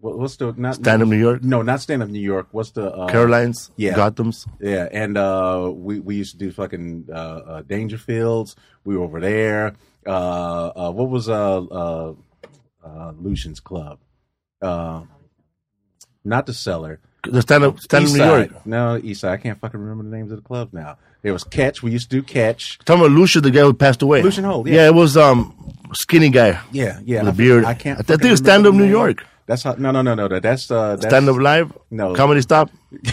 what, 0.00 0.18
what's 0.18 0.36
the 0.36 0.52
not 0.56 0.76
Stand 0.76 1.02
Up 1.02 1.08
New 1.08 1.16
York? 1.18 1.42
No, 1.42 1.62
not 1.62 1.80
stand 1.80 2.02
up 2.02 2.08
New 2.08 2.20
York. 2.20 2.48
What's 2.52 2.70
the 2.72 2.92
uh, 2.92 3.08
Caroline's? 3.08 3.70
yeah. 3.76 3.94
Gotham's? 3.94 4.46
yeah, 4.60 4.88
and 4.90 5.16
uh, 5.16 5.70
we 5.74 6.00
we 6.00 6.16
used 6.16 6.32
to 6.32 6.38
do 6.38 6.50
fucking 6.52 7.08
uh, 7.10 7.14
uh, 7.14 7.62
Dangerfields. 7.62 8.54
We 8.84 8.96
were 8.96 9.04
over 9.04 9.20
there. 9.20 9.74
Uh, 10.06 10.72
uh, 10.76 10.90
what 10.90 11.08
was 11.08 11.28
uh, 11.28 11.62
uh, 11.62 12.14
uh, 12.84 13.12
Lucian's 13.18 13.60
Club? 13.60 13.98
Uh, 14.60 15.02
not 16.24 16.46
the 16.46 16.54
cellar. 16.54 17.00
The 17.26 17.40
stand 17.40 17.64
up, 17.64 17.80
stand 17.80 18.06
up 18.06 18.12
New 18.12 18.18
York. 18.24 18.66
No, 18.66 18.98
East 19.02 19.22
Side. 19.22 19.32
I 19.32 19.36
can't 19.38 19.58
fucking 19.58 19.80
remember 19.80 20.04
the 20.04 20.14
names 20.14 20.30
of 20.30 20.36
the 20.42 20.46
clubs 20.46 20.74
now. 20.74 20.98
There 21.22 21.32
was 21.32 21.42
Catch. 21.42 21.82
We 21.82 21.90
used 21.90 22.10
to 22.10 22.16
do 22.16 22.22
Catch. 22.22 22.78
Talking 22.84 23.02
about 23.06 23.12
Lucia, 23.16 23.40
the 23.40 23.50
guy 23.50 23.62
who 23.62 23.72
passed 23.72 24.02
away. 24.02 24.20
Lucien 24.20 24.44
Hold, 24.44 24.68
yeah. 24.68 24.74
Yeah, 24.74 24.86
it 24.88 24.94
was 24.94 25.16
um 25.16 25.54
skinny 25.94 26.28
guy. 26.28 26.60
Yeah, 26.70 27.00
yeah. 27.02 27.22
The 27.22 27.28
I- 27.30 27.32
beard. 27.32 27.64
I 27.64 27.72
can't. 27.72 27.98
I 27.98 28.02
think 28.16 28.36
Stand 28.36 28.66
Up 28.66 28.74
New. 28.74 28.84
York. 28.84 29.24
That's 29.46 29.62
how. 29.62 29.74
No, 29.74 29.90
no, 29.90 30.02
no, 30.02 30.14
no. 30.14 30.28
That's 30.28 30.70
uh. 30.70 30.96
That's, 30.96 31.06
Stand 31.06 31.28
up 31.28 31.36
live? 31.36 31.72
No. 31.90 32.14
Comedy 32.14 32.40
stop? 32.42 32.70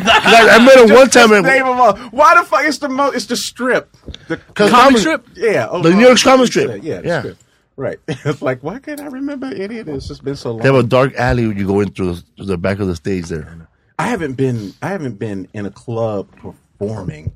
Like, 0.00 0.48
I 0.48 0.64
met 0.64 0.78
him 0.78 0.94
one 0.94 1.08
time. 1.10 1.28
Just 1.30 1.32
at- 1.32 1.42
name 1.44 1.62
'em 1.66 1.80
all. 1.80 1.96
Why 2.10 2.34
the 2.40 2.44
fuck? 2.46 2.64
It's 2.64 2.78
the 2.78 2.88
mo- 2.88 3.10
It's 3.10 3.26
the 3.26 3.36
strip. 3.36 3.94
The 4.28 4.36
Cause 4.54 4.70
Comic 4.70 4.72
comedy- 4.72 5.00
strip? 5.00 5.26
Yeah, 5.36 5.68
oh, 5.70 5.82
The 5.82 5.90
New 5.94 6.00
York 6.06 6.18
comic 6.20 6.46
strip. 6.48 6.82
Yeah, 6.82 7.00
the 7.00 7.06
Yeah. 7.08 7.18
strip. 7.20 7.38
Right. 7.76 7.98
It's 8.08 8.42
like, 8.42 8.62
why 8.62 8.78
can't 8.78 9.00
I 9.00 9.06
remember 9.06 9.46
any 9.46 9.78
of 9.78 9.86
this? 9.86 10.10
It's 10.10 10.20
been 10.20 10.36
so 10.36 10.50
long. 10.52 10.58
They 10.60 10.66
have 10.66 10.74
a 10.74 10.82
dark 10.82 11.14
alley 11.16 11.46
when 11.46 11.56
you 11.56 11.66
go 11.66 11.80
in 11.80 11.90
through 11.92 12.16
the, 12.36 12.44
the 12.44 12.58
back 12.58 12.78
of 12.80 12.86
the 12.88 12.96
stage 12.96 13.26
there. 13.26 13.68
I 13.98 14.06
haven't 14.08 14.34
been. 14.34 14.72
I 14.82 14.88
haven't 14.88 15.18
been 15.18 15.48
in 15.52 15.66
a 15.66 15.70
club 15.70 16.28
performing 16.36 17.32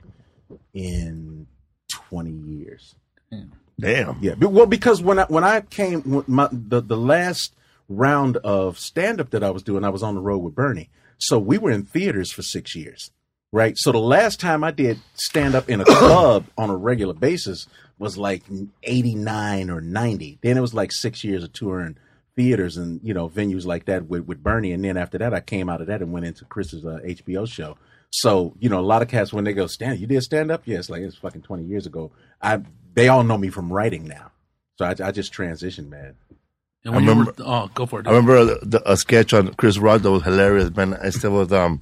in 0.72 1.46
twenty 1.90 2.32
years. 2.32 2.94
Damn. 3.30 3.52
Yeah. 3.78 4.34
but- 4.38 4.50
Well, 4.50 4.66
because 4.66 5.02
when 5.02 5.18
I 5.18 5.24
when 5.24 5.44
I 5.44 5.60
came, 5.62 6.24
my, 6.26 6.48
the 6.52 6.80
the 6.80 6.96
last 6.96 7.54
round 7.88 8.36
of 8.38 8.78
stand 8.78 9.20
up 9.20 9.30
that 9.30 9.42
I 9.44 9.50
was 9.50 9.62
doing, 9.62 9.84
I 9.84 9.90
was 9.90 10.02
on 10.02 10.14
the 10.14 10.20
road 10.20 10.38
with 10.38 10.54
Bernie. 10.54 10.90
So 11.18 11.38
we 11.38 11.58
were 11.58 11.70
in 11.70 11.84
theaters 11.84 12.32
for 12.32 12.42
six 12.42 12.74
years, 12.74 13.10
right? 13.52 13.74
So 13.76 13.92
the 13.92 13.98
last 13.98 14.40
time 14.40 14.64
I 14.64 14.70
did 14.70 14.98
stand 15.14 15.54
up 15.54 15.68
in 15.68 15.80
a 15.80 15.84
club 16.00 16.46
on 16.58 16.70
a 16.70 16.76
regular 16.76 17.14
basis 17.14 17.66
was 17.98 18.16
like 18.18 18.42
eighty 18.82 19.14
nine 19.14 19.70
or 19.70 19.80
ninety. 19.80 20.38
Then 20.42 20.56
it 20.56 20.60
was 20.60 20.74
like 20.74 20.90
six 20.92 21.22
years 21.24 21.44
of 21.44 21.52
touring 21.52 21.96
theaters 22.36 22.76
and 22.76 23.00
you 23.04 23.14
know 23.14 23.28
venues 23.28 23.64
like 23.64 23.84
that 23.84 24.06
with 24.08 24.22
with 24.26 24.42
Bernie. 24.42 24.72
And 24.72 24.84
then 24.84 24.96
after 24.96 25.18
that, 25.18 25.32
I 25.34 25.40
came 25.40 25.68
out 25.68 25.80
of 25.80 25.86
that 25.88 26.00
and 26.02 26.12
went 26.12 26.26
into 26.26 26.44
Chris's 26.46 26.84
uh, 26.84 26.98
HBO 27.04 27.48
show. 27.48 27.76
So 28.10 28.54
you 28.60 28.68
know, 28.68 28.80
a 28.80 28.82
lot 28.82 29.02
of 29.02 29.08
cats 29.08 29.32
when 29.32 29.44
they 29.44 29.52
go 29.52 29.66
stand, 29.66 29.98
you 29.98 30.06
did 30.06 30.22
stand 30.22 30.50
up, 30.50 30.62
yeah, 30.64 30.80
like 30.88 31.02
it's 31.02 31.16
fucking 31.16 31.42
twenty 31.42 31.64
years 31.64 31.86
ago. 31.86 32.10
I 32.42 32.62
they 32.94 33.08
all 33.08 33.22
know 33.24 33.38
me 33.38 33.50
from 33.50 33.72
writing 33.72 34.06
now, 34.06 34.30
so 34.78 34.84
I, 34.86 34.94
I 35.08 35.10
just 35.12 35.32
transitioned, 35.32 35.88
man. 35.88 36.14
And 36.84 36.94
when 36.94 37.04
I 37.04 37.06
you 37.06 37.10
remember- 37.12 37.34
were, 37.38 37.44
oh, 37.46 37.70
go 37.74 37.86
for 37.86 38.00
it. 38.00 38.06
I 38.06 38.10
remember 38.10 38.44
the, 38.44 38.58
the, 38.66 38.90
a 38.92 38.96
sketch 38.96 39.32
on 39.32 39.54
Chris 39.54 39.78
Rock 39.78 40.02
that 40.02 40.10
was 40.10 40.22
hilarious, 40.22 40.74
man. 40.76 40.94
I 40.94 41.10
still 41.10 41.32
was 41.32 41.52
um, 41.52 41.80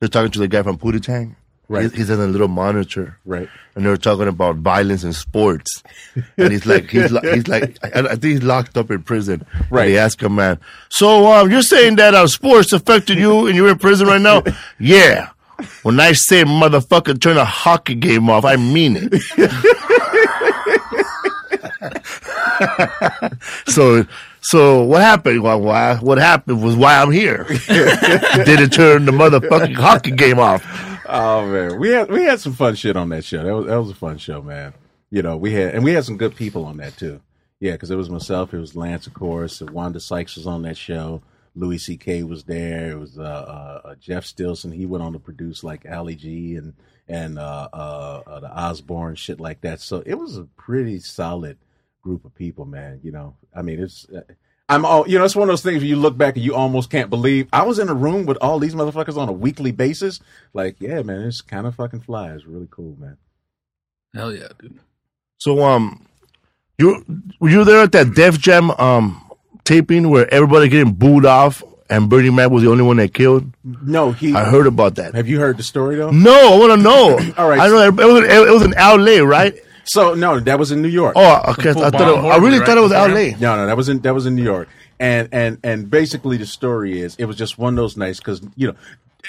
they're 0.00 0.08
talking 0.08 0.30
to 0.32 0.38
the 0.38 0.48
guy 0.48 0.62
from 0.62 0.78
Pootie 0.78 1.02
Tang. 1.02 1.36
Right. 1.68 1.82
He's, 1.82 1.94
he's 1.94 2.10
in 2.10 2.20
a 2.20 2.26
little 2.28 2.46
monitor, 2.46 3.18
Right. 3.24 3.48
and 3.74 3.84
they 3.84 3.88
were 3.88 3.96
talking 3.96 4.28
about 4.28 4.54
violence 4.58 5.02
in 5.02 5.12
sports. 5.12 5.82
and 6.36 6.52
he's 6.52 6.64
like, 6.64 6.88
he's 6.90 7.10
like, 7.10 7.24
he's 7.24 7.48
like, 7.48 7.76
I, 7.82 8.02
I 8.02 8.08
think 8.10 8.22
he's 8.24 8.42
locked 8.44 8.76
up 8.78 8.88
in 8.92 9.02
prison. 9.02 9.44
Right. 9.68 9.86
And 9.86 9.94
they 9.94 9.98
ask 9.98 10.22
him, 10.22 10.36
man, 10.36 10.60
so 10.90 11.26
um, 11.32 11.50
you're 11.50 11.62
saying 11.62 11.96
that 11.96 12.14
uh, 12.14 12.28
sports 12.28 12.72
affected 12.72 13.18
you, 13.18 13.48
and 13.48 13.56
you're 13.56 13.68
in 13.68 13.78
prison 13.78 14.06
right 14.06 14.20
now? 14.20 14.44
yeah. 14.78 15.30
When 15.82 16.00
I 16.00 16.12
say 16.12 16.44
motherfucker 16.44 17.20
turn 17.20 17.36
a 17.36 17.44
hockey 17.44 17.94
game 17.94 18.28
off, 18.28 18.44
I 18.44 18.56
mean 18.56 18.96
it. 18.96 19.22
so, 23.66 24.04
so 24.40 24.82
what 24.84 25.00
happened? 25.02 25.42
Why, 25.42 25.96
what 25.96 26.18
happened 26.18 26.62
was 26.62 26.76
why 26.76 27.00
I'm 27.00 27.10
here. 27.10 27.44
Did 27.48 28.60
it 28.60 28.72
turn 28.72 29.04
the 29.04 29.12
motherfucking 29.12 29.74
hockey 29.74 30.10
game 30.12 30.38
off. 30.38 30.64
Oh 31.08 31.46
man, 31.46 31.78
we 31.78 31.90
had 31.90 32.10
we 32.10 32.24
had 32.24 32.40
some 32.40 32.52
fun 32.54 32.74
shit 32.74 32.96
on 32.96 33.10
that 33.10 33.24
show. 33.24 33.44
That 33.44 33.54
was 33.54 33.66
that 33.66 33.76
was 33.76 33.90
a 33.90 33.94
fun 33.94 34.18
show, 34.18 34.42
man. 34.42 34.74
You 35.10 35.22
know, 35.22 35.36
we 35.36 35.52
had 35.52 35.74
and 35.74 35.84
we 35.84 35.92
had 35.92 36.04
some 36.04 36.16
good 36.16 36.34
people 36.34 36.64
on 36.64 36.78
that 36.78 36.96
too. 36.96 37.20
Yeah, 37.60 37.72
because 37.72 37.90
it 37.90 37.96
was 37.96 38.10
myself, 38.10 38.52
it 38.52 38.58
was 38.58 38.76
Lance, 38.76 39.06
of 39.06 39.14
course. 39.14 39.60
and 39.60 39.70
Wanda 39.70 40.00
Sykes 40.00 40.36
was 40.36 40.46
on 40.46 40.62
that 40.62 40.76
show. 40.76 41.22
Louis 41.56 41.78
C.K. 41.78 42.22
was 42.22 42.44
there. 42.44 42.92
It 42.92 42.98
was 42.98 43.18
uh, 43.18 43.22
uh, 43.22 43.88
uh, 43.88 43.94
Jeff 43.96 44.24
Stilson. 44.24 44.72
He 44.72 44.86
went 44.86 45.02
on 45.02 45.14
to 45.14 45.18
produce 45.18 45.64
like 45.64 45.86
Ali 45.90 46.14
G 46.14 46.54
and 46.56 46.74
and 47.08 47.38
uh, 47.38 47.68
uh, 47.72 48.22
uh, 48.26 48.40
the 48.40 48.50
Osbourne 48.50 49.14
shit 49.14 49.40
like 49.40 49.62
that. 49.62 49.80
So 49.80 50.02
it 50.04 50.14
was 50.14 50.36
a 50.36 50.44
pretty 50.44 50.98
solid 51.00 51.56
group 52.02 52.24
of 52.24 52.34
people, 52.34 52.66
man. 52.66 53.00
You 53.02 53.12
know, 53.12 53.36
I 53.54 53.62
mean, 53.62 53.82
it's. 53.82 54.06
Uh, 54.08 54.22
I'm 54.68 54.84
all, 54.84 55.08
you 55.08 55.16
know, 55.16 55.24
it's 55.24 55.36
one 55.36 55.48
of 55.48 55.52
those 55.52 55.62
things 55.62 55.78
where 55.78 55.86
you 55.86 55.94
look 55.94 56.18
back 56.18 56.34
and 56.34 56.44
you 56.44 56.52
almost 56.52 56.90
can't 56.90 57.08
believe 57.08 57.46
I 57.52 57.62
was 57.62 57.78
in 57.78 57.88
a 57.88 57.94
room 57.94 58.26
with 58.26 58.36
all 58.38 58.58
these 58.58 58.74
motherfuckers 58.74 59.16
on 59.16 59.28
a 59.28 59.32
weekly 59.32 59.70
basis. 59.70 60.18
Like, 60.54 60.80
yeah, 60.80 61.02
man, 61.02 61.20
it's 61.22 61.40
kind 61.40 61.68
of 61.68 61.76
fucking 61.76 62.00
fly. 62.00 62.32
It's 62.32 62.46
really 62.46 62.66
cool, 62.68 62.96
man. 62.98 63.16
Hell 64.12 64.34
yeah, 64.34 64.48
dude. 64.58 64.80
So 65.38 65.62
um, 65.62 66.04
you 66.78 67.04
were 67.38 67.48
you 67.48 67.64
there 67.64 67.82
at 67.82 67.92
that 67.92 68.14
Def 68.14 68.40
Jam 68.40 68.72
um 68.72 69.25
taping 69.66 70.08
where 70.08 70.32
everybody 70.32 70.68
getting 70.68 70.94
booed 70.94 71.26
off 71.26 71.62
and 71.90 72.08
Bernie 72.08 72.30
Mac 72.30 72.50
was 72.50 72.62
the 72.62 72.70
only 72.70 72.82
one 72.82 72.96
that 72.96 73.12
killed? 73.12 73.52
No, 73.64 74.12
he. 74.12 74.34
I 74.34 74.44
heard 74.44 74.66
about 74.66 74.94
that. 74.96 75.14
Have 75.14 75.28
you 75.28 75.38
heard 75.38 75.56
the 75.58 75.62
story 75.62 75.96
though? 75.96 76.10
No, 76.10 76.54
I 76.54 76.58
want 76.58 76.72
to 76.72 76.76
know. 76.76 77.34
All 77.38 77.48
right. 77.48 77.60
I 77.60 77.68
know 77.68 77.82
it 77.82 77.94
was 77.94 78.24
it 78.24 78.52
was 78.52 78.62
in 78.62 78.74
L.A. 78.74 79.20
right? 79.20 79.54
So 79.84 80.14
no, 80.14 80.40
that 80.40 80.58
was 80.58 80.72
in 80.72 80.82
New 80.82 80.88
York. 80.88 81.12
Oh, 81.16 81.52
okay. 81.52 81.70
I, 81.70 81.72
thought 81.74 81.94
it, 81.94 82.00
I 82.00 82.38
really 82.38 82.58
right? 82.58 82.66
thought 82.66 82.78
it 82.78 82.80
was 82.80 82.92
L.A. 82.92 83.32
No, 83.32 83.56
no, 83.56 83.66
that 83.66 83.76
was 83.76 83.88
in 83.88 84.00
that 84.00 84.14
was 84.14 84.26
in 84.26 84.34
New 84.34 84.42
York, 84.42 84.68
and 84.98 85.28
and 85.30 85.58
and 85.62 85.88
basically 85.88 86.36
the 86.38 86.46
story 86.46 87.00
is 87.00 87.14
it 87.16 87.26
was 87.26 87.36
just 87.36 87.56
one 87.58 87.74
of 87.74 87.76
those 87.76 87.96
nights 87.96 88.18
because 88.18 88.40
you 88.56 88.68
know 88.68 88.74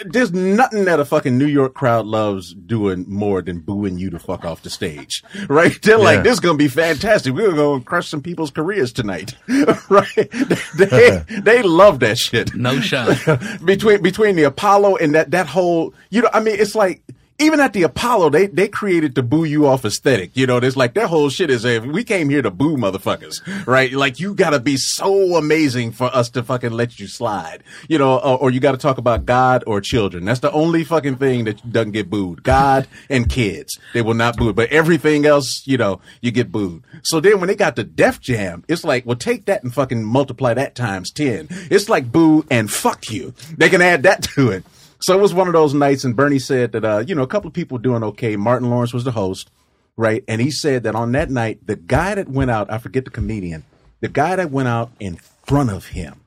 there's 0.06 0.32
nothing 0.34 0.86
that 0.86 1.00
a 1.00 1.06
fucking 1.06 1.38
New 1.38 1.46
York 1.48 1.74
crowd 1.74 2.06
loves 2.06 2.54
doing 2.54 3.06
more 3.08 3.42
than 3.42 3.60
booing 3.60 3.98
you 3.98 4.10
to 4.12 4.20
fuck 4.20 4.46
off 4.46 4.62
the 4.64 4.70
stage, 4.70 5.24
right? 5.50 5.80
They're 5.82 5.98
Yeah. 5.98 6.04
like, 6.04 6.24
this 6.24 6.34
is 6.34 6.40
gonna 6.40 6.58
be 6.58 6.68
fantastic. 6.68 7.34
We're 7.34 7.54
gonna 7.54 7.84
crush 7.84 8.08
some 8.10 8.22
people's 8.22 8.52
careers 8.52 8.92
tonight, 8.94 9.36
right? 9.90 10.08
They, 10.78 11.24
they 11.42 11.62
love 11.64 12.00
that 12.02 12.18
shit 12.18 12.54
No 12.56 12.80
shot. 12.82 13.18
between 13.66 14.02
between 14.02 14.36
the 14.36 14.44
Apollo 14.44 14.98
and 14.98 15.16
that 15.16 15.32
that 15.32 15.48
whole 15.48 15.94
you 16.10 16.22
know 16.22 16.30
I 16.34 16.40
mean 16.40 16.56
it's 16.60 16.76
like 16.76 17.02
even 17.40 17.60
at 17.60 17.74
the 17.74 17.84
Apollo 17.84 18.32
they 18.32 18.48
they 18.48 18.68
created 18.68 19.16
the 19.16 19.24
boo 19.24 19.44
you 19.44 19.68
off 19.68 19.86
aesthetic 19.86 20.32
you 20.36 20.48
know? 20.48 20.60
There's 20.60 20.78
like 20.78 20.94
their 20.94 21.08
whole 21.08 21.30
shit 21.30 21.50
is 21.50 21.66
a, 21.66 21.80
we 21.80 22.04
came 22.04 22.30
here 22.30 22.42
to 22.42 22.52
boo 22.52 22.78
motherfuckers 22.78 23.42
right? 23.68 23.92
Like 23.92 24.20
you 24.20 24.34
got 24.34 24.52
to 24.52 24.60
be 24.60 24.78
so 24.78 25.36
amazing 25.36 25.92
for 25.92 26.06
us 26.16 26.30
to 26.32 26.44
fucking 26.44 26.72
let 26.72 27.00
you 27.00 27.08
slide 27.08 27.64
you 27.88 27.98
know? 27.98 28.18
Or, 28.18 28.38
or 28.40 28.52
you 28.52 28.60
got 28.60 28.72
to 28.72 28.78
talk 28.78 28.98
about 28.98 29.26
God 29.26 29.64
or 29.68 29.82
children. 29.82 30.26
That's 30.26 30.40
the 30.40 30.52
only 30.52 30.84
fucking 30.84 31.18
thing 31.18 31.46
that 31.46 31.72
doesn't 31.72 31.92
get 31.92 32.10
booed. 32.10 32.44
God 32.44 32.88
and 33.10 33.30
kids. 33.30 33.78
They 33.94 34.02
will 34.02 34.14
not 34.14 34.38
boo 34.38 34.54
but 34.54 34.70
everything 34.72 35.26
else 35.26 35.64
you 35.66 35.78
know 35.78 36.02
you 36.22 36.32
get 36.32 36.52
booed. 36.52 36.84
So 37.04 37.20
then 37.20 37.40
when 37.40 37.48
they 37.48 37.56
got 37.56 37.76
the 37.76 37.84
Def 37.84 38.20
Jam 38.20 38.64
it's 38.68 38.84
like 38.84 39.06
well 39.06 39.16
take 39.16 39.46
that 39.46 39.64
and 39.64 39.74
fucking 39.74 40.04
multiply 40.04 40.54
that 40.54 40.76
times 40.76 41.12
10 41.12 41.48
it's 41.70 41.90
like 41.90 42.12
boo 42.12 42.46
and 42.50 42.72
fuck 42.72 43.10
you. 43.10 43.34
They 43.58 43.70
can 43.70 43.82
add 43.82 44.04
that 44.04 44.24
to 44.36 44.50
it 44.50 44.64
so 45.00 45.18
it 45.18 45.22
was 45.22 45.34
one 45.34 45.48
of 45.48 45.54
those 45.54 45.74
nights, 45.74 46.04
and 46.04 46.16
Bernie 46.16 46.40
said 46.40 46.72
that 46.72 46.86
uh, 46.86 47.04
you 47.06 47.16
know 47.16 47.24
a 47.24 47.28
couple 47.28 47.48
of 47.48 47.54
people 47.54 47.78
doing 47.78 48.04
okay. 48.04 48.36
Martin 48.36 48.70
Lawrence 48.70 48.94
was 48.94 49.04
the 49.04 49.12
host, 49.12 49.50
right? 49.96 50.24
And 50.28 50.42
he 50.42 50.52
said 50.52 50.84
that 50.84 50.96
on 50.96 51.12
that 51.14 51.30
night, 51.30 51.66
the 51.66 51.76
guy 51.76 52.16
that 52.16 52.30
went 52.30 52.52
out, 52.52 52.72
I 52.72 52.78
forget 52.78 53.06
the 53.06 53.12
comedian, 53.12 53.64
the 54.00 54.08
guy 54.08 54.36
that 54.36 54.52
went 54.52 54.68
out 54.68 54.92
in 55.00 55.18
front 55.46 55.70
of 55.70 55.88
him, 55.88 56.22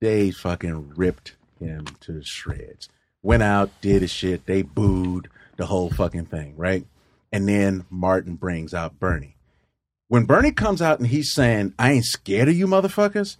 they 0.00 0.30
fucking 0.30 0.94
ripped 0.96 1.36
him 1.58 1.86
to 2.00 2.22
shreds. 2.22 2.88
Went 3.22 3.42
out, 3.42 3.70
did 3.80 4.02
his 4.02 4.10
shit, 4.10 4.46
they 4.46 4.62
booed 4.62 5.28
the 5.56 5.66
whole 5.66 5.90
fucking 5.90 6.26
thing, 6.26 6.54
right? 6.56 6.84
And 7.30 7.48
then 7.48 7.86
Martin 7.88 8.34
brings 8.34 8.74
out 8.74 8.98
Bernie. 8.98 9.36
When 10.08 10.24
Bernie 10.24 10.52
comes 10.52 10.82
out 10.82 10.98
and 10.98 11.08
he's 11.08 11.32
saying, 11.32 11.72
I 11.78 11.92
ain't 11.92 12.04
scared 12.04 12.48
of 12.48 12.56
you 12.56 12.66
motherfuckers, 12.66 13.36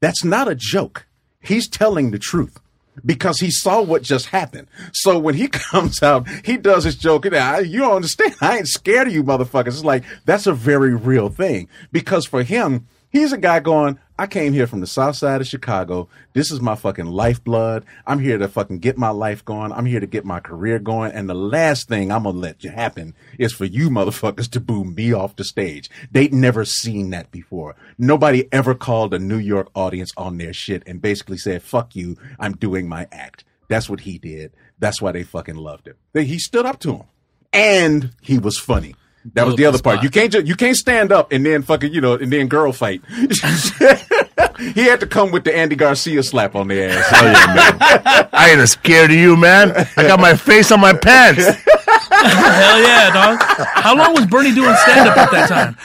that's 0.00 0.24
not 0.24 0.48
a 0.48 0.56
joke. 0.56 1.06
He's 1.40 1.68
telling 1.68 2.10
the 2.10 2.18
truth 2.18 2.58
because 3.04 3.40
he 3.40 3.50
saw 3.50 3.82
what 3.82 4.02
just 4.02 4.26
happened. 4.26 4.68
So 4.92 5.18
when 5.18 5.34
he 5.34 5.48
comes 5.48 6.02
out, 6.02 6.26
he 6.44 6.56
does 6.56 6.84
his 6.84 6.96
joke. 6.96 7.26
And 7.26 7.36
I, 7.36 7.60
you 7.60 7.80
don't 7.80 7.96
understand. 7.96 8.34
I 8.40 8.58
ain't 8.58 8.68
scared 8.68 9.08
of 9.08 9.14
you 9.14 9.24
motherfuckers. 9.24 9.68
It's 9.68 9.84
like, 9.84 10.04
that's 10.24 10.46
a 10.46 10.52
very 10.52 10.94
real 10.94 11.28
thing 11.28 11.68
because 11.92 12.26
for 12.26 12.42
him, 12.42 12.86
he's 13.10 13.32
a 13.32 13.38
guy 13.38 13.60
going, 13.60 13.98
I 14.18 14.26
came 14.26 14.54
here 14.54 14.66
from 14.66 14.80
the 14.80 14.86
south 14.86 15.16
side 15.16 15.42
of 15.42 15.46
Chicago. 15.46 16.08
This 16.32 16.50
is 16.50 16.60
my 16.60 16.74
fucking 16.74 17.06
lifeblood. 17.06 17.84
I'm 18.06 18.18
here 18.18 18.38
to 18.38 18.48
fucking 18.48 18.78
get 18.78 18.96
my 18.96 19.10
life 19.10 19.44
going. 19.44 19.72
I'm 19.72 19.84
here 19.84 20.00
to 20.00 20.06
get 20.06 20.24
my 20.24 20.40
career 20.40 20.78
going. 20.78 21.12
And 21.12 21.28
the 21.28 21.34
last 21.34 21.88
thing 21.88 22.10
I'm 22.10 22.22
going 22.22 22.34
to 22.34 22.40
let 22.40 22.64
you 22.64 22.70
happen 22.70 23.14
is 23.38 23.52
for 23.52 23.66
you 23.66 23.90
motherfuckers 23.90 24.50
to 24.52 24.60
boo 24.60 24.84
me 24.84 25.12
off 25.12 25.36
the 25.36 25.44
stage. 25.44 25.90
They'd 26.10 26.32
never 26.32 26.64
seen 26.64 27.10
that 27.10 27.30
before. 27.30 27.76
Nobody 27.98 28.48
ever 28.52 28.74
called 28.74 29.12
a 29.12 29.18
New 29.18 29.38
York 29.38 29.68
audience 29.74 30.12
on 30.16 30.38
their 30.38 30.54
shit 30.54 30.82
and 30.86 31.02
basically 31.02 31.36
said, 31.36 31.62
fuck 31.62 31.94
you. 31.94 32.16
I'm 32.38 32.56
doing 32.56 32.88
my 32.88 33.06
act. 33.12 33.44
That's 33.68 33.90
what 33.90 34.00
he 34.00 34.16
did. 34.16 34.52
That's 34.78 35.02
why 35.02 35.12
they 35.12 35.24
fucking 35.24 35.56
loved 35.56 35.88
him. 35.88 35.96
He 36.14 36.38
stood 36.38 36.64
up 36.64 36.80
to 36.80 36.96
him 36.96 37.04
and 37.52 38.12
he 38.22 38.38
was 38.38 38.58
funny. 38.58 38.94
That 39.34 39.46
was 39.46 39.56
the 39.56 39.64
other 39.64 39.78
the 39.78 39.82
part. 39.82 39.96
spot. 39.96 40.04
You 40.04 40.10
can't 40.10 40.32
just, 40.32 40.46
you 40.46 40.54
can't 40.54 40.76
stand 40.76 41.12
up 41.12 41.32
and 41.32 41.44
then 41.44 41.62
fucking 41.62 41.92
you 41.92 42.00
know 42.00 42.14
and 42.14 42.32
then 42.32 42.48
girl 42.48 42.72
fight. 42.72 43.02
he 43.08 44.82
had 44.84 45.00
to 45.00 45.06
come 45.06 45.30
with 45.30 45.44
the 45.44 45.54
Andy 45.54 45.76
Garcia 45.76 46.22
slap 46.22 46.54
on 46.54 46.68
the 46.68 46.82
ass. 46.82 47.06
Oh 47.12 47.24
yeah, 47.24 47.54
man. 47.54 48.28
I 48.32 48.50
ain't 48.50 48.68
scared 48.68 49.10
of 49.10 49.16
you, 49.16 49.36
man. 49.36 49.72
I 49.96 50.02
got 50.06 50.20
my 50.20 50.36
face 50.36 50.70
on 50.70 50.80
my 50.80 50.92
pants. 50.92 51.44
Hell 51.44 52.80
yeah, 52.80 53.10
dog. 53.12 53.38
How 53.74 53.96
long 53.96 54.14
was 54.14 54.26
Bernie 54.26 54.54
doing 54.54 54.74
stand 54.76 55.08
up 55.08 55.16
at 55.16 55.30
that 55.30 55.48
time? 55.48 55.76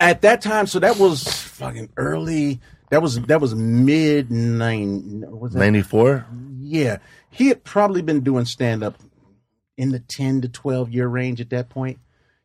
At 0.00 0.22
that 0.22 0.42
time, 0.42 0.66
so 0.66 0.78
that 0.80 0.98
was 0.98 1.22
fucking 1.22 1.90
early. 1.96 2.60
That 2.90 3.02
was 3.02 3.20
that 3.22 3.40
was 3.40 3.54
mid 3.54 4.30
nine. 4.30 5.24
Ninety 5.52 5.82
four. 5.82 6.26
Yeah, 6.58 6.98
he 7.30 7.48
had 7.48 7.64
probably 7.64 8.02
been 8.02 8.20
doing 8.20 8.44
stand 8.44 8.82
up 8.82 8.98
in 9.76 9.90
the 9.90 10.00
ten 10.00 10.40
to 10.40 10.48
twelve 10.48 10.90
year 10.90 11.06
range 11.06 11.40
at 11.40 11.50
that 11.50 11.68
point. 11.68 11.98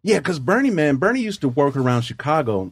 Yeah, 0.08 0.20
because 0.20 0.39
Bernie, 0.39 0.70
man, 0.70 0.95
Bernie 0.95 1.20
used 1.20 1.41
to 1.41 1.49
work 1.49 1.76
around 1.76 2.03
Chicago, 2.03 2.72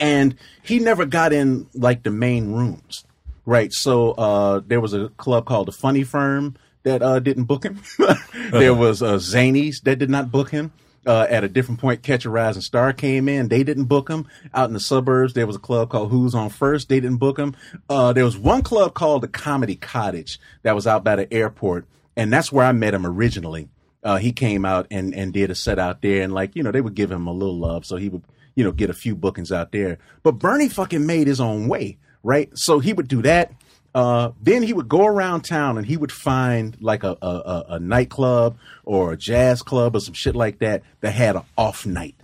and 0.00 0.34
he 0.62 0.78
never 0.78 1.04
got 1.04 1.34
in 1.34 1.66
like 1.74 2.02
the 2.02 2.10
main 2.10 2.50
rooms, 2.50 3.04
right? 3.44 3.70
So 3.70 4.12
uh, 4.12 4.62
there 4.66 4.80
was 4.80 4.94
a 4.94 5.10
club 5.18 5.44
called 5.44 5.68
the 5.68 5.72
Funny 5.72 6.02
Firm 6.02 6.56
that 6.84 7.02
uh, 7.02 7.18
didn't 7.18 7.44
book 7.44 7.64
him. 7.64 7.82
there 8.52 8.72
was 8.72 9.02
uh, 9.02 9.16
Zanies 9.16 9.82
that 9.82 9.98
did 9.98 10.08
not 10.08 10.32
book 10.32 10.48
him. 10.48 10.72
Uh, 11.06 11.26
at 11.28 11.44
a 11.44 11.48
different 11.48 11.78
point, 11.78 12.02
Catch 12.02 12.24
a 12.24 12.30
Rising 12.30 12.62
Star 12.62 12.94
came 12.94 13.28
in. 13.28 13.48
They 13.48 13.62
didn't 13.62 13.84
book 13.84 14.08
him. 14.08 14.26
Out 14.54 14.70
in 14.70 14.72
the 14.72 14.80
suburbs, 14.80 15.34
there 15.34 15.46
was 15.46 15.56
a 15.56 15.58
club 15.58 15.90
called 15.90 16.10
Who's 16.10 16.34
on 16.34 16.48
First. 16.48 16.88
They 16.88 17.00
didn't 17.00 17.18
book 17.18 17.38
him. 17.38 17.54
Uh, 17.90 18.14
there 18.14 18.24
was 18.24 18.38
one 18.38 18.62
club 18.62 18.94
called 18.94 19.22
the 19.22 19.28
Comedy 19.28 19.76
Cottage 19.76 20.40
that 20.62 20.74
was 20.74 20.86
out 20.86 21.04
by 21.04 21.16
the 21.16 21.30
airport, 21.30 21.84
and 22.16 22.32
that's 22.32 22.50
where 22.50 22.64
I 22.64 22.72
met 22.72 22.94
him 22.94 23.04
originally. 23.04 23.68
Uh, 24.04 24.16
he 24.16 24.32
came 24.32 24.64
out 24.64 24.86
and, 24.90 25.14
and 25.14 25.32
did 25.32 25.50
a 25.50 25.54
set 25.54 25.78
out 25.78 26.02
there, 26.02 26.22
and 26.22 26.32
like 26.32 26.54
you 26.54 26.62
know, 26.62 26.70
they 26.70 26.80
would 26.80 26.94
give 26.94 27.10
him 27.10 27.26
a 27.26 27.32
little 27.32 27.58
love, 27.58 27.86
so 27.86 27.96
he 27.96 28.08
would 28.08 28.22
you 28.54 28.62
know 28.62 28.72
get 28.72 28.90
a 28.90 28.94
few 28.94 29.16
bookings 29.16 29.50
out 29.50 29.72
there. 29.72 29.98
But 30.22 30.32
Bernie 30.32 30.68
fucking 30.68 31.06
made 31.06 31.26
his 31.26 31.40
own 31.40 31.68
way, 31.68 31.98
right? 32.22 32.50
So 32.54 32.78
he 32.78 32.92
would 32.92 33.08
do 33.08 33.22
that. 33.22 33.52
Uh, 33.94 34.32
then 34.42 34.62
he 34.62 34.72
would 34.72 34.88
go 34.88 35.06
around 35.06 35.42
town 35.42 35.78
and 35.78 35.86
he 35.86 35.96
would 35.96 36.10
find 36.10 36.76
like 36.80 37.04
a, 37.04 37.16
a, 37.22 37.26
a, 37.26 37.64
a 37.68 37.78
nightclub 37.78 38.58
or 38.82 39.12
a 39.12 39.16
jazz 39.16 39.62
club 39.62 39.94
or 39.94 40.00
some 40.00 40.14
shit 40.14 40.34
like 40.34 40.58
that 40.58 40.82
that 41.00 41.12
had 41.12 41.36
an 41.36 41.42
off 41.56 41.86
night. 41.86 42.16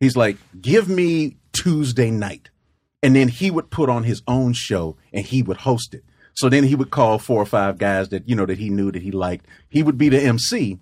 He's 0.00 0.16
like, 0.16 0.36
give 0.60 0.88
me 0.88 1.36
Tuesday 1.52 2.10
night. 2.10 2.50
And 3.00 3.14
then 3.14 3.28
he 3.28 3.50
would 3.50 3.70
put 3.70 3.88
on 3.88 4.02
his 4.02 4.22
own 4.26 4.54
show 4.54 4.96
and 5.12 5.24
he 5.24 5.42
would 5.42 5.58
host 5.58 5.94
it. 5.94 6.04
So 6.34 6.48
then 6.48 6.64
he 6.64 6.74
would 6.74 6.90
call 6.90 7.18
four 7.18 7.40
or 7.40 7.46
five 7.46 7.78
guys 7.78 8.08
that, 8.08 8.28
you 8.28 8.34
know, 8.34 8.46
that 8.46 8.58
he 8.58 8.68
knew 8.68 8.90
that 8.90 9.02
he 9.02 9.12
liked. 9.12 9.46
He 9.68 9.84
would 9.84 9.96
be 9.96 10.08
the 10.08 10.20
MC. 10.20 10.80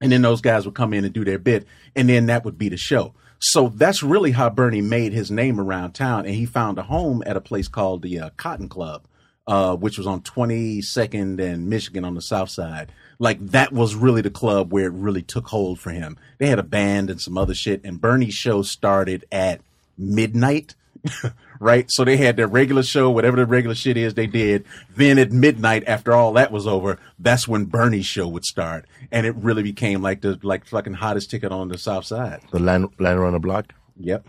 And 0.00 0.10
then 0.10 0.22
those 0.22 0.40
guys 0.40 0.64
would 0.64 0.74
come 0.74 0.94
in 0.94 1.04
and 1.04 1.12
do 1.12 1.24
their 1.24 1.38
bit. 1.38 1.66
And 1.94 2.08
then 2.08 2.26
that 2.26 2.44
would 2.44 2.58
be 2.58 2.68
the 2.68 2.76
show. 2.76 3.14
So 3.38 3.68
that's 3.68 4.02
really 4.02 4.32
how 4.32 4.50
Bernie 4.50 4.82
made 4.82 5.12
his 5.12 5.30
name 5.30 5.58
around 5.58 5.92
town. 5.92 6.26
And 6.26 6.34
he 6.34 6.46
found 6.46 6.78
a 6.78 6.82
home 6.82 7.22
at 7.26 7.36
a 7.36 7.40
place 7.40 7.68
called 7.68 8.02
the 8.02 8.18
uh, 8.18 8.30
Cotton 8.36 8.68
Club, 8.68 9.04
uh, 9.46 9.76
which 9.76 9.98
was 9.98 10.06
on 10.06 10.20
22nd 10.20 11.40
and 11.40 11.68
Michigan 11.68 12.04
on 12.04 12.14
the 12.14 12.22
south 12.22 12.50
side. 12.50 12.92
Like 13.18 13.38
that 13.48 13.72
was 13.72 13.94
really 13.94 14.20
the 14.20 14.30
club 14.30 14.72
where 14.72 14.86
it 14.86 14.92
really 14.92 15.22
took 15.22 15.48
hold 15.48 15.78
for 15.80 15.90
him. 15.90 16.18
They 16.38 16.48
had 16.48 16.58
a 16.58 16.64
band 16.64 17.10
and 17.10 17.20
some 17.20 17.38
other 17.38 17.54
shit. 17.54 17.82
And 17.84 18.00
Bernie's 18.00 18.34
show 18.34 18.62
started 18.62 19.24
at 19.32 19.60
midnight. 19.96 20.74
right? 21.60 21.86
So 21.90 22.04
they 22.04 22.16
had 22.16 22.36
their 22.36 22.48
regular 22.48 22.82
show, 22.82 23.10
whatever 23.10 23.36
the 23.36 23.46
regular 23.46 23.76
shit 23.76 23.96
is, 23.96 24.14
they 24.14 24.26
did. 24.26 24.64
Then 24.96 25.18
at 25.18 25.30
midnight, 25.30 25.84
after 25.86 26.12
all 26.12 26.32
that 26.32 26.50
was 26.50 26.66
over, 26.66 26.98
that's 27.18 27.46
when 27.46 27.66
Bernie's 27.66 28.06
show 28.06 28.26
would 28.26 28.44
start, 28.44 28.86
and 29.12 29.24
it 29.26 29.36
really 29.36 29.62
became 29.62 30.02
like 30.02 30.22
the 30.22 30.40
like 30.42 30.66
fucking 30.66 30.94
hottest 30.94 31.30
ticket 31.30 31.52
on 31.52 31.68
the 31.68 31.78
south 31.78 32.06
side. 32.06 32.40
The 32.50 32.58
line 32.58 32.88
line 32.98 33.16
around 33.16 33.34
the 33.34 33.38
block. 33.38 33.74
Yep, 33.98 34.26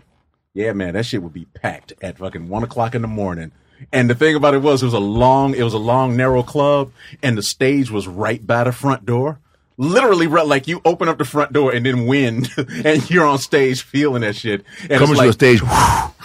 yeah, 0.54 0.72
man, 0.72 0.94
that 0.94 1.06
shit 1.06 1.22
would 1.22 1.32
be 1.32 1.46
packed 1.46 1.94
at 2.02 2.18
fucking 2.18 2.48
one 2.48 2.62
o'clock 2.62 2.94
in 2.94 3.02
the 3.02 3.08
morning. 3.08 3.52
And 3.92 4.08
the 4.08 4.14
thing 4.14 4.36
about 4.36 4.54
it 4.54 4.62
was, 4.62 4.82
it 4.82 4.86
was 4.86 4.94
a 4.94 5.00
long, 5.00 5.54
it 5.54 5.62
was 5.62 5.74
a 5.74 5.78
long, 5.78 6.16
narrow 6.16 6.42
club, 6.42 6.92
and 7.22 7.36
the 7.36 7.42
stage 7.42 7.90
was 7.90 8.06
right 8.06 8.46
by 8.46 8.62
the 8.64 8.72
front 8.72 9.04
door. 9.04 9.40
Literally, 9.82 10.28
right, 10.28 10.46
like 10.46 10.68
you 10.68 10.80
open 10.84 11.08
up 11.08 11.18
the 11.18 11.24
front 11.24 11.52
door 11.52 11.72
and 11.72 11.84
then 11.84 12.06
wind, 12.06 12.50
and 12.84 13.10
you're 13.10 13.26
on 13.26 13.38
stage 13.38 13.82
feeling 13.82 14.22
that 14.22 14.36
shit. 14.36 14.64
And 14.82 14.90
Coming 14.92 15.10
it's 15.12 15.20
to 15.20 15.26
the 15.26 15.32
stage. 15.32 15.62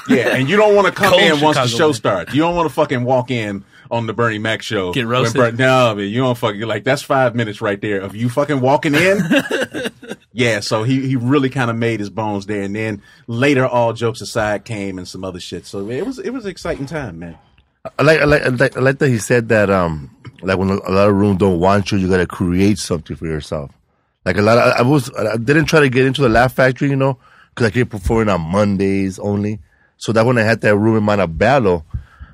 yeah, 0.07 0.35
and 0.35 0.47
you 0.47 0.57
don't 0.57 0.75
want 0.75 0.85
to 0.87 0.93
come 0.93 1.09
Cold 1.09 1.21
in 1.23 1.41
once 1.41 1.57
the 1.57 1.67
show 1.67 1.87
man. 1.87 1.93
starts. 1.95 2.33
You 2.33 2.41
don't 2.41 2.55
want 2.55 2.69
to 2.69 2.73
fucking 2.75 3.03
walk 3.03 3.31
in 3.31 3.65
on 3.89 4.05
the 4.05 4.13
Bernie 4.13 4.37
Mac 4.37 4.61
show. 4.61 4.93
Get 4.93 5.05
when 5.05 5.09
roasted. 5.09 5.39
Ber- 5.41 5.51
no, 5.53 5.95
man, 5.95 6.07
you 6.07 6.21
don't 6.21 6.37
fucking 6.37 6.61
like 6.61 6.83
that's 6.83 7.01
five 7.01 7.35
minutes 7.35 7.59
right 7.59 7.81
there 7.81 7.99
of 8.01 8.15
you 8.15 8.29
fucking 8.29 8.61
walking 8.61 8.93
in. 8.95 9.19
Yeah, 10.33 10.59
so 10.59 10.83
he, 10.83 11.07
he 11.07 11.15
really 11.15 11.49
kind 11.49 11.71
of 11.71 11.77
made 11.77 11.99
his 11.99 12.11
bones 12.11 12.45
there, 12.45 12.61
and 12.61 12.75
then 12.75 13.01
later, 13.25 13.65
all 13.65 13.91
jokes 13.93 14.21
aside, 14.21 14.65
came 14.65 14.99
and 14.99 15.07
some 15.07 15.23
other 15.23 15.39
shit. 15.39 15.65
So 15.65 15.89
it 15.89 16.05
was 16.05 16.19
it 16.19 16.29
was 16.29 16.45
an 16.45 16.51
exciting 16.51 16.85
time, 16.85 17.17
man. 17.17 17.39
Like, 17.99 18.21
I 18.21 18.25
like, 18.25 18.41
I 18.43 18.49
like, 18.49 18.77
I 18.77 18.79
like 18.81 18.99
that 18.99 19.07
he 19.09 19.17
said 19.17 19.49
that, 19.49 19.71
um, 19.71 20.15
like 20.41 20.57
when 20.57 20.69
a 20.69 20.91
lot 20.91 21.09
of 21.09 21.15
rooms 21.15 21.37
don't 21.39 21.59
want 21.59 21.91
you, 21.91 21.97
you 21.97 22.07
gotta 22.07 22.27
create 22.27 22.77
something 22.77 23.15
for 23.15 23.25
yourself. 23.25 23.71
Like 24.25 24.37
a 24.37 24.41
lot 24.41 24.57
of, 24.57 24.73
I 24.73 24.81
was, 24.81 25.09
I 25.15 25.37
didn't 25.37 25.65
try 25.65 25.79
to 25.79 25.89
get 25.89 26.05
into 26.05 26.21
the 26.21 26.29
Laugh 26.29 26.53
Factory, 26.53 26.89
you 26.89 26.95
know, 26.95 27.17
cause 27.55 27.67
I 27.67 27.69
kept 27.69 27.91
performing 27.91 28.29
on 28.29 28.41
Mondays 28.41 29.19
only. 29.19 29.59
So 29.97 30.11
that 30.11 30.25
when 30.25 30.37
I 30.37 30.43
had 30.43 30.61
that 30.61 30.75
room 30.75 30.97
in 30.97 31.03
Montebello, 31.03 31.83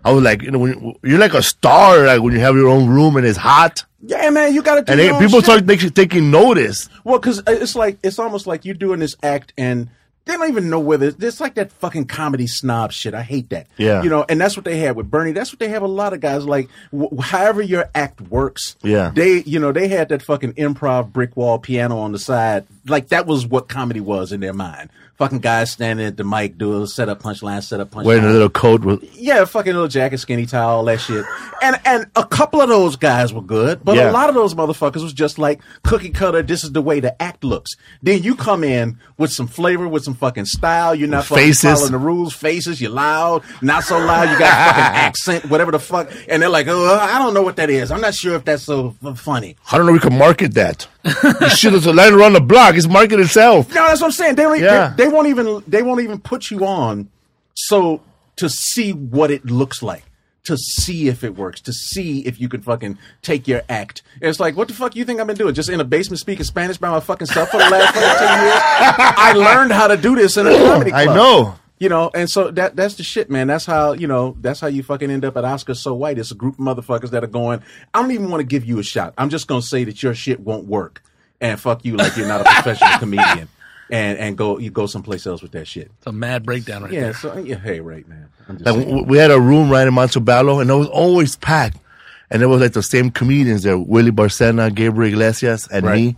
I 0.03 0.11
was 0.11 0.23
like, 0.23 0.41
you 0.41 0.51
know, 0.51 0.59
when, 0.59 0.95
you're 1.03 1.19
like 1.19 1.33
a 1.33 1.43
star, 1.43 2.05
like 2.05 2.21
when 2.21 2.33
you 2.33 2.39
have 2.39 2.55
your 2.55 2.67
own 2.67 2.89
room 2.89 3.15
and 3.15 3.25
it's 3.25 3.37
hot. 3.37 3.85
Yeah, 4.01 4.29
man, 4.31 4.53
you 4.53 4.61
got 4.61 4.75
to 4.75 4.81
do 4.81 4.91
And 4.91 5.13
own 5.13 5.21
people 5.21 5.39
shit. 5.39 5.45
start 5.45 5.67
taking, 5.67 5.89
taking 5.91 6.29
notice. 6.29 6.89
Well, 7.05 7.19
because 7.19 7.39
uh, 7.39 7.43
it's 7.47 7.75
like 7.75 7.99
it's 8.03 8.19
almost 8.19 8.47
like 8.47 8.65
you're 8.65 8.75
doing 8.75 8.99
this 8.99 9.15
act 9.23 9.53
and 9.57 9.89
they 10.25 10.33
don't 10.33 10.47
even 10.47 10.69
know 10.69 10.79
whether 10.79 11.13
it's 11.19 11.39
like 11.41 11.55
that 11.55 11.71
fucking 11.73 12.05
comedy 12.05 12.47
snob 12.47 12.91
shit. 12.93 13.13
I 13.13 13.23
hate 13.23 13.49
that. 13.49 13.67
Yeah. 13.77 14.03
you 14.03 14.09
know, 14.09 14.25
and 14.29 14.39
that's 14.39 14.55
what 14.55 14.63
they 14.63 14.77
had 14.77 14.95
with 14.95 15.11
Bernie. 15.11 15.33
That's 15.33 15.51
what 15.51 15.59
they 15.59 15.67
have 15.69 15.81
a 15.81 15.87
lot 15.87 16.13
of 16.13 16.21
guys 16.21 16.45
like. 16.45 16.69
W- 16.91 17.21
however 17.21 17.61
your 17.61 17.89
act 17.93 18.21
works. 18.21 18.77
Yeah. 18.83 19.11
they 19.13 19.43
you 19.43 19.59
know 19.59 19.71
they 19.71 19.87
had 19.87 20.09
that 20.09 20.21
fucking 20.21 20.53
improv 20.53 21.11
brick 21.11 21.35
wall 21.35 21.59
piano 21.59 21.97
on 21.99 22.11
the 22.13 22.19
side. 22.19 22.65
Like 22.87 23.09
that 23.09 23.25
was 23.25 23.45
what 23.45 23.67
comedy 23.67 23.99
was 23.99 24.31
in 24.31 24.39
their 24.39 24.53
mind. 24.53 24.89
Fucking 25.23 25.39
guys 25.39 25.71
standing 25.71 26.05
at 26.05 26.17
the 26.17 26.25
mic, 26.25 26.57
do 26.57 26.81
a 26.83 26.87
set 26.87 27.07
up 27.07 27.21
punchline, 27.23 27.63
set 27.63 27.79
up 27.79 27.91
punchline. 27.91 28.03
Wearing 28.03 28.25
a 28.25 28.29
little 28.29 28.49
coat 28.49 28.83
with, 28.83 29.01
Yeah, 29.15 29.41
a 29.43 29.45
fucking 29.45 29.71
little 29.71 29.87
jacket, 29.87 30.17
skinny 30.17 30.45
tie, 30.45 30.59
all 30.61 30.83
that 30.83 30.99
shit. 30.99 31.23
And 31.61 31.79
and 31.85 32.07
a 32.17 32.25
couple 32.25 32.59
of 32.61 32.67
those 32.67 32.97
guys 32.97 33.31
were 33.33 33.41
good, 33.41 33.85
but 33.85 33.95
Yeah. 33.95 34.09
a 34.09 34.11
lot 34.11 34.27
of 34.27 34.35
those 34.35 34.53
motherfuckers 34.53 35.01
was 35.01 35.13
just 35.13 35.39
like 35.39 35.61
cookie 35.83 36.09
cutter. 36.09 36.41
This 36.41 36.65
is 36.65 36.73
the 36.73 36.81
way 36.81 36.99
the 36.99 37.19
act 37.21 37.45
looks. 37.45 37.71
Then 38.01 38.21
you 38.21 38.35
come 38.35 38.65
in 38.65 38.97
with 39.17 39.31
some 39.31 39.47
flavor, 39.47 39.87
with 39.87 40.03
some 40.03 40.13
fucking 40.15 40.43
style. 40.45 40.93
You're 40.93 41.07
not 41.07 41.23
fucking 41.23 41.41
Faces. 41.45 41.71
following 41.73 41.91
the 41.93 41.97
rules. 41.99 42.33
Faces. 42.33 42.81
You're 42.81 42.91
loud, 42.91 43.43
not 43.61 43.85
so 43.85 43.97
loud. 43.99 44.29
You 44.29 44.37
got 44.37 44.51
a 44.51 44.73
fucking 44.73 44.83
accent, 45.07 45.45
whatever 45.49 45.71
the 45.71 45.79
fuck. 45.79 46.11
And 46.27 46.41
they're 46.41 46.49
like, 46.49 46.67
oh, 46.67 46.99
I 47.01 47.17
don't 47.19 47.33
know 47.33 47.43
what 47.43 47.55
that 47.55 47.69
is. 47.69 47.91
I'm 47.91 48.01
not 48.01 48.13
sure 48.13 48.35
if 48.35 48.43
that's 48.43 48.63
so 48.63 48.95
funny. 49.15 49.55
I 49.71 49.77
don't 49.77 49.85
know, 49.85 49.93
we 49.93 49.99
can 49.99 50.17
market 50.17 50.53
that. 50.55 50.87
The 51.03 51.49
shit 51.49 51.73
is 51.73 51.85
a 51.85 51.93
line 51.93 52.13
around 52.13 52.33
the 52.33 52.41
block. 52.41 52.75
It's 52.75 52.87
market 52.87 53.19
itself. 53.19 53.69
No, 53.69 53.87
that's 53.87 54.01
what 54.01 54.07
I'm 54.07 54.11
saying. 54.13 54.35
They 54.35 54.61
Yeah. 54.61 54.93
They, 54.95 55.05
they 55.05 55.11
won't 55.11 55.27
even. 55.27 55.63
They 55.67 55.83
won't 55.83 56.01
even 56.01 56.19
put 56.19 56.49
you 56.49 56.65
on, 56.65 57.09
so 57.55 58.01
to 58.37 58.49
see 58.49 58.91
what 58.93 59.29
it 59.29 59.45
looks 59.45 59.83
like, 59.83 60.03
to 60.45 60.57
see 60.57 61.07
if 61.07 61.23
it 61.23 61.35
works, 61.35 61.61
to 61.61 61.73
see 61.73 62.21
if 62.21 62.39
you 62.39 62.49
can 62.49 62.61
fucking 62.61 62.97
take 63.21 63.47
your 63.47 63.61
act. 63.69 64.01
And 64.21 64.29
it's 64.29 64.39
like, 64.39 64.55
what 64.55 64.67
the 64.69 64.73
fuck 64.73 64.95
you 64.95 65.05
think 65.05 65.19
I've 65.19 65.27
been 65.27 65.35
doing? 65.37 65.53
Just 65.53 65.69
in 65.69 65.79
a 65.79 65.83
basement 65.83 66.19
speaking 66.19 66.45
Spanish 66.45 66.77
by 66.77 66.89
my 66.89 66.99
fucking 66.99 67.27
self 67.27 67.49
for 67.49 67.57
the 67.57 67.69
last 67.69 67.93
fucking 67.93 68.27
ten 68.27 68.43
years. 68.43 68.61
I 69.17 69.33
learned 69.33 69.71
how 69.71 69.87
to 69.87 69.97
do 69.97 70.15
this 70.15 70.37
in 70.37 70.47
a 70.47 70.55
comedy 70.57 70.91
club. 70.91 71.09
I 71.09 71.13
know. 71.13 71.55
You 71.79 71.89
know, 71.89 72.11
and 72.15 72.29
so 72.29 72.49
that 72.51 72.75
that's 72.77 72.95
the 72.95 73.03
shit, 73.03 73.29
man. 73.29 73.47
That's 73.47 73.65
how 73.65 73.91
you 73.93 74.07
know. 74.07 74.37
That's 74.39 74.59
how 74.61 74.67
you 74.67 74.83
fucking 74.83 75.09
end 75.11 75.25
up 75.25 75.35
at 75.35 75.43
Oscar 75.43 75.73
so 75.73 75.93
white. 75.93 76.17
It's 76.17 76.31
a 76.31 76.35
group 76.35 76.53
of 76.57 76.59
motherfuckers 76.59 77.09
that 77.09 77.23
are 77.23 77.27
going. 77.27 77.61
I 77.93 78.01
don't 78.01 78.11
even 78.11 78.29
want 78.29 78.39
to 78.41 78.45
give 78.45 78.63
you 78.63 78.79
a 78.79 78.83
shot. 78.83 79.13
I'm 79.17 79.29
just 79.29 79.47
gonna 79.47 79.61
say 79.61 79.83
that 79.83 80.01
your 80.01 80.13
shit 80.13 80.39
won't 80.39 80.65
work, 80.65 81.03
and 81.41 81.59
fuck 81.59 81.83
you 81.83 81.97
like 81.97 82.15
you're 82.15 82.27
not 82.27 82.39
a 82.41 82.43
professional 82.45 82.91
comedian, 82.99 83.49
and 83.89 84.17
and 84.17 84.37
go 84.37 84.59
you 84.59 84.69
go 84.69 84.85
someplace 84.85 85.27
else 85.27 85.41
with 85.41 85.51
that 85.53 85.67
shit. 85.67 85.91
It's 85.97 86.07
a 86.07 86.11
mad 86.13 86.45
breakdown 86.45 86.83
right 86.83 86.91
Yeah. 86.93 87.01
there. 87.01 87.13
So 87.15 87.37
yeah, 87.39 87.57
hey, 87.57 87.81
right, 87.81 88.07
man. 88.07 88.29
Like 88.59 89.07
we 89.07 89.17
had 89.17 89.31
a 89.31 89.41
room 89.41 89.69
right 89.69 89.85
in 89.87 89.93
Montebello, 89.93 90.59
and 90.61 90.69
it 90.69 90.75
was 90.75 90.87
always 90.87 91.35
packed. 91.35 91.77
And 92.31 92.41
it 92.41 92.47
was 92.47 92.61
like 92.61 92.73
the 92.73 92.83
same 92.83 93.11
comedians 93.11 93.63
there: 93.63 93.77
Willie 93.77 94.11
Barcena, 94.11 94.73
Gabriel 94.73 95.11
Iglesias, 95.11 95.67
and 95.69 95.85
Right. 95.85 95.95
me. 95.99 96.17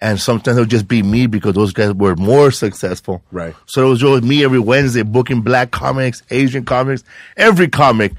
And 0.00 0.20
sometimes 0.20 0.56
it 0.56 0.60
would 0.60 0.70
just 0.70 0.86
be 0.86 1.02
me 1.02 1.26
because 1.26 1.54
those 1.54 1.72
guys 1.72 1.92
were 1.92 2.14
more 2.14 2.50
successful. 2.52 3.22
Right. 3.32 3.54
So 3.66 3.86
it 3.86 3.90
was 3.90 4.04
always 4.04 4.22
me 4.22 4.44
every 4.44 4.60
Wednesday 4.60 5.02
booking 5.02 5.42
black 5.42 5.72
comics, 5.72 6.22
Asian 6.30 6.64
comics, 6.64 7.02
every 7.36 7.68
comic. 7.68 8.12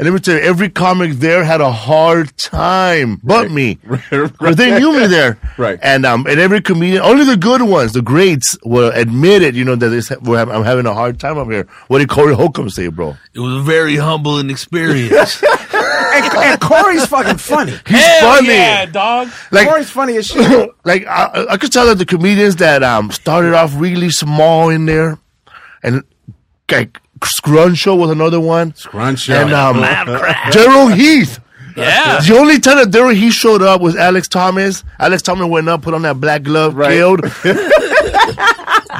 And 0.00 0.06
let 0.08 0.14
me 0.14 0.20
tell 0.20 0.34
you, 0.36 0.40
every 0.40 0.70
comic 0.70 1.12
there 1.12 1.44
had 1.44 1.60
a 1.60 1.70
hard 1.70 2.34
time, 2.38 3.20
but 3.22 3.50
me, 3.50 3.74
because 4.10 4.56
they 4.56 4.78
knew 4.78 4.98
me 4.98 5.06
there. 5.06 5.38
Right. 5.58 5.78
And 5.82 6.06
um, 6.06 6.26
and 6.26 6.40
every 6.40 6.62
comedian, 6.62 7.02
only 7.02 7.24
the 7.24 7.36
good 7.36 7.60
ones, 7.60 7.92
the 7.92 8.00
greats, 8.00 8.56
will 8.64 8.90
admit 8.94 9.42
it. 9.42 9.54
You 9.54 9.66
know 9.66 9.76
that 9.76 9.90
this, 9.90 10.10
we're, 10.22 10.38
hav- 10.38 10.48
I'm 10.48 10.64
having 10.64 10.86
a 10.86 10.94
hard 10.94 11.20
time 11.20 11.36
up 11.36 11.48
here. 11.48 11.68
What 11.88 11.98
did 11.98 12.08
Corey 12.08 12.34
Holcomb 12.34 12.70
say, 12.70 12.88
bro? 12.88 13.14
It 13.34 13.40
was 13.40 13.56
a 13.56 13.60
very 13.60 13.96
humbling 13.96 14.48
experience. 14.48 15.44
and, 16.24 16.34
and 16.34 16.60
Corey's 16.60 17.06
fucking 17.06 17.36
funny. 17.38 17.72
He's 17.86 18.04
Hell 18.04 18.36
funny. 18.36 18.48
yeah, 18.48 18.86
dog. 18.86 19.28
Like, 19.50 19.68
Corey's 19.68 19.90
funny 19.90 20.16
as 20.16 20.26
shit. 20.26 20.70
like 20.84 21.06
I, 21.06 21.46
I 21.50 21.56
could 21.56 21.72
tell 21.72 21.86
that 21.86 21.96
the 21.98 22.06
comedians 22.06 22.56
that 22.56 22.82
um 22.82 23.10
started 23.10 23.54
off 23.54 23.72
really 23.76 24.10
small 24.10 24.68
in 24.70 24.86
there, 24.86 25.18
and 25.82 26.02
like 26.70 27.00
Scruncho 27.20 27.98
was 27.98 28.10
another 28.10 28.40
one, 28.40 28.72
Scruncho. 28.72 29.34
and 29.42 29.52
um 29.52 29.78
Loud 29.80 30.06
crowd. 30.06 30.52
Daryl 30.52 30.94
Heath. 30.94 31.38
Yeah. 31.76 32.20
The 32.20 32.36
only 32.36 32.58
time 32.58 32.78
that 32.78 32.88
Daryl 32.88 33.14
Heath 33.14 33.32
showed 33.32 33.62
up 33.62 33.80
was 33.80 33.94
Alex 33.96 34.26
Thomas. 34.28 34.82
Alex 34.98 35.22
Thomas 35.22 35.46
went 35.48 35.68
up, 35.68 35.82
put 35.82 35.94
on 35.94 36.02
that 36.02 36.20
black 36.20 36.42
glove, 36.42 36.74
Right. 36.74 36.90
killed. 36.90 37.20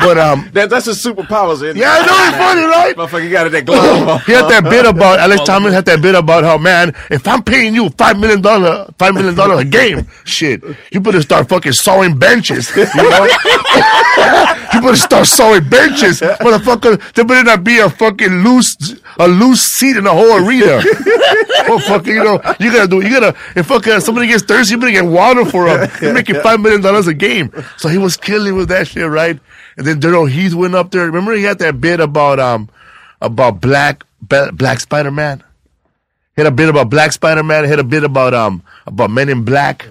but 0.01 0.19
um, 0.19 0.49
That, 0.53 0.71
that's 0.71 0.87
his 0.87 1.03
superpowers. 1.03 1.63
Isn't 1.63 1.77
yeah, 1.77 1.93
I 1.93 2.07
know 2.07 2.29
it's 2.29 2.37
funny, 2.37 2.65
right? 2.65 2.97
Motherfucker, 2.97 3.25
you 3.25 3.31
got 3.31 3.51
that 3.51 3.67
glove. 3.67 4.23
He 4.27 4.33
had 4.33 4.49
that 4.49 4.65
bit 4.65 4.87
about 4.87 5.19
Alex 5.19 5.43
Thomas 5.47 5.73
had 5.73 5.85
that 5.87 6.03
bit 6.03 6.15
about 6.15 6.45
how 6.45 6.59
man, 6.59 6.95
if 7.11 7.27
I'm 7.27 7.43
paying 7.43 7.75
you 7.75 7.91
five 7.91 8.19
million 8.19 8.41
dollar 8.41 8.87
five 8.99 9.15
million 9.15 9.35
dollars 9.35 9.61
a 9.61 9.65
game, 9.65 10.07
shit, 10.25 10.63
you 10.93 11.01
better 11.01 11.23
start 11.23 11.49
fucking 11.49 11.73
sawing 11.73 12.19
benches. 12.19 12.75
You 12.77 12.85
know? 12.85 13.25
you 14.75 14.81
better 14.81 14.97
start 14.97 15.27
sawing 15.27 15.69
benches, 15.69 16.21
motherfucker. 16.21 17.01
There 17.15 17.25
better 17.25 17.45
not 17.45 17.65
be 17.65 17.79
a 17.79 17.89
fucking 17.91 18.43
loose 18.43 18.77
a 19.19 19.29
loose 19.29 19.63
seat 19.63 19.97
in 19.97 20.05
the 20.05 20.13
whole 20.13 20.47
arena. 20.47 20.83
oh 21.69 21.79
fucking, 21.87 22.15
you 22.15 22.25
know, 22.25 22.41
you 22.59 22.73
gotta 22.73 22.89
do 22.89 23.01
you 23.01 23.11
gotta 23.11 23.37
if 23.57 23.67
fucking 23.67 24.01
somebody 24.01 24.27
gets 24.27 24.45
thirsty, 24.45 24.75
you 24.75 24.79
better 24.81 24.93
get 24.93 25.05
water 25.05 25.45
for 25.45 25.67
them. 25.67 25.91
You're 26.01 26.15
making 26.15 26.37
five 26.41 26.61
million 26.61 26.81
dollars 26.81 27.07
a 27.07 27.15
game. 27.15 27.53
So 27.77 27.89
he 27.89 27.99
was 27.99 28.17
killing 28.17 28.57
with 28.57 28.69
that 28.69 28.87
shit, 28.89 29.09
right? 29.09 29.39
And 29.77 29.87
then 29.87 30.01
Daryl 30.01 30.31
Heath 30.31 30.55
went 30.55 30.75
up 30.75 30.91
there. 30.91 31.07
Remember 31.07 31.33
he 31.35 31.43
had 31.45 31.59
that 31.61 31.81
bit 31.81 32.01
about 32.01 32.39
um 32.41 32.69
about 33.21 33.61
Black 33.61 34.05
Black 34.21 34.81
Spider 34.81 35.11
Man. 35.11 35.43
He 36.37 36.43
had 36.43 36.47
a 36.47 36.55
bit 36.55 36.69
about 36.69 36.91
Black 36.91 37.13
Spider 37.13 37.43
Man. 37.43 37.65
He 37.65 37.71
had 37.71 37.79
a 37.79 37.85
bit 37.85 38.05
about 38.05 38.35
um 38.35 38.63
about 38.87 39.11
Men 39.11 39.29
in 39.29 39.45
Black. 39.45 39.87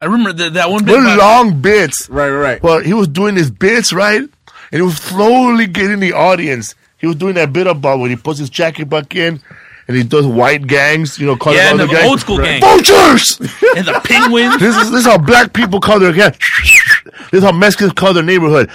I 0.00 0.04
remember 0.04 0.32
that, 0.32 0.54
that 0.54 0.70
one 0.70 0.84
bit. 0.84 0.92
What 0.96 1.02
about- 1.02 1.18
long 1.18 1.60
bits. 1.60 2.08
right, 2.08 2.30
right, 2.30 2.38
right. 2.40 2.62
Well, 2.62 2.80
he 2.80 2.94
was 2.94 3.08
doing 3.08 3.34
his 3.34 3.50
bits 3.50 3.92
right, 3.92 4.20
and 4.20 4.30
he 4.70 4.80
was 4.82 4.96
slowly 4.96 5.66
getting 5.66 5.98
the 5.98 6.12
audience. 6.12 6.74
He 6.98 7.06
was 7.08 7.16
doing 7.16 7.34
that 7.34 7.52
bit 7.52 7.66
about 7.66 7.98
when 7.98 8.10
he 8.10 8.16
puts 8.16 8.38
his 8.38 8.48
jacket 8.50 8.88
back 8.88 9.16
in, 9.16 9.40
and 9.88 9.96
he 9.96 10.04
does 10.04 10.24
white 10.26 10.66
gangs. 10.68 11.18
You 11.18 11.26
know, 11.26 11.36
calling 11.36 11.58
Yeah, 11.58 11.72
and 11.72 11.80
other 11.80 11.88
the 11.88 11.92
gangs. 11.94 12.08
old 12.10 12.20
school 12.20 12.38
gang. 12.38 12.60
Vultures. 12.60 13.40
And 13.76 13.86
the 13.86 14.00
penguins. 14.04 14.58
this 14.58 14.76
is 14.76 14.90
this 14.90 15.00
is 15.00 15.06
how 15.06 15.18
black 15.18 15.52
people 15.52 15.78
call 15.80 15.98
their 16.00 16.12
gang. 16.12 16.32
This 17.30 17.38
is 17.38 17.44
how 17.44 17.52
Mexicans 17.52 17.92
call 17.92 18.12
their 18.14 18.22
neighborhood. 18.22 18.70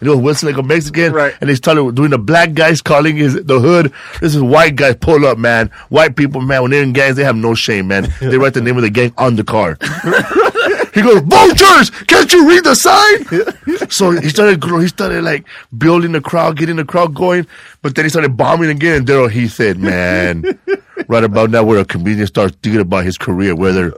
And 0.00 0.08
he 0.08 0.14
was 0.14 0.18
whistling 0.18 0.54
like 0.56 0.64
a 0.64 0.66
Mexican, 0.66 1.12
Right. 1.12 1.34
and 1.40 1.48
they 1.48 1.54
started 1.54 1.94
doing 1.94 2.10
the 2.10 2.18
black 2.18 2.52
guys 2.52 2.82
calling 2.82 3.16
his 3.16 3.34
the 3.44 3.60
hood. 3.60 3.92
This 4.20 4.34
is 4.34 4.42
white 4.42 4.74
guys 4.76 4.96
pull 4.96 5.24
up, 5.24 5.38
man. 5.38 5.68
White 5.88 6.16
people, 6.16 6.40
man, 6.40 6.62
when 6.62 6.72
they're 6.72 6.82
in 6.82 6.92
gangs, 6.92 7.16
they 7.16 7.24
have 7.24 7.36
no 7.36 7.54
shame, 7.54 7.88
man. 7.88 8.12
They 8.20 8.36
write 8.36 8.54
the 8.54 8.60
name 8.60 8.76
of 8.76 8.82
the 8.82 8.90
gang 8.90 9.14
on 9.16 9.36
the 9.36 9.44
car. 9.44 9.78
he 10.94 11.00
goes, 11.00 11.20
vultures! 11.22 11.90
Can't 12.06 12.30
you 12.32 12.46
read 12.48 12.64
the 12.64 12.74
sign? 12.74 13.88
so 13.90 14.10
he 14.10 14.28
started, 14.30 14.60
grow- 14.60 14.80
he 14.80 14.88
started 14.88 15.22
like 15.22 15.46
building 15.78 16.12
the 16.12 16.20
crowd, 16.20 16.58
getting 16.58 16.76
the 16.76 16.84
crowd 16.84 17.14
going. 17.14 17.46
But 17.80 17.94
then 17.94 18.04
he 18.04 18.08
started 18.08 18.36
bombing 18.36 18.70
again. 18.70 18.96
And 18.96 19.06
Daryl, 19.06 19.30
he 19.30 19.46
said, 19.48 19.78
man, 19.78 20.58
right 21.08 21.24
about 21.24 21.50
now, 21.50 21.62
where 21.62 21.78
a 21.78 21.84
comedian 21.84 22.26
starts 22.26 22.56
thinking 22.62 22.80
about 22.80 23.04
his 23.04 23.16
career, 23.16 23.54
whether 23.54 23.94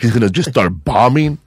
he's 0.00 0.10
gonna 0.12 0.28
just 0.28 0.50
start 0.50 0.84
bombing 0.84 1.38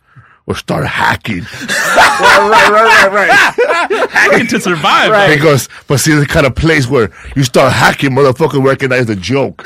or 0.49 0.55
start 0.55 0.85
hacking. 0.87 1.43
right, 1.43 2.69
right, 2.71 3.11
right, 3.11 3.11
right. 3.13 4.09
hacking 4.09 4.47
to 4.47 4.59
survive. 4.59 5.11
Right. 5.11 5.31
He 5.31 5.37
goes, 5.41 5.69
but 5.87 5.99
see, 5.99 6.13
the 6.13 6.25
kind 6.25 6.45
of 6.45 6.55
place 6.55 6.87
where 6.87 7.11
you 7.35 7.43
start 7.43 7.71
hacking, 7.71 8.09
motherfucker 8.11 8.61
recognize 8.65 9.05
the 9.05 9.15
joke. 9.15 9.65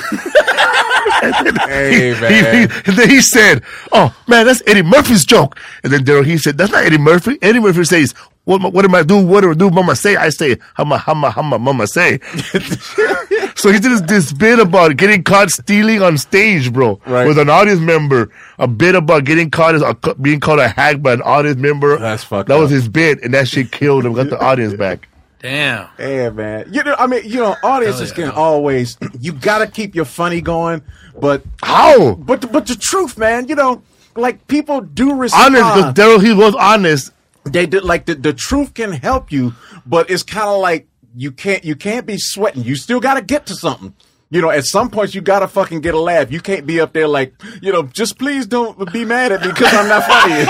Hey, 1.68 2.14
He- 2.14 2.22
man. 2.22 2.70
he- 2.70 2.76
and 2.86 2.98
then 2.98 3.10
he 3.10 3.22
said, 3.22 3.64
"Oh 3.94 4.14
man, 4.28 4.46
that's 4.46 4.62
Eddie 4.68 4.82
Murphy's 4.84 5.24
joke." 5.26 5.58
And 5.84 5.92
then 5.94 6.04
Daryl 6.04 6.26
he 6.26 6.38
said, 6.38 6.58
"That's 6.58 6.72
not 6.72 6.84
Eddie 6.84 6.98
Murphy." 6.98 7.38
Eddie 7.42 7.60
Murphy 7.62 7.86
says, 7.86 8.14
"What? 8.44 8.60
am 8.60 8.66
I- 8.66 8.70
What 8.70 8.84
am 8.86 8.94
I 8.96 9.04
do? 9.04 9.26
What 9.26 9.42
do 9.42 9.52
I 9.52 9.54
do? 9.54 9.70
Mama 9.70 9.96
say." 9.96 10.18
I 10.18 10.30
say, 10.30 10.58
"How 10.74 10.84
ma 10.84 10.98
how 10.98 11.14
ma 11.14 11.30
how 11.32 11.42
ma 11.42 11.58
mama 11.58 11.88
say." 11.88 12.20
so 13.56 13.72
he 13.72 13.80
did 13.80 13.92
this, 13.92 14.02
this 14.02 14.34
bit 14.34 14.60
about 14.60 14.98
getting 14.98 15.24
caught 15.24 15.50
stealing 15.50 16.02
on 16.02 16.18
stage, 16.18 16.72
bro, 16.74 17.00
Right. 17.06 17.28
with 17.28 17.38
an 17.38 17.50
audience 17.50 17.80
member. 17.80 18.30
A 18.60 18.68
bit 18.68 18.96
about 18.96 19.24
getting 19.26 19.50
caught 19.52 19.76
as 19.76 19.82
a, 19.82 19.96
being 20.22 20.40
called 20.40 20.60
a 20.60 20.68
hack 20.68 21.02
by 21.02 21.14
an 21.14 21.22
audience 21.22 21.58
member. 21.60 21.98
That's 21.98 22.24
fucked 22.24 22.50
That 22.50 22.58
was 22.58 22.70
his 22.72 22.88
bit, 22.88 23.22
and 23.24 23.34
that 23.34 23.48
shit 23.48 23.72
killed 23.72 24.06
him. 24.06 24.14
Got 24.14 24.30
the 24.30 24.40
audience 24.40 24.74
back. 24.76 25.08
Damn. 25.40 25.90
Yeah, 26.00 26.30
man. 26.30 26.68
You 26.72 26.84
know, 26.84 26.96
I 26.98 27.06
mean, 27.08 27.24
you 27.26 27.40
know, 27.40 27.56
audiences 27.64 28.10
yeah. 28.12 28.16
can 28.16 28.30
always. 28.32 28.98
You 29.20 29.34
got 29.34 29.58
to 29.60 29.68
keep 29.68 29.94
your 29.94 30.06
funny 30.06 30.40
going, 30.40 30.82
but 31.20 31.44
How? 31.62 32.14
but 32.16 32.50
but 32.52 32.66
the 32.68 32.76
truth, 32.76 33.18
man. 33.18 33.50
You 33.50 33.56
know, 33.56 33.84
like 34.16 34.48
people 34.48 34.80
do 34.80 35.14
respond. 35.14 35.58
Honest, 35.58 35.76
because 35.76 35.94
Daryl, 35.96 36.24
he 36.24 36.34
was 36.34 36.56
honest. 36.56 37.12
they 37.44 37.66
did 37.66 37.84
like 37.84 38.06
the, 38.06 38.16
the 38.16 38.32
truth 38.32 38.74
can 38.74 38.94
help 38.94 39.34
you, 39.34 39.54
but 39.86 40.10
it's 40.10 40.24
kind 40.24 40.48
of 40.48 40.62
like 40.62 40.88
you 41.16 41.32
can't 41.32 41.64
you 41.64 41.76
can't 41.76 42.06
be 42.06 42.18
sweating. 42.18 42.64
You 42.64 42.76
still 42.76 43.00
got 43.00 43.16
to 43.16 43.22
get 43.22 43.46
to 43.48 43.56
something. 43.56 43.94
You 44.30 44.42
know, 44.42 44.50
at 44.50 44.66
some 44.66 44.90
point 44.90 45.14
you 45.14 45.22
gotta 45.22 45.48
fucking 45.48 45.82
get 45.82 45.94
a 45.94 46.00
laugh. 46.00 46.32
You 46.32 46.42
can't 46.42 46.66
be 46.66 46.82
up 46.82 46.92
there 46.94 47.08
like, 47.08 47.36
you 47.62 47.72
know, 47.72 47.84
just 47.84 48.18
please 48.18 48.48
don't 48.48 48.92
be 48.92 49.06
mad 49.06 49.32
at 49.32 49.42
me 49.42 49.50
because 49.50 49.72
I'm 49.72 49.88
not 49.88 50.04
funny. 50.08 50.44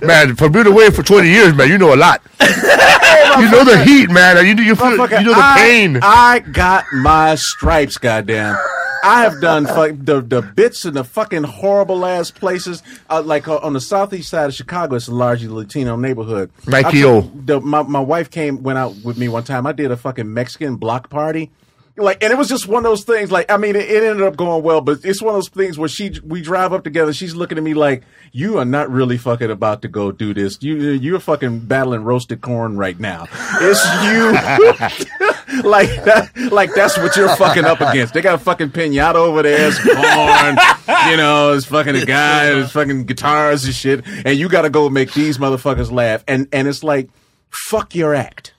Man, 0.06 0.36
for 0.36 0.48
being 0.48 0.66
away 0.68 0.90
for 0.90 1.02
20 1.02 1.28
years, 1.28 1.52
man, 1.54 1.68
you 1.68 1.76
know 1.78 1.92
a 1.92 1.96
lot. 1.96 2.22
you 2.40 3.50
know 3.50 3.64
the 3.64 3.82
heat, 3.84 4.10
man. 4.10 4.36
You, 4.46 4.62
you, 4.62 4.76
feel, 4.76 4.92
you 4.92 4.96
know 4.98 5.34
the 5.34 5.40
I- 5.42 5.56
pain. 5.58 5.98
I 6.02 6.38
got 6.38 6.84
my 6.92 7.34
stripes, 7.34 7.96
goddamn. 7.98 8.56
I 9.04 9.22
have 9.22 9.40
done 9.40 9.66
fuck, 9.66 9.92
the 9.98 10.20
the 10.20 10.40
bits 10.42 10.84
in 10.84 10.94
the 10.94 11.04
fucking 11.04 11.42
horrible 11.44 12.04
ass 12.06 12.30
places, 12.30 12.82
uh, 13.10 13.22
like 13.22 13.46
uh, 13.48 13.58
on 13.58 13.72
the 13.74 13.80
southeast 13.80 14.30
side 14.30 14.46
of 14.46 14.54
Chicago. 14.54 14.96
It's 14.96 15.08
a 15.08 15.14
largely 15.14 15.48
Latino 15.48 15.96
neighborhood. 15.96 16.50
Nike 16.66 17.04
I 17.04 17.06
O. 17.06 17.20
took- 17.22 17.46
the, 17.46 17.60
my 17.60 17.82
my 17.82 18.00
wife 18.00 18.30
came 18.30 18.62
went 18.62 18.78
out 18.78 18.94
with 19.04 19.18
me 19.18 19.28
one 19.28 19.44
time. 19.44 19.66
I 19.66 19.72
did 19.72 19.90
a 19.90 19.96
fucking 19.96 20.32
Mexican 20.32 20.76
block 20.76 21.10
party. 21.10 21.50
Like 21.96 22.24
and 22.24 22.32
it 22.32 22.36
was 22.36 22.48
just 22.48 22.66
one 22.66 22.84
of 22.84 22.90
those 22.90 23.04
things. 23.04 23.30
Like 23.30 23.50
I 23.50 23.56
mean, 23.56 23.76
it, 23.76 23.88
it 23.88 24.02
ended 24.02 24.26
up 24.26 24.36
going 24.36 24.64
well, 24.64 24.80
but 24.80 25.04
it's 25.04 25.22
one 25.22 25.34
of 25.34 25.36
those 25.36 25.48
things 25.48 25.78
where 25.78 25.88
she 25.88 26.12
we 26.24 26.42
drive 26.42 26.72
up 26.72 26.82
together. 26.82 27.12
She's 27.12 27.36
looking 27.36 27.56
at 27.56 27.62
me 27.62 27.74
like, 27.74 28.02
"You 28.32 28.58
are 28.58 28.64
not 28.64 28.90
really 28.90 29.16
fucking 29.16 29.50
about 29.50 29.82
to 29.82 29.88
go 29.88 30.10
do 30.10 30.34
this. 30.34 30.58
You 30.60 30.74
you're 30.74 31.20
fucking 31.20 31.60
battling 31.60 32.02
roasted 32.02 32.40
corn 32.40 32.76
right 32.76 32.98
now. 32.98 33.28
It's 33.60 33.84
you." 34.04 35.34
like 35.62 35.88
that, 36.04 36.30
like 36.50 36.74
that's 36.74 36.96
what 36.98 37.16
you're 37.16 37.34
fucking 37.36 37.64
up 37.64 37.80
against. 37.80 38.14
They 38.14 38.20
got 38.20 38.34
a 38.34 38.38
fucking 38.38 38.70
pinata 38.70 39.14
over 39.14 39.42
there, 39.42 39.68
it's 39.68 39.78
corn, 39.78 41.10
you 41.10 41.16
know, 41.16 41.52
it's 41.52 41.66
fucking 41.66 41.96
a 41.96 42.04
guy, 42.04 42.50
it's 42.58 42.72
fucking 42.72 43.04
guitars 43.04 43.64
and 43.64 43.74
shit, 43.74 44.04
and 44.06 44.38
you 44.38 44.48
got 44.48 44.62
to 44.62 44.70
go 44.70 44.88
make 44.88 45.12
these 45.12 45.38
motherfuckers 45.38 45.92
laugh, 45.92 46.24
and 46.26 46.48
and 46.52 46.66
it's 46.66 46.82
like, 46.82 47.08
fuck 47.50 47.94
your 47.94 48.14
act. 48.14 48.53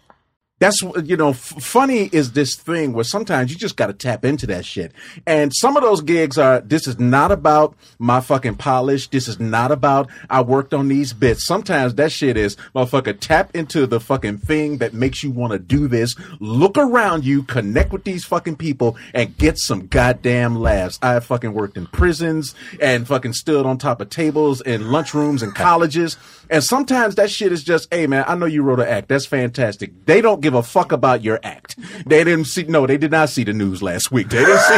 That's 0.60 0.82
you 1.03 1.18
know, 1.18 1.32
f- 1.32 1.38
funny 1.38 2.10
is 2.14 2.32
this 2.32 2.56
thing 2.56 2.93
where 2.93 3.03
sometimes 3.03 3.51
you 3.51 3.58
just 3.58 3.76
got 3.76 3.88
to 3.88 3.93
tap 3.93 4.24
into 4.24 4.47
that 4.47 4.64
shit. 4.64 4.93
And 5.28 5.53
some 5.53 5.76
of 5.76 5.84
those 5.84 5.99
gigs 5.99 6.38
are. 6.38 6.62
This 6.62 6.88
is 6.88 6.97
not 6.97 7.34
about 7.34 7.76
my 7.99 8.22
fucking 8.22 8.56
polish. 8.56 9.10
This 9.10 9.28
is 9.28 9.38
not 9.38 9.74
about 9.74 10.10
I 10.30 10.41
worked 10.41 10.74
on 10.74 10.88
these 10.88 11.12
bits. 11.12 11.45
Sometimes 11.45 11.95
that 11.95 12.14
shit 12.14 12.38
is 12.38 12.56
motherfucker 12.74 13.20
tap 13.20 13.53
into 13.53 13.86
the 13.86 13.99
fucking 13.99 14.38
thing 14.38 14.78
that 14.78 14.93
makes 14.93 15.24
you 15.24 15.32
want 15.32 15.51
to 15.51 15.60
do 15.60 15.89
this. 15.89 16.16
Look 16.39 16.78
around 16.78 17.26
you, 17.26 17.43
connect 17.43 17.91
with 17.91 18.06
these 18.06 18.24
fucking 18.24 18.56
people, 18.56 18.95
and 19.14 19.38
get 19.38 19.58
some 19.58 19.88
goddamn 19.88 20.56
laughs. 20.56 20.97
I 21.01 21.20
fucking 21.20 21.53
worked 21.53 21.76
in 21.76 21.88
prisons 21.88 22.56
and 22.80 23.06
fucking 23.06 23.34
stood 23.34 23.66
on 23.66 23.78
top 23.78 23.99
of 23.99 24.10
tables 24.10 24.62
in 24.62 24.84
lunchrooms 24.84 25.43
and 25.43 25.53
colleges. 25.53 26.16
And 26.49 26.63
sometimes 26.63 27.15
that 27.15 27.29
shit 27.29 27.51
is 27.51 27.63
just, 27.63 27.87
hey 27.93 28.07
man, 28.07 28.23
I 28.27 28.35
know 28.35 28.45
you 28.45 28.61
wrote 28.61 28.79
an 28.79 28.87
act. 28.87 29.07
That's 29.09 29.25
fantastic. 29.25 30.05
They 30.05 30.21
don't 30.21 30.41
give 30.41 30.53
a 30.53 30.63
fuck 30.63 30.91
about 30.91 31.23
your 31.23 31.39
act. 31.43 31.75
They 32.05 32.23
didn't 32.23 32.45
see, 32.45 32.63
no, 32.63 32.85
they 32.85 32.97
did 32.97 33.11
not 33.11 33.29
see 33.29 33.43
the 33.43 33.53
news 33.53 33.81
last 33.81 34.11
week. 34.11 34.29
They 34.29 34.39
didn't 34.45 34.59
see, 34.59 34.75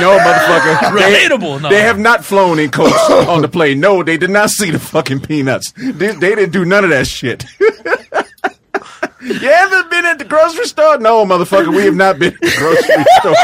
no 0.00 0.18
motherfucker. 0.18 0.92
They- 0.98 1.26
Relatable, 1.28 1.62
no. 1.62 1.68
They 1.68 1.80
have 1.82 1.98
not 1.98 2.24
flown 2.24 2.58
in 2.58 2.70
coach 2.70 2.92
on 3.10 3.42
the 3.42 3.48
plane. 3.48 3.80
No, 3.80 4.02
they 4.02 4.16
did 4.16 4.30
not 4.30 4.50
see 4.50 4.70
the 4.70 4.78
fucking 4.78 5.20
peanuts. 5.20 5.72
They, 5.72 6.12
they 6.14 6.34
didn't 6.34 6.50
do 6.52 6.64
none 6.64 6.84
of 6.84 6.90
that 6.90 7.06
shit. 7.06 7.44
You 9.24 9.34
ever 9.48 9.84
been 9.88 10.04
at 10.04 10.18
the 10.18 10.24
grocery 10.24 10.66
store? 10.66 10.98
No, 10.98 11.24
motherfucker, 11.24 11.68
we 11.74 11.84
have 11.84 11.94
not 11.94 12.18
been 12.18 12.34
at 12.34 12.40
the 12.40 12.54
grocery 12.58 13.04
store. 13.20 13.34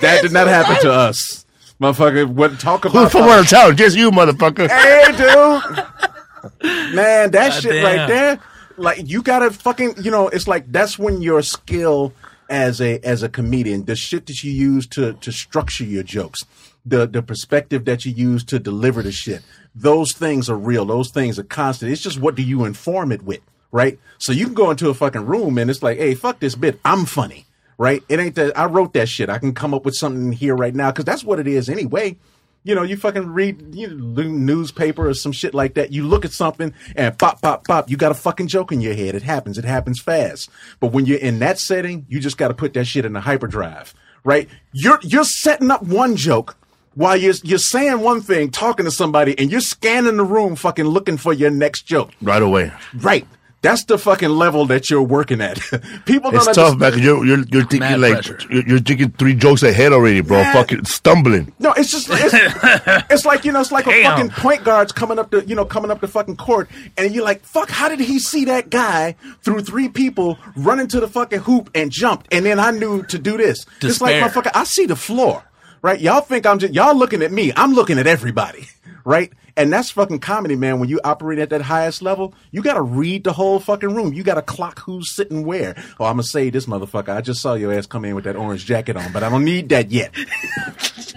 That 0.00 0.20
did 0.22 0.32
not 0.32 0.46
happen 0.46 0.76
to 0.80 0.90
us. 0.90 1.44
Motherfucker, 1.80 2.28
what 2.28 2.60
talk 2.60 2.84
Who's 2.84 2.92
about 2.92 3.12
from 3.12 3.22
out 3.22 3.40
of 3.40 3.48
town? 3.48 3.76
Just 3.76 3.96
you, 3.96 4.10
motherfucker. 4.10 4.68
Hey, 4.68 5.12
dude. 5.12 6.94
Man, 6.94 7.30
that 7.30 7.54
shit 7.54 7.72
damn. 7.72 7.84
right 7.84 8.06
there, 8.06 8.40
like 8.76 9.08
you 9.08 9.22
gotta 9.22 9.50
fucking, 9.50 9.94
you 10.02 10.10
know, 10.10 10.28
it's 10.28 10.46
like 10.46 10.70
that's 10.70 10.98
when 10.98 11.22
your 11.22 11.42
skill 11.42 12.12
as 12.50 12.80
a 12.80 12.98
as 13.00 13.22
a 13.22 13.28
comedian, 13.28 13.84
the 13.84 13.96
shit 13.96 14.26
that 14.26 14.42
you 14.42 14.52
use 14.52 14.86
to 14.88 15.14
to 15.14 15.32
structure 15.32 15.84
your 15.84 16.02
jokes, 16.02 16.40
the 16.84 17.06
the 17.06 17.22
perspective 17.22 17.84
that 17.86 18.04
you 18.04 18.12
use 18.12 18.44
to 18.44 18.58
deliver 18.58 19.02
the 19.02 19.12
shit, 19.12 19.42
those 19.74 20.12
things 20.12 20.50
are 20.50 20.56
real. 20.58 20.84
Those 20.84 21.10
things 21.10 21.38
are 21.38 21.44
constant. 21.44 21.92
It's 21.92 22.02
just 22.02 22.20
what 22.20 22.34
do 22.34 22.42
you 22.42 22.64
inform 22.64 23.12
it 23.12 23.22
with, 23.22 23.40
right? 23.70 23.98
So 24.18 24.32
you 24.32 24.46
can 24.46 24.54
go 24.54 24.70
into 24.70 24.90
a 24.90 24.94
fucking 24.94 25.24
room 25.24 25.56
and 25.56 25.70
it's 25.70 25.82
like, 25.82 25.98
hey, 25.98 26.14
fuck 26.14 26.40
this 26.40 26.56
bit, 26.56 26.78
I'm 26.84 27.06
funny. 27.06 27.46
Right? 27.80 28.04
It 28.10 28.20
ain't 28.20 28.34
that 28.34 28.58
I 28.58 28.66
wrote 28.66 28.92
that 28.92 29.08
shit. 29.08 29.30
I 29.30 29.38
can 29.38 29.54
come 29.54 29.72
up 29.72 29.86
with 29.86 29.94
something 29.94 30.32
here 30.32 30.54
right 30.54 30.74
now 30.74 30.90
because 30.90 31.06
that's 31.06 31.24
what 31.24 31.40
it 31.40 31.46
is 31.46 31.70
anyway. 31.70 32.18
You 32.62 32.74
know, 32.74 32.82
you 32.82 32.98
fucking 32.98 33.30
read 33.30 33.74
you 33.74 33.88
know, 33.88 34.22
newspaper 34.22 35.08
or 35.08 35.14
some 35.14 35.32
shit 35.32 35.54
like 35.54 35.72
that. 35.74 35.90
You 35.90 36.06
look 36.06 36.26
at 36.26 36.32
something 36.32 36.74
and 36.94 37.18
pop, 37.18 37.40
pop, 37.40 37.66
pop. 37.66 37.88
You 37.88 37.96
got 37.96 38.12
a 38.12 38.14
fucking 38.14 38.48
joke 38.48 38.70
in 38.70 38.82
your 38.82 38.92
head. 38.92 39.14
It 39.14 39.22
happens. 39.22 39.56
It 39.56 39.64
happens 39.64 39.98
fast. 39.98 40.50
But 40.78 40.88
when 40.88 41.06
you're 41.06 41.20
in 41.20 41.38
that 41.38 41.58
setting, 41.58 42.04
you 42.10 42.20
just 42.20 42.36
got 42.36 42.48
to 42.48 42.54
put 42.54 42.74
that 42.74 42.84
shit 42.84 43.06
in 43.06 43.14
the 43.14 43.20
hyperdrive, 43.22 43.94
right? 44.24 44.46
You're 44.74 44.98
you're 45.02 45.24
setting 45.24 45.70
up 45.70 45.82
one 45.82 46.16
joke 46.16 46.58
while 46.96 47.16
you're 47.16 47.32
you're 47.42 47.58
saying 47.58 48.00
one 48.00 48.20
thing, 48.20 48.50
talking 48.50 48.84
to 48.84 48.90
somebody, 48.90 49.38
and 49.38 49.50
you're 49.50 49.62
scanning 49.62 50.18
the 50.18 50.24
room, 50.24 50.54
fucking 50.54 50.84
looking 50.84 51.16
for 51.16 51.32
your 51.32 51.50
next 51.50 51.86
joke. 51.86 52.10
Right 52.20 52.42
away. 52.42 52.72
Right. 52.94 53.26
That's 53.62 53.84
the 53.84 53.98
fucking 53.98 54.30
level 54.30 54.64
that 54.66 54.88
you're 54.88 55.02
working 55.02 55.42
at. 55.42 55.58
People 56.06 56.30
don't 56.30 56.36
It's 56.36 56.46
tough, 56.56 56.72
understand. 56.72 56.78
man. 56.80 56.90
'cause 56.92 57.00
you're, 57.02 57.26
you're, 57.26 57.44
you're 57.50 57.66
thinking 57.66 58.00
like, 58.00 58.26
you're, 58.50 58.66
you're 58.66 58.78
thinking 58.78 59.10
three 59.10 59.34
jokes 59.34 59.62
ahead 59.62 59.92
already, 59.92 60.22
bro. 60.22 60.38
Yeah. 60.38 60.52
Fucking 60.54 60.84
stumbling. 60.86 61.52
No, 61.58 61.74
it's 61.74 61.90
just 61.90 62.08
it's, 62.10 62.32
it's 63.10 63.24
like 63.26 63.44
you 63.44 63.52
know, 63.52 63.60
it's 63.60 63.70
like 63.70 63.86
a 63.86 64.02
fucking 64.02 64.30
point 64.30 64.64
guard's 64.64 64.92
coming 64.92 65.18
up 65.18 65.30
to 65.32 65.44
you 65.46 65.54
know 65.54 65.66
coming 65.66 65.90
up 65.90 66.00
the 66.00 66.08
fucking 66.08 66.36
court, 66.38 66.70
and 66.96 67.14
you're 67.14 67.22
like, 67.24 67.42
fuck, 67.44 67.68
how 67.68 67.90
did 67.90 68.00
he 68.00 68.18
see 68.18 68.46
that 68.46 68.70
guy 68.70 69.14
through 69.42 69.60
three 69.60 69.90
people 69.90 70.38
run 70.56 70.80
into 70.80 70.98
the 70.98 71.08
fucking 71.08 71.40
hoop 71.40 71.68
and 71.74 71.90
jumped, 71.90 72.32
and 72.32 72.46
then 72.46 72.58
I 72.58 72.70
knew 72.70 73.02
to 73.04 73.18
do 73.18 73.36
this. 73.36 73.66
Despair. 73.80 73.90
It's 73.90 74.00
like 74.00 74.14
Despair. 74.14 74.42
motherfucker, 74.42 74.50
I 74.54 74.64
see 74.64 74.86
the 74.86 74.96
floor, 74.96 75.44
right? 75.82 76.00
Y'all 76.00 76.22
think 76.22 76.46
I'm 76.46 76.58
just 76.60 76.72
y'all 76.72 76.96
looking 76.96 77.20
at 77.22 77.30
me, 77.30 77.52
I'm 77.54 77.74
looking 77.74 77.98
at 77.98 78.06
everybody, 78.06 78.68
right? 79.04 79.30
And 79.60 79.72
that's 79.72 79.90
fucking 79.90 80.20
comedy, 80.20 80.56
man. 80.56 80.80
When 80.80 80.88
you 80.88 81.00
operate 81.04 81.38
at 81.38 81.50
that 81.50 81.60
highest 81.62 82.00
level, 82.02 82.32
you 82.50 82.62
got 82.62 82.74
to 82.74 82.82
read 82.82 83.24
the 83.24 83.32
whole 83.32 83.60
fucking 83.60 83.94
room. 83.94 84.12
You 84.14 84.22
got 84.22 84.34
to 84.34 84.42
clock 84.42 84.80
who's 84.80 85.14
sitting 85.14 85.44
where. 85.44 85.74
Oh, 85.98 86.06
I'm 86.06 86.12
gonna 86.14 86.22
say 86.22 86.48
this 86.50 86.66
motherfucker. 86.66 87.10
I 87.14 87.20
just 87.20 87.40
saw 87.42 87.54
your 87.54 87.72
ass 87.72 87.86
come 87.86 88.04
in 88.04 88.14
with 88.14 88.24
that 88.24 88.36
orange 88.36 88.64
jacket 88.64 88.96
on, 88.96 89.12
but 89.12 89.22
I 89.22 89.28
don't 89.28 89.44
need 89.44 89.68
that 89.68 89.90
yet. 89.90 90.12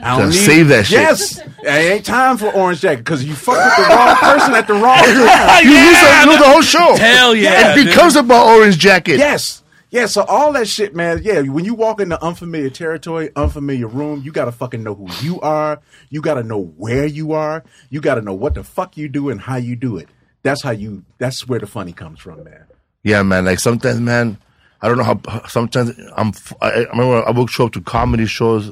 I 0.02 0.18
don't 0.18 0.28
Gotta 0.30 0.34
save 0.34 0.68
that 0.68 0.86
shit. 0.86 1.00
Yes, 1.00 1.40
it 1.40 1.68
ain't 1.68 2.06
time 2.06 2.38
for 2.38 2.48
orange 2.54 2.82
jacket 2.82 3.00
because 3.06 3.24
you 3.24 3.34
fucked 3.36 3.78
with 3.78 3.88
the 3.88 3.96
wrong 3.96 4.16
person 4.18 4.54
at 4.54 4.68
the 4.68 4.74
wrong 4.74 4.98
time. 4.98 5.64
You 5.64 5.72
use 5.72 6.02
that, 6.02 6.24
you 6.26 6.32
know 6.32 6.38
the 6.38 6.50
whole 6.52 6.62
show. 6.62 6.96
Hell 6.98 7.34
yeah, 7.36 7.72
It 7.72 7.76
dude. 7.76 7.86
becomes 7.88 8.16
about 8.18 8.48
Orange 8.48 8.78
Jacket. 8.78 9.18
Yes. 9.18 9.63
Yeah, 9.94 10.08
so 10.08 10.24
all 10.24 10.52
that 10.54 10.68
shit, 10.68 10.96
man. 10.96 11.22
Yeah, 11.22 11.42
when 11.42 11.66
you 11.66 11.76
walk 11.76 12.02
into 12.02 12.20
unfamiliar 12.20 12.72
territory, 12.72 13.30
unfamiliar 13.36 13.86
room, 13.86 14.24
you 14.26 14.32
gotta 14.32 14.52
fucking 14.52 14.82
know 14.82 14.96
who 14.96 15.08
you 15.24 15.40
are. 15.42 15.82
You 16.10 16.20
gotta 16.20 16.42
know 16.42 16.58
where 16.58 17.06
you 17.06 17.34
are. 17.34 17.64
You 17.92 18.02
gotta 18.02 18.24
know 18.24 18.34
what 18.34 18.56
the 18.56 18.64
fuck 18.64 18.98
you 18.98 19.08
do 19.08 19.30
and 19.30 19.40
how 19.40 19.58
you 19.58 19.76
do 19.76 19.98
it. 19.98 20.10
That's 20.42 20.64
how 20.64 20.72
you. 20.72 21.06
That's 21.20 21.48
where 21.48 21.60
the 21.60 21.68
funny 21.68 21.94
comes 21.94 22.20
from, 22.20 22.44
man. 22.44 22.66
Yeah, 23.04 23.22
man. 23.22 23.46
Like 23.46 23.60
sometimes, 23.60 24.00
man, 24.00 24.40
I 24.82 24.88
don't 24.88 24.98
know 24.98 25.04
how. 25.04 25.46
Sometimes 25.48 25.92
I'm. 26.18 26.34
I, 26.60 26.72
I 26.72 26.78
remember 26.86 27.28
I 27.28 27.30
would 27.30 27.52
show 27.52 27.68
up 27.68 27.74
to 27.74 27.82
comedy 27.82 28.26
shows, 28.26 28.72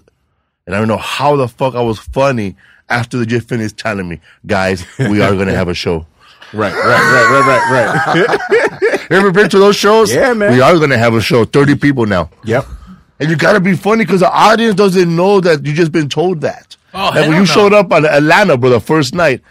and 0.66 0.76
I 0.76 0.80
don't 0.80 0.88
know 0.88 0.98
how 0.98 1.36
the 1.36 1.48
fuck 1.48 1.76
I 1.76 1.84
was 1.84 2.00
funny 2.00 2.56
after 2.90 3.20
they 3.20 3.28
just 3.28 3.48
finished 3.48 3.78
telling 3.78 4.10
me, 4.10 4.22
guys, 4.48 4.88
we 4.98 5.22
are 5.22 5.36
gonna 5.36 5.52
have 5.56 5.68
a 5.68 5.76
show. 5.76 6.08
Right, 6.52 6.74
right, 6.74 6.84
right, 6.84 7.46
right, 7.46 8.28
right, 8.28 8.82
right. 8.82 8.88
You 9.12 9.18
ever 9.18 9.32
been 9.32 9.50
to 9.50 9.60
those 9.60 9.76
shows? 9.76 10.14
Yeah, 10.22 10.34
man. 10.34 10.54
We 10.54 10.62
are 10.62 10.78
gonna 10.80 10.98
have 10.98 11.14
a 11.14 11.22
show. 11.22 11.46
Thirty 11.46 11.76
people 11.76 12.06
now. 12.06 12.30
yep. 12.44 12.66
And 13.20 13.30
you 13.30 13.36
gotta 13.36 13.60
be 13.60 13.76
funny 13.76 14.04
because 14.06 14.22
the 14.22 14.32
audience 14.32 14.76
doesn't 14.76 15.16
know 15.16 15.42
that 15.42 15.66
you 15.66 15.74
just 15.74 15.92
been 15.92 16.10
told 16.10 16.42
that. 16.42 16.76
Oh, 16.94 17.12
like 17.14 17.28
when 17.28 17.34
you 17.34 17.40
no. 17.40 17.46
showed 17.46 17.74
up 17.74 17.92
on 17.92 18.06
Atlanta, 18.06 18.58
bro, 18.58 18.70
the 18.70 18.80
first 18.80 19.14
night. 19.14 19.42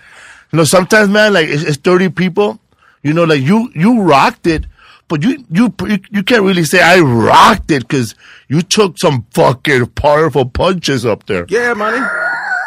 You 0.50 0.56
know, 0.56 0.64
sometimes, 0.64 1.08
man, 1.08 1.32
like 1.34 1.48
it's, 1.48 1.62
it's 1.62 1.76
thirty 1.76 2.08
people. 2.08 2.58
You 3.02 3.12
know, 3.12 3.24
like 3.24 3.42
you 3.42 3.70
you 3.74 4.02
rocked 4.02 4.46
it, 4.46 4.66
but 5.08 5.22
you 5.22 5.44
you 5.50 5.72
you, 5.86 5.98
you 6.10 6.22
can't 6.22 6.42
really 6.42 6.64
say 6.64 6.80
I 6.80 7.00
rocked 7.00 7.70
it 7.70 7.86
because 7.86 8.14
you 8.48 8.62
took 8.62 8.98
some 8.98 9.26
fucking 9.32 9.86
powerful 9.88 10.46
punches 10.46 11.06
up 11.06 11.26
there. 11.26 11.46
Yeah, 11.48 11.74
money. 11.74 12.04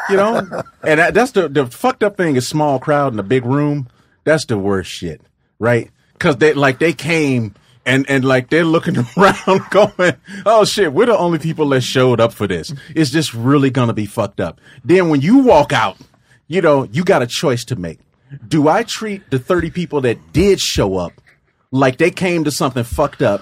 You 0.10 0.18
know, 0.18 0.64
and 0.84 1.00
that, 1.00 1.14
that's 1.14 1.32
the 1.32 1.50
the 1.50 1.66
fucked 1.68 2.04
up 2.04 2.18
thing 2.18 2.36
is 2.36 2.48
small 2.48 2.80
crowd 2.80 3.14
in 3.14 3.20
a 3.20 3.24
big 3.24 3.46
room. 3.46 3.88
That's 4.24 4.46
the 4.46 4.58
worst 4.58 4.91
shit, 4.91 5.22
right? 5.60 5.89
Because 6.14 6.38
they 6.38 6.53
like 6.53 6.80
they 6.80 6.93
came 6.93 7.55
and 7.86 8.09
and 8.09 8.24
like 8.24 8.49
they're 8.49 8.64
looking 8.66 8.97
around, 9.18 9.61
going, 9.72 10.14
"Oh 10.45 10.66
shit, 10.66 10.93
we're 10.93 11.07
the 11.07 11.18
only 11.18 11.39
people 11.39 11.70
that 11.70 11.82
showed 11.82 12.20
up 12.20 12.34
for 12.34 12.47
this. 12.47 12.74
It's 12.95 13.09
just 13.11 13.34
really 13.34 13.70
gonna 13.70 13.93
be 13.93 14.05
fucked 14.05 14.39
up." 14.39 14.59
Then 14.84 15.09
when 15.09 15.22
you 15.22 15.39
walk 15.39 15.74
out, 15.74 15.97
you 16.47 16.61
know 16.61 16.86
you 16.86 17.03
got 17.03 17.22
a 17.22 17.28
choice 17.28 17.66
to 17.66 17.76
make. 17.76 17.99
Do 18.47 18.68
I 18.68 18.84
treat 18.84 19.30
the 19.30 19.39
thirty 19.39 19.70
people 19.70 20.01
that 20.01 20.34
did 20.34 20.59
show 20.59 20.97
up 20.97 21.14
like 21.72 21.97
they 21.97 22.11
came 22.11 22.43
to 22.45 22.51
something 22.51 22.84
fucked 22.84 23.22
up? 23.22 23.41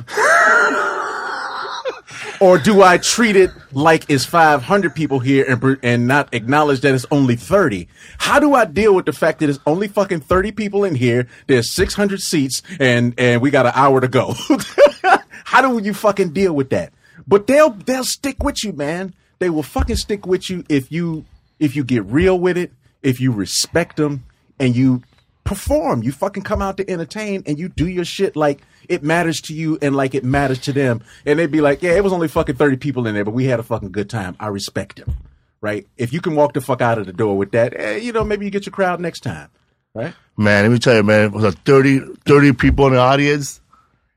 Or 2.40 2.58
do 2.58 2.82
I 2.82 2.98
treat 2.98 3.36
it 3.36 3.52
like 3.72 4.10
it's 4.10 4.26
500 4.26 4.96
people 4.96 5.20
here 5.20 5.46
and, 5.48 5.80
and 5.84 6.08
not 6.08 6.34
acknowledge 6.34 6.82
that 6.82 6.94
it's 6.94 7.06
only 7.12 7.36
30? 7.36 7.88
How 8.18 8.40
do 8.40 8.54
I 8.54 8.66
deal 8.66 8.96
with 8.96 9.06
the 9.06 9.14
fact 9.14 9.40
that 9.40 9.50
it's 9.50 9.60
only 9.66 9.88
fucking 9.88 10.22
30 10.22 10.52
people 10.52 10.84
in 10.84 10.96
here? 10.96 11.28
There's 11.48 11.74
600 11.74 12.20
seats 12.20 12.62
and, 12.80 13.14
and 13.18 13.42
we 13.42 13.52
got 13.52 13.66
an 13.66 13.74
hour 13.76 14.02
to 14.02 14.08
go. 14.08 14.34
How 15.46 15.62
do 15.62 15.84
you 15.84 15.94
fucking 15.94 16.34
deal 16.34 16.54
with 16.54 16.70
that? 16.70 16.94
But 17.28 17.48
they'll, 17.48 17.72
they'll 17.72 18.04
stick 18.04 18.44
with 18.44 18.64
you, 18.64 18.74
man. 18.74 19.14
They 19.40 19.50
will 19.50 19.64
fucking 19.64 19.98
stick 19.98 20.26
with 20.26 20.50
you 20.50 20.64
if 20.70 20.92
you, 20.92 21.26
if 21.60 21.76
you 21.76 21.84
get 21.84 22.06
real 22.06 22.40
with 22.40 22.58
it, 22.58 22.72
if 23.04 23.20
you 23.20 23.32
respect 23.32 23.98
them 23.98 24.24
and 24.60 24.76
you 24.76 25.04
perform. 25.44 26.04
You 26.04 26.12
fucking 26.12 26.44
come 26.44 26.62
out 26.62 26.78
to 26.78 26.90
entertain 26.90 27.44
and 27.46 27.60
you 27.60 27.70
do 27.70 27.88
your 27.88 28.06
shit 28.06 28.36
like 28.36 28.62
it 28.92 29.04
matters 29.04 29.40
to 29.42 29.54
you 29.54 29.78
and 29.82 29.96
like 29.96 30.14
it 30.14 30.24
matters 30.24 30.60
to 30.60 30.74
them. 30.74 31.02
And 31.26 31.40
they'd 31.40 31.50
be 31.50 31.62
like, 31.62 31.82
yeah, 31.82 31.92
it 31.92 32.04
was 32.04 32.12
only 32.12 32.28
fucking 32.28 32.56
30 32.56 32.78
people 32.78 33.08
in 33.08 33.16
there, 33.16 33.24
but 33.24 33.34
we 33.34 33.46
had 33.46 33.60
a 33.60 33.64
fucking 33.64 33.92
good 33.92 34.10
time. 34.10 34.36
I 34.40 34.48
respect 34.48 34.98
them. 34.98 35.16
Right? 35.62 35.88
If 35.96 36.12
you 36.12 36.22
can 36.22 36.36
walk 36.36 36.54
the 36.54 36.62
fuck 36.62 36.82
out 36.82 36.98
of 36.98 37.06
the 37.06 37.14
door 37.14 37.38
with 37.38 37.52
that, 37.52 37.74
eh, 37.76 37.98
you 37.98 38.12
know, 38.12 38.24
maybe 38.24 38.46
you 38.46 38.52
get 38.52 38.66
your 38.66 38.74
crowd 38.74 39.00
next 39.00 39.22
time. 39.22 39.50
Right? 39.94 40.14
Man, 40.36 40.64
let 40.64 40.72
me 40.72 40.80
tell 40.80 40.96
you, 40.96 41.04
man, 41.04 41.26
it 41.26 41.32
was 41.32 41.44
a 41.44 41.52
30, 41.52 42.00
30 42.26 42.54
people 42.54 42.88
in 42.88 42.94
the 42.94 43.00
audience. 43.00 43.62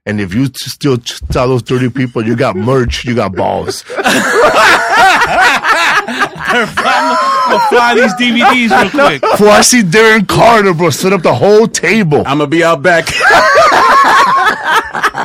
And 0.06 0.20
if 0.20 0.34
you 0.34 0.48
t- 0.48 0.70
still 0.70 0.98
t- 0.98 1.14
tell 1.30 1.48
those 1.48 1.62
30 1.62 1.90
people 1.90 2.24
you 2.24 2.36
got 2.36 2.56
merch, 2.56 3.04
you 3.04 3.14
got 3.14 3.34
balls. 3.34 3.84
I'm 7.45 7.51
gonna 7.59 7.68
fly 7.68 7.95
these 7.95 8.14
DVDs 8.14 8.70
real 8.70 8.90
quick. 8.90 9.20
Before 9.32 9.49
I 9.49 9.61
see 9.61 9.82
Darren 9.82 10.26
Carter, 10.26 10.72
bro, 10.74 10.90
set 10.90 11.12
up 11.12 11.22
the 11.22 11.34
whole 11.34 11.66
table. 11.66 12.18
I'm 12.26 12.38
gonna 12.38 12.47
be 12.47 12.64
out 12.64 12.82
back. 12.82 13.05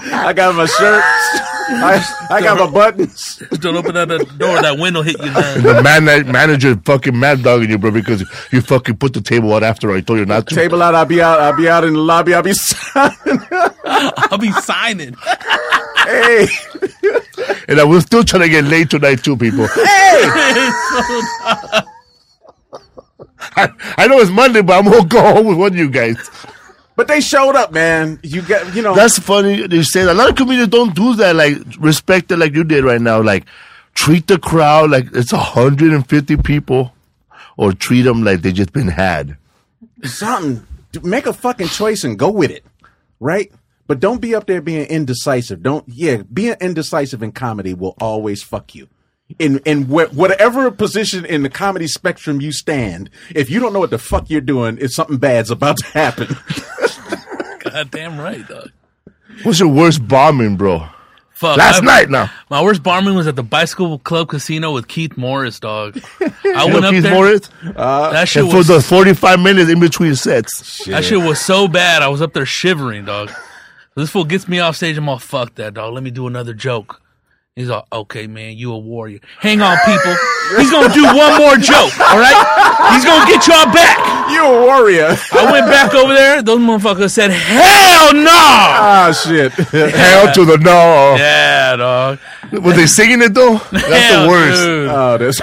I 0.02 0.34
got 0.36 0.56
my 0.56 0.66
shirt. 0.66 1.04
I, 1.72 2.04
I 2.32 2.42
got 2.42 2.58
my 2.58 2.70
buttons. 2.72 3.42
Don't 3.60 3.76
open 3.76 3.94
that 3.94 4.08
door. 4.38 4.62
That 4.62 4.78
window 4.80 5.02
hit 5.04 5.20
you. 5.20 5.32
Down. 5.32 5.62
The 5.62 5.82
man 5.84 6.06
manager 6.32 6.76
fucking 6.84 7.18
mad 7.18 7.44
dogging 7.44 7.70
you, 7.70 7.78
bro, 7.78 7.92
because 7.92 8.22
you 8.52 8.62
fucking 8.62 8.98
put 8.98 9.14
the 9.14 9.22
table 9.22 9.54
out 9.54 9.62
after 9.64 9.92
I 9.92 10.02
told 10.02 10.20
you 10.20 10.26
not 10.26 10.48
to. 10.48 10.56
Table 10.56 10.82
out. 10.82 10.96
I'll 10.96 11.06
be 11.06 11.22
out. 11.22 11.40
I'll 11.40 11.56
be 11.56 11.70
out 11.70 11.84
in 11.84 11.94
the 11.94 12.00
lobby. 12.00 12.34
I'll 12.34 12.42
be 12.44 12.54
signing. 12.54 13.40
I'll 13.86 14.38
be 14.40 14.52
signing. 14.52 15.16
hey, 16.06 16.48
And 17.68 17.80
I 17.80 17.84
was 17.84 18.04
still 18.04 18.24
trying 18.24 18.44
to 18.44 18.50
get 18.50 18.64
laid 18.66 18.90
tonight 18.90 19.24
too, 19.24 19.38
people. 19.38 19.68
I, 23.56 23.70
I 23.98 24.08
know 24.08 24.20
it's 24.20 24.32
Monday, 24.32 24.62
but 24.62 24.78
I'm 24.78 24.92
gonna 24.92 25.06
go 25.06 25.22
home 25.22 25.48
with 25.48 25.58
one 25.58 25.72
of 25.74 25.78
you 25.78 25.90
guys. 25.90 26.18
but 26.96 27.08
they 27.08 27.22
showed 27.22 27.56
up, 27.56 27.72
man. 27.72 28.20
You 28.24 28.42
get, 28.42 28.76
you 28.76 28.82
know. 28.82 28.96
That's 28.96 29.20
funny. 29.20 29.68
They 29.68 29.84
say 29.84 30.04
that. 30.06 30.14
a 30.14 30.18
lot 30.18 30.30
of 30.30 30.36
comedians 30.36 30.70
don't 30.70 30.96
do 30.96 31.16
that. 31.16 31.36
Like 31.36 31.58
respect 31.80 32.32
it 32.32 32.38
like 32.38 32.54
you 32.54 32.64
did 32.64 32.84
right 32.84 33.02
now. 33.02 33.22
Like 33.22 33.46
treat 33.94 34.28
the 34.28 34.38
crowd 34.40 34.92
like 34.92 35.08
it's 35.14 35.34
150 35.34 36.38
people, 36.38 36.94
or 37.58 37.74
treat 37.74 38.04
them 38.04 38.24
like 38.24 38.42
they 38.42 38.52
just 38.52 38.74
been 38.74 38.88
had. 38.88 39.38
something. 40.04 40.66
Make 41.04 41.28
a 41.28 41.34
fucking 41.34 41.68
choice 41.68 42.04
and 42.04 42.18
go 42.18 42.32
with 42.32 42.50
it, 42.50 42.66
right? 43.20 43.52
But 43.86 44.00
don't 44.00 44.20
be 44.22 44.34
up 44.36 44.48
there 44.48 44.62
being 44.62 44.86
indecisive. 44.88 45.62
Don't, 45.62 45.84
yeah, 45.88 46.24
being 46.32 46.56
indecisive 46.62 47.22
in 47.22 47.32
comedy 47.32 47.74
will 47.76 47.96
always 48.00 48.42
fuck 48.42 48.74
you. 48.74 48.88
In 49.38 49.60
in 49.60 49.84
wh- 49.86 50.12
whatever 50.16 50.72
position 50.72 51.24
in 51.24 51.44
the 51.44 51.50
comedy 51.50 51.86
spectrum 51.88 52.42
you 52.42 52.52
stand, 52.52 53.12
if 53.36 53.50
you 53.52 53.60
don't 53.60 53.74
know 53.74 53.80
what 53.80 53.92
the 53.92 54.00
fuck 54.00 54.28
you're 54.30 54.42
doing, 54.42 54.80
it's 54.82 54.96
something 54.96 55.18
bad's 55.18 55.52
about 55.52 55.78
to 55.78 55.86
happen. 55.86 56.36
Goddamn 57.60 58.20
right, 58.20 58.48
dog. 58.48 58.72
What's 59.44 59.60
your 59.60 59.70
worst 59.70 60.08
bombing, 60.08 60.56
bro? 60.58 60.88
Fuck. 61.34 61.58
Last 61.58 61.84
I- 61.84 61.86
night 61.86 62.10
now. 62.10 62.32
My 62.50 62.62
worst 62.62 62.82
bombing 62.84 63.16
was 63.16 63.28
at 63.28 63.36
the 63.36 63.44
Bicycle 63.44 64.00
Club 64.00 64.30
Casino 64.30 64.74
with 64.74 64.88
Keith 64.88 65.16
Morris, 65.16 65.60
dog. 65.60 66.00
I 66.20 66.66
went 66.66 66.82
know 66.82 66.88
up 66.88 66.94
Keith 66.94 67.04
there. 67.04 67.14
Morris? 67.14 67.50
Uh, 67.76 68.12
that 68.12 68.28
shit 68.28 68.44
And 68.44 68.52
for 68.52 68.58
was 68.58 68.68
the 68.68 68.82
45 68.82 69.40
minutes 69.40 69.70
in 69.70 69.80
between 69.80 70.16
sets. 70.16 70.84
that 70.86 71.06
shit 71.06 71.20
was 71.20 71.40
so 71.40 71.68
bad. 71.68 72.02
I 72.02 72.08
was 72.10 72.22
up 72.22 72.34
there 72.34 72.46
shivering, 72.46 73.06
dog. 73.06 73.32
This 73.96 74.10
fool 74.10 74.26
gets 74.26 74.48
me 74.48 74.60
off 74.60 74.76
stage. 74.76 74.98
I'm 74.98 75.08
all 75.08 75.20
fuck 75.20 75.56
that, 75.56 75.76
dog. 75.76 75.94
Let 75.94 76.04
me 76.04 76.12
do 76.12 76.28
another 76.28 76.54
joke. 76.54 77.02
He's 77.56 77.68
like, 77.68 77.84
okay, 77.92 78.28
man. 78.28 78.56
You 78.56 78.72
a 78.72 78.78
warrior. 78.80 79.20
Hang 79.40 79.60
on, 79.62 79.78
people. 79.86 80.16
He's 80.58 80.72
gonna 80.72 80.94
do 80.94 81.04
one 81.04 81.38
more 81.38 81.58
joke. 81.58 81.92
All 82.00 82.18
right. 82.18 82.94
He's 82.94 83.04
gonna 83.04 83.26
get 83.30 83.46
y'all 83.48 83.66
back. 83.74 84.32
you 84.32 84.46
a 84.46 84.62
warrior. 84.66 85.18
I 85.34 85.52
went 85.52 85.66
back 85.68 85.94
over 85.94 86.14
there. 86.14 86.42
Those 86.42 86.60
motherfuckers 86.60 87.12
said, 87.12 87.32
"Hell 87.32 88.14
no!" 88.14 88.30
ah, 88.32 89.12
shit. 89.12 89.52
Hell 89.52 90.34
to 90.34 90.46
the 90.46 90.58
no. 90.58 91.16
Yeah, 91.18 91.76
dog. 91.76 92.20
Was 92.54 92.76
they 92.78 92.86
singing 92.88 93.22
it 93.22 93.34
though? 93.34 93.58
That's 93.72 93.86
Hell, 93.88 94.24
the 94.24 94.30
worst. 94.30 94.62
dude. 94.64 94.90
oh, 94.90 95.18
that's 95.18 95.42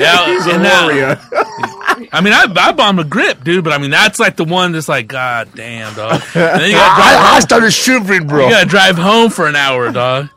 Yeah, 0.00 0.26
He's 0.32 0.46
a 0.46 0.58
warrior. 0.58 1.20
I 2.12 2.20
mean, 2.22 2.32
I, 2.32 2.46
I 2.56 2.72
bombed 2.72 3.00
a 3.00 3.04
grip, 3.04 3.44
dude, 3.44 3.64
but 3.64 3.72
I 3.74 3.78
mean, 3.78 3.90
that's 3.90 4.18
like 4.18 4.36
the 4.36 4.44
one 4.44 4.72
that's 4.72 4.88
like, 4.88 5.08
God 5.08 5.50
damn, 5.54 5.92
dog. 5.94 6.22
And 6.34 6.60
then 6.62 6.70
you 6.70 6.76
gotta, 6.76 6.94
drive, 6.96 7.18
I, 7.18 7.34
I 7.36 7.40
started 7.40 7.72
shivering, 7.72 8.26
bro. 8.26 8.44
you 8.46 8.50
gotta 8.52 8.66
drive 8.68 8.96
home 8.96 9.30
for 9.30 9.46
an 9.46 9.56
hour, 9.56 9.92
dog. 9.92 10.28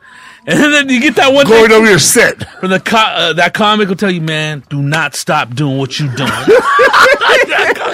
And 0.44 0.58
then 0.72 0.88
you 0.88 1.00
get 1.00 1.14
that 1.16 1.32
one 1.32 1.46
Going 1.46 1.68
thing 1.68 1.76
over 1.78 1.88
your 1.88 1.98
set. 2.00 2.42
from 2.60 2.70
the 2.70 2.80
co- 2.80 2.96
uh, 2.96 3.32
that 3.34 3.54
comic 3.54 3.88
will 3.88 3.94
tell 3.96 4.10
you, 4.10 4.20
man, 4.20 4.64
do 4.68 4.82
not 4.82 5.14
stop 5.14 5.54
doing 5.54 5.78
what 5.78 5.98
you're 6.00 6.12
doing. 6.14 6.30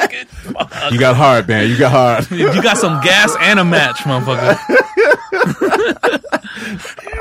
You 0.91 0.99
got 0.99 1.17
hard, 1.17 1.49
man. 1.49 1.69
You 1.69 1.79
got 1.79 1.91
hard. 1.93 2.31
you 2.39 2.63
got 2.63 2.79
some 2.79 3.01
gas 3.03 3.35
and 3.41 3.59
a 3.59 3.65
match, 3.65 3.99
motherfucker. 3.99 4.59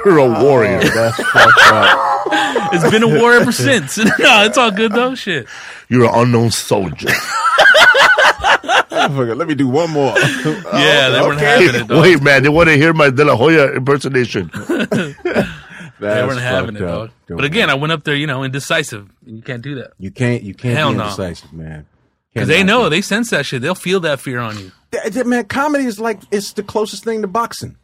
You're 0.05 0.17
a 0.19 0.43
warrior. 0.43 0.79
Oh. 0.83 0.89
That's 0.89 1.17
fucked 1.31 1.71
up. 1.71 2.13
It's 2.73 2.89
been 2.91 3.03
a 3.03 3.07
war 3.07 3.31
ever 3.33 3.53
since. 3.53 3.97
no, 3.97 4.43
it's 4.43 4.57
all 4.57 4.71
good 4.71 4.91
though. 4.91 5.15
Shit. 5.15 5.47
You're 5.87 6.03
an 6.05 6.11
unknown 6.13 6.51
soldier. 6.51 7.07
Let 8.91 9.47
me 9.47 9.55
do 9.55 9.69
one 9.69 9.91
more. 9.91 10.13
Yeah, 10.17 11.09
they 11.09 11.21
weren't 11.21 11.39
having 11.39 11.75
it, 11.75 11.87
dog. 11.87 12.01
Wait, 12.01 12.21
man, 12.21 12.43
they 12.43 12.49
want 12.49 12.67
to 12.67 12.75
hear 12.75 12.91
my 12.93 13.09
De 13.09 13.23
La 13.23 13.37
Hoya 13.37 13.71
impersonation. 13.73 14.51
they 14.53 15.15
weren't 15.99 16.41
having 16.41 16.75
it, 16.75 16.79
fucked 16.79 17.13
dog. 17.27 17.37
But 17.37 17.45
again, 17.45 17.69
I 17.69 17.75
went 17.75 17.93
up 17.93 18.03
there, 18.03 18.15
you 18.15 18.27
know, 18.27 18.43
indecisive. 18.43 19.09
You 19.25 19.41
can't 19.41 19.61
do 19.61 19.75
that. 19.75 19.93
you 19.97 20.11
can't. 20.11 20.43
You 20.43 20.53
can't 20.53 20.77
Hell 20.77 20.91
be 20.91 20.97
no. 20.97 21.03
indecisive, 21.03 21.53
man. 21.53 21.85
Because 22.37 22.49
they 22.49 22.63
know, 22.63 22.89
they 22.89 23.01
sense 23.01 23.29
that 23.31 23.45
shit. 23.45 23.61
They'll 23.61 23.75
feel 23.75 23.99
that 24.01 24.19
fear 24.19 24.39
on 24.39 24.57
you. 24.59 24.71
Th- 24.91 25.13
th- 25.13 25.25
man, 25.25 25.45
comedy 25.45 25.85
is 25.85 25.99
like 25.99 26.21
it's 26.31 26.53
the 26.53 26.63
closest 26.63 27.03
thing 27.03 27.21
to 27.21 27.27
boxing. 27.27 27.77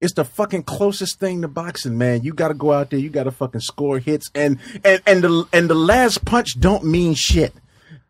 It's 0.00 0.12
the 0.12 0.24
fucking 0.24 0.62
closest 0.62 1.18
thing 1.18 1.42
to 1.42 1.48
boxing, 1.48 1.98
man. 1.98 2.22
You 2.22 2.32
got 2.32 2.48
to 2.48 2.54
go 2.54 2.72
out 2.72 2.90
there. 2.90 3.00
You 3.00 3.10
got 3.10 3.24
to 3.24 3.32
fucking 3.32 3.62
score 3.62 3.98
hits, 3.98 4.30
and 4.34 4.58
and 4.84 5.02
and 5.06 5.24
the 5.24 5.48
and 5.52 5.68
the 5.68 5.74
last 5.74 6.24
punch 6.24 6.58
don't 6.60 6.84
mean 6.84 7.14
shit. 7.14 7.52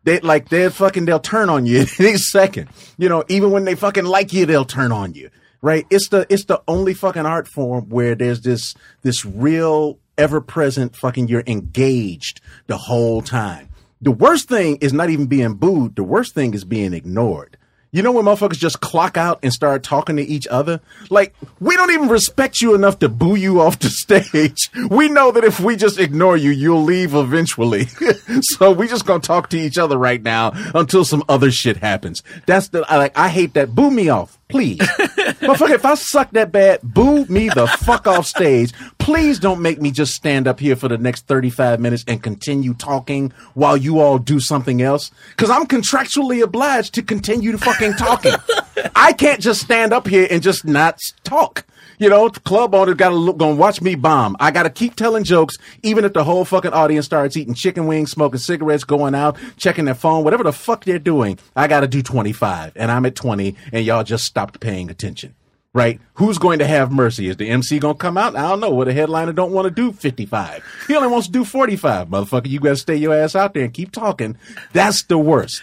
They 0.03 0.19
like 0.19 0.49
they're 0.49 0.69
fucking 0.69 1.05
they'll 1.05 1.19
turn 1.19 1.49
on 1.49 1.65
you 1.65 1.85
in 1.99 2.05
a 2.05 2.17
second. 2.17 2.69
You 2.97 3.09
know, 3.09 3.23
even 3.27 3.51
when 3.51 3.65
they 3.65 3.75
fucking 3.75 4.05
like 4.05 4.33
you, 4.33 4.45
they'll 4.45 4.65
turn 4.65 4.91
on 4.91 5.13
you. 5.13 5.29
Right? 5.61 5.85
It's 5.89 6.09
the 6.09 6.25
it's 6.29 6.45
the 6.45 6.61
only 6.67 6.93
fucking 6.93 7.25
art 7.25 7.47
form 7.47 7.89
where 7.89 8.15
there's 8.15 8.41
this 8.41 8.75
this 9.01 9.25
real 9.25 9.97
ever 10.17 10.41
present 10.41 10.95
fucking 10.95 11.27
you're 11.27 11.43
engaged 11.47 12.41
the 12.67 12.77
whole 12.77 13.21
time. 13.21 13.68
The 14.01 14.11
worst 14.11 14.47
thing 14.47 14.77
is 14.77 14.93
not 14.93 15.09
even 15.09 15.25
being 15.25 15.55
booed. 15.55 15.97
The 15.97 16.03
worst 16.03 16.33
thing 16.33 16.53
is 16.53 16.63
being 16.63 16.93
ignored. 16.93 17.57
You 17.91 18.03
know 18.03 18.11
when 18.11 18.25
motherfuckers 18.25 18.59
just 18.59 18.81
clock 18.81 19.17
out 19.17 19.39
and 19.41 19.51
start 19.51 19.81
talking 19.81 20.15
to 20.17 20.21
each 20.21 20.47
other? 20.47 20.79
Like, 21.09 21.33
we 21.59 21.75
don't 21.75 21.89
even 21.91 22.07
respect 22.07 22.61
you 22.61 22.75
enough 22.75 22.99
to 22.99 23.09
boo 23.09 23.35
you 23.35 23.59
off 23.59 23.79
the 23.79 23.89
stage. 23.89 24.69
We 24.89 25.09
know 25.09 25.31
that 25.31 25.43
if 25.43 25.59
we 25.59 25.75
just 25.75 25.99
ignore 25.99 26.37
you, 26.37 26.51
you'll 26.51 26.83
leave 26.83 27.15
eventually. 27.15 27.87
so 28.41 28.71
we 28.71 28.87
just 28.87 29.05
gonna 29.05 29.21
talk 29.21 29.49
to 29.49 29.57
each 29.57 29.77
other 29.77 29.97
right 29.97 30.21
now 30.21 30.51
until 30.75 31.03
some 31.03 31.23
other 31.27 31.49
shit 31.51 31.77
happens. 31.77 32.21
That's 32.45 32.69
the, 32.69 32.85
I 32.89 32.97
like, 32.97 33.17
I 33.17 33.27
hate 33.27 33.55
that. 33.55 33.73
Boo 33.73 33.89
me 33.89 34.07
off, 34.07 34.37
please. 34.49 34.77
Motherfucker, 35.41 35.71
if 35.71 35.85
I 35.85 35.95
suck 35.95 36.29
that 36.31 36.51
bad, 36.51 36.81
boo 36.83 37.25
me 37.25 37.49
the 37.49 37.65
fuck 37.65 38.05
off 38.05 38.27
stage. 38.27 38.71
Please 39.09 39.39
don't 39.39 39.59
make 39.59 39.81
me 39.81 39.89
just 39.89 40.13
stand 40.13 40.47
up 40.47 40.59
here 40.59 40.75
for 40.75 40.87
the 40.87 40.99
next 40.99 41.25
35 41.25 41.79
minutes 41.79 42.03
and 42.07 42.21
continue 42.21 42.75
talking 42.75 43.33
while 43.55 43.75
you 43.75 43.99
all 43.99 44.19
do 44.19 44.39
something 44.39 44.83
else. 44.83 45.09
Cause 45.35 45.49
I'm 45.49 45.65
contractually 45.65 46.43
obliged 46.43 46.93
to 46.93 47.01
continue 47.01 47.51
to 47.51 47.57
fucking 47.57 47.93
talking. 47.93 48.35
I 48.95 49.13
can't 49.13 49.41
just 49.41 49.61
stand 49.61 49.93
up 49.93 50.05
here 50.05 50.27
and 50.29 50.43
just 50.43 50.63
not 50.63 50.99
talk. 51.23 51.65
You 51.97 52.09
know, 52.09 52.29
club 52.29 52.75
owner 52.75 52.93
got 52.93 53.09
to 53.09 53.15
look, 53.15 53.39
gonna 53.39 53.55
watch 53.55 53.81
me 53.81 53.95
bomb. 53.95 54.37
I 54.39 54.51
got 54.51 54.63
to 54.63 54.69
keep 54.69 54.95
telling 54.95 55.23
jokes, 55.23 55.57
even 55.81 56.05
if 56.05 56.13
the 56.13 56.23
whole 56.23 56.45
fucking 56.45 56.73
audience 56.73 57.07
starts 57.07 57.35
eating 57.35 57.55
chicken 57.55 57.87
wings, 57.87 58.11
smoking 58.11 58.39
cigarettes, 58.39 58.83
going 58.83 59.15
out, 59.15 59.39
checking 59.57 59.85
their 59.85 59.95
phone, 59.95 60.23
whatever 60.23 60.43
the 60.43 60.53
fuck 60.53 60.85
they're 60.85 60.99
doing. 60.99 61.39
I 61.55 61.65
got 61.67 61.79
to 61.79 61.87
do 61.87 62.03
25 62.03 62.73
and 62.75 62.91
I'm 62.91 63.07
at 63.07 63.15
20 63.15 63.55
and 63.73 63.83
y'all 63.83 64.03
just 64.03 64.25
stopped 64.25 64.59
paying 64.59 64.91
attention. 64.91 65.33
Right? 65.73 65.99
Who's 66.15 66.39
going 66.39 66.59
to 66.59 66.67
have 66.67 66.91
mercy? 66.91 67.27
Is 67.27 67.37
the 67.37 67.47
MC 67.49 67.77
going 67.77 67.93
to 67.95 67.99
come 67.99 68.17
out? 68.17 68.35
I 68.35 68.41
don't 68.49 68.59
know. 68.59 68.71
What 68.71 68.87
a 68.87 68.93
headliner 68.93 69.33
don't 69.33 69.51
want 69.51 69.65
to 69.65 69.71
do 69.71 69.91
55. 69.91 70.63
He 70.87 70.95
only 70.95 71.09
wants 71.09 71.27
to 71.27 71.33
do 71.33 71.45
45. 71.45 72.07
Motherfucker, 72.07 72.47
you 72.47 72.59
got 72.59 72.69
to 72.69 72.75
stay 72.77 72.95
your 72.95 73.13
ass 73.13 73.35
out 73.35 73.53
there 73.53 73.65
and 73.65 73.73
keep 73.73 73.91
talking. 73.91 74.35
That's 74.73 75.03
the 75.03 75.19
worst. 75.19 75.61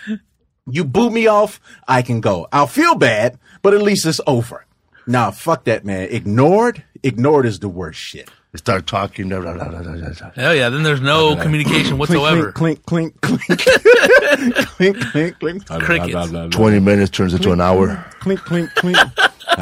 You 0.68 0.84
boo 0.84 1.10
me 1.10 1.26
off, 1.26 1.60
I 1.88 2.02
can 2.02 2.20
go. 2.20 2.46
I'll 2.52 2.66
feel 2.68 2.94
bad, 2.94 3.38
but 3.62 3.74
at 3.74 3.82
least 3.82 4.06
it's 4.06 4.20
over. 4.26 4.64
Nah, 5.08 5.30
fuck 5.30 5.64
that, 5.64 5.84
man. 5.84 6.08
Ignored, 6.10 6.82
ignored 7.02 7.46
is 7.46 7.60
the 7.60 7.68
worst 7.68 8.00
shit. 8.00 8.28
They 8.52 8.58
start 8.58 8.86
talking. 8.86 9.28
Blah, 9.28 9.40
blah, 9.40 9.54
blah, 9.54 9.68
blah, 9.68 9.82
blah, 9.82 10.10
blah. 10.10 10.30
Hell 10.34 10.54
yeah. 10.54 10.68
Then 10.68 10.82
there's 10.82 11.00
no 11.00 11.36
communication 11.36 11.98
whatsoever. 11.98 12.52
Clink, 12.52 12.84
clink, 12.86 13.20
clink, 13.20 13.40
clink, 13.42 13.60
clink, 14.56 15.00
clink, 15.00 15.38
clink. 15.38 15.66
Crickets. 15.66 16.54
20 16.56 16.80
minutes 16.80 17.10
turns 17.10 17.34
into 17.34 17.52
an 17.52 17.60
hour. 17.60 18.04
Clink, 18.20 18.40
clink, 18.40 18.70
clink. 18.76 18.98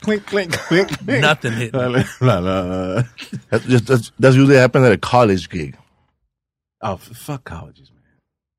Clink, 0.00 0.26
clink, 0.26 0.52
clink, 0.68 0.88
clink. 1.04 1.20
Nothing 1.22 1.52
hitting. 1.52 1.80
That's, 3.50 3.64
just, 3.66 3.86
that's, 3.86 4.12
that's 4.18 4.36
usually 4.36 4.56
happens 4.56 4.86
at 4.86 4.92
a 4.92 4.98
college 4.98 5.48
gig. 5.48 5.76
Oh, 6.82 6.96
fuck 6.96 7.44
colleges, 7.44 7.90
man. 7.90 8.02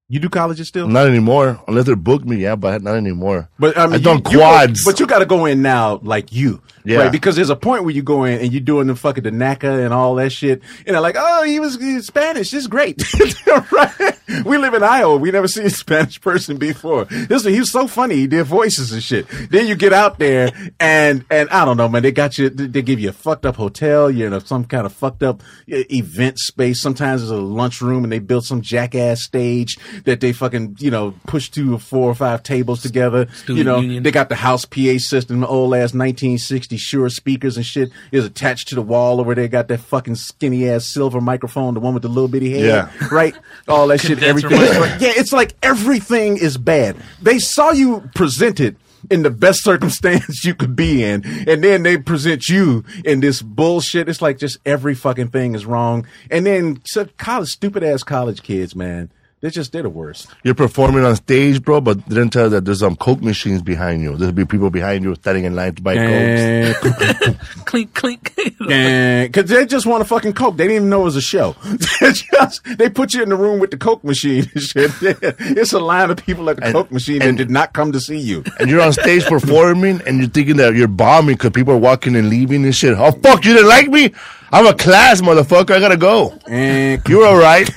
You 0.10 0.20
do 0.20 0.30
colleges 0.30 0.68
still? 0.70 0.88
Not 0.88 1.08
anymore. 1.08 1.62
Unless 1.68 1.86
they 1.86 1.96
book 1.96 2.24
me, 2.26 2.38
yeah, 2.38 2.56
but 2.56 2.82
not 2.82 2.96
anymore. 2.96 3.50
But 3.60 3.78
I 3.78 3.86
mean, 3.86 3.96
I've 3.96 4.04
done 4.04 4.22
you- 4.26 4.32
you- 4.32 4.38
quads. 4.40 4.86
but 4.86 5.00
you 5.00 5.06
got 5.08 5.20
to 5.20 5.26
go 5.26 5.46
in 5.46 5.62
now, 5.62 6.00
like 6.02 6.32
you, 6.32 6.62
Yeah. 6.88 7.00
right? 7.00 7.12
Because 7.12 7.36
there's 7.36 7.50
a 7.50 7.56
point 7.56 7.84
where 7.84 7.94
you 7.94 8.02
go 8.02 8.24
in 8.24 8.40
and 8.40 8.52
you're 8.52 8.62
doing 8.62 8.88
the 8.88 8.96
fucking 8.96 9.24
the 9.24 9.32
NACA 9.32 9.84
and 9.84 9.94
all 9.94 10.16
that 10.16 10.32
shit, 10.32 10.62
and 10.86 10.94
they're 10.94 11.02
like, 11.02 11.16
"Oh, 11.18 11.44
he 11.44 11.60
was 11.60 11.78
he's 11.78 12.08
Spanish. 12.08 12.52
This 12.52 12.62
is 12.62 12.68
great." 12.68 13.04
right? 13.72 14.18
We 14.46 14.58
live 14.58 14.74
in 14.74 14.84
Iowa. 14.84 15.18
We 15.18 15.32
never 15.32 15.48
seen 15.48 15.66
a 15.66 15.70
Spanish 15.70 16.20
person 16.20 16.58
before. 16.58 17.06
This 17.06 17.46
he 17.46 17.60
was 17.60 17.72
so 17.72 17.88
funny. 17.88 18.16
He 18.16 18.28
did 18.28 18.44
voices 18.46 18.92
and 18.92 19.02
shit. 19.04 19.28
Then 19.50 19.68
you 19.68 19.76
get 19.76 19.94
out 19.94 20.20
there 20.20 20.52
and 20.80 21.26
and 21.30 21.50
I 21.50 21.66
don't 21.66 21.78
know, 21.78 21.88
man. 21.88 22.04
They 22.04 22.12
got 22.12 22.38
you. 22.38 22.50
They 22.50 22.82
give 22.82 23.00
you 23.00 23.10
a 23.10 23.14
fucked 23.14 23.46
up 23.46 23.56
hotel. 23.56 24.10
You're 24.10 24.28
in 24.28 24.34
a, 24.34 24.42
some 24.42 24.66
kind 24.66 24.86
of 24.86 24.94
fucked 24.94 25.24
up 25.24 25.44
event 25.68 26.40
space. 26.40 26.82
Sometimes 26.82 27.22
it's 27.22 27.32
a 27.32 27.36
lunchroom, 27.36 28.04
and 28.04 28.12
they 28.12 28.20
built 28.20 28.46
some 28.46 28.62
jackass 28.62 29.24
stage 29.24 29.78
that 30.04 30.20
they 30.20 30.34
fucking 30.34 30.78
you 30.80 30.92
know 30.92 31.14
push 31.26 31.50
two 31.50 31.76
or 31.76 31.80
four 31.80 32.10
or 32.10 32.16
five 32.16 32.44
tables 32.44 32.82
together. 32.82 33.28
you 33.48 33.64
know, 33.64 33.80
union. 33.80 34.04
they 34.04 34.12
got 34.12 34.30
the 34.30 34.36
house 34.36 34.66
PA 34.66 34.98
system, 34.98 35.44
old 35.44 35.74
ass 35.74 35.94
1960 35.94 36.77
Shure 36.78 37.10
speakers 37.10 37.58
and 37.58 37.66
shit 37.66 37.92
is 38.12 38.26
attached 38.26 38.70
to 38.70 38.76
the 38.76 38.82
wall 38.82 39.20
over 39.20 39.36
there. 39.36 39.48
Got 39.48 39.68
that 39.70 39.80
fucking 39.80 40.16
skinny 40.16 40.70
ass 40.70 40.86
silver 40.86 41.22
microphone, 41.22 41.74
the 41.74 41.80
one 41.80 41.94
with 41.94 42.04
the 42.04 42.10
little 42.10 42.28
bitty 42.28 42.52
head. 42.52 42.66
Yeah. 42.66 43.08
Right? 43.12 43.36
All 43.68 43.88
that 43.88 44.00
shit, 44.00 44.24
everything. 44.24 44.52
mic. 44.52 45.02
yeah, 45.02 45.14
it's 45.16 45.34
like 45.34 45.56
everything 45.62 46.38
is 46.38 46.58
bad. 46.58 46.98
They 47.22 47.40
saw 47.40 47.72
you 47.72 48.10
presented 48.16 48.78
in 49.10 49.24
the 49.24 49.30
best 49.30 49.64
circumstance 49.64 50.44
you 50.44 50.56
could 50.56 50.76
be 50.76 51.04
in, 51.04 51.24
and 51.48 51.64
then 51.64 51.84
they 51.84 51.98
present 51.98 52.48
you 52.48 52.84
in 53.06 53.20
this 53.20 53.42
bullshit. 53.42 54.10
It's 54.10 54.22
like 54.22 54.38
just 54.38 54.58
every 54.66 54.96
fucking 54.96 55.30
thing 55.30 55.56
is 55.56 55.66
wrong. 55.66 56.06
And 56.30 56.46
then 56.46 56.82
so 56.86 57.08
college, 57.18 57.50
stupid 57.50 57.84
ass 57.84 58.04
college 58.04 58.44
kids, 58.44 58.76
man. 58.76 59.10
They're 59.40 59.52
just 59.52 59.72
they're 59.72 59.84
the 59.84 59.90
worst. 59.90 60.30
You're 60.44 60.56
performing 60.56 61.06
on 61.06 61.16
stage, 61.16 61.62
bro, 61.64 61.80
but 61.80 62.04
didn't 62.10 62.32
tell 62.32 62.46
you 62.46 62.50
that 62.50 62.66
there's 62.66 62.80
some 62.80 62.96
Coke 62.96 63.22
machines 63.22 63.62
behind 63.62 64.02
you. 64.02 64.18
There'll 64.18 64.34
be 64.34 64.46
people 64.46 64.72
behind 64.72 65.04
you 65.04 65.14
standing 65.14 65.44
in 65.44 65.56
line 65.56 65.76
to 65.76 65.82
buy 65.84 65.96
Cokes. 65.96 67.38
Clink, 67.66 67.94
clink. 67.94 68.34
Because 68.58 69.46
they 69.50 69.66
just 69.68 69.86
want 69.86 70.02
a 70.02 70.06
fucking 70.06 70.34
Coke. 70.34 70.58
They 70.58 70.64
didn't 70.64 70.76
even 70.78 70.90
know 70.90 71.02
it 71.02 71.06
was 71.06 71.16
a 71.18 71.22
show. 71.22 71.56
they, 72.02 72.12
just, 72.14 72.64
they 72.78 72.90
put 72.90 73.14
you 73.14 73.22
in 73.22 73.30
the 73.30 73.36
room 73.36 73.60
with 73.60 73.70
the 73.72 73.78
Coke 73.78 74.04
machine 74.04 74.50
and 74.54 74.62
shit. 74.64 74.92
It's 75.02 75.74
a 75.74 75.80
line 75.80 76.10
of 76.10 76.18
people 76.18 76.50
at 76.50 76.58
the 76.58 76.64
And- 76.66 76.74
Coke 76.74 76.92
machine 76.92 77.22
and- 77.22 77.38
that 77.38 77.44
did 77.44 77.52
not 77.52 77.74
come 77.74 77.92
to 77.92 78.00
see 78.00 78.18
you. 78.18 78.44
And 78.60 78.70
you're 78.70 78.82
on 78.82 78.94
stage 78.94 79.24
performing 79.26 80.02
and 80.08 80.18
you're 80.20 80.30
thinking 80.30 80.58
that 80.58 80.74
you're 80.76 80.88
bombing 80.88 81.36
because 81.36 81.52
people 81.52 81.74
are 81.74 81.78
walking 81.78 82.16
and 82.16 82.30
leaving 82.30 82.64
and 82.66 82.76
shit. 82.76 82.96
Oh, 82.98 83.12
fuck, 83.12 83.46
you 83.46 83.54
didn't 83.54 83.70
like 83.70 83.88
me? 83.90 84.14
I'm 84.52 84.66
a 84.66 84.74
class, 84.74 85.22
motherfucker. 85.22 85.72
I 85.72 85.80
gotta 85.80 85.98
go. 85.98 86.30
Eh, 86.48 86.94
and 86.96 87.02
You're 87.08 87.28
alright. 87.28 87.70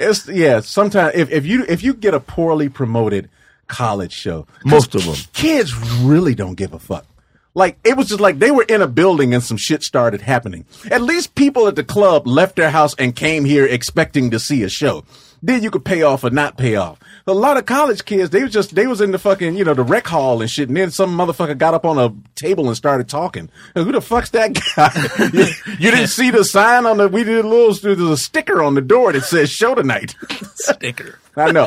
It's 0.00 0.26
yeah. 0.28 0.60
Sometimes 0.60 1.14
if, 1.14 1.30
if 1.30 1.46
you 1.46 1.64
if 1.68 1.82
you 1.82 1.94
get 1.94 2.14
a 2.14 2.20
poorly 2.20 2.68
promoted 2.68 3.28
college 3.68 4.12
show, 4.12 4.46
Most 4.64 4.94
of 4.94 5.04
them 5.04 5.14
kids 5.32 5.74
really 6.00 6.34
don't 6.34 6.54
give 6.56 6.72
a 6.72 6.78
fuck. 6.78 7.06
Like 7.54 7.78
it 7.84 7.96
was 7.96 8.08
just 8.08 8.20
like 8.20 8.38
they 8.38 8.50
were 8.50 8.64
in 8.68 8.80
a 8.82 8.86
building 8.88 9.34
and 9.34 9.42
some 9.42 9.56
shit 9.56 9.82
started 9.82 10.20
happening. 10.20 10.64
At 10.90 11.02
least 11.02 11.34
people 11.34 11.66
at 11.68 11.76
the 11.76 11.84
club 11.84 12.26
left 12.26 12.56
their 12.56 12.70
house 12.70 12.94
and 12.98 13.14
came 13.14 13.44
here 13.44 13.66
expecting 13.66 14.30
to 14.30 14.38
see 14.38 14.62
a 14.62 14.68
show. 14.68 15.04
Then 15.42 15.62
you 15.62 15.70
could 15.70 15.84
pay 15.84 16.02
off 16.02 16.24
or 16.24 16.30
not 16.30 16.58
pay 16.58 16.76
off. 16.76 16.98
A 17.26 17.32
lot 17.32 17.56
of 17.56 17.64
college 17.66 18.04
kids, 18.04 18.30
they 18.30 18.42
was 18.42 18.52
just 18.52 18.74
they 18.74 18.86
was 18.86 19.00
in 19.00 19.10
the 19.10 19.18
fucking 19.18 19.56
you 19.56 19.64
know 19.64 19.74
the 19.74 19.82
rec 19.82 20.06
hall 20.06 20.40
and 20.42 20.50
shit, 20.50 20.68
and 20.68 20.76
then 20.76 20.90
some 20.90 21.16
motherfucker 21.16 21.56
got 21.56 21.74
up 21.74 21.84
on 21.84 21.98
a 21.98 22.12
table 22.34 22.66
and 22.68 22.76
started 22.76 23.08
talking. 23.08 23.48
Who 23.74 23.90
the 23.92 24.00
fuck's 24.00 24.30
that 24.30 24.52
guy? 24.76 25.30
you, 25.32 25.46
you 25.78 25.90
didn't 25.90 26.08
see 26.18 26.30
the 26.30 26.44
sign 26.44 26.86
on 26.86 26.98
the 26.98 27.08
we 27.08 27.24
did 27.24 27.44
a 27.44 27.48
little 27.48 27.74
there's 27.74 28.00
a 28.00 28.16
sticker 28.16 28.62
on 28.62 28.74
the 28.74 28.80
door 28.82 29.12
that 29.12 29.22
says 29.22 29.50
show 29.50 29.74
tonight. 29.74 30.14
Sticker. 30.54 31.18
I 31.36 31.52
know. 31.52 31.66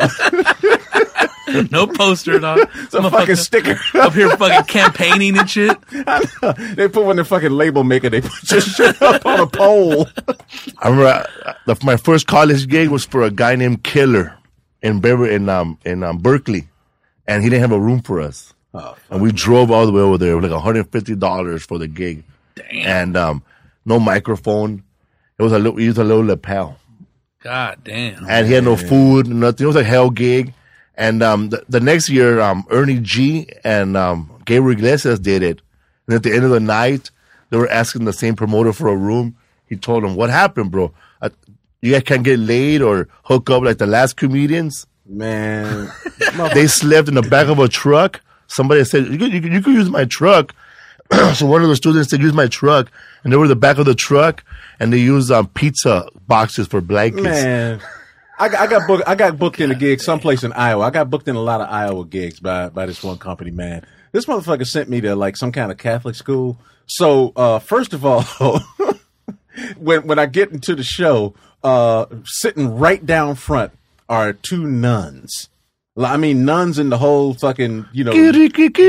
No 1.72 1.88
poster, 1.88 2.40
dog. 2.40 2.70
It's 2.76 2.94
a 2.94 3.10
fucking 3.10 3.36
sticker. 3.36 3.80
Up 4.00 4.14
here 4.14 4.30
fucking 4.38 4.66
campaigning 4.66 5.38
and 5.38 5.50
shit. 5.50 5.78
they 5.92 6.88
put 6.88 7.04
one 7.04 7.12
in 7.12 7.18
the 7.18 7.26
fucking 7.26 7.52
label 7.52 7.84
maker. 7.84 8.10
They 8.10 8.22
put 8.22 8.52
your 8.52 8.62
shit 8.62 9.02
up 9.02 9.26
on 9.26 9.40
a 9.42 9.48
pole. 9.48 10.08
I 10.80 10.90
remember 10.90 11.28
uh, 11.46 11.54
the, 11.66 11.78
my 11.84 11.98
first 11.98 12.28
college 12.28 12.68
gig 12.68 12.90
was 12.90 13.06
for 13.06 13.24
a 13.24 13.32
guy 13.32 13.56
named 13.56 13.84
Killer 13.84 14.38
in 14.82 15.00
Bever 15.00 15.28
in 15.28 15.50
um 15.50 15.78
in 15.86 16.04
um, 16.04 16.18
Berkeley, 16.18 16.68
and 17.28 17.44
he 17.44 17.50
didn't 17.50 17.62
have 17.62 17.72
a 17.72 17.80
room 17.80 18.02
for 18.02 18.22
us. 18.22 18.54
and 19.10 19.22
we 19.22 19.32
drove 19.32 19.70
all 19.72 19.86
the 19.86 19.92
way 19.92 20.02
over 20.02 20.18
there, 20.18 20.32
it 20.34 20.36
was 20.36 20.44
like 20.44 20.52
150 20.52 21.16
dollars 21.16 21.64
for 21.66 21.78
the 21.78 21.88
gig, 21.88 22.24
and 22.72 23.18
um 23.18 23.44
no 23.86 24.00
microphone. 24.00 24.84
It 25.40 25.44
was 25.44 25.52
a 25.52 25.58
little, 25.58 25.74
we 25.74 25.84
used 25.86 25.98
a 25.98 26.04
little 26.04 26.24
lapel, 26.26 26.78
God 27.42 27.80
damn. 27.84 28.26
and 28.30 28.48
he 28.48 28.54
had 28.54 28.64
no 28.64 28.76
food, 28.78 29.28
nothing. 29.28 29.64
It 29.64 29.68
was 29.68 29.76
a 29.76 29.84
hell 29.84 30.10
gig. 30.10 30.54
And 30.96 31.24
um 31.24 31.50
the, 31.50 31.64
the 31.68 31.80
next 31.80 32.10
year, 32.10 32.40
um 32.40 32.66
Ernie 32.70 33.00
G 33.00 33.48
and 33.64 33.98
um 33.98 34.30
Gabriel 34.46 34.78
Iglesias 34.78 35.20
did 35.20 35.42
it, 35.44 35.62
and 36.08 36.16
at 36.16 36.24
the 36.24 36.34
end 36.34 36.44
of 36.44 36.52
the 36.52 36.60
night, 36.60 37.10
they 37.50 37.58
were 37.58 37.70
asking 37.70 38.06
the 38.06 38.14
same 38.14 38.36
promoter 38.36 38.74
for 38.74 38.88
a 38.90 38.96
room. 38.96 39.36
He 39.68 39.76
told 39.76 40.04
them, 40.04 40.16
"What 40.16 40.30
happened, 40.30 40.72
bro? 40.72 40.94
Uh, 41.22 41.30
you 41.82 41.94
guys 41.94 42.04
can't 42.04 42.24
get 42.24 42.40
laid 42.40 42.82
or 42.82 43.08
hook 43.24 43.50
up 43.50 43.64
like 43.64 43.78
the 43.78 43.88
last 43.88 44.18
comedians." 44.18 44.86
Man, 45.06 45.92
they 46.54 46.68
slept 46.68 47.08
in 47.08 47.16
the 47.16 47.22
back 47.22 47.48
of 47.48 47.60
a 47.60 47.68
truck. 47.68 48.22
Somebody 48.48 48.84
said, 48.84 49.08
"You 49.08 49.18
could, 49.18 49.34
you 49.34 49.42
could, 49.42 49.54
you 49.54 49.62
could 49.62 49.74
use 49.74 49.90
my 49.90 50.06
truck." 50.06 50.54
so 51.34 51.46
one 51.46 51.62
of 51.64 51.70
the 51.70 51.76
students 51.76 52.10
said, 52.10 52.22
"Use 52.22 52.34
my 52.34 52.48
truck," 52.48 52.92
and 53.24 53.34
they 53.34 53.38
were 53.38 53.46
in 53.46 53.50
the 53.50 53.56
back 53.56 53.78
of 53.78 53.86
the 53.86 53.96
truck, 53.96 54.44
and 54.80 54.94
they 54.94 54.98
used 54.98 55.32
um, 55.32 55.48
pizza 55.48 56.08
boxes 56.28 56.68
for 56.68 56.82
blankets. 56.82 57.24
man. 57.24 57.82
I 58.38 58.50
got, 58.50 58.62
I 58.62 58.68
got 58.68 58.88
booked. 58.88 59.04
I 59.08 59.16
got 59.16 59.38
booked 59.38 59.60
in 59.60 59.72
a 59.72 59.76
gig 59.76 60.02
someplace 60.02 60.44
in 60.44 60.54
Iowa. 60.54 60.84
I 60.84 60.90
got 60.90 61.10
booked 61.10 61.28
in 61.28 61.36
a 61.36 61.42
lot 61.42 61.62
of 61.62 61.70
Iowa 61.70 62.06
gigs 62.06 62.40
by 62.40 62.70
by 62.70 62.86
this 62.86 63.04
one 63.04 63.18
company. 63.18 63.52
Man, 63.52 63.86
this 64.12 64.26
motherfucker 64.26 64.66
sent 64.66 64.90
me 64.90 65.02
to 65.02 65.16
like 65.16 65.38
some 65.38 65.52
kind 65.52 65.72
of 65.72 65.78
Catholic 65.78 66.16
school. 66.16 66.58
So 66.88 67.32
uh, 67.36 67.60
first 67.60 67.94
of 67.94 68.06
all, 68.06 68.24
when 69.78 70.08
when 70.08 70.20
I 70.20 70.26
get 70.26 70.52
into 70.52 70.76
the 70.76 70.84
show, 70.84 71.36
uh, 71.64 72.06
sitting 72.26 72.76
right 72.78 73.06
down 73.06 73.36
front 73.36 73.72
are 74.10 74.34
two 74.34 74.66
nuns. 74.66 75.50
I 75.96 76.18
mean, 76.18 76.44
nuns 76.44 76.80
in 76.80 76.90
the 76.90 76.98
whole 76.98 77.36
fucking 77.36 77.86
you 77.94 78.04
know, 78.04 78.14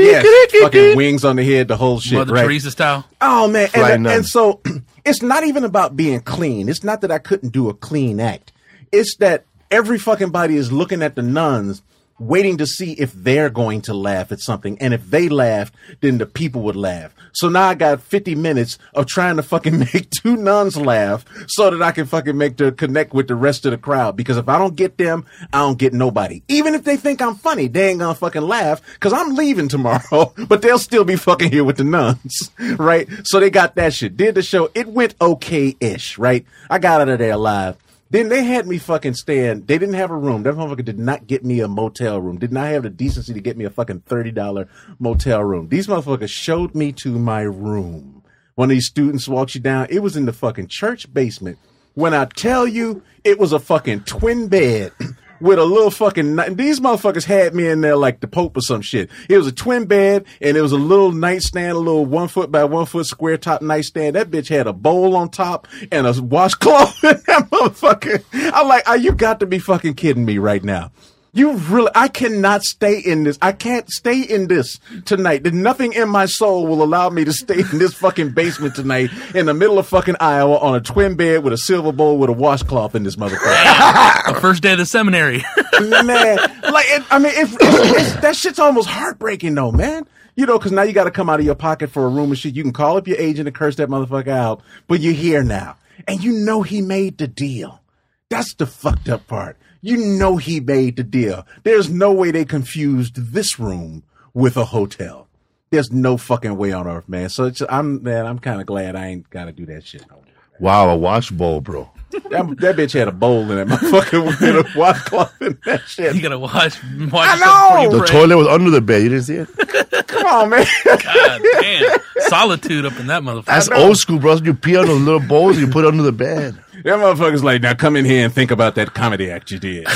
yes, 0.05 0.51
fucking 0.63 0.97
wings 0.97 1.23
on 1.23 1.35
the 1.35 1.43
head, 1.43 1.67
the 1.67 1.77
whole 1.77 1.99
shit. 1.99 2.17
Mother 2.17 2.33
right? 2.33 2.45
Teresa 2.45 2.71
style. 2.71 3.07
Oh 3.21 3.47
man, 3.47 3.69
and, 3.75 4.07
and 4.07 4.25
so 4.25 4.61
it's 5.05 5.21
not 5.21 5.43
even 5.43 5.63
about 5.63 5.95
being 5.95 6.19
clean. 6.21 6.67
It's 6.67 6.83
not 6.83 7.01
that 7.01 7.11
I 7.11 7.19
couldn't 7.19 7.49
do 7.49 7.69
a 7.69 7.75
clean 7.75 8.19
act. 8.19 8.51
It's 8.91 9.15
that 9.17 9.45
every 9.71 9.99
fucking 9.99 10.29
body 10.29 10.55
is 10.55 10.71
looking 10.71 11.01
at 11.01 11.15
the 11.15 11.21
nuns, 11.21 11.81
waiting 12.17 12.57
to 12.57 12.65
see 12.65 12.93
if 12.93 13.11
they're 13.13 13.49
going 13.49 13.81
to 13.81 13.93
laugh 13.93 14.31
at 14.31 14.39
something, 14.39 14.77
and 14.79 14.93
if 14.93 15.09
they 15.09 15.27
laughed, 15.27 15.75
then 16.01 16.17
the 16.17 16.25
people 16.25 16.61
would 16.61 16.75
laugh. 16.75 17.13
So 17.33 17.49
now 17.49 17.67
I 17.67 17.75
got 17.75 18.01
50 18.01 18.35
minutes 18.35 18.77
of 18.93 19.05
trying 19.05 19.35
to 19.35 19.43
fucking 19.43 19.79
make 19.93 20.09
two 20.09 20.37
nuns 20.37 20.77
laugh 20.77 21.25
so 21.47 21.69
that 21.69 21.81
I 21.81 21.91
can 21.91 22.05
fucking 22.05 22.37
make 22.37 22.55
the 22.55 22.71
connect 22.71 23.13
with 23.13 23.27
the 23.27 23.35
rest 23.35 23.65
of 23.65 23.71
the 23.71 23.77
crowd. 23.77 24.15
Because 24.15 24.37
if 24.37 24.47
I 24.47 24.57
don't 24.57 24.75
get 24.75 24.97
them, 24.97 25.25
I 25.51 25.59
don't 25.59 25.77
get 25.77 25.93
nobody. 25.93 26.41
Even 26.47 26.73
if 26.73 26.85
they 26.85 26.95
think 26.95 27.21
I'm 27.21 27.35
funny, 27.35 27.67
they 27.67 27.89
ain't 27.89 27.99
gonna 27.99 28.15
fucking 28.15 28.41
laugh 28.41 28.81
because 28.93 29.11
I'm 29.11 29.35
leaving 29.35 29.67
tomorrow, 29.67 30.33
but 30.47 30.61
they'll 30.61 30.79
still 30.79 31.03
be 31.03 31.17
fucking 31.17 31.51
here 31.51 31.65
with 31.65 31.77
the 31.77 31.83
nuns, 31.83 32.51
right? 32.77 33.09
So 33.25 33.41
they 33.41 33.49
got 33.49 33.75
that 33.75 33.93
shit. 33.93 34.15
Did 34.15 34.35
the 34.35 34.41
show. 34.41 34.69
It 34.73 34.87
went 34.87 35.15
okay-ish, 35.19 36.17
right? 36.17 36.45
I 36.69 36.79
got 36.79 37.01
out 37.01 37.09
of 37.09 37.19
there 37.19 37.33
alive. 37.33 37.75
Then 38.15 38.29
they 38.29 38.45
had 38.45 38.65
me 38.65 38.77
fucking 38.77 39.15
staying. 39.15 39.65
They 39.65 39.77
didn't 39.77 39.95
have 39.95 40.09
a 40.09 40.15
room. 40.15 40.43
That 40.43 40.55
motherfucker 40.55 40.85
did 40.85 40.97
not 40.97 41.27
get 41.27 41.43
me 41.43 41.59
a 41.59 41.67
motel 41.67 42.21
room. 42.21 42.37
Did 42.37 42.53
not 42.53 42.67
have 42.67 42.83
the 42.83 42.89
decency 42.89 43.33
to 43.33 43.41
get 43.41 43.57
me 43.57 43.65
a 43.65 43.69
fucking 43.69 44.03
thirty 44.05 44.31
dollar 44.31 44.69
motel 44.99 45.43
room. 45.43 45.67
These 45.67 45.87
motherfuckers 45.87 46.29
showed 46.29 46.73
me 46.73 46.93
to 46.93 47.19
my 47.19 47.41
room. 47.41 48.23
One 48.53 48.71
of 48.71 48.73
these 48.73 48.87
students 48.87 49.27
walks 49.27 49.53
you 49.55 49.59
down. 49.59 49.87
It 49.89 49.99
was 49.99 50.15
in 50.15 50.27
the 50.27 50.31
fucking 50.31 50.67
church 50.67 51.13
basement. 51.13 51.57
When 51.93 52.13
I 52.13 52.23
tell 52.23 52.65
you, 52.65 53.03
it 53.25 53.37
was 53.37 53.51
a 53.51 53.59
fucking 53.59 54.05
twin 54.05 54.47
bed 54.47 54.93
with 55.41 55.59
a 55.59 55.65
little 55.65 55.91
fucking. 55.91 56.35
ni- 56.35 56.49
These 56.53 56.79
motherfuckers 56.79 57.23
had 57.25 57.53
me 57.53 57.67
in 57.67 57.81
there 57.81 57.95
like 57.95 58.19
the 58.19 58.27
Pope 58.27 58.57
or 58.57 58.61
some 58.61 58.81
shit. 58.81 59.09
It 59.29 59.37
was 59.37 59.47
a 59.47 59.51
twin 59.51 59.85
bed 59.85 60.25
and 60.41 60.55
it 60.57 60.61
was 60.61 60.71
a 60.71 60.77
little 60.77 61.11
nightstand, 61.11 61.71
a 61.73 61.79
little 61.79 62.05
one 62.05 62.27
foot 62.27 62.51
by 62.51 62.63
one 62.63 62.85
foot 62.85 63.05
square 63.05 63.37
top 63.37 63.61
nightstand. 63.61 64.15
That 64.15 64.31
bitch 64.31 64.47
had 64.49 64.67
a 64.67 64.73
bowl 64.73 65.15
on 65.15 65.29
top 65.29 65.67
and 65.91 66.07
a 66.07 66.21
washcloth 66.21 66.99
that 67.01 67.47
motherfucker. 67.51 68.23
I'm 68.53 68.67
like, 68.67 68.83
oh, 68.87 68.93
you 68.95 69.11
got 69.11 69.39
to 69.41 69.45
be 69.45 69.59
fucking 69.59 69.95
kidding 69.95 70.25
me 70.25 70.37
right 70.37 70.63
now. 70.63 70.91
You 71.35 71.57
really, 71.57 71.91
I 71.93 72.07
cannot 72.07 72.63
stay 72.63 72.97
in 72.97 73.25
this. 73.25 73.37
I 73.41 73.51
can't 73.51 73.89
stay 73.89 74.21
in 74.21 74.47
this 74.47 74.79
tonight. 75.03 75.43
There's 75.43 75.53
nothing 75.53 75.91
in 75.91 76.07
my 76.07 76.27
soul 76.27 76.65
will 76.65 76.81
allow 76.81 77.09
me 77.09 77.25
to 77.25 77.33
stay 77.33 77.59
in 77.59 77.77
this 77.77 77.93
fucking 77.93 78.29
basement 78.29 78.73
tonight 78.73 79.09
in 79.35 79.45
the 79.45 79.53
middle 79.53 79.77
of 79.77 79.85
fucking 79.85 80.15
Iowa 80.21 80.57
on 80.59 80.75
a 80.75 80.79
twin 80.79 81.15
bed 81.15 81.43
with 81.43 81.51
a 81.51 81.57
silver 81.57 81.91
bowl 81.91 82.17
with 82.17 82.29
a 82.29 82.33
washcloth 82.33 82.95
in 82.95 83.03
this 83.03 83.17
motherfucker. 83.17 83.35
The 84.33 84.39
first 84.39 84.63
day 84.63 84.71
of 84.71 84.77
the 84.77 84.85
seminary. 84.85 85.43
man, 85.81 86.37
like, 86.71 86.85
it, 86.87 87.03
I 87.11 87.19
mean, 87.19 87.33
it's, 87.35 87.51
it's, 87.59 88.15
that 88.21 88.35
shit's 88.37 88.57
almost 88.57 88.87
heartbreaking 88.87 89.55
though, 89.55 89.73
man. 89.73 90.07
You 90.35 90.45
know, 90.45 90.57
cause 90.57 90.71
now 90.71 90.83
you 90.83 90.93
got 90.93 91.03
to 91.03 91.11
come 91.11 91.29
out 91.29 91.41
of 91.41 91.45
your 91.45 91.55
pocket 91.55 91.89
for 91.89 92.05
a 92.05 92.07
room 92.07 92.29
and 92.29 92.39
shit. 92.39 92.55
You 92.55 92.63
can 92.63 92.71
call 92.71 92.95
up 92.95 93.09
your 93.09 93.17
agent 93.17 93.47
and 93.49 93.55
curse 93.55 93.75
that 93.75 93.89
motherfucker 93.89 94.29
out, 94.29 94.61
but 94.87 95.01
you're 95.01 95.13
here 95.13 95.43
now. 95.43 95.75
And 96.07 96.23
you 96.23 96.31
know 96.31 96.61
he 96.61 96.81
made 96.81 97.17
the 97.17 97.27
deal. 97.27 97.81
That's 98.29 98.53
the 98.53 98.65
fucked 98.65 99.09
up 99.09 99.27
part. 99.27 99.57
You 99.85 99.97
know 99.97 100.37
he 100.37 100.59
made 100.59 100.95
the 100.95 101.03
deal. 101.03 101.45
There's 101.61 101.91
no 101.91 102.11
way 102.11 102.31
they 102.31 102.43
confused 102.43 103.33
this 103.33 103.59
room 103.59 104.01
with 104.33 104.57
a 104.57 104.65
hotel. 104.65 105.27
There's 105.69 105.91
no 105.91 106.17
fucking 106.17 106.57
way 106.57 106.71
on 106.71 106.87
earth, 106.87 107.07
man. 107.07 107.29
So 107.29 107.51
I'm, 107.69 108.01
man, 108.01 108.25
I'm 108.25 108.39
kind 108.39 108.59
of 108.59 108.65
glad 108.65 108.95
I 108.95 109.05
ain't 109.09 109.29
got 109.29 109.45
to 109.45 109.51
do 109.51 109.67
that 109.67 109.85
shit. 109.85 110.03
no. 110.09 110.23
Wow, 110.59 110.89
a 110.89 110.95
wash 110.95 111.29
bowl, 111.29 111.61
bro. 111.61 111.91
That, 112.11 112.55
that 112.59 112.75
bitch 112.77 112.93
had 112.93 113.07
a 113.07 113.11
bowl 113.11 113.49
in 113.51 113.57
that 113.57 113.67
motherfucker 113.79 114.25
with 114.25 114.41
a 114.41 114.79
washcloth 114.79 115.41
in 115.41 115.57
that 115.65 115.81
shit. 115.87 116.15
you 116.15 116.21
gotta 116.21 116.39
watch. 116.39 116.81
watch 117.11 117.29
I 117.29 117.83
know! 117.83 117.91
The 117.91 117.97
pray. 117.99 118.07
toilet 118.07 118.37
was 118.37 118.47
under 118.47 118.69
the 118.69 118.79
bed. 118.81 119.03
You 119.03 119.09
didn't 119.09 119.23
see 119.23 119.35
it? 119.35 120.07
Come 120.07 120.25
on, 120.25 120.49
man. 120.49 120.65
God 120.85 121.41
damn. 121.61 121.99
Solitude 122.27 122.85
up 122.85 122.97
in 122.99 123.07
that 123.07 123.21
motherfucker. 123.21 123.45
That's 123.45 123.69
old 123.69 123.97
school, 123.97 124.19
bro. 124.19 124.35
You 124.35 124.53
pee 124.53 124.77
on 124.77 124.85
those 124.85 125.01
little 125.01 125.19
bowls 125.19 125.57
and 125.57 125.65
you 125.67 125.71
put 125.71 125.83
it 125.83 125.87
under 125.89 126.03
the 126.03 126.11
bed. 126.11 126.57
That 126.83 126.99
motherfucker's 126.99 127.43
like, 127.43 127.61
now 127.61 127.73
come 127.73 127.95
in 127.95 128.05
here 128.05 128.23
and 128.23 128.33
think 128.33 128.51
about 128.51 128.75
that 128.75 128.93
comedy 128.93 129.29
act 129.31 129.51
you 129.51 129.59
did. 129.59 129.87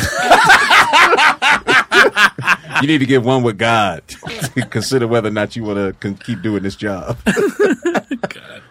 you 2.81 2.87
need 2.87 2.99
to 2.99 3.05
get 3.05 3.21
one 3.23 3.43
with 3.43 3.57
God. 3.57 4.03
Consider 4.71 5.07
whether 5.07 5.27
or 5.29 5.31
not 5.31 5.55
you 5.55 5.63
want 5.63 5.77
to 5.77 5.93
con- 5.99 6.15
keep 6.15 6.41
doing 6.41 6.63
this 6.63 6.75
job. 6.75 7.17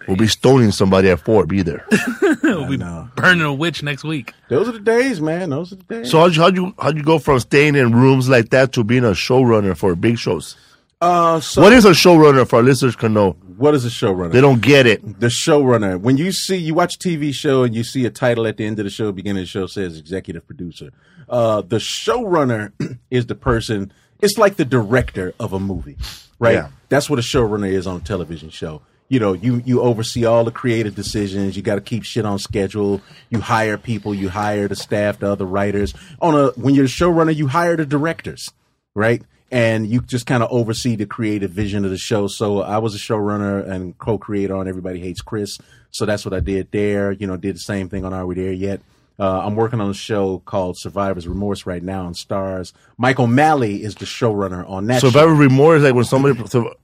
We'll 0.09 0.17
be 0.17 0.27
stoning 0.27 0.73
somebody 0.73 1.11
at 1.11 1.21
four. 1.21 1.47
Be 1.47 1.63
there. 1.63 1.87
we'll 2.43 2.67
be 2.67 2.79
burning 3.15 3.43
a 3.45 3.53
witch 3.53 3.83
next 3.83 4.03
week. 4.05 4.33
Those 4.49 4.69
are 4.69 4.73
the 4.73 4.81
days, 4.81 5.21
man. 5.21 5.51
Those 5.51 5.73
are 5.73 5.77
the 5.77 5.85
days. 5.85 6.11
So 6.11 6.19
how'd 6.21 6.35
you, 6.35 6.41
how'd 6.43 6.57
you 6.57 6.75
how'd 6.81 6.97
you 6.97 7.03
go 7.05 7.19
from 7.19 7.39
staying 7.41 7.77
in 7.77 7.93
rooms 7.93 8.29
like 8.29 8.49
that 8.51 8.73
to 8.73 8.85
being 8.85 9.05
a 9.05 9.11
showrunner 9.11 9.77
for 9.77 9.95
big 9.95 10.19
shows? 10.19 10.57
uh, 11.01 11.39
so 11.41 11.63
What 11.63 11.73
is 11.73 11.85
a 11.85 11.91
showrunner 11.91 12.49
for 12.49 12.57
our 12.57 12.63
listeners 12.63 12.97
can 12.97 13.13
know? 13.15 13.33
what 13.59 13.75
is 13.75 13.85
a 13.85 13.89
showrunner? 13.89 14.33
They 14.33 14.41
don't 14.41 14.63
get 14.63 14.87
it. 14.87 15.21
the 15.21 15.27
showrunner. 15.27 16.01
When 16.01 16.17
you 16.17 16.31
see, 16.33 16.57
you 16.57 16.75
watch 16.75 16.95
a 16.95 16.99
TV 16.99 17.35
show 17.35 17.65
and 17.65 17.75
you 17.75 17.83
see 17.85 18.07
a 18.07 18.11
title 18.11 18.47
at 18.47 18.57
the 18.57 18.65
end 18.65 18.79
of 18.79 18.85
the 18.85 18.91
show, 18.91 19.11
beginning 19.13 19.43
of 19.43 19.47
the 19.47 19.51
show 19.51 19.67
says 19.67 19.99
executive 19.99 20.47
producer. 20.47 20.91
Uh, 21.29 21.61
the 21.63 21.77
showrunner 21.79 22.73
is 23.11 23.27
the 23.27 23.35
person. 23.35 23.93
It's 24.21 24.39
like 24.39 24.57
the 24.57 24.65
director 24.65 25.35
of 25.39 25.53
a 25.53 25.61
movie, 25.61 25.97
right? 26.39 26.55
Yeah. 26.55 26.69
That's 26.89 27.11
what 27.11 27.19
a 27.19 27.23
showrunner 27.23 27.69
is 27.71 27.87
on 27.87 27.97
a 27.97 28.01
television 28.01 28.51
show. 28.51 28.81
You 29.09 29.21
know, 29.21 29.33
you 29.33 29.63
you 29.65 29.81
oversee 29.81 30.25
all 30.25 30.45
the 30.45 30.51
creative 30.51 30.95
decisions. 30.95 31.57
You 31.57 31.63
got 31.63 31.77
to 31.77 31.81
keep 31.81 32.05
shit 32.05 32.27
on 32.27 32.39
schedule. 32.39 33.01
You 33.31 33.41
hire 33.41 33.79
people. 33.79 34.15
You 34.15 34.29
hire 34.29 34.69
the 34.69 34.77
staff, 34.77 35.19
the 35.19 35.33
other 35.33 35.47
writers. 35.47 35.95
On 36.21 36.35
a 36.35 36.49
when 36.53 36.75
you're 36.75 36.85
a 36.85 36.89
showrunner, 36.89 37.35
you 37.35 37.49
hire 37.49 37.77
the 37.77 37.87
directors, 37.87 38.51
right? 38.95 39.23
and 39.51 39.87
you 39.87 40.01
just 40.03 40.27
kind 40.27 40.43
of 40.43 40.51
oversee 40.53 40.97
the 40.97 41.07
creative 41.07 41.51
vision 41.51 41.85
of 41.85 41.91
the 41.91 41.99
show. 41.99 42.27
So 42.27 42.61
I 42.61 42.79
was 42.79 42.95
a 42.95 42.99
showrunner 42.99 43.67
and 43.67 43.97
co-creator 43.99 44.55
on 44.55 44.69
Everybody 44.69 45.01
Hates 45.01 45.23
Chris. 45.23 45.59
So 45.91 46.05
that's 46.05 46.25
what 46.25 46.35
I 46.35 46.41
did 46.41 46.71
there. 46.71 47.13
You 47.13 47.27
know, 47.27 47.37
did 47.37 47.57
the 47.57 47.61
same 47.61 47.89
thing 47.89 48.05
on 48.05 48.13
Are 48.13 48.27
We 48.27 48.35
There 48.35 48.53
Yet? 48.53 48.81
Uh, 49.19 49.41
I'm 49.41 49.57
working 49.57 49.81
on 49.81 49.91
a 49.91 49.95
show 49.95 50.39
called 50.45 50.79
Survivor's 50.79 51.27
Remorse 51.27 51.67
right 51.67 51.83
now 51.83 52.05
on 52.05 52.15
Starz. 52.15 52.73
Mike 52.99 53.19
O'Malley 53.19 53.83
is 53.83 53.97
the 53.97 54.05
showrunner 54.05 54.69
on 54.69 54.87
that. 54.87 55.01
Survivor 55.01 55.35
show. 55.35 55.41
remorse, 55.41 55.83
like 55.83 55.95
when 55.95 56.05
somebody, 56.05 56.47
so 56.47 56.75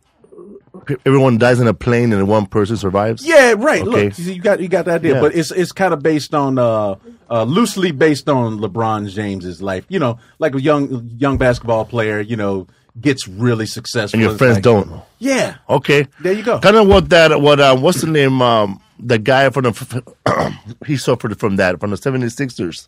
everyone 1.07 1.39
dies 1.39 1.61
in 1.61 1.67
a 1.67 1.75
plane 1.75 2.13
and 2.13 2.27
one 2.29 2.47
person 2.47 2.77
survives. 2.77 3.27
Yeah, 3.27 3.55
right. 3.57 3.83
Okay. 3.83 4.09
Look, 4.09 4.19
you 4.19 4.41
got 4.41 4.61
you 4.61 4.69
got 4.69 4.85
the 4.87 4.93
idea, 4.93 5.15
Yeah. 5.15 5.21
but 5.21 5.35
it's 5.35 5.51
it's 5.51 5.73
kind 5.73 5.93
of 5.95 6.03
based 6.03 6.35
on 6.35 6.59
uh, 6.59 6.97
uh, 7.31 7.45
loosely 7.45 7.91
based 7.93 8.29
on 8.29 8.59
LeBron 8.59 9.09
James's 9.09 9.61
life. 9.63 9.85
You 9.89 9.99
know, 9.99 10.19
like 10.39 10.55
a 10.55 10.61
young 10.61 11.11
young 11.17 11.39
basketball 11.39 11.85
player. 11.85 12.21
You 12.21 12.37
know, 12.37 12.67
gets 13.01 13.27
really 13.29 13.67
successful. 13.67 14.19
and 14.21 14.29
your 14.29 14.37
friends 14.39 14.57
like- 14.57 14.63
don't. 14.65 14.91
Yeah, 15.19 15.57
Okay, 15.71 16.07
There 16.21 16.33
you 16.35 16.43
go. 16.43 16.59
Kind 16.61 16.77
of 16.77 16.87
what 16.87 17.09
that, 17.09 17.41
what 17.41 17.59
uh, 17.59 17.75
what's 17.77 18.03
the 18.03 18.09
name? 18.09 18.43
Um, 18.43 18.81
the 19.01 19.19
guy 19.19 19.49
from 19.51 19.65
the 19.65 20.55
he 20.87 20.97
suffered 20.99 21.39
from 21.41 21.57
that 21.57 21.81
from 21.81 21.91
the 21.91 21.97
76ers. 21.97 22.87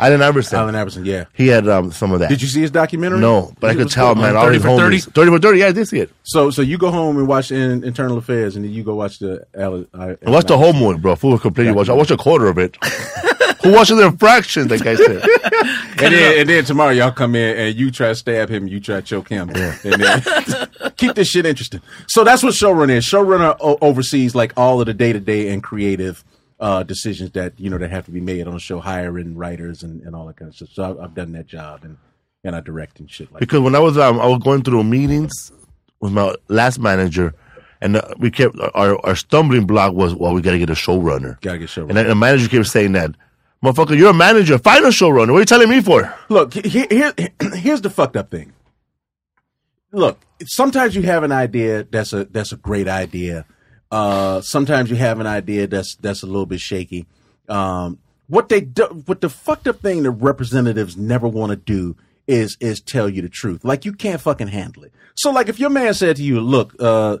Allen 0.00 0.22
Iverson. 0.22 0.58
Allen 0.58 0.74
Iverson. 0.76 1.04
Yeah. 1.04 1.24
He 1.34 1.48
had 1.48 1.68
um, 1.68 1.90
some 1.90 2.12
of 2.12 2.20
that. 2.20 2.28
Did 2.28 2.40
you 2.40 2.46
see 2.46 2.60
his 2.60 2.70
documentary? 2.70 3.18
No, 3.18 3.52
but 3.58 3.70
I 3.70 3.74
could 3.74 3.90
tell, 3.90 4.14
man. 4.14 4.34
30 4.34 4.36
All 4.36 4.50
these 4.50 4.62
for 4.62 4.68
30? 4.78 4.96
homies. 4.96 5.12
30 5.14 5.30
for 5.32 5.38
30, 5.40 5.58
yeah, 5.58 5.66
I 5.66 5.72
did 5.72 5.88
see 5.88 5.98
it. 5.98 6.10
So 6.22 6.50
so 6.50 6.62
you 6.62 6.78
go 6.78 6.90
home 6.92 7.18
and 7.18 7.26
watch 7.26 7.50
in, 7.50 7.82
Internal 7.82 8.16
Affairs, 8.18 8.54
and 8.54 8.64
then 8.64 8.72
you 8.72 8.84
go 8.84 8.94
watch 8.94 9.18
the. 9.18 9.44
Allen- 9.56 9.88
I, 9.92 10.10
I 10.24 10.30
watched 10.30 10.48
the 10.48 10.56
whole 10.58 10.72
movie, 10.72 11.00
bro. 11.00 11.16
Full 11.16 11.36
completely 11.38 11.72
watch. 11.72 11.88
I 11.88 11.94
watched 11.94 12.12
a 12.12 12.16
quarter 12.16 12.46
of 12.46 12.58
it. 12.58 12.76
Who 13.64 13.72
watches 13.72 13.98
the 13.98 14.12
fraction? 14.12 14.68
That 14.68 14.84
guy 14.84 14.94
said. 14.94 15.20
and 16.00 16.14
then 16.14 16.40
and 16.40 16.48
then 16.48 16.64
tomorrow 16.64 16.90
y'all 16.92 17.10
come 17.10 17.34
in 17.34 17.56
and 17.56 17.76
you 17.76 17.90
try 17.90 18.08
to 18.08 18.14
stab 18.14 18.48
him, 18.48 18.68
you 18.68 18.78
try 18.78 18.96
to 18.96 19.02
choke 19.02 19.28
him, 19.28 19.50
and 19.50 19.56
then 20.00 20.22
keep 20.96 21.16
this 21.16 21.28
shit 21.28 21.44
interesting. 21.44 21.82
So 22.06 22.22
that's 22.22 22.44
what 22.44 22.54
showrunner 22.54 22.92
is. 22.92 23.04
Showrunner 23.04 23.56
o- 23.60 23.76
oversees 23.82 24.36
like 24.36 24.52
all 24.56 24.80
of 24.80 24.86
the 24.86 24.94
day 24.94 25.12
to 25.12 25.18
day 25.18 25.48
and 25.48 25.60
creative 25.60 26.22
uh, 26.60 26.82
decisions 26.82 27.30
that 27.32 27.58
you 27.58 27.70
know 27.70 27.78
that 27.78 27.90
have 27.90 28.04
to 28.06 28.10
be 28.10 28.20
made 28.20 28.46
on 28.46 28.54
the 28.54 28.60
show, 28.60 28.80
hiring 28.80 29.36
writers 29.36 29.82
and, 29.82 30.02
and 30.02 30.14
all 30.14 30.26
that 30.26 30.36
kind 30.36 30.48
of 30.48 30.56
stuff. 30.56 30.68
So 30.72 30.90
I've, 30.90 31.00
I've 31.00 31.14
done 31.14 31.32
that 31.32 31.46
job 31.46 31.84
and 31.84 31.96
and 32.44 32.56
I 32.56 32.60
direct 32.60 33.00
and 33.00 33.10
shit 33.10 33.28
like. 33.32 33.40
that. 33.40 33.40
Because 33.40 33.60
when 33.60 33.74
I 33.74 33.78
was 33.78 33.98
um, 33.98 34.20
I 34.20 34.26
was 34.26 34.38
going 34.38 34.62
through 34.62 34.84
meetings 34.84 35.52
with 36.00 36.12
my 36.12 36.34
last 36.48 36.78
manager, 36.78 37.34
and 37.80 37.96
uh, 37.96 38.02
we 38.18 38.30
kept 38.30 38.56
our 38.74 39.04
our 39.06 39.16
stumbling 39.16 39.66
block 39.66 39.94
was 39.94 40.14
well 40.14 40.34
we 40.34 40.42
got 40.42 40.52
to 40.52 40.58
get 40.58 40.70
a 40.70 40.74
showrunner. 40.74 41.40
Gotta 41.40 41.58
get 41.58 41.68
showrunner. 41.68 41.96
And 41.96 42.10
the 42.10 42.14
manager 42.14 42.48
kept 42.48 42.66
saying 42.66 42.92
that, 42.92 43.12
motherfucker, 43.62 43.96
you're 43.96 44.10
a 44.10 44.14
manager. 44.14 44.58
Find 44.58 44.84
a 44.84 44.88
showrunner. 44.88 45.32
What 45.32 45.36
are 45.36 45.40
you 45.40 45.44
telling 45.44 45.68
me 45.68 45.80
for? 45.80 46.12
Look, 46.28 46.54
here, 46.54 46.86
here, 46.90 47.12
here's 47.54 47.82
the 47.82 47.90
fucked 47.90 48.16
up 48.16 48.30
thing. 48.30 48.52
Look, 49.90 50.20
sometimes 50.44 50.94
you 50.94 51.02
have 51.02 51.22
an 51.22 51.32
idea 51.32 51.84
that's 51.84 52.12
a 52.12 52.24
that's 52.24 52.52
a 52.52 52.56
great 52.56 52.88
idea. 52.88 53.46
Uh, 53.90 54.40
sometimes 54.40 54.90
you 54.90 54.96
have 54.96 55.20
an 55.20 55.26
idea 55.26 55.66
that's 55.66 55.96
that's 55.96 56.22
a 56.22 56.26
little 56.26 56.46
bit 56.46 56.60
shaky. 56.60 57.06
Um, 57.48 57.98
what 58.26 58.48
they 58.48 58.60
do, 58.60 58.84
what 59.06 59.20
the 59.20 59.30
fucked 59.30 59.66
up 59.66 59.80
thing 59.80 60.02
the 60.02 60.10
representatives 60.10 60.96
never 60.96 61.26
want 61.26 61.50
to 61.50 61.56
do 61.56 61.96
is 62.26 62.56
is 62.60 62.80
tell 62.80 63.08
you 63.08 63.22
the 63.22 63.28
truth. 63.28 63.64
Like 63.64 63.84
you 63.84 63.92
can't 63.92 64.20
fucking 64.20 64.48
handle 64.48 64.84
it. 64.84 64.92
So 65.14 65.30
like 65.30 65.48
if 65.48 65.58
your 65.58 65.70
man 65.70 65.94
said 65.94 66.16
to 66.16 66.22
you, 66.22 66.40
"Look, 66.40 66.74
uh, 66.78 67.18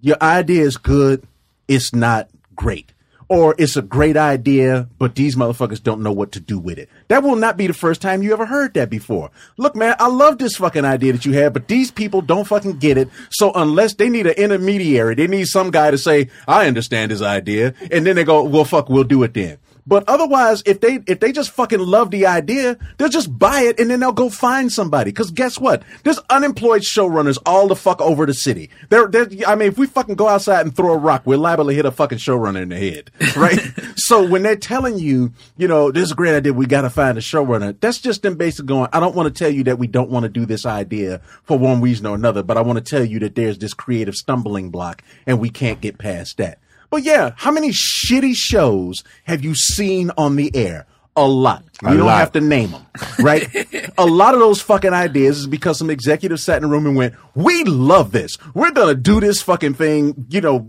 your 0.00 0.16
idea 0.22 0.62
is 0.62 0.78
good, 0.78 1.26
it's 1.68 1.94
not 1.94 2.30
great." 2.54 2.92
Or 3.28 3.56
it's 3.58 3.76
a 3.76 3.82
great 3.82 4.16
idea, 4.16 4.88
but 4.98 5.16
these 5.16 5.34
motherfuckers 5.34 5.82
don't 5.82 6.02
know 6.02 6.12
what 6.12 6.30
to 6.32 6.40
do 6.40 6.60
with 6.60 6.78
it. 6.78 6.88
That 7.08 7.24
will 7.24 7.34
not 7.34 7.56
be 7.56 7.66
the 7.66 7.72
first 7.72 8.00
time 8.00 8.22
you 8.22 8.32
ever 8.32 8.46
heard 8.46 8.74
that 8.74 8.88
before. 8.88 9.30
Look, 9.56 9.74
man, 9.74 9.96
I 9.98 10.06
love 10.06 10.38
this 10.38 10.56
fucking 10.56 10.84
idea 10.84 11.12
that 11.12 11.26
you 11.26 11.32
have, 11.32 11.52
but 11.52 11.66
these 11.66 11.90
people 11.90 12.22
don't 12.22 12.46
fucking 12.46 12.78
get 12.78 12.98
it. 12.98 13.08
So 13.30 13.50
unless 13.52 13.94
they 13.94 14.08
need 14.08 14.28
an 14.28 14.34
intermediary, 14.34 15.16
they 15.16 15.26
need 15.26 15.46
some 15.46 15.72
guy 15.72 15.90
to 15.90 15.98
say, 15.98 16.28
I 16.46 16.68
understand 16.68 17.10
his 17.10 17.20
idea. 17.22 17.74
And 17.90 18.06
then 18.06 18.14
they 18.14 18.24
go, 18.24 18.44
well, 18.44 18.64
fuck, 18.64 18.88
we'll 18.88 19.04
do 19.04 19.24
it 19.24 19.34
then. 19.34 19.58
But 19.86 20.04
otherwise, 20.08 20.62
if 20.66 20.80
they 20.80 21.00
if 21.06 21.20
they 21.20 21.30
just 21.30 21.50
fucking 21.50 21.78
love 21.78 22.10
the 22.10 22.26
idea, 22.26 22.76
they'll 22.98 23.08
just 23.08 23.38
buy 23.38 23.62
it 23.62 23.78
and 23.78 23.88
then 23.88 24.00
they'll 24.00 24.12
go 24.12 24.28
find 24.28 24.72
somebody. 24.72 25.10
Because 25.10 25.30
guess 25.30 25.58
what? 25.58 25.84
There's 26.02 26.18
unemployed 26.28 26.82
showrunners 26.82 27.38
all 27.46 27.68
the 27.68 27.76
fuck 27.76 28.00
over 28.00 28.26
the 28.26 28.34
city. 28.34 28.70
There. 28.88 29.08
I 29.46 29.54
mean, 29.54 29.68
if 29.68 29.78
we 29.78 29.86
fucking 29.86 30.16
go 30.16 30.28
outside 30.28 30.62
and 30.62 30.74
throw 30.74 30.92
a 30.92 30.98
rock, 30.98 31.22
we're 31.24 31.36
liable 31.36 31.66
to 31.66 31.72
hit 31.72 31.86
a 31.86 31.92
fucking 31.92 32.18
showrunner 32.18 32.62
in 32.62 32.70
the 32.70 32.78
head, 32.78 33.10
right? 33.36 33.60
so 33.96 34.26
when 34.26 34.42
they're 34.42 34.56
telling 34.56 34.98
you, 34.98 35.32
you 35.56 35.68
know, 35.68 35.92
this 35.92 36.04
is 36.04 36.12
a 36.12 36.16
great 36.16 36.34
idea, 36.34 36.52
we 36.52 36.66
got 36.66 36.82
to 36.82 36.90
find 36.90 37.16
a 37.16 37.20
showrunner. 37.20 37.78
That's 37.80 37.98
just 37.98 38.22
them 38.22 38.34
basically 38.34 38.66
going. 38.66 38.88
I 38.92 38.98
don't 38.98 39.14
want 39.14 39.32
to 39.32 39.38
tell 39.38 39.52
you 39.52 39.64
that 39.64 39.78
we 39.78 39.86
don't 39.86 40.10
want 40.10 40.24
to 40.24 40.28
do 40.28 40.46
this 40.46 40.66
idea 40.66 41.20
for 41.44 41.58
one 41.58 41.80
reason 41.80 42.06
or 42.06 42.14
another, 42.16 42.42
but 42.42 42.56
I 42.56 42.62
want 42.62 42.78
to 42.78 42.84
tell 42.84 43.04
you 43.04 43.20
that 43.20 43.36
there's 43.36 43.58
this 43.58 43.74
creative 43.74 44.16
stumbling 44.16 44.70
block 44.70 45.02
and 45.26 45.38
we 45.38 45.48
can't 45.48 45.80
get 45.80 45.98
past 45.98 46.38
that. 46.38 46.58
But 46.90 47.02
yeah, 47.02 47.32
how 47.36 47.50
many 47.50 47.70
shitty 47.70 48.34
shows 48.34 49.02
have 49.24 49.44
you 49.44 49.54
seen 49.54 50.10
on 50.16 50.36
the 50.36 50.54
air? 50.54 50.86
A 51.18 51.26
lot. 51.26 51.64
You 51.82 51.88
A 51.88 51.96
don't 51.96 52.06
lot. 52.06 52.18
have 52.18 52.32
to 52.32 52.40
name 52.42 52.72
them, 52.72 52.86
right? 53.20 53.48
a 53.98 54.04
lot 54.04 54.34
of 54.34 54.40
those 54.40 54.60
fucking 54.60 54.92
ideas 54.92 55.38
is 55.38 55.46
because 55.46 55.78
some 55.78 55.88
executive 55.88 56.38
sat 56.40 56.58
in 56.58 56.64
a 56.64 56.68
room 56.68 56.84
and 56.86 56.94
went, 56.94 57.14
"We 57.34 57.64
love 57.64 58.12
this. 58.12 58.36
We're 58.52 58.70
gonna 58.72 58.94
do 58.94 59.18
this 59.20 59.40
fucking 59.40 59.74
thing." 59.74 60.26
You 60.28 60.42
know, 60.42 60.68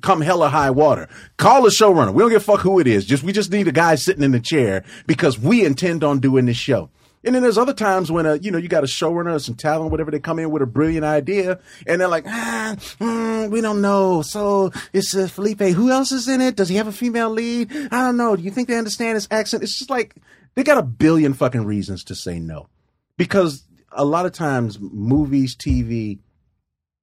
come 0.00 0.22
hell 0.22 0.42
or 0.42 0.48
high 0.48 0.70
water. 0.70 1.06
Call 1.36 1.66
a 1.66 1.68
showrunner. 1.68 2.14
We 2.14 2.20
don't 2.22 2.30
give 2.30 2.40
a 2.40 2.44
fuck 2.44 2.60
who 2.60 2.80
it 2.80 2.86
is. 2.86 3.04
Just 3.04 3.22
we 3.24 3.32
just 3.32 3.52
need 3.52 3.68
a 3.68 3.72
guy 3.72 3.96
sitting 3.96 4.22
in 4.22 4.30
the 4.32 4.40
chair 4.40 4.84
because 5.06 5.38
we 5.38 5.66
intend 5.66 6.02
on 6.02 6.18
doing 6.18 6.46
this 6.46 6.56
show. 6.56 6.88
And 7.24 7.34
then 7.34 7.42
there's 7.42 7.58
other 7.58 7.72
times 7.72 8.12
when, 8.12 8.26
uh, 8.26 8.38
you 8.40 8.50
know, 8.50 8.58
you 8.58 8.68
got 8.68 8.84
a 8.84 8.86
showrunner 8.86 9.34
or 9.34 9.38
some 9.38 9.54
talent, 9.54 9.90
whatever, 9.90 10.10
they 10.10 10.20
come 10.20 10.38
in 10.38 10.50
with 10.50 10.62
a 10.62 10.66
brilliant 10.66 11.04
idea 11.04 11.58
and 11.86 12.00
they're 12.00 12.08
like, 12.08 12.24
ah, 12.26 12.74
mm, 13.00 13.50
we 13.50 13.60
don't 13.60 13.80
know. 13.80 14.22
So 14.22 14.72
it's 14.92 15.16
uh, 15.16 15.26
Felipe. 15.26 15.60
Who 15.60 15.90
else 15.90 16.12
is 16.12 16.28
in 16.28 16.40
it? 16.40 16.56
Does 16.56 16.68
he 16.68 16.76
have 16.76 16.86
a 16.86 16.92
female 16.92 17.30
lead? 17.30 17.70
I 17.72 18.04
don't 18.04 18.16
know. 18.16 18.36
Do 18.36 18.42
you 18.42 18.50
think 18.50 18.68
they 18.68 18.76
understand 18.76 19.14
his 19.14 19.28
accent? 19.30 19.62
It's 19.62 19.78
just 19.78 19.90
like, 19.90 20.16
they 20.54 20.62
got 20.62 20.78
a 20.78 20.82
billion 20.82 21.34
fucking 21.34 21.64
reasons 21.64 22.04
to 22.04 22.14
say 22.14 22.38
no. 22.38 22.68
because 23.16 23.64
a 23.94 24.04
lot 24.04 24.26
of 24.26 24.32
times 24.32 24.78
movies, 24.80 25.56
TV, 25.56 26.18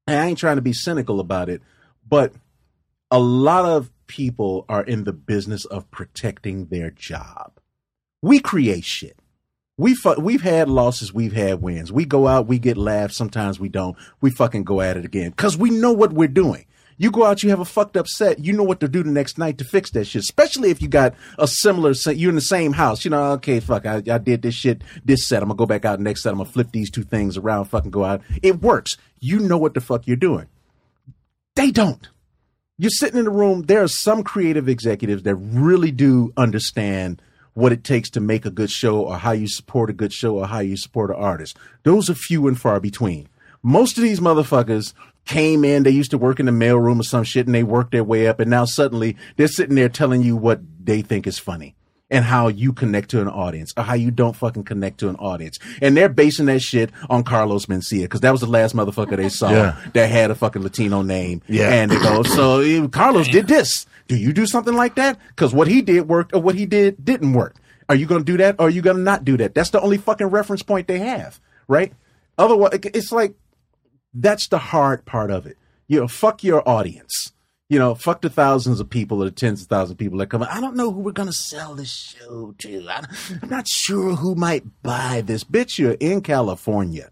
and 0.07 0.19
I 0.19 0.28
ain't 0.28 0.38
trying 0.38 0.57
to 0.57 0.61
be 0.61 0.74
cynical 0.74 1.19
about 1.19 1.49
it, 1.49 1.61
but 2.07 2.34
a 3.09 3.19
lot 3.19 3.65
of 3.65 3.91
people 4.07 4.65
are 4.67 4.84
in 4.84 5.05
the 5.05 5.13
business 5.13 5.65
of 5.65 5.89
protecting 5.91 6.65
their 6.65 6.91
job. 6.91 7.53
We 8.22 8.39
create 8.39 8.84
shit. 8.84 9.17
We 9.82 9.95
fu- 9.95 10.21
we've 10.21 10.43
had 10.43 10.69
losses, 10.69 11.11
we've 11.11 11.34
had 11.34 11.59
wins. 11.59 11.91
We 11.91 12.05
go 12.05 12.27
out, 12.27 12.45
we 12.45 12.59
get 12.59 12.77
laughs. 12.77 13.17
Sometimes 13.17 13.59
we 13.59 13.67
don't. 13.67 13.97
We 14.21 14.29
fucking 14.29 14.63
go 14.63 14.79
at 14.79 14.95
it 14.95 15.05
again 15.05 15.32
because 15.32 15.57
we 15.57 15.71
know 15.71 15.91
what 15.91 16.13
we're 16.13 16.27
doing. 16.27 16.67
You 16.99 17.09
go 17.09 17.25
out, 17.25 17.41
you 17.41 17.49
have 17.49 17.61
a 17.61 17.65
fucked 17.65 17.97
up 17.97 18.07
set. 18.07 18.38
You 18.45 18.53
know 18.53 18.61
what 18.61 18.79
to 18.82 18.88
do 18.88 19.01
the 19.01 19.09
next 19.09 19.39
night 19.39 19.57
to 19.57 19.63
fix 19.63 19.89
that 19.93 20.05
shit. 20.05 20.19
Especially 20.19 20.69
if 20.69 20.84
you 20.84 20.88
got 20.88 21.15
a 21.39 21.47
similar 21.47 21.95
set. 21.95 22.17
You're 22.17 22.29
in 22.29 22.36
the 22.36 22.41
same 22.41 22.73
house. 22.73 23.03
You 23.03 23.09
know, 23.09 23.32
okay, 23.32 23.59
fuck, 23.59 23.88
I, 23.88 24.03
I 24.07 24.19
did 24.19 24.43
this 24.43 24.53
shit, 24.53 24.84
this 25.03 25.27
set. 25.27 25.41
I'm 25.41 25.49
gonna 25.49 25.57
go 25.57 25.65
back 25.65 25.84
out 25.84 25.99
next 25.99 26.21
set. 26.21 26.29
I'm 26.32 26.38
gonna 26.38 26.51
flip 26.51 26.71
these 26.71 26.91
two 26.91 27.03
things 27.03 27.36
around. 27.36 27.65
Fucking 27.65 27.89
go 27.89 28.05
out. 28.05 28.21
It 28.43 28.61
works. 28.61 28.97
You 29.19 29.39
know 29.39 29.57
what 29.57 29.73
the 29.73 29.82
fuck 29.82 30.05
you're 30.05 30.15
doing. 30.15 30.45
They 31.55 31.71
don't 31.71 32.07
you're 32.77 32.89
sitting 32.89 33.19
in 33.19 33.25
the 33.25 33.32
room. 33.32 33.61
There 33.63 33.84
are 33.84 33.88
some 33.88 34.23
creative 34.23 34.67
executives 34.67 35.21
that 35.23 35.36
really 35.36 35.91
do 35.91 36.34
understand 36.36 37.21
what 37.54 37.72
it 37.72 37.84
takes 37.84 38.10
to 38.12 38.20
make 38.20 38.45
a 38.45 38.52
good 38.52 38.70
show 38.70 39.02
or 39.02 39.18
how 39.18 39.32
you 39.32 39.47
support 39.47 39.89
a 39.89 39.93
good 39.93 40.14
show 40.14 40.38
or 40.38 40.47
how 40.47 40.60
you 40.60 40.78
support 40.78 41.10
an 41.10 41.18
artist. 41.18 41.58
Those 41.84 42.10
are 42.10 42.16
few 42.16 42.47
and 42.47 42.60
far 42.60 42.80
between. 42.80 43.28
Most 43.64 43.97
of 43.97 44.04
these 44.04 44.20
motherfuckers 44.20 44.93
came 45.26 45.64
in, 45.64 45.84
they 45.84 45.91
used 45.91 46.12
to 46.12 46.18
work 46.18 46.39
in 46.39 46.47
the 46.47 46.52
mailroom 46.52 46.99
or 46.99 47.04
some 47.04 47.24
shit 47.24 47.45
and 47.45 47.54
they 47.54 47.64
worked 47.64 47.91
their 47.91 48.04
way 48.04 48.28
up 48.28 48.39
and 48.39 48.49
now 48.49 48.66
suddenly 48.66 49.16
they're 49.36 49.47
sitting 49.47 49.76
there 49.76 49.89
telling 49.89 50.24
you 50.24 50.36
what 50.36 50.62
they 50.84 51.02
think 51.02 51.28
is 51.28 51.38
funny 51.38 51.76
and 52.12 52.24
how 52.26 52.49
you 52.49 52.74
connect 52.74 53.09
to 53.09 53.22
an 53.22 53.28
audience 53.28 53.74
or 53.76 53.84
how 53.84 53.95
you 53.95 54.12
don't 54.12 54.36
fucking 54.36 54.64
connect 54.66 54.99
to 54.99 55.09
an 55.09 55.16
audience. 55.16 55.57
And 55.82 55.97
they're 55.97 56.09
basing 56.09 56.45
that 56.47 56.62
shit 56.62 56.91
on 57.09 57.24
Carlos 57.24 57.66
Mencia 57.68 58.01
because 58.03 58.20
that 58.22 58.32
was 58.32 58.41
the 58.41 58.47
last 58.47 58.76
motherfucker 58.76 59.16
they 59.18 59.30
saw 59.30 59.49
Yeah. 59.49 59.78
that 59.93 60.07
had 60.12 60.30
a 60.30 60.36
fucking 60.36 60.62
Latino 60.62 61.01
name. 61.01 61.41
Yeah. 61.47 61.70
And 61.74 61.89
they 61.89 61.97
go, 61.97 62.22
so 62.36 62.59
eh, 62.59 62.86
Carlos 62.89 63.28
did 63.30 63.47
this. 63.47 63.86
Do 64.07 64.18
you 64.18 64.34
do 64.34 64.45
something 64.45 64.76
like 64.76 64.95
that? 64.95 65.18
Because 65.30 65.53
what 65.53 65.68
he 65.68 65.82
did 65.82 66.07
worked 66.09 66.36
or 66.36 66.41
what 66.41 66.55
he 66.55 66.66
did 66.66 67.03
didn't 67.03 67.34
work. 67.34 67.55
Are 67.88 67.95
you 67.95 68.05
going 68.05 68.22
to 68.22 68.32
do 68.32 68.38
that 68.38 68.55
or 68.59 68.68
are 68.68 68.70
you 68.70 68.82
going 68.82 68.97
to 68.97 69.01
not 69.03 69.24
do 69.26 69.38
that? 69.38 69.55
That's 69.55 69.70
the 69.70 69.80
only 69.82 69.97
fucking 69.97 70.28
reference 70.28 70.64
point 70.64 70.88
they 70.88 70.99
have, 70.99 71.39
right? 71.68 71.93
Otherwise, 72.38 72.80
it's 72.84 73.12
like, 73.12 73.36
that's 74.14 74.47
the 74.49 74.57
hard 74.57 75.05
part 75.05 75.32
of 75.32 75.45
it. 75.45 75.57
You 75.88 76.01
know, 76.01 76.07
fuck 76.07 76.43
your 76.43 76.68
audience. 76.68 77.32
You 77.72 77.80
know, 77.80 77.95
fuck 77.95 78.19
the 78.19 78.30
thousands 78.30 78.82
of 78.82 78.89
people 78.89 79.22
or 79.22 79.26
the 79.26 79.32
tens 79.32 79.61
of 79.61 79.69
thousands 79.69 79.91
of 79.91 79.97
people 79.97 80.17
that 80.17 80.30
come. 80.30 80.43
I 80.43 80.59
don't 80.59 80.76
know 80.76 80.91
who 80.91 80.99
we're 80.99 81.13
gonna 81.13 81.32
sell 81.32 81.74
this 81.74 81.89
show 81.89 82.53
to. 82.57 82.86
I'm 82.89 83.49
not 83.49 83.65
sure 83.65 84.17
who 84.17 84.36
might 84.36 84.65
buy 84.84 85.22
this. 85.26 85.45
Bitch, 85.45 85.80
you're 85.80 85.95
in 86.01 86.19
California, 86.19 87.07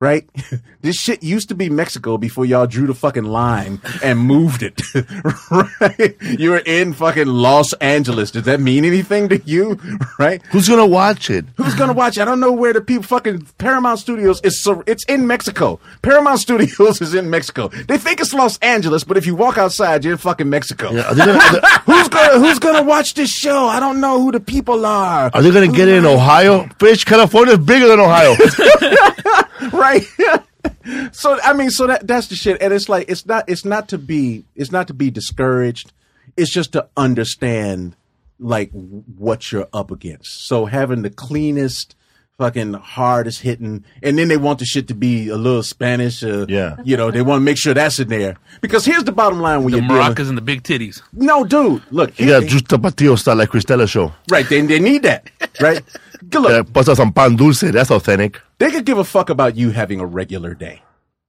right? 0.00 0.28
this 0.82 0.96
shit 0.96 1.22
used 1.22 1.48
to 1.48 1.54
be 1.54 1.70
Mexico 1.70 2.18
before 2.18 2.44
y'all 2.44 2.66
drew 2.66 2.86
the 2.86 2.94
fucking 2.94 3.24
line 3.24 3.80
and 4.02 4.18
moved 4.18 4.62
it. 4.62 4.80
right? 5.50 6.16
You're 6.20 6.58
in 6.58 6.92
fucking 6.92 7.26
Los 7.26 7.72
Angeles. 7.74 8.30
Does 8.30 8.42
that 8.44 8.60
mean 8.60 8.84
anything 8.84 9.28
to 9.30 9.38
you? 9.44 9.78
Right? 10.16 10.40
Who's 10.50 10.68
gonna 10.68 10.86
watch 10.86 11.28
it? 11.28 11.44
Who's 11.56 11.74
gonna 11.74 11.92
watch 11.92 12.18
it? 12.18 12.22
I 12.22 12.24
don't 12.24 12.38
know 12.38 12.52
where 12.52 12.72
the 12.72 12.80
people 12.80 13.02
fucking 13.02 13.46
Paramount 13.58 13.98
Studios 13.98 14.40
is. 14.42 14.62
So 14.62 14.84
it's 14.86 15.04
in 15.06 15.26
Mexico. 15.26 15.80
Paramount 16.02 16.38
Studios 16.38 17.00
is 17.00 17.14
in 17.14 17.30
Mexico. 17.30 17.68
They 17.68 17.98
think 17.98 18.20
it's 18.20 18.32
Los 18.32 18.56
Angeles, 18.58 19.02
but 19.02 19.16
if 19.16 19.26
you 19.26 19.34
walk 19.34 19.58
outside, 19.58 20.04
you're 20.04 20.12
in 20.12 20.18
fucking 20.18 20.48
Mexico. 20.48 20.92
Yeah, 20.92 21.12
gonna, 21.14 21.38
Who's 21.80 22.08
gonna 22.08 22.38
Who's 22.38 22.58
gonna 22.60 22.82
watch 22.84 23.14
this 23.14 23.30
show? 23.30 23.66
I 23.66 23.80
don't 23.80 24.00
know 24.00 24.20
who 24.20 24.30
the 24.30 24.40
people 24.40 24.86
are. 24.86 25.30
are 25.34 25.42
they 25.42 25.50
gonna 25.50 25.68
get 25.68 25.88
it 25.88 25.96
in 25.96 26.06
Ohio? 26.06 26.64
Bitch, 26.78 27.04
California's 27.04 27.58
bigger 27.58 27.88
than 27.88 27.98
Ohio. 27.98 28.34
right? 29.72 29.83
so 31.12 31.38
I 31.42 31.52
mean, 31.52 31.70
so 31.70 31.86
that 31.86 32.06
that's 32.06 32.28
the 32.28 32.36
shit, 32.36 32.60
and 32.60 32.72
it's 32.72 32.88
like 32.88 33.08
it's 33.08 33.26
not 33.26 33.48
it's 33.48 33.64
not 33.64 33.88
to 33.88 33.98
be 33.98 34.44
it's 34.54 34.72
not 34.72 34.88
to 34.88 34.94
be 34.94 35.10
discouraged. 35.10 35.92
It's 36.36 36.52
just 36.52 36.72
to 36.72 36.88
understand 36.96 37.96
like 38.38 38.70
what 38.72 39.52
you're 39.52 39.68
up 39.72 39.90
against. 39.90 40.46
So 40.46 40.66
having 40.66 41.02
the 41.02 41.10
cleanest, 41.10 41.94
fucking 42.38 42.72
hardest 42.74 43.40
hitting, 43.42 43.84
and 44.02 44.18
then 44.18 44.28
they 44.28 44.36
want 44.36 44.58
the 44.58 44.64
shit 44.64 44.88
to 44.88 44.94
be 44.94 45.28
a 45.28 45.36
little 45.36 45.62
Spanish. 45.62 46.22
Uh, 46.22 46.46
Yeah. 46.48 46.76
you 46.84 46.96
know 46.96 47.10
they 47.10 47.22
want 47.22 47.40
to 47.40 47.44
make 47.44 47.56
sure 47.58 47.74
that's 47.74 48.00
in 48.00 48.08
there 48.08 48.36
because 48.60 48.84
here's 48.84 49.04
the 49.04 49.12
bottom 49.12 49.40
line 49.40 49.62
when 49.62 49.72
The 49.72 49.78
you're 49.78 49.88
dealing. 49.88 50.02
maracas 50.14 50.28
and 50.28 50.36
the 50.36 50.42
big 50.42 50.62
titties. 50.62 51.00
No, 51.12 51.44
dude, 51.44 51.82
look, 51.90 52.18
You 52.18 52.26
got 52.28 52.44
Juice 52.44 52.62
Tapatio 52.62 53.18
style 53.18 53.36
like 53.36 53.50
Cristela 53.50 53.88
show. 53.88 54.12
right? 54.30 54.48
They 54.48 54.60
they 54.62 54.80
need 54.80 55.02
that, 55.04 55.30
right? 55.60 55.82
Good 56.28 56.42
look, 56.42 56.50
Yeah, 56.52 56.62
pasa 56.72 56.96
some 56.96 57.12
pan 57.12 57.36
dulce. 57.36 57.60
That's 57.60 57.90
authentic. 57.90 58.40
they 58.58 58.70
could 58.70 58.84
give 58.84 58.98
a 58.98 59.04
fuck 59.04 59.30
about 59.30 59.56
you 59.56 59.70
having 59.70 60.00
a 60.00 60.06
regular 60.06 60.54
day, 60.54 60.82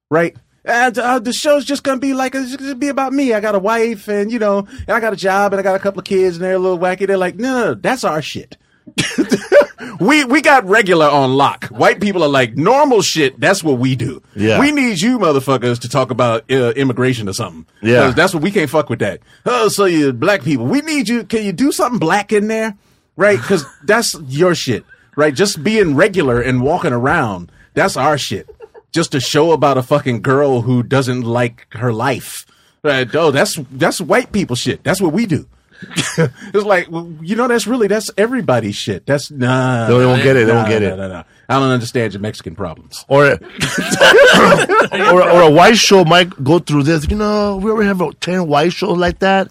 right? 0.10 0.36
And 0.68 0.98
uh, 0.98 1.20
the 1.20 1.32
show's 1.34 1.64
just 1.66 1.84
gonna 1.84 2.00
be 2.00 2.14
like 2.16 2.34
it's 2.34 2.56
gonna 2.56 2.74
be 2.74 2.88
about 2.88 3.14
me. 3.14 3.34
I 3.34 3.40
got 3.40 3.54
a 3.54 3.60
wife, 3.60 4.08
and 4.08 4.32
you 4.32 4.40
know, 4.40 4.66
and 4.88 4.90
I 4.90 5.00
got 5.00 5.14
a 5.14 5.16
job, 5.16 5.54
and 5.54 5.60
I 5.60 5.64
got 5.64 5.76
a 5.76 5.80
couple 5.80 6.00
of 6.00 6.06
kids, 6.06 6.38
and 6.38 6.44
they're 6.44 6.56
a 6.56 6.60
little 6.60 6.80
wacky. 6.80 7.06
They're 7.06 7.18
like, 7.18 7.36
no, 7.36 7.54
no, 7.54 7.66
no 7.66 7.74
that's 7.76 8.04
our 8.04 8.20
shit. 8.24 8.58
we 10.00 10.26
we 10.26 10.42
got 10.42 10.66
regular 10.66 11.06
on 11.08 11.34
lock. 11.34 11.66
White 11.66 12.00
people 12.00 12.24
are 12.24 12.30
like 12.30 12.56
normal 12.56 13.02
shit. 13.02 13.40
That's 13.40 13.64
what 13.64 13.78
we 13.80 13.96
do. 13.96 14.22
Yeah. 14.36 14.60
We 14.60 14.72
need 14.72 15.00
you 15.02 15.20
motherfuckers 15.20 15.80
to 15.82 15.90
talk 15.90 16.12
about 16.12 16.50
uh, 16.52 16.72
immigration 16.72 17.28
or 17.28 17.34
something. 17.34 17.66
Yeah. 17.82 18.12
that's 18.12 18.34
what 18.34 18.44
we 18.44 18.52
can't 18.52 18.70
fuck 18.70 18.90
with 18.90 19.00
that. 19.00 19.22
Oh, 19.46 19.68
so 19.70 19.86
you 19.86 20.14
black 20.14 20.44
people. 20.44 20.66
We 20.66 20.82
need 20.82 21.08
you. 21.10 21.24
Can 21.24 21.44
you 21.44 21.52
do 21.52 21.72
something 21.72 22.00
black 22.00 22.32
in 22.32 22.48
there? 22.48 22.76
Right? 23.16 23.40
Because 23.40 23.66
that's 23.84 24.16
your 24.28 24.56
shit. 24.56 24.86
Right? 25.16 25.34
Just 25.34 25.64
being 25.64 25.96
regular 25.96 26.42
and 26.42 26.62
walking 26.62 26.94
around. 26.94 27.52
That's 27.74 27.98
our 27.98 28.18
shit. 28.18 28.50
Just 28.92 29.16
a 29.16 29.20
show 29.20 29.52
about 29.52 29.78
a 29.78 29.84
fucking 29.84 30.22
girl 30.22 30.62
who 30.62 30.84
doesn't 30.84 31.22
like 31.22 31.68
her 31.74 31.92
life. 31.92 32.46
Right? 32.84 33.14
Oh, 33.16 33.32
that's 33.32 33.58
that's 33.72 34.00
white 34.00 34.32
people 34.32 34.56
shit. 34.56 34.84
That's 34.84 35.02
what 35.02 35.12
we 35.12 35.26
do. 35.26 35.48
it's 36.18 36.66
like 36.66 36.90
well, 36.90 37.12
you 37.22 37.36
know 37.36 37.48
that's 37.48 37.68
really 37.68 37.88
that's 37.88 38.10
everybody's 38.18 38.76
shit. 38.76 39.06
That's 39.06 39.32
nah. 39.32 39.88
They 39.88 40.06
won't 40.06 40.24
get 40.24 40.38
it. 40.38 40.48
They 40.48 40.54
won't 40.54 40.68
get 40.68 40.82
nah, 40.82 40.88
it. 40.88 40.98
nah, 40.98 41.08
nah. 41.08 41.24
I 41.48 41.60
don't 41.60 41.70
understand 41.70 42.14
your 42.14 42.22
Mexican 42.22 42.56
problems. 42.56 43.06
Or, 43.08 43.26
or, 44.94 45.24
or 45.30 45.42
a 45.42 45.52
white 45.52 45.78
show 45.78 46.04
might 46.04 46.44
go 46.44 46.58
through 46.58 46.84
this. 46.84 47.08
You 47.08 47.18
know, 47.18 47.58
we 47.58 47.70
already 47.70 47.88
have 47.88 48.02
a 48.02 48.12
10 48.14 48.48
white 48.48 48.74
shows 48.74 48.98
like 48.98 49.20
that. 49.20 49.50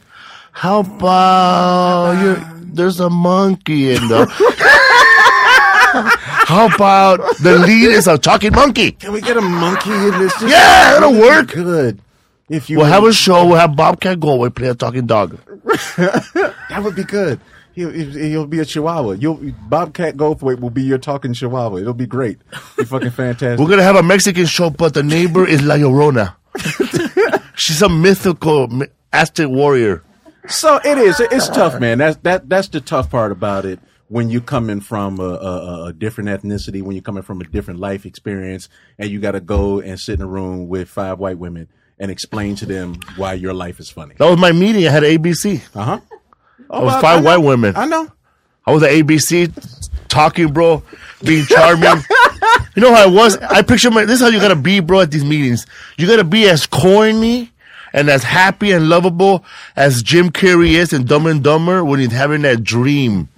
How 0.50 0.80
about 0.80 2.20
you 2.20 2.54
there's 2.74 3.00
a 3.00 3.10
monkey 3.10 3.92
in 3.92 4.08
the. 4.08 4.26
How 6.46 6.66
about 6.66 7.20
the 7.38 7.58
lead 7.58 7.90
is 7.90 8.06
a 8.08 8.18
talking 8.18 8.52
monkey? 8.52 8.90
Can 8.92 9.12
we 9.12 9.20
get 9.20 9.36
a 9.36 9.40
monkey 9.40 9.92
in 9.92 10.10
this? 10.18 10.34
Yeah, 10.42 10.96
it'll 10.96 11.14
work. 11.14 11.52
Good. 11.52 12.00
If 12.48 12.68
you 12.68 12.78
We'll 12.78 12.86
have 12.86 13.04
a 13.04 13.12
show. 13.12 13.46
We'll 13.46 13.56
have 13.56 13.74
Bobcat 13.74 14.18
Goldthwait 14.20 14.54
play 14.54 14.68
a 14.68 14.74
talking 14.74 15.06
dog. 15.06 15.38
that 15.96 16.80
would 16.82 16.94
be 16.94 17.04
good. 17.04 17.40
He'll, 17.74 17.90
he'll 17.90 18.46
be 18.46 18.60
a 18.60 18.64
chihuahua. 18.64 19.12
You'll 19.12 19.40
Bobcat 19.68 20.16
Goldthwait 20.16 20.60
will 20.60 20.70
be 20.70 20.82
your 20.82 20.98
talking 20.98 21.32
chihuahua. 21.32 21.78
It'll 21.78 21.94
be 21.94 22.06
great. 22.06 22.38
Be 22.76 22.84
fucking 22.84 23.10
fantastic. 23.12 23.58
We're 23.58 23.70
gonna 23.70 23.82
have 23.82 23.96
a 23.96 24.02
Mexican 24.02 24.46
show, 24.46 24.70
but 24.70 24.94
the 24.94 25.02
neighbor 25.02 25.46
is 25.46 25.62
La 25.62 25.76
Llorona. 25.76 26.36
She's 27.56 27.82
a 27.82 27.88
mythical 27.88 28.68
Aztec 29.12 29.48
warrior. 29.48 30.02
So 30.46 30.78
it 30.84 30.98
is. 30.98 31.18
It's 31.18 31.48
tough, 31.48 31.80
man. 31.80 31.98
That's 31.98 32.16
that. 32.18 32.48
That's 32.48 32.68
the 32.68 32.80
tough 32.80 33.10
part 33.10 33.32
about 33.32 33.64
it. 33.64 33.80
When 34.08 34.28
you're 34.28 34.42
coming 34.42 34.80
from 34.80 35.18
a, 35.18 35.24
a, 35.24 35.84
a 35.86 35.92
different 35.92 36.28
ethnicity, 36.28 36.82
when 36.82 36.94
you're 36.94 37.02
coming 37.02 37.22
from 37.22 37.40
a 37.40 37.44
different 37.44 37.80
life 37.80 38.04
experience, 38.04 38.68
and 38.98 39.10
you 39.10 39.18
got 39.18 39.32
to 39.32 39.40
go 39.40 39.80
and 39.80 39.98
sit 39.98 40.20
in 40.20 40.22
a 40.22 40.28
room 40.28 40.68
with 40.68 40.88
five 40.90 41.18
white 41.18 41.38
women 41.38 41.68
and 41.98 42.10
explain 42.10 42.56
to 42.56 42.66
them 42.66 42.96
why 43.16 43.34
your 43.34 43.54
life 43.54 43.80
is 43.80 43.90
funny. 43.90 44.14
That 44.18 44.28
was 44.28 44.38
my 44.38 44.52
meeting. 44.52 44.86
I 44.86 44.90
had 44.90 45.02
ABC. 45.02 45.62
Uh 45.74 45.82
huh. 45.82 46.00
I 46.70 46.82
was 46.82 47.00
five 47.00 47.24
white 47.24 47.38
women. 47.38 47.76
I 47.76 47.86
know. 47.86 48.10
I 48.66 48.72
was 48.72 48.82
at 48.82 48.90
ABC 48.90 49.52
talking, 50.08 50.52
bro, 50.52 50.82
being 51.22 51.44
charming. 51.44 52.02
you 52.74 52.82
know 52.82 52.94
how 52.94 53.04
I 53.04 53.06
was? 53.06 53.36
I 53.36 53.62
picture 53.62 53.90
my, 53.90 54.04
this 54.04 54.16
is 54.16 54.20
how 54.20 54.28
you 54.28 54.40
gotta 54.40 54.56
be, 54.56 54.80
bro, 54.80 55.00
at 55.00 55.10
these 55.10 55.24
meetings. 55.24 55.66
You 55.98 56.06
gotta 56.06 56.24
be 56.24 56.48
as 56.48 56.66
corny 56.66 57.52
and 57.92 58.08
as 58.08 58.24
happy 58.24 58.72
and 58.72 58.88
lovable 58.88 59.44
as 59.76 60.02
Jim 60.02 60.30
Carrey 60.30 60.70
is 60.70 60.92
in 60.92 61.04
Dumb 61.04 61.26
and 61.26 61.42
Dumber 61.44 61.84
when 61.84 62.00
he's 62.00 62.12
having 62.12 62.42
that 62.42 62.64
dream. 62.64 63.28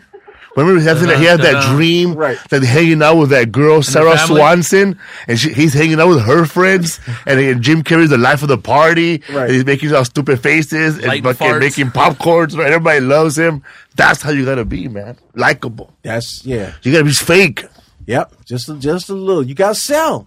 Remember 0.57 0.81
he 0.81 0.87
has 0.87 1.01
that, 1.03 1.19
he 1.19 1.24
has 1.27 1.39
that 1.41 1.53
Da-da. 1.53 1.74
dream 1.74 2.15
Right. 2.15 2.39
that 2.51 2.62
hanging 2.62 3.03
out 3.03 3.16
with 3.16 3.31
that 3.31 3.53
girl, 3.53 3.83
Sarah. 3.83 4.16
Swanson, 4.19 4.99
and 5.28 5.39
she, 5.39 5.53
he's 5.53 5.74
hanging 5.74 6.01
out 6.01 6.09
with 6.09 6.23
her 6.23 6.47
friends, 6.47 6.99
and 7.27 7.39
then 7.39 7.62
Jim 7.62 7.83
Carrey's 7.83 8.11
the 8.11 8.19
life 8.19 8.43
of 8.43 8.49
the 8.49 8.59
party, 8.59 9.23
Right. 9.31 9.45
and 9.47 9.53
he's 9.53 9.65
making 9.66 9.95
all 9.95 10.05
stupid 10.05 10.41
faces 10.41 10.97
and 10.97 11.07
Lighting 11.07 11.24
fucking 11.35 11.59
making 11.59 11.87
popcorns, 11.91 12.57
right? 12.57 12.69
Everybody 12.73 13.01
loves 13.01 13.37
him. 13.39 13.62
That's 13.95 14.23
how 14.23 14.31
you 14.31 14.45
gotta 14.45 14.65
be, 14.65 14.89
man. 14.89 15.16
Likeable. 15.35 15.93
That's 16.03 16.45
yeah. 16.45 16.73
You 16.83 16.93
gotta 16.93 17.05
be 17.05 17.12
fake. 17.12 17.65
Yep, 18.07 18.45
just 18.45 18.69
a, 18.69 18.74
just 18.77 19.11
a 19.11 19.15
little. 19.15 19.43
You 19.43 19.55
got 19.55 19.70
to 19.70 19.74
sell. 19.74 20.27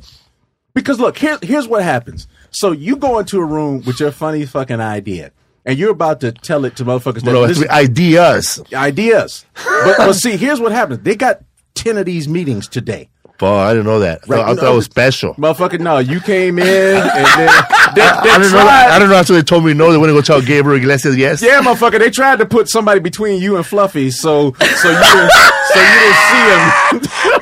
Because 0.73 0.99
look, 0.99 1.17
here's 1.17 1.39
here's 1.41 1.67
what 1.67 1.81
happens. 1.83 2.27
So 2.51 2.71
you 2.71 2.95
go 2.97 3.19
into 3.19 3.39
a 3.39 3.45
room 3.45 3.81
with 3.85 3.99
your 3.99 4.11
funny 4.11 4.45
fucking 4.45 4.79
idea, 4.81 5.31
and 5.65 5.77
you're 5.77 5.91
about 5.91 6.21
to 6.21 6.31
tell 6.31 6.65
it 6.65 6.75
to 6.77 6.85
motherfuckers. 6.85 7.23
That, 7.23 7.31
No, 7.33 7.43
it's 7.43 7.59
listen, 7.59 7.69
ideas. 7.69 8.61
ideas. 8.73 9.45
But, 9.55 9.97
but 9.97 10.13
see, 10.13 10.37
here's 10.37 10.59
what 10.59 10.71
happens. 10.71 10.99
They 10.99 11.15
got 11.15 11.41
ten 11.75 11.97
of 11.97 12.05
these 12.05 12.27
meetings 12.27 12.67
today. 12.67 13.09
Oh, 13.41 13.55
I 13.55 13.69
didn't 13.71 13.85
know 13.85 13.99
that. 13.99 14.19
I 14.23 14.27
Right, 14.27 14.37
thought, 14.39 14.49
I 14.49 14.55
thought 14.55 14.73
it 14.73 14.75
was 14.75 14.83
special. 14.85 15.33
Motherfucker, 15.35 15.79
no, 15.79 15.99
you 15.99 16.19
came 16.19 16.59
in 16.59 16.65
and 16.67 17.03
then 17.05 17.63
they, 17.95 18.01
they 18.01 18.07
I 18.09 18.21
didn't 18.37 18.41
know. 18.41 18.49
tried- 18.49 18.65
That, 18.65 18.91
I 18.91 18.99
didn't 18.99 19.11
know 19.11 19.19
until 19.19 19.35
they 19.37 19.41
told 19.43 19.63
me 19.63 19.73
no. 19.73 19.91
They 19.93 19.97
went 19.97 20.09
to 20.09 20.13
go 20.13 20.21
tell 20.21 20.41
Gabriel 20.41 20.77
Iglesias 20.77 21.15
yes. 21.15 21.41
Yeah, 21.41 21.61
motherfucker, 21.61 21.99
they 21.99 22.09
tried 22.09 22.39
to 22.39 22.45
put 22.45 22.67
somebody 22.67 22.99
between 22.99 23.41
you 23.41 23.55
and 23.55 23.65
Fluffy, 23.65 24.11
so 24.11 24.51
so 24.59 24.89
you 24.89 25.29
so 25.71 25.79
you 25.79 25.99
didn't 25.99 26.99
see 26.99 27.29
him. 27.29 27.38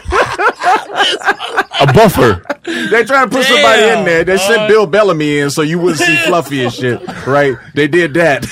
A 1.79 1.93
buffer. 1.93 2.43
They 2.63 3.03
tried 3.03 3.25
to 3.25 3.29
put 3.29 3.45
somebody 3.45 3.83
in 3.83 4.05
there. 4.05 4.23
They 4.23 4.37
sent 4.37 4.57
dog. 4.57 4.69
Bill 4.69 4.87
Bellamy 4.87 5.39
in 5.39 5.49
so 5.49 5.61
you 5.61 5.79
wouldn't 5.79 5.99
see 5.99 6.15
Fluffy 6.25 6.63
and 6.63 6.73
shit. 6.73 7.01
Right? 7.25 7.55
They 7.73 7.87
did 7.87 8.13
that. 8.15 8.45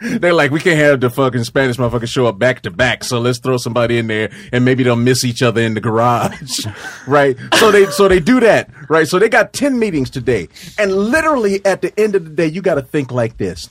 They're 0.00 0.32
like, 0.32 0.50
we 0.50 0.60
can't 0.60 0.78
have 0.78 1.00
the 1.00 1.10
fucking 1.10 1.44
Spanish 1.44 1.76
motherfucker 1.76 2.08
show 2.08 2.26
up 2.26 2.38
back 2.38 2.62
to 2.62 2.70
back, 2.70 3.04
so 3.04 3.18
let's 3.18 3.38
throw 3.38 3.56
somebody 3.56 3.98
in 3.98 4.06
there 4.06 4.30
and 4.52 4.64
maybe 4.64 4.82
they'll 4.84 4.96
miss 4.96 5.24
each 5.24 5.42
other 5.42 5.60
in 5.60 5.74
the 5.74 5.80
garage. 5.80 6.66
right? 7.06 7.36
So 7.54 7.70
they 7.70 7.86
so 7.86 8.08
they 8.08 8.20
do 8.20 8.40
that. 8.40 8.70
Right? 8.88 9.06
So 9.06 9.18
they 9.18 9.28
got 9.28 9.52
ten 9.52 9.78
meetings 9.78 10.10
today. 10.10 10.48
And 10.78 10.92
literally 10.92 11.64
at 11.64 11.82
the 11.82 11.98
end 11.98 12.14
of 12.14 12.24
the 12.24 12.30
day, 12.30 12.46
you 12.46 12.62
gotta 12.62 12.82
think 12.82 13.10
like 13.10 13.36
this. 13.36 13.70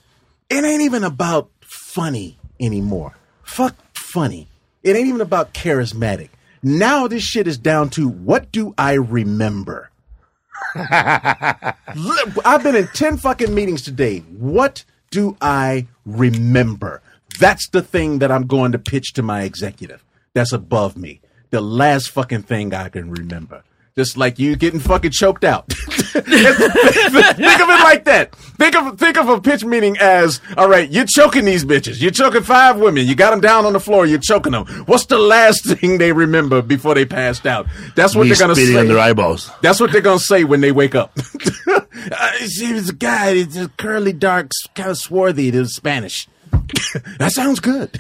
It 0.50 0.64
ain't 0.64 0.82
even 0.82 1.04
about 1.04 1.50
funny 1.62 2.38
anymore. 2.60 3.16
Fuck 3.44 3.76
funny. 3.94 4.48
It 4.84 4.96
ain't 4.96 5.08
even 5.08 5.22
about 5.22 5.54
charismatic. 5.54 6.30
Now 6.68 7.08
this 7.08 7.22
shit 7.22 7.46
is 7.46 7.60
down 7.60 7.92
to 7.92 8.10
what 8.10 8.52
do 8.52 8.74
I 8.76 8.94
remember? 8.94 9.92
I've 10.76 12.64
been 12.64 12.76
in 12.76 12.88
10 12.88 13.18
fucking 13.18 13.54
meetings 13.54 13.84
today. 13.84 14.22
What 14.22 14.84
do 15.12 15.38
I 15.40 15.86
remember? 16.08 17.04
That's 17.40 17.70
the 17.70 17.84
thing 17.84 18.18
that 18.18 18.32
I'm 18.32 18.48
going 18.48 18.72
to 18.72 18.80
pitch 18.80 19.14
to 19.14 19.22
my 19.22 19.44
executive. 19.44 20.04
That's 20.34 20.54
above 20.54 20.98
me. 20.98 21.22
The 21.52 21.62
last 21.62 22.10
fucking 22.10 22.42
thing 22.42 22.74
I 22.74 22.90
can 22.90 23.12
remember. 23.12 23.64
Just 23.98 24.18
like 24.18 24.40
you 24.40 24.58
getting 24.58 24.82
fucking 24.82 25.12
choked 25.12 25.46
out. 25.46 25.72
think 25.72 26.26
of 26.28 27.70
it 27.70 27.84
like 27.84 28.04
that. 28.04 28.36
Think 28.36 28.76
of 28.76 29.00
think 29.00 29.18
of 29.18 29.30
a 29.30 29.40
pitch 29.40 29.64
meeting 29.64 29.96
as, 30.02 30.42
all 30.58 30.68
right, 30.68 30.90
you're 30.90 31.06
choking 31.06 31.46
these 31.46 31.64
bitches. 31.64 32.02
You're 32.02 32.12
choking 32.12 32.44
five 32.44 32.78
women. 32.78 33.08
You 33.08 33.16
got 33.16 33.32
them 33.32 33.40
down 33.40 33.66
on 33.66 33.72
the 33.72 33.80
floor. 33.80 34.06
You're 34.06 34.20
choking 34.20 34.52
them. 34.52 34.66
What's 34.86 35.06
the 35.06 35.18
last 35.18 35.66
thing 35.80 35.98
they 35.98 36.12
remember 36.12 36.62
before 36.62 36.94
they 36.94 37.06
passed 37.06 37.46
out? 37.46 37.68
That's 37.96 38.14
what 38.16 38.24
Me 38.24 38.30
they're 38.30 38.38
gonna 38.38 38.56
spitting 38.56 38.74
say. 38.74 38.80
on 38.82 38.90
their 38.90 39.00
eyeballs. 39.00 39.50
That's 39.62 39.80
what 39.80 39.94
they're 39.94 40.02
gonna 40.02 40.20
say 40.20 40.44
when 40.44 40.60
they 40.60 40.74
wake 40.74 40.94
up. 40.94 41.18
uh, 41.72 42.32
he 42.38 42.74
was 42.74 42.90
a 42.90 42.94
guy, 42.94 43.30
it's 43.30 43.56
a 43.56 43.70
curly, 43.78 44.12
dark, 44.12 44.52
kind 44.76 44.90
of 44.90 44.98
swarthy. 44.98 45.48
It 45.48 45.56
was 45.56 45.74
Spanish. 45.74 46.28
that 47.18 47.32
sounds 47.32 47.62
good. 47.62 47.98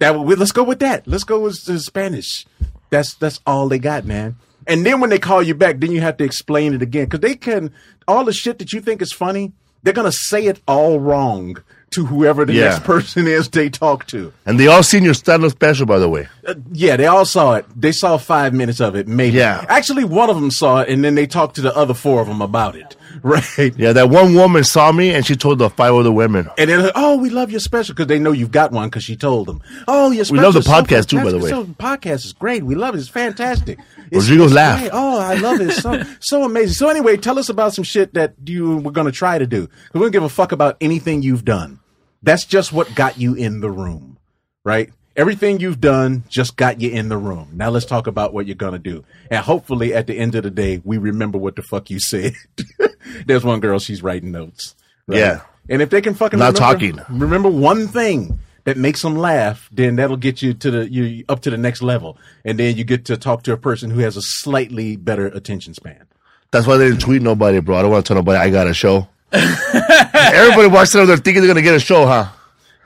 that 0.00 0.10
let's 0.18 0.52
go 0.52 0.64
with 0.64 0.80
that. 0.80 1.06
Let's 1.08 1.24
go 1.24 1.40
with 1.40 1.64
the 1.64 1.78
Spanish. 1.78 2.44
That's 2.90 3.14
that's 3.14 3.40
all 3.46 3.68
they 3.68 3.78
got, 3.78 4.04
man. 4.04 4.36
And 4.68 4.84
then 4.86 5.00
when 5.00 5.10
they 5.10 5.18
call 5.18 5.42
you 5.42 5.54
back, 5.54 5.80
then 5.80 5.90
you 5.90 6.00
have 6.02 6.18
to 6.18 6.24
explain 6.24 6.74
it 6.74 6.82
again 6.82 7.04
because 7.06 7.20
they 7.20 7.34
can 7.34 7.72
all 8.06 8.24
the 8.24 8.32
shit 8.32 8.58
that 8.58 8.72
you 8.72 8.80
think 8.80 9.02
is 9.02 9.12
funny. 9.12 9.52
They're 9.82 9.94
gonna 9.94 10.12
say 10.12 10.46
it 10.46 10.60
all 10.68 11.00
wrong 11.00 11.56
to 11.90 12.04
whoever 12.04 12.44
the 12.44 12.52
Yeah. 12.52 12.64
next 12.70 12.84
person 12.84 13.26
is 13.26 13.48
they 13.48 13.70
talk 13.70 14.06
to. 14.08 14.30
And 14.44 14.60
they 14.60 14.66
all 14.66 14.82
seen 14.82 15.04
your 15.04 15.14
stand-up 15.14 15.52
special, 15.52 15.86
by 15.86 15.98
the 15.98 16.08
way. 16.08 16.28
Uh, 16.46 16.54
yeah, 16.70 16.96
they 16.96 17.06
all 17.06 17.24
saw 17.24 17.54
it. 17.54 17.64
They 17.74 17.92
saw 17.92 18.18
five 18.18 18.52
minutes 18.52 18.78
of 18.80 18.94
it, 18.94 19.08
maybe. 19.08 19.38
Yeah. 19.38 19.64
Actually, 19.70 20.04
one 20.04 20.28
of 20.28 20.36
them 20.36 20.50
saw 20.50 20.80
it, 20.80 20.90
and 20.90 21.02
then 21.02 21.14
they 21.14 21.26
talked 21.26 21.54
to 21.56 21.62
the 21.62 21.74
other 21.74 21.94
four 21.94 22.20
of 22.20 22.28
them 22.28 22.42
about 22.42 22.76
it. 22.76 22.94
Right. 23.28 23.74
Yeah, 23.76 23.92
that 23.92 24.10
one 24.10 24.34
woman 24.34 24.64
saw 24.64 24.90
me 24.92 25.14
and 25.14 25.24
she 25.26 25.36
told 25.36 25.58
the 25.58 25.68
five 25.70 25.94
other 25.94 26.12
women. 26.12 26.48
And 26.56 26.70
then, 26.70 26.90
oh, 26.94 27.18
we 27.18 27.30
love 27.30 27.50
your 27.50 27.60
special 27.60 27.94
because 27.94 28.06
they 28.06 28.18
know 28.18 28.32
you've 28.32 28.50
got 28.50 28.72
one 28.72 28.88
because 28.88 29.04
she 29.04 29.16
told 29.16 29.46
them. 29.46 29.62
Oh, 29.86 30.10
your 30.10 30.24
special. 30.24 30.40
We 30.40 30.44
love 30.44 30.54
the 30.54 30.60
is 30.60 30.66
so 30.66 30.72
podcast 30.72 31.08
too, 31.08 31.22
by 31.22 31.30
the 31.30 31.38
way. 31.38 31.50
So, 31.50 31.62
the 31.64 31.74
podcast 31.74 32.24
is 32.24 32.32
great. 32.32 32.62
We 32.64 32.74
love 32.74 32.94
it. 32.94 32.98
It's 32.98 33.08
fantastic. 33.08 33.78
It's, 34.10 34.24
Rodrigo's 34.26 34.54
laugh. 34.54 34.80
great. 34.80 34.90
Oh, 34.94 35.18
I 35.18 35.34
love 35.34 35.60
it. 35.60 35.66
It's 35.66 35.82
so 35.82 36.02
so 36.20 36.42
amazing. 36.44 36.72
So 36.72 36.88
anyway, 36.88 37.18
tell 37.18 37.38
us 37.38 37.50
about 37.50 37.74
some 37.74 37.84
shit 37.84 38.14
that 38.14 38.32
you 38.42 38.78
were 38.78 38.90
going 38.90 39.04
to 39.04 39.12
try 39.12 39.36
to 39.36 39.46
do. 39.46 39.68
We 39.92 40.00
don't 40.00 40.12
give 40.12 40.22
a 40.22 40.30
fuck 40.30 40.50
about 40.52 40.78
anything 40.80 41.20
you've 41.20 41.44
done. 41.44 41.80
That's 42.22 42.46
just 42.46 42.72
what 42.72 42.94
got 42.94 43.18
you 43.18 43.34
in 43.34 43.60
the 43.60 43.70
room, 43.70 44.16
right? 44.64 44.90
Everything 45.18 45.58
you've 45.58 45.80
done 45.80 46.22
just 46.28 46.56
got 46.56 46.80
you 46.80 46.90
in 46.90 47.08
the 47.08 47.16
room. 47.18 47.50
Now 47.52 47.70
let's 47.70 47.84
talk 47.84 48.06
about 48.06 48.32
what 48.32 48.46
you're 48.46 48.54
gonna 48.54 48.78
do. 48.78 49.04
And 49.30 49.44
hopefully 49.44 49.92
at 49.92 50.06
the 50.06 50.16
end 50.16 50.34
of 50.36 50.44
the 50.44 50.50
day, 50.50 50.80
we 50.84 50.96
remember 50.96 51.36
what 51.38 51.56
the 51.56 51.62
fuck 51.62 51.90
you 51.90 51.98
said. 51.98 52.34
There's 53.26 53.44
one 53.44 53.58
girl, 53.60 53.78
she's 53.80 54.00
writing 54.02 54.30
notes. 54.30 54.76
right? 55.08 55.18
Yeah. 55.18 55.40
And 55.68 55.82
if 55.82 55.90
they 55.90 56.00
can 56.00 56.14
fucking 56.14 56.38
Not 56.38 56.54
remember, 56.58 57.00
talking. 57.00 57.18
remember 57.18 57.48
one 57.50 57.88
thing 57.88 58.38
that 58.64 58.76
makes 58.76 59.02
them 59.02 59.16
laugh, 59.16 59.68
then 59.72 59.96
that'll 59.96 60.16
get 60.16 60.40
you 60.40 60.54
to 60.54 60.70
the 60.70 60.88
you 60.90 61.24
up 61.28 61.40
to 61.40 61.50
the 61.50 61.58
next 61.58 61.82
level. 61.82 62.16
And 62.44 62.56
then 62.58 62.76
you 62.76 62.84
get 62.84 63.04
to 63.06 63.16
talk 63.16 63.42
to 63.42 63.52
a 63.52 63.56
person 63.56 63.90
who 63.90 63.98
has 64.00 64.16
a 64.16 64.22
slightly 64.22 64.94
better 64.96 65.26
attention 65.26 65.74
span. 65.74 66.04
That's 66.52 66.66
why 66.66 66.76
they 66.76 66.88
didn't 66.88 67.00
tweet 67.00 67.22
nobody, 67.22 67.60
bro. 67.60 67.76
I 67.76 67.82
don't 67.82 67.90
want 67.90 68.06
to 68.06 68.08
tell 68.08 68.16
nobody 68.16 68.38
I 68.38 68.50
got 68.50 68.68
a 68.68 68.72
show. 68.72 69.08
Everybody 69.32 70.68
watching. 70.68 71.06
They're 71.06 71.16
thinking 71.16 71.42
they're 71.42 71.48
gonna 71.52 71.60
get 71.62 71.74
a 71.74 71.80
show, 71.80 72.06
huh? 72.06 72.28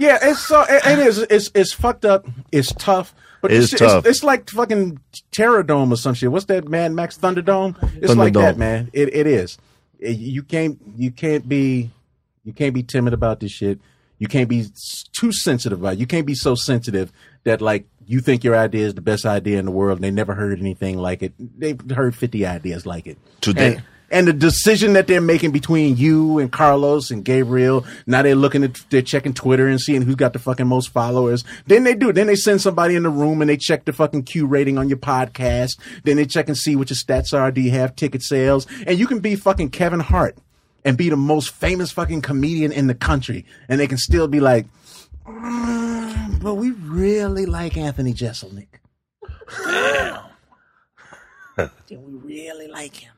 Yeah, 0.03 0.19
it's 0.21 0.41
so 0.47 0.63
it, 0.69 0.83
it 0.85 0.99
is. 0.99 1.19
It's 1.19 1.51
it's 1.55 1.73
fucked 1.73 2.05
up. 2.05 2.27
It's 2.51 2.73
tough. 2.73 3.15
But 3.41 3.51
It 3.53 3.55
this 3.55 3.65
is 3.65 3.71
shit- 3.71 3.79
tough. 3.81 4.07
It's, 4.07 4.19
it's 4.19 4.25
like 4.25 4.51
fucking 4.51 5.01
Terror 5.31 5.63
Dome 5.63 5.93
or 5.93 5.97
some 5.97 6.15
shit. 6.15 6.31
What's 6.31 6.45
that, 6.47 6.69
Mad 6.69 6.93
Max 6.93 7.17
Thunderdome? 7.19 7.77
It's 8.03 8.15
like 8.15 8.35
that, 8.35 8.57
man. 8.59 8.91
It 8.93 9.15
it 9.15 9.27
is. 9.27 9.59
It- 9.99 10.19
you 10.19 10.43
can't 10.43 10.79
you 10.97 11.11
can't 11.11 11.49
be 11.49 11.91
you 12.45 12.53
can't 12.53 12.75
be 12.75 12.83
timid 12.83 13.13
about 13.13 13.41
this 13.41 13.53
shit. 13.53 13.79
You 14.19 14.29
can't 14.29 14.49
be 14.49 14.67
too 15.13 15.33
sensitive 15.33 15.81
about 15.81 15.95
it. 15.95 15.99
You 15.99 16.07
can't 16.07 16.27
be 16.27 16.35
so 16.35 16.55
sensitive 16.55 17.13
that 17.45 17.61
like 17.61 17.87
you 18.07 18.21
think 18.21 18.43
your 18.45 18.57
idea 18.57 18.87
is 18.87 18.95
the 18.95 19.01
best 19.01 19.25
idea 19.27 19.59
in 19.59 19.65
the 19.65 19.71
world 19.73 19.99
and 19.99 20.05
they 20.05 20.11
never 20.11 20.35
heard 20.35 20.59
anything 20.61 20.99
like 20.99 21.23
it. 21.23 21.33
They've 21.39 21.81
heard 21.91 22.15
50 22.15 22.45
ideas 22.47 22.87
like 22.87 23.07
it. 23.07 23.19
Today. 23.41 23.75
And, 23.77 23.83
and 24.13 24.29
the 24.29 24.33
decision 24.35 24.93
that 24.93 25.07
they're 25.07 25.23
making 25.23 25.53
between 25.53 25.97
you 25.97 26.39
and 26.39 26.53
Carlos 26.53 27.11
and 27.11 27.25
Gabriel, 27.25 27.87
now 28.07 28.21
they're 28.21 28.35
looking 28.35 28.63
at, 28.63 28.79
they're 28.91 29.01
checking 29.01 29.33
Twitter 29.33 29.67
and 29.67 29.81
seeing 29.81 30.03
who's 30.03 30.17
got 30.17 30.35
the 30.35 30.39
fucking 30.39 30.67
most 30.67 30.91
followers. 30.91 31.45
Then 31.67 31.85
they 31.85 31.95
do. 31.95 32.13
Then 32.13 32.27
they 32.27 32.37
send 32.37 32.61
somebody 32.61 32.95
in 32.95 33.05
the 33.05 33.09
room 33.09 33.41
and 33.41 33.49
they 33.49 33.57
check 33.57 33.87
the 33.87 33.93
fucking 33.93 34.25
Q 34.25 34.47
rating 34.47 34.77
on 34.77 34.91
your 34.91 34.99
podcast. 34.99 35.79
Then 36.05 36.19
they 36.19 36.27
check 36.27 36.49
and 36.49 36.57
see 36.57 36.77
what 36.77 36.91
your 36.91 36.97
stats 36.97 37.33
are. 37.33 37.51
Do 37.51 37.63
you 37.63 37.71
have 37.71 37.97
ticket 37.97 38.23
sales? 38.23 38.67
And 38.87 38.99
you 38.99 39.07
can 39.07 39.21
be 39.21 39.35
fucking 39.35 39.71
Kevin 39.71 40.01
Hart 40.01 40.37
and 40.85 40.99
be 40.99 41.09
the 41.09 41.17
most 41.17 41.51
famous 41.51 41.91
fucking 41.91 42.21
comedian 42.21 42.71
in 42.71 42.89
the 42.89 42.95
country. 42.95 43.47
And 43.67 43.81
they 43.81 43.87
can 43.87 43.99
still 43.99 44.29
be 44.29 44.41
like, 44.41 44.67
"Mm, 45.27 46.43
but 46.43 46.57
we 46.57 46.73
really 46.73 47.47
like 47.47 47.79
Anthony 47.79 48.13
Jeselnik. 48.13 48.69
Damn. 49.65 50.21
we 51.57 52.15
really 52.25 52.69
like 52.69 52.97
him 52.97 53.12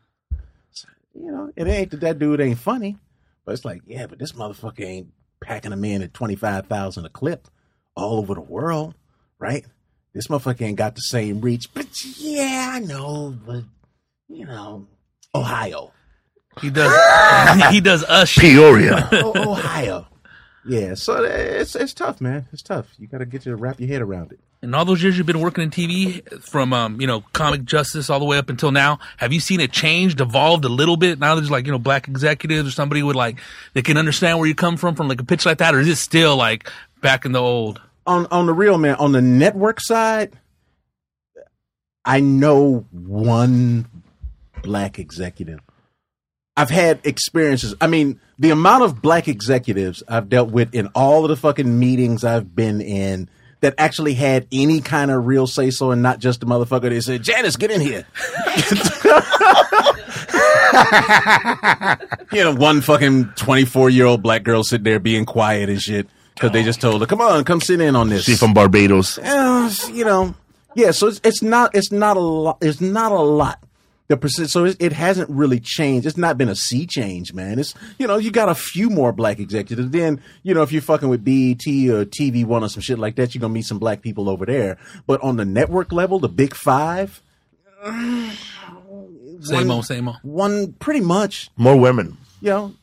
you 1.15 1.31
know, 1.32 1.51
it 1.57 1.66
ain't 1.66 1.91
that 1.93 2.01
that 2.01 2.19
dude 2.19 2.41
ain't 2.41 2.59
funny, 2.59 2.97
but 3.45 3.53
it's 3.53 3.65
like, 3.65 3.82
yeah, 3.86 4.07
but 4.07 4.19
this 4.19 4.32
motherfucker 4.32 4.85
ain't 4.85 5.09
packing 5.43 5.70
them 5.70 5.85
in 5.85 6.03
at 6.03 6.15
twenty 6.15 6.36
five 6.36 6.66
thousand 6.66 7.05
a 7.07 7.09
clip 7.11 7.49
all 7.97 8.19
over 8.19 8.35
the 8.35 8.41
world, 8.41 8.95
right? 9.39 9.65
This 10.12 10.28
motherfucker 10.28 10.62
ain't 10.62 10.78
got 10.78 10.95
the 10.95 11.01
same 11.01 11.41
reach, 11.41 11.73
but 11.74 11.86
yeah, 12.19 12.70
I 12.74 12.78
know, 12.81 13.36
but 13.47 13.65
you 14.28 14.47
know, 14.47 14.86
Ohio, 15.35 15.93
He 16.61 16.70
does. 16.70 16.93
he 17.73 17.81
does 17.81 18.05
us. 18.05 18.32
Peoria. 18.36 19.09
o- 19.12 19.51
Ohio, 19.53 20.07
yeah. 20.66 20.95
So 20.95 21.23
it's 21.24 21.74
it's 21.74 21.93
tough, 21.93 22.20
man. 22.20 22.47
It's 22.53 22.62
tough. 22.62 22.95
You 22.99 23.07
got 23.07 23.19
to 23.19 23.27
get 23.27 23.47
you 23.47 23.53
to 23.53 23.57
wrap 23.57 23.81
your 23.81 23.89
head 23.89 24.03
around 24.03 24.32
it. 24.32 24.41
In 24.62 24.73
all 24.74 24.86
those 24.86 25.03
years 25.03 25.19
you've 25.19 25.27
been 25.27 25.41
working 25.41 25.62
in 25.62 25.70
TV, 25.70 26.23
from 26.43 26.73
um, 26.73 27.01
you 27.01 27.07
know 27.07 27.23
comic 27.32 27.65
justice 27.65 28.09
all 28.09 28.19
the 28.19 28.24
way 28.24 28.39
up 28.39 28.49
until 28.49 28.73
now, 28.73 28.99
have 29.19 29.32
you 29.32 29.41
seen 29.41 29.61
it 29.61 29.73
changed, 29.73 30.20
evolved 30.20 30.65
a 30.65 30.69
little 30.70 30.97
bit? 30.97 31.19
Now 31.19 31.35
there's 31.35 31.51
like 31.51 31.66
you 31.66 31.73
know 31.73 31.78
black 31.78 32.09
executives 32.09 32.69
or 32.69 32.73
somebody 32.73 33.03
with 33.03 33.16
like 33.16 33.39
they 33.74 33.82
can 33.82 33.99
understand 33.99 34.39
where 34.39 34.49
you 34.49 34.55
come 34.55 34.77
from 34.77 34.95
from 34.95 35.09
like 35.09 35.20
a 35.20 35.24
pitch 35.24 35.45
like 35.45 35.59
that, 35.59 35.74
or 35.74 35.81
is 35.81 35.89
it 35.89 35.97
still 35.97 36.36
like 36.36 36.70
back 37.01 37.24
in 37.24 37.32
the 37.32 37.41
old? 37.41 37.81
on 38.07 38.27
on 38.31 38.47
the 38.47 38.53
real 38.53 38.78
man 38.78 38.95
on 38.97 39.12
the 39.12 39.23
network 39.23 39.81
side 39.81 40.32
i 42.05 42.20
know 42.20 42.85
one 42.93 43.86
black 44.62 44.99
executive 44.99 45.61
i've 46.57 46.71
had 46.71 47.01
experiences 47.05 47.75
i 47.81 47.87
mean 47.87 48.19
the 48.39 48.51
amount 48.51 48.83
of 48.83 49.01
black 49.03 49.29
executives 49.29 50.03
i've 50.09 50.29
dealt 50.29 50.51
with 50.51 50.75
in 50.75 50.89
all 50.95 51.25
of 51.25 51.29
the 51.29 51.37
fucking 51.37 51.79
meetings 51.79 52.25
i've 52.25 52.55
been 52.55 52.81
in 52.81 53.29
that 53.61 53.75
actually 53.79 54.15
had 54.15 54.47
any 54.53 54.81
kind 54.81 55.11
of 55.11 55.27
real 55.27 55.47
say 55.47 55.71
so 55.71 55.91
and 55.91 56.03
not 56.03 56.19
just 56.19 56.41
the 56.41 56.47
motherfucker 56.47 56.91
that 56.91 57.03
said 57.03 57.23
janice 57.23 57.57
get 57.57 57.71
in 57.71 57.81
here 57.81 58.07
you 62.33 62.45
know 62.45 62.55
one 62.55 62.81
fucking 62.81 63.27
24 63.37 63.91
year 63.91 64.07
old 64.07 64.23
black 64.23 64.43
girl 64.43 64.63
sitting 64.65 64.85
there 64.85 65.01
being 65.01 65.25
quiet 65.25 65.69
and 65.69 65.81
shit 65.81 66.09
because 66.35 66.53
they 66.53 66.63
just 66.63 66.81
told 66.81 67.01
her 67.01 67.07
come 67.07 67.21
on 67.21 67.45
come 67.45 67.61
sit 67.61 67.81
in 67.81 67.97
on 67.97 68.09
this 68.09 68.25
She's 68.25 68.39
from 68.39 68.55
Barbados. 68.55 69.19
uh, 69.19 69.73
you 69.93 70.05
know, 70.05 70.35
yeah. 70.75 70.91
So 70.91 71.09
it's, 71.09 71.21
it's 71.23 71.43
not 71.43 71.75
it's 71.75 71.93
not 71.93 72.17
a 72.17 72.21
lot. 72.21 72.59
It's 72.61 72.81
not 72.81 73.13
a 73.13 73.21
lot. 73.21 73.63
The 74.09 74.19
percent. 74.19 74.51
So 74.51 74.67
it, 74.67 74.77
it 74.81 74.93
hasn't 74.93 75.31
really 75.31 75.59
changed. 75.61 76.07
It's 76.07 76.19
not 76.19 76.37
been 76.37 76.51
a 76.51 76.55
sea 76.55 76.87
change, 76.87 77.33
man. 77.33 77.59
It's 77.59 77.73
you 77.99 78.07
know 78.07 78.19
you 78.19 78.31
got 78.31 78.51
a 78.51 78.55
few 78.55 78.91
more 78.91 79.13
black 79.13 79.39
executives. 79.39 79.91
Then 79.91 80.21
you 80.43 80.53
know 80.53 80.63
if 80.63 80.73
you're 80.73 80.83
fucking 80.83 81.09
with 81.09 81.25
BET 81.25 81.67
or 81.91 82.05
TV 82.05 82.45
One 82.45 82.63
or 82.63 82.69
some 82.69 82.83
shit 82.83 82.99
like 82.99 83.17
that, 83.17 83.35
you're 83.35 83.41
gonna 83.41 83.55
meet 83.55 83.65
some 83.65 83.79
black 83.79 84.03
people 84.03 84.29
over 84.29 84.45
there. 84.45 84.77
But 85.07 85.23
on 85.23 85.37
the 85.37 85.47
network 85.47 85.91
level, 85.91 86.19
the 86.19 86.29
big 86.29 86.55
five. 86.55 87.23
Same 89.41 89.69
one- 89.69 89.71
old, 89.71 89.85
same 89.87 90.09
old. 90.09 90.17
One 90.23 90.73
pretty 90.75 91.01
much, 91.01 91.51
More 91.57 91.79
women. 91.79 92.17
you 92.41 92.51
know. 92.51 92.75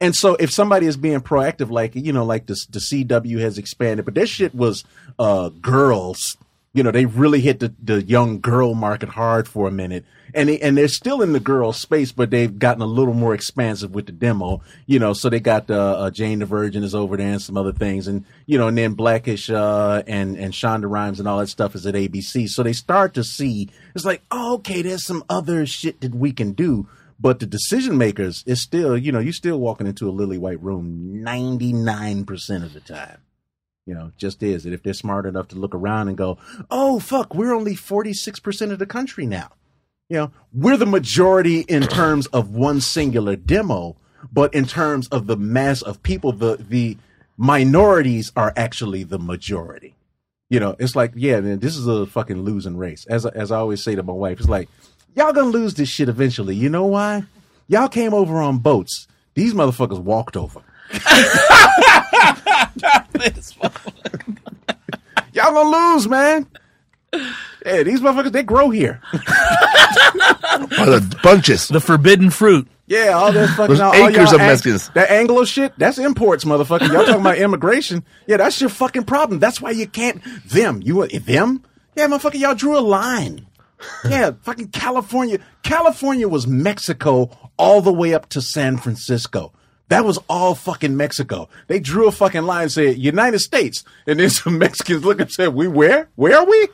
And 0.00 0.14
so 0.14 0.36
if 0.36 0.52
somebody 0.52 0.86
is 0.86 0.96
being 0.96 1.20
proactive, 1.20 1.70
like 1.70 1.94
you 1.96 2.12
know, 2.12 2.24
like 2.24 2.46
the 2.46 2.56
the 2.70 2.78
CW 2.78 3.40
has 3.40 3.58
expanded, 3.58 4.04
but 4.04 4.14
their 4.14 4.26
shit 4.26 4.54
was 4.54 4.84
uh 5.18 5.48
girls. 5.60 6.36
You 6.74 6.82
know, 6.82 6.90
they 6.90 7.06
really 7.06 7.40
hit 7.40 7.60
the, 7.60 7.74
the 7.82 8.02
young 8.02 8.40
girl 8.40 8.74
market 8.74 9.08
hard 9.08 9.48
for 9.48 9.66
a 9.66 9.70
minute, 9.70 10.04
and 10.34 10.48
they, 10.48 10.60
and 10.60 10.76
they're 10.76 10.86
still 10.86 11.22
in 11.22 11.32
the 11.32 11.40
girl 11.40 11.72
space, 11.72 12.12
but 12.12 12.30
they've 12.30 12.58
gotten 12.58 12.82
a 12.82 12.86
little 12.86 13.14
more 13.14 13.34
expansive 13.34 13.92
with 13.92 14.06
the 14.06 14.12
demo. 14.12 14.60
You 14.86 14.98
know, 14.98 15.12
so 15.14 15.30
they 15.30 15.40
got 15.40 15.70
uh, 15.70 15.98
uh, 15.98 16.10
Jane 16.10 16.40
the 16.40 16.46
Virgin 16.46 16.84
is 16.84 16.94
over 16.94 17.16
there 17.16 17.32
and 17.32 17.42
some 17.42 17.56
other 17.56 17.72
things, 17.72 18.06
and 18.06 18.24
you 18.46 18.58
know, 18.58 18.68
and 18.68 18.76
then 18.76 18.94
Blackish 18.94 19.48
uh, 19.50 20.02
and 20.06 20.36
and 20.36 20.52
Shonda 20.52 20.90
Rhimes 20.90 21.18
and 21.18 21.28
all 21.28 21.38
that 21.38 21.48
stuff 21.48 21.74
is 21.74 21.86
at 21.86 21.94
ABC. 21.94 22.48
So 22.48 22.62
they 22.62 22.74
start 22.74 23.14
to 23.14 23.24
see 23.24 23.70
it's 23.94 24.04
like, 24.04 24.22
oh, 24.30 24.54
okay, 24.56 24.82
there's 24.82 25.04
some 25.04 25.24
other 25.28 25.66
shit 25.66 26.00
that 26.02 26.14
we 26.14 26.32
can 26.32 26.52
do. 26.52 26.86
But 27.20 27.40
the 27.40 27.46
decision 27.46 27.98
makers 27.98 28.44
is 28.46 28.62
still, 28.62 28.96
you 28.96 29.10
know, 29.10 29.18
you're 29.18 29.32
still 29.32 29.58
walking 29.58 29.88
into 29.88 30.08
a 30.08 30.12
lily 30.12 30.38
white 30.38 30.62
room 30.62 31.22
99% 31.24 32.62
of 32.62 32.74
the 32.74 32.80
time. 32.80 33.18
You 33.88 33.94
know, 33.94 34.12
just 34.18 34.42
is. 34.42 34.66
And 34.66 34.74
if 34.74 34.82
they're 34.82 34.92
smart 34.92 35.24
enough 35.24 35.48
to 35.48 35.56
look 35.56 35.74
around 35.74 36.08
and 36.08 36.16
go, 36.18 36.36
oh, 36.70 37.00
fuck, 37.00 37.34
we're 37.34 37.54
only 37.54 37.74
46% 37.74 38.70
of 38.70 38.78
the 38.78 38.84
country 38.84 39.24
now. 39.24 39.48
You 40.10 40.16
know, 40.18 40.32
we're 40.52 40.76
the 40.76 40.84
majority 40.84 41.60
in 41.60 41.84
terms 41.84 42.26
of 42.26 42.50
one 42.50 42.82
singular 42.82 43.34
demo, 43.34 43.96
but 44.30 44.52
in 44.52 44.66
terms 44.66 45.08
of 45.08 45.26
the 45.26 45.38
mass 45.38 45.80
of 45.80 46.02
people, 46.02 46.32
the, 46.32 46.56
the 46.56 46.98
minorities 47.38 48.30
are 48.36 48.52
actually 48.56 49.04
the 49.04 49.18
majority. 49.18 49.94
You 50.50 50.60
know, 50.60 50.76
it's 50.78 50.94
like, 50.94 51.12
yeah, 51.14 51.40
man, 51.40 51.60
this 51.60 51.74
is 51.74 51.86
a 51.86 52.04
fucking 52.04 52.42
losing 52.42 52.76
race. 52.76 53.06
As, 53.08 53.24
as 53.24 53.50
I 53.50 53.56
always 53.56 53.82
say 53.82 53.94
to 53.94 54.02
my 54.02 54.12
wife, 54.12 54.38
it's 54.38 54.50
like, 54.50 54.68
y'all 55.16 55.32
gonna 55.32 55.48
lose 55.48 55.72
this 55.72 55.88
shit 55.88 56.10
eventually. 56.10 56.54
You 56.54 56.68
know 56.68 56.84
why? 56.84 57.24
Y'all 57.68 57.88
came 57.88 58.12
over 58.12 58.36
on 58.42 58.58
boats. 58.58 59.06
These 59.32 59.54
motherfuckers 59.54 59.98
walked 59.98 60.36
over. 60.36 60.60
y'all 65.32 65.52
gonna 65.52 65.94
lose, 65.94 66.08
man. 66.08 66.46
Yeah, 67.64 67.82
these 67.82 68.00
motherfuckers 68.00 68.32
they 68.32 68.42
grow 68.42 68.70
here. 68.70 69.00
By 69.12 70.84
the 70.86 71.18
bunches. 71.22 71.68
The 71.68 71.80
forbidden 71.80 72.30
fruit. 72.30 72.68
Yeah, 72.86 73.10
all 73.10 73.32
that 73.32 73.50
fucking 73.50 73.66
Those 73.74 73.80
all 73.80 73.94
acres 73.94 74.16
y'all 74.16 74.34
of 74.36 74.40
Ang- 74.40 74.46
Mexicans. 74.46 74.88
That 74.90 75.10
Anglo 75.10 75.44
shit, 75.44 75.74
that's 75.78 75.98
imports, 75.98 76.44
motherfucker. 76.44 76.90
Y'all 76.90 77.04
talking 77.04 77.20
about 77.20 77.36
immigration? 77.36 78.02
Yeah, 78.26 78.38
that's 78.38 78.60
your 78.60 78.70
fucking 78.70 79.04
problem. 79.04 79.40
That's 79.40 79.60
why 79.60 79.70
you 79.72 79.86
can't 79.86 80.22
them. 80.48 80.80
You 80.82 81.02
uh, 81.02 81.08
them? 81.12 81.62
Yeah, 81.96 82.06
motherfucker, 82.06 82.38
y'all 82.38 82.54
drew 82.54 82.78
a 82.78 82.80
line. 82.80 83.46
Yeah, 84.08 84.32
fucking 84.42 84.68
California. 84.68 85.38
California 85.62 86.28
was 86.28 86.46
Mexico 86.46 87.30
all 87.58 87.82
the 87.82 87.92
way 87.92 88.14
up 88.14 88.28
to 88.30 88.40
San 88.40 88.78
Francisco. 88.78 89.52
That 89.88 90.04
was 90.04 90.18
all 90.28 90.54
fucking 90.54 90.96
Mexico. 90.96 91.48
They 91.66 91.80
drew 91.80 92.08
a 92.08 92.12
fucking 92.12 92.42
line 92.42 92.64
and 92.64 92.72
said 92.72 92.98
United 92.98 93.38
States. 93.38 93.84
And 94.06 94.20
then 94.20 94.28
some 94.30 94.58
Mexicans 94.58 95.04
looked 95.04 95.20
and 95.20 95.32
said, 95.32 95.54
We 95.54 95.66
where? 95.66 96.08
Where 96.16 96.38
are 96.38 96.44
we? 96.46 96.68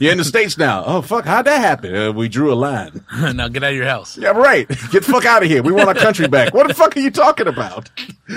You're 0.00 0.12
in 0.12 0.18
the 0.18 0.24
States 0.24 0.56
now. 0.56 0.84
Oh 0.86 1.02
fuck, 1.02 1.24
how'd 1.24 1.46
that 1.46 1.60
happen? 1.60 1.94
Uh, 1.94 2.12
we 2.12 2.28
drew 2.28 2.52
a 2.52 2.54
line. 2.54 3.04
now 3.34 3.48
get 3.48 3.64
out 3.64 3.70
of 3.70 3.76
your 3.76 3.86
house. 3.86 4.16
Yeah, 4.16 4.30
right. 4.30 4.68
Get 4.68 5.04
the 5.04 5.12
fuck 5.12 5.24
out 5.24 5.42
of 5.42 5.48
here. 5.48 5.62
We 5.62 5.72
want 5.72 5.88
our 5.88 5.94
country 5.94 6.28
back. 6.28 6.54
What 6.54 6.68
the 6.68 6.74
fuck 6.82 6.96
are 6.96 7.00
you 7.00 7.10
talking 7.10 7.48
about? 7.48 7.90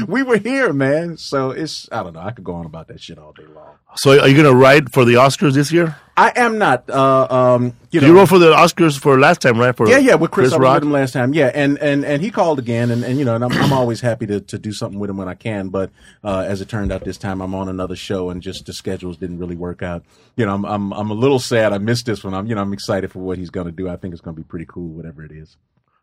We 0.07 0.23
were 0.23 0.37
here, 0.37 0.73
man. 0.73 1.17
So 1.17 1.51
it's 1.51 1.87
I 1.91 2.01
don't 2.03 2.13
know. 2.13 2.21
I 2.21 2.31
could 2.31 2.43
go 2.43 2.53
on 2.55 2.65
about 2.65 2.87
that 2.87 2.99
shit 3.01 3.19
all 3.19 3.33
day 3.33 3.45
long. 3.53 3.75
So 3.97 4.19
are 4.19 4.27
you 4.27 4.35
gonna 4.37 4.53
write 4.55 4.91
for 4.91 5.05
the 5.05 5.15
Oscars 5.15 5.53
this 5.53 5.71
year? 5.71 5.95
I 6.15 6.31
am 6.35 6.57
not. 6.57 6.89
Uh, 6.89 7.27
um, 7.29 7.73
you 7.91 8.01
know, 8.01 8.07
You 8.07 8.15
wrote 8.15 8.29
for 8.29 8.39
the 8.39 8.51
Oscars 8.51 8.97
for 8.99 9.19
last 9.19 9.41
time, 9.41 9.57
right? 9.59 9.75
For 9.75 9.87
yeah, 9.87 9.99
yeah, 9.99 10.15
with 10.15 10.31
Chris, 10.31 10.51
I 10.51 10.57
was 10.57 10.63
Rock. 10.63 10.73
with 10.75 10.83
him 10.83 10.91
last 10.91 11.13
time. 11.13 11.33
Yeah, 11.33 11.51
and 11.53 11.77
and 11.79 12.03
and 12.03 12.21
he 12.23 12.31
called 12.31 12.57
again, 12.57 12.89
and, 12.89 13.03
and 13.03 13.19
you 13.19 13.25
know, 13.25 13.35
and 13.35 13.43
I'm, 13.43 13.51
I'm 13.53 13.71
always 13.73 14.01
happy 14.01 14.25
to, 14.27 14.39
to 14.41 14.57
do 14.57 14.71
something 14.71 14.99
with 14.99 15.09
him 15.11 15.17
when 15.17 15.27
I 15.27 15.35
can. 15.35 15.69
But 15.69 15.91
uh, 16.23 16.39
as 16.47 16.59
it 16.61 16.69
turned 16.69 16.91
out, 16.91 17.03
this 17.03 17.17
time 17.17 17.39
I'm 17.41 17.53
on 17.53 17.69
another 17.69 17.95
show, 17.95 18.29
and 18.31 18.41
just 18.41 18.65
the 18.65 18.73
schedules 18.73 19.17
didn't 19.17 19.37
really 19.37 19.55
work 19.55 19.83
out. 19.83 20.03
You 20.35 20.45
know, 20.47 20.55
I'm 20.55 20.65
I'm 20.65 20.91
I'm 20.93 21.09
a 21.11 21.15
little 21.15 21.39
sad. 21.39 21.71
I 21.73 21.77
missed 21.77 22.05
this 22.07 22.23
one. 22.23 22.33
I'm 22.33 22.47
you 22.47 22.55
know 22.55 22.61
I'm 22.61 22.73
excited 22.73 23.11
for 23.11 23.19
what 23.19 23.37
he's 23.37 23.51
going 23.51 23.67
to 23.67 23.71
do. 23.71 23.87
I 23.87 23.95
think 23.95 24.13
it's 24.13 24.21
going 24.21 24.35
to 24.35 24.41
be 24.41 24.47
pretty 24.47 24.65
cool, 24.67 24.89
whatever 24.89 25.23
it 25.23 25.31
is. 25.31 25.55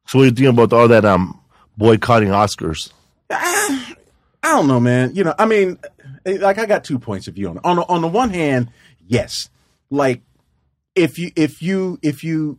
So 0.06 0.18
what 0.18 0.24
do 0.34 0.42
you 0.42 0.50
think 0.52 0.58
about 0.60 0.72
all 0.76 0.88
that 0.88 1.04
um 1.04 1.40
boycotting 1.76 2.28
Oscars? 2.28 2.92
I 3.30 3.96
don't 4.42 4.68
know, 4.68 4.78
man. 4.78 5.14
You 5.14 5.24
know, 5.24 5.34
I 5.38 5.46
mean, 5.46 5.78
like 6.24 6.58
I 6.58 6.66
got 6.66 6.84
two 6.84 6.98
points 6.98 7.28
of 7.28 7.34
view 7.34 7.48
on 7.48 7.58
it. 7.58 7.64
On 7.64 7.76
the, 7.76 7.82
on 7.82 8.00
the 8.00 8.08
one 8.08 8.30
hand, 8.30 8.70
yes, 9.06 9.48
like 9.90 10.22
if 10.94 11.18
you 11.18 11.30
if 11.36 11.62
you 11.62 11.98
if 12.02 12.24
you 12.24 12.58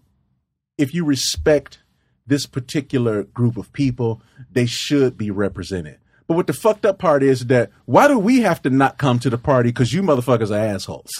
if 0.77 0.93
you 0.93 1.05
respect 1.05 1.79
this 2.27 2.45
particular 2.45 3.23
group 3.23 3.57
of 3.57 3.71
people, 3.73 4.21
they 4.51 4.65
should 4.65 5.17
be 5.17 5.31
represented. 5.31 5.97
But 6.27 6.35
what 6.35 6.47
the 6.47 6.53
fucked 6.53 6.85
up 6.85 6.97
part 6.97 7.21
is 7.21 7.47
that 7.47 7.69
why 7.85 8.07
do 8.07 8.17
we 8.17 8.41
have 8.41 8.61
to 8.63 8.69
not 8.69 8.97
come 8.97 9.19
to 9.19 9.29
the 9.29 9.37
party 9.37 9.69
because 9.69 9.93
you 9.93 10.01
motherfuckers 10.01 10.49
are 10.49 10.73
assholes, 10.73 11.11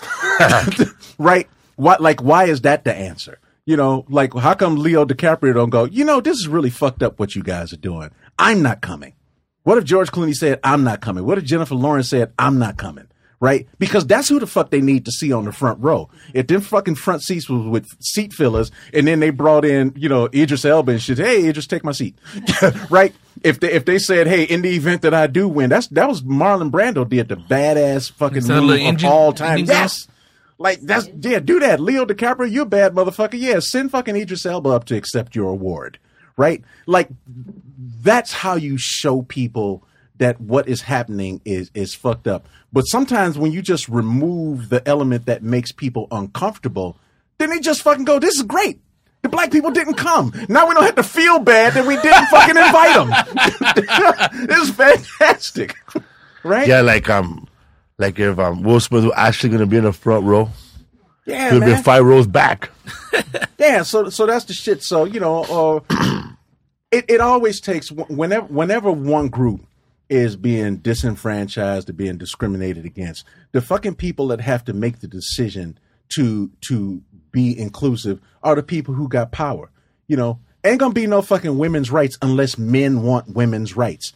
right? 1.19 1.47
What 1.75 2.01
like 2.01 2.21
why 2.21 2.45
is 2.45 2.61
that 2.61 2.83
the 2.83 2.93
answer? 2.93 3.39
You 3.65 3.77
know, 3.77 4.05
like 4.09 4.33
how 4.33 4.53
come 4.53 4.75
Leo 4.75 5.05
DiCaprio 5.05 5.53
don't 5.53 5.69
go? 5.69 5.85
You 5.85 6.05
know, 6.05 6.21
this 6.21 6.37
is 6.37 6.47
really 6.47 6.69
fucked 6.69 7.03
up 7.03 7.19
what 7.19 7.35
you 7.35 7.43
guys 7.43 7.73
are 7.73 7.77
doing. 7.77 8.11
I'm 8.37 8.61
not 8.61 8.81
coming. 8.81 9.13
What 9.65 9.79
if 9.79 9.83
George 9.83 10.11
Clooney 10.11 10.35
said, 10.35 10.59
I'm 10.63 10.83
not 10.83 11.01
coming? 11.01 11.25
What 11.25 11.39
if 11.39 11.43
Jennifer 11.43 11.73
Lawrence 11.73 12.09
said, 12.09 12.31
I'm 12.37 12.59
not 12.59 12.77
coming? 12.77 13.07
Right? 13.39 13.67
Because 13.79 14.05
that's 14.05 14.29
who 14.29 14.39
the 14.39 14.45
fuck 14.45 14.69
they 14.69 14.79
need 14.79 15.05
to 15.05 15.11
see 15.11 15.33
on 15.33 15.43
the 15.43 15.51
front 15.51 15.81
row. 15.81 16.07
If 16.35 16.47
them 16.47 16.61
fucking 16.61 16.95
front 16.95 17.23
seats 17.23 17.49
was 17.49 17.65
with 17.65 17.87
seat 17.99 18.31
fillers 18.31 18.71
and 18.93 19.07
then 19.07 19.19
they 19.19 19.31
brought 19.31 19.65
in, 19.65 19.91
you 19.95 20.07
know, 20.07 20.29
Idris 20.33 20.65
Elba 20.65 20.93
and 20.93 21.01
shit, 21.01 21.17
hey, 21.17 21.47
Idris, 21.47 21.65
take 21.65 21.83
my 21.83 21.91
seat. 21.93 22.15
right? 22.91 23.13
If 23.43 23.59
they, 23.59 23.71
if 23.71 23.85
they 23.85 23.97
said, 23.97 24.27
hey, 24.27 24.43
in 24.43 24.61
the 24.61 24.69
event 24.69 25.01
that 25.01 25.15
I 25.15 25.25
do 25.25 25.47
win, 25.47 25.71
that's, 25.71 25.87
that 25.87 26.07
was 26.07 26.21
Marlon 26.21 26.69
Brando 26.69 27.07
did 27.07 27.27
the 27.27 27.35
badass 27.35 28.11
fucking 28.11 28.47
move 28.47 28.69
of 28.69 28.77
engine- 28.77 29.09
all 29.09 29.33
time. 29.33 29.65
Yes. 29.65 30.07
Like 30.57 30.79
that's 30.81 31.09
yeah, 31.19 31.39
do 31.39 31.59
that. 31.59 31.79
Leo 31.81 32.05
DiCaprio, 32.05 32.49
you're 32.49 32.63
a 32.63 32.65
bad 32.65 32.93
motherfucker. 32.93 33.37
Yeah, 33.37 33.59
send 33.59 33.91
fucking 33.91 34.15
Idris 34.15 34.45
Elba 34.45 34.69
up 34.69 34.85
to 34.85 34.95
accept 34.95 35.35
your 35.35 35.49
award. 35.49 35.99
Right? 36.37 36.63
Like 36.85 37.09
that's 38.01 38.33
how 38.33 38.55
you 38.55 38.77
show 38.77 39.21
people 39.21 39.83
that 40.17 40.39
what 40.39 40.67
is 40.67 40.81
happening 40.81 41.41
is 41.45 41.71
is 41.73 41.93
fucked 41.93 42.27
up. 42.27 42.47
But 42.73 42.83
sometimes 42.83 43.37
when 43.37 43.51
you 43.51 43.61
just 43.61 43.87
remove 43.87 44.69
the 44.69 44.85
element 44.87 45.25
that 45.27 45.43
makes 45.43 45.71
people 45.71 46.07
uncomfortable, 46.11 46.97
then 47.37 47.49
they 47.49 47.59
just 47.59 47.81
fucking 47.81 48.05
go, 48.05 48.19
"This 48.19 48.35
is 48.35 48.43
great." 48.43 48.79
The 49.21 49.29
black 49.29 49.51
people 49.51 49.71
didn't 49.71 49.95
come. 49.95 50.31
Now 50.49 50.67
we 50.67 50.75
don't 50.75 50.83
have 50.83 50.95
to 50.95 51.03
feel 51.03 51.39
bad 51.39 51.73
that 51.73 51.87
we 51.87 51.95
didn't 51.95 52.27
fucking 52.27 52.55
invite 52.55 52.95
them. 52.95 54.45
this 54.45 54.59
is 54.69 54.69
fantastic, 54.69 55.75
right? 56.43 56.67
Yeah, 56.67 56.81
like 56.81 57.09
um, 57.09 57.47
like 57.97 58.19
if 58.19 58.37
um 58.37 58.61
Will 58.61 58.79
Smith 58.79 59.03
was 59.03 59.13
actually 59.15 59.49
gonna 59.49 59.65
be 59.65 59.77
in 59.77 59.85
the 59.85 59.93
front 59.93 60.25
row, 60.25 60.49
yeah, 61.25 61.49
he'll 61.49 61.59
be 61.59 61.67
man. 61.67 61.83
five 61.83 62.05
rows 62.05 62.27
back. 62.27 62.71
Yeah, 63.57 63.81
so 63.83 64.09
so 64.09 64.25
that's 64.27 64.45
the 64.45 64.53
shit. 64.53 64.83
So 64.83 65.05
you 65.05 65.19
know, 65.19 65.81
uh, 65.89 66.24
it 66.95 67.05
it 67.09 67.21
always 67.21 67.59
takes 67.59 67.91
whenever 67.91 68.45
whenever 68.47 68.91
one 68.91 69.27
group 69.27 69.65
is 70.09 70.35
being 70.35 70.77
disenfranchised 70.77 71.89
or 71.89 71.93
being 71.93 72.17
discriminated 72.17 72.85
against, 72.85 73.25
the 73.51 73.61
fucking 73.61 73.95
people 73.95 74.27
that 74.27 74.39
have 74.39 74.63
to 74.65 74.73
make 74.73 74.99
the 74.99 75.07
decision 75.07 75.77
to 76.15 76.51
to 76.67 77.01
be 77.31 77.57
inclusive 77.57 78.21
are 78.43 78.55
the 78.55 78.63
people 78.63 78.93
who 78.93 79.07
got 79.07 79.31
power. 79.31 79.69
You 80.07 80.17
know, 80.17 80.39
ain't 80.63 80.79
gonna 80.79 80.93
be 80.93 81.07
no 81.07 81.21
fucking 81.21 81.57
women's 81.57 81.91
rights 81.91 82.17
unless 82.21 82.57
men 82.57 83.03
want 83.03 83.35
women's 83.35 83.75
rights. 83.75 84.13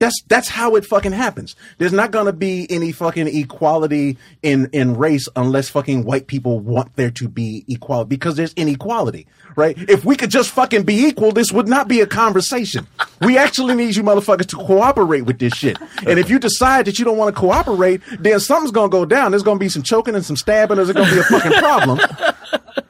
That's 0.00 0.22
that's 0.28 0.48
how 0.48 0.76
it 0.76 0.86
fucking 0.86 1.10
happens. 1.10 1.56
There's 1.78 1.92
not 1.92 2.12
gonna 2.12 2.32
be 2.32 2.70
any 2.70 2.92
fucking 2.92 3.26
equality 3.26 4.16
in 4.44 4.70
in 4.72 4.96
race 4.96 5.28
unless 5.34 5.70
fucking 5.70 6.04
white 6.04 6.28
people 6.28 6.60
want 6.60 6.94
there 6.94 7.10
to 7.10 7.28
be 7.28 7.64
equality 7.66 8.06
because 8.10 8.36
there's 8.36 8.52
inequality, 8.52 9.26
right? 9.56 9.76
If 9.90 10.04
we 10.04 10.14
could 10.14 10.30
just 10.30 10.50
fucking 10.52 10.84
be 10.84 11.06
equal, 11.06 11.32
this 11.32 11.50
would 11.50 11.66
not 11.66 11.88
be 11.88 12.00
a 12.00 12.06
conversation. 12.06 12.86
We 13.22 13.38
actually 13.38 13.74
need 13.74 13.96
you 13.96 14.04
motherfuckers 14.04 14.46
to 14.50 14.56
cooperate 14.56 15.22
with 15.22 15.40
this 15.40 15.54
shit. 15.54 15.76
And 16.06 16.20
if 16.20 16.30
you 16.30 16.38
decide 16.38 16.84
that 16.84 17.00
you 17.00 17.04
don't 17.04 17.16
want 17.16 17.34
to 17.34 17.40
cooperate, 17.40 18.00
then 18.20 18.38
something's 18.38 18.70
gonna 18.70 18.90
go 18.90 19.04
down. 19.04 19.32
There's 19.32 19.42
gonna 19.42 19.58
be 19.58 19.68
some 19.68 19.82
choking 19.82 20.14
and 20.14 20.24
some 20.24 20.36
stabbing. 20.36 20.76
There's 20.76 20.92
gonna 20.92 21.10
be 21.10 21.18
a 21.18 21.24
fucking 21.24 21.58
problem. 21.58 21.98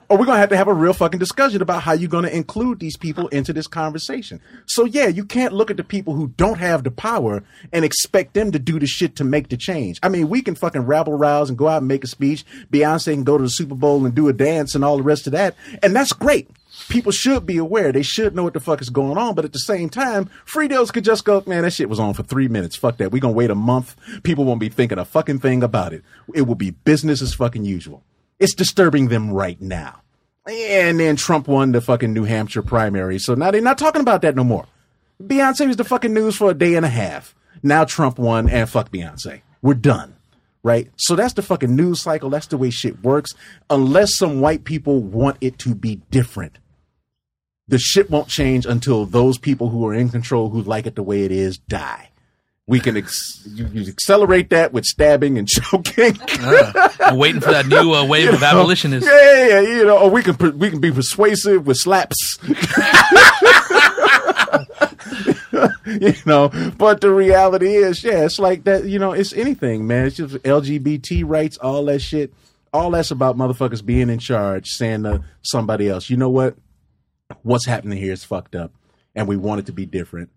Or 0.09 0.17
we're 0.17 0.25
gonna 0.25 0.39
have 0.39 0.49
to 0.51 0.57
have 0.57 0.69
a 0.69 0.75
real 0.75 0.93
fucking 0.93 1.19
discussion 1.19 1.61
about 1.61 1.83
how 1.83 1.93
you're 1.93 2.09
gonna 2.09 2.29
include 2.29 2.81
these 2.81 2.97
people 2.97 3.29
into 3.29 3.53
this 3.53 3.67
conversation. 3.67 4.41
So 4.67 4.85
yeah, 4.85 5.09
you 5.09 5.25
can't 5.25 5.53
look 5.53 5.71
at 5.71 5.77
the 5.77 5.85
people 5.85 6.15
who 6.15 6.29
don't 6.37 6.59
have 6.59 6.85
the 6.85 6.91
power 6.91 7.43
and 7.73 7.85
expect 7.85 8.35
them 8.35 8.53
to 8.53 8.59
do 8.59 8.79
the 8.79 8.87
shit 8.87 9.17
to 9.17 9.25
make 9.25 9.49
the 9.49 9.57
change. 9.57 9.99
I 10.03 10.09
mean, 10.09 10.29
we 10.29 10.43
can 10.43 10.55
fucking 10.55 10.83
rabble 10.83 11.15
rouse 11.15 11.49
and 11.49 11.59
go 11.59 11.69
out 11.69 11.79
and 11.79 11.89
make 11.89 12.05
a 12.05 12.09
speech. 12.09 12.45
Beyonce 12.73 13.13
can 13.13 13.25
go 13.25 13.37
to 13.37 13.45
the 13.45 13.51
Super 13.51 13.75
Bowl 13.75 14.05
and 14.05 14.15
do 14.15 14.29
a 14.29 14.33
dance 14.33 14.75
and 14.75 14.85
all 14.85 14.97
the 14.97 15.03
rest 15.03 15.27
of 15.27 15.33
that, 15.33 15.55
and 15.83 15.95
that's 15.95 16.13
great. 16.13 16.49
People 16.89 17.13
should 17.13 17.45
be 17.45 17.59
aware. 17.59 17.93
They 17.93 18.03
should 18.03 18.35
know 18.35 18.45
what 18.45 18.55
the 18.55 18.61
fuck 18.61 18.81
is 18.81 18.89
going 18.89 19.19
on. 19.19 19.35
But 19.35 19.45
at 19.45 19.53
the 19.53 19.59
same 19.59 19.91
time, 19.91 20.31
Fritos 20.47 20.93
could 20.93 21.05
just 21.05 21.25
go, 21.25 21.43
man, 21.47 21.65
that 21.65 21.73
shit 21.73 21.89
was 21.89 21.99
on 21.99 22.15
for 22.15 22.23
three 22.23 22.49
minutes. 22.49 22.77
Fuck 22.77 22.99
that. 22.99 23.11
We're 23.11 23.21
going 23.21 23.35
to 23.35 23.39
wait 23.39 23.51
a 23.51 23.55
month. 23.55 23.97
People 24.23 24.45
won't 24.45 24.61
be 24.61 24.69
thinking 24.69 24.99
a 24.99 25.05
fucking 25.05 25.41
thing 25.41 25.63
about 25.63 25.93
it. 25.93 26.03
It 26.35 26.43
will 26.43 26.55
be 26.55 26.71
business 26.71 27.21
as 27.21 27.35
fucking 27.35 27.65
usual. 27.65 28.05
It's 28.39 28.55
disturbing 28.55 29.09
them 29.09 29.33
right 29.33 29.61
now. 29.61 30.03
And 30.47 30.99
then 30.99 31.17
Trump 31.17 31.49
won 31.49 31.73
the 31.73 31.81
fucking 31.81 32.13
New 32.13 32.25
Hampshire 32.25 32.63
primary. 32.63 33.19
So 33.19 33.35
now 33.35 33.51
they're 33.51 33.61
not 33.61 33.79
talking 33.79 34.01
about 34.01 34.23
that 34.23 34.37
no 34.37 34.45
more. 34.45 34.67
Beyonce 35.23 35.67
was 35.67 35.77
the 35.77 35.85
fucking 35.85 36.15
news 36.15 36.37
for 36.37 36.51
a 36.51 36.55
day 36.55 36.75
and 36.75 36.87
a 36.87 36.91
half. 36.91 37.35
Now 37.63 37.85
Trump 37.85 38.19
won 38.19 38.49
and 38.49 38.69
fuck 38.69 38.91
Beyonce. 38.91 39.43
We're 39.61 39.75
done. 39.75 40.15
Right? 40.63 40.91
So 40.97 41.17
that's 41.17 41.35
the 41.35 41.43
fucking 41.43 41.75
news 41.75 42.01
cycle. 42.01 42.31
That's 42.31 42.47
the 42.47 42.57
way 42.57 42.71
shit 42.71 43.03
works. 43.03 43.33
Unless 43.71 44.17
some 44.17 44.41
white 44.41 44.65
people 44.65 45.03
want 45.03 45.37
it 45.41 45.59
to 45.61 45.75
be 45.75 45.97
different. 46.11 46.59
The 47.69 47.79
shit 47.79 48.11
won't 48.11 48.29
change 48.29 48.65
until 48.65 49.05
those 49.05 49.39
people 49.39 49.69
who 49.69 49.87
are 49.87 49.95
in 49.95 50.09
control, 50.09 50.49
who 50.49 50.63
like 50.63 50.87
it 50.87 50.95
the 50.95 51.03
way 51.03 51.25
it 51.25 51.33
is, 51.33 51.59
die. 51.59 52.08
We 52.69 52.81
can 52.81 52.99
ex- 52.99 53.43
you, 53.47 53.67
you 53.73 53.89
accelerate 53.89 54.51
that 54.51 54.75
with 54.75 54.85
stabbing 54.85 55.39
and 55.39 55.49
choking. 55.49 56.19
I'm 57.01 57.17
waiting 57.17 57.41
for 57.41 57.51
that 57.51 57.67
new 57.67 57.95
uh, 57.95 58.05
wave 58.05 58.29
of 58.29 58.43
abolitionists. 58.43 59.09
Yeah, 59.09 59.23
yeah, 59.23 59.47
yeah, 59.49 59.61
you 59.79 59.85
know, 59.87 59.99
or 59.99 60.11
we 60.11 60.23
can 60.23 60.35
per- 60.35 60.51
we 60.51 60.69
can 60.69 60.79
be 60.79 60.93
persuasive 60.93 61.67
with 61.67 61.79
slaps. 61.79 62.39
you 65.87 66.13
know, 66.27 66.51
but 66.77 67.01
the 67.01 67.11
reality 67.11 67.75
is, 67.75 68.05
yeah, 68.05 68.27
it's 68.27 68.39
like 68.39 68.65
that. 68.65 68.85
You 68.85 68.99
know, 68.99 69.13
it's 69.13 69.33
anything, 69.33 69.87
man. 69.87 70.05
It's 70.05 70.17
just 70.17 70.35
LGBT 70.35 71.23
rights, 71.27 71.57
all 71.57 71.87
that 71.87 72.01
shit. 72.01 72.35
All 72.75 72.91
that's 72.91 73.11
about 73.11 73.39
motherfuckers 73.39 73.83
being 73.83 74.11
in 74.11 74.19
charge, 74.19 74.69
saying 74.69 75.05
to 75.05 75.25
somebody 75.41 75.89
else, 75.89 76.11
you 76.11 76.19
know 76.19 76.29
what? 76.29 76.55
What's 77.43 77.65
happening 77.65 77.97
here 77.97 78.13
is 78.13 78.25
fucked 78.25 78.55
up, 78.55 78.73
and 79.15 79.27
we 79.27 79.39
want 79.39 79.61
it 79.61 79.67
to 79.67 79.73
be 79.73 79.87
different. 79.87 80.29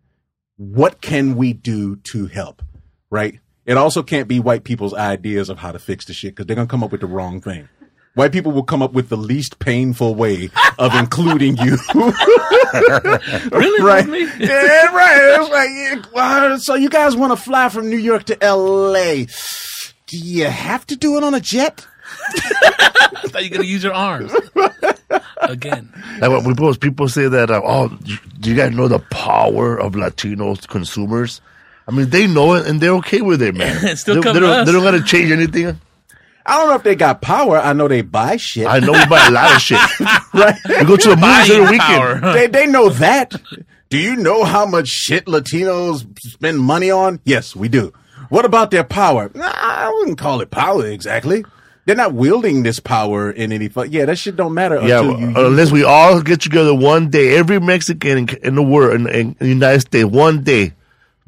What 0.57 1.01
can 1.01 1.35
we 1.35 1.53
do 1.53 1.95
to 2.11 2.27
help? 2.27 2.61
Right? 3.09 3.39
It 3.65 3.77
also 3.77 4.03
can't 4.03 4.27
be 4.27 4.39
white 4.39 4.63
people's 4.63 4.93
ideas 4.93 5.49
of 5.49 5.59
how 5.59 5.71
to 5.71 5.79
fix 5.79 6.05
the 6.05 6.13
shit 6.13 6.31
because 6.31 6.45
they're 6.47 6.55
gonna 6.55 6.67
come 6.67 6.83
up 6.83 6.91
with 6.91 7.01
the 7.01 7.07
wrong 7.07 7.41
thing. 7.41 7.69
White 8.15 8.33
people 8.33 8.51
will 8.51 8.63
come 8.63 8.81
up 8.81 8.91
with 8.91 9.07
the 9.09 9.15
least 9.15 9.59
painful 9.59 10.15
way 10.15 10.49
of 10.77 10.93
including 10.95 11.57
you. 11.57 11.77
Really? 12.73 13.83
right? 13.83 14.07
Me? 14.07 14.21
Yeah, 14.39 14.95
right. 14.95 15.39
It's 15.41 15.49
like, 15.49 16.05
yeah, 16.15 16.57
so 16.57 16.75
you 16.75 16.89
guys 16.89 17.17
want 17.17 17.37
to 17.37 17.41
fly 17.41 17.67
from 17.67 17.89
New 17.89 17.97
York 17.97 18.23
to 18.25 18.41
L.A. 18.41 19.27
Do 20.07 20.17
you 20.17 20.45
have 20.45 20.85
to 20.87 20.95
do 20.95 21.17
it 21.17 21.23
on 21.23 21.33
a 21.33 21.41
jet? 21.41 21.85
I 22.35 23.23
thought 23.25 23.43
you 23.43 23.49
were 23.49 23.57
gonna 23.57 23.67
use 23.67 23.83
your 23.83 23.93
arms 23.93 24.31
again. 25.41 25.91
Like 26.19 26.31
when 26.31 26.43
people, 26.55 26.73
people 26.75 27.09
say 27.09 27.27
that, 27.27 27.49
uh, 27.49 27.61
oh, 27.63 27.97
do- 28.41 28.49
do 28.49 28.49
you 28.49 28.55
guys 28.55 28.75
know 28.75 28.87
the 28.87 28.99
power 28.99 29.79
of 29.79 29.95
Latino 29.95 30.55
consumers? 30.55 31.41
I 31.87 31.91
mean, 31.91 32.09
they 32.09 32.27
know 32.27 32.53
it 32.53 32.67
and 32.67 32.79
they're 32.79 32.95
okay 32.95 33.21
with 33.21 33.41
it, 33.41 33.55
man. 33.55 33.85
It 33.85 33.97
still 33.97 34.15
they, 34.15 34.21
come 34.21 34.33
they 34.33 34.39
to 34.39 34.45
don't, 34.45 34.59
us. 34.59 34.65
they 34.65 34.71
don't 34.73 34.83
got 34.83 34.91
to 34.91 35.03
change 35.03 35.31
anything. 35.31 35.79
I 36.45 36.57
don't 36.57 36.69
know 36.69 36.75
if 36.75 36.83
they 36.83 36.95
got 36.95 37.21
power. 37.21 37.59
I 37.59 37.73
know 37.73 37.87
they 37.87 38.01
buy 38.01 38.37
shit. 38.37 38.65
I 38.65 38.79
know 38.79 38.93
we 38.93 39.05
buy 39.05 39.27
a 39.27 39.31
lot 39.31 39.55
of 39.55 39.61
shit. 39.61 39.79
right? 40.33 40.55
We 40.67 40.85
go 40.85 40.97
to 40.97 41.09
the 41.09 41.15
movies 41.15 41.51
every 41.51 41.77
power. 41.77 42.15
weekend. 42.15 42.35
they 42.35 42.47
they 42.47 42.65
know 42.67 42.89
that. 42.89 43.33
Do 43.89 43.97
you 43.97 44.15
know 44.15 44.43
how 44.43 44.65
much 44.65 44.87
shit 44.87 45.25
Latinos 45.25 46.05
spend 46.19 46.59
money 46.59 46.89
on? 46.89 47.19
Yes, 47.25 47.55
we 47.55 47.69
do. 47.69 47.93
What 48.29 48.45
about 48.45 48.71
their 48.71 48.83
power? 48.85 49.29
Nah, 49.35 49.51
I 49.53 49.89
wouldn't 49.99 50.17
call 50.17 50.41
it 50.41 50.49
power 50.49 50.85
exactly. 50.87 51.43
They're 51.85 51.95
not 51.95 52.13
wielding 52.13 52.63
this 52.63 52.79
power 52.79 53.31
in 53.31 53.51
any. 53.51 53.67
Fu- 53.67 53.85
yeah, 53.85 54.05
that 54.05 54.17
shit 54.17 54.35
don't 54.35 54.53
matter 54.53 54.75
Yeah, 54.81 54.99
until 55.01 55.19
you. 55.19 55.35
Uh, 55.35 55.47
unless 55.47 55.71
we 55.71 55.83
all 55.83 56.21
get 56.21 56.41
together 56.41 56.73
one 56.75 57.09
day, 57.09 57.35
every 57.37 57.59
Mexican 57.59 58.17
in, 58.19 58.29
in 58.43 58.55
the 58.55 58.61
world, 58.63 58.93
in, 59.01 59.07
in 59.07 59.35
the 59.39 59.47
United 59.47 59.79
States, 59.81 60.05
one 60.05 60.43
day, 60.43 60.73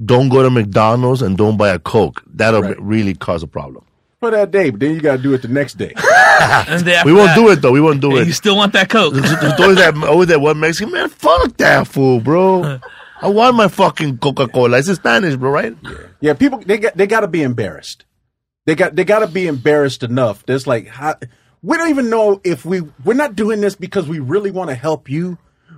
don't 0.04 0.30
go 0.30 0.44
to 0.44 0.50
McDonald's 0.52 1.22
and 1.24 1.36
don't 1.38 1.58
buy 1.58 1.70
a 1.70 1.80
Coke. 1.80 2.22
That'll 2.34 2.62
Right. 2.62 2.80
really 2.82 3.14
cause 3.16 3.42
a 3.44 3.48
problem. 3.48 3.84
for 4.20 4.32
that 4.32 4.52
day, 4.52 4.70
but 4.70 4.80
then 4.80 4.94
you 4.96 5.02
got 5.02 5.18
to 5.18 5.22
do 5.22 5.34
it 5.34 5.42
the 5.42 5.48
next 5.50 5.74
day. 5.78 5.94
And 6.44 6.82
then 6.86 7.06
We 7.06 7.14
won't 7.14 7.28
that, 7.28 7.36
do 7.36 7.50
it 7.50 7.62
though. 7.62 7.72
We 7.72 7.82
won't 7.82 8.02
do 8.02 8.18
it. 8.18 8.26
You 8.28 8.34
still 8.34 8.56
want 8.56 8.74
that 8.74 8.90
coke? 8.90 9.14
There's 9.14 9.60
always 9.60 9.78
that, 9.78 9.96
always 10.08 10.28
that 10.30 10.40
one 10.42 10.60
Mexican 10.60 10.92
man. 10.94 11.10
Fuck 11.10 11.58
that 11.58 11.88
fool, 11.88 12.20
bro. 12.20 12.80
I 13.22 13.28
want 13.30 13.56
my 13.56 13.68
fucking 13.70 14.18
Coca 14.18 14.48
Cola. 14.48 14.78
It's 14.80 14.92
Spanish, 14.94 15.36
bro, 15.36 15.50
right? 15.52 15.76
Yeah. 15.84 15.92
Yeah, 16.22 16.34
people 16.34 16.60
they 16.66 16.78
got 16.78 16.96
they 16.98 17.06
got 17.08 17.22
to 17.22 17.28
be 17.28 17.42
embarrassed. 17.44 18.06
They 18.66 18.76
got 18.76 18.96
they 18.96 19.04
got 19.04 19.20
to 19.20 19.28
be 19.28 19.48
embarrassed 19.48 20.04
enough. 20.04 20.46
There's 20.46 20.66
like 20.66 20.88
how, 20.88 21.16
we 21.62 21.78
don't 21.78 21.90
even 21.90 22.10
know 22.10 22.40
if 22.44 22.66
we 22.66 22.82
we're 23.04 23.14
not 23.14 23.36
doing 23.36 23.62
this 23.62 23.76
because 23.76 24.08
we 24.08 24.20
really 24.20 24.52
want 24.52 24.70
to 24.70 24.76
help 24.76 25.10
you. 25.10 25.38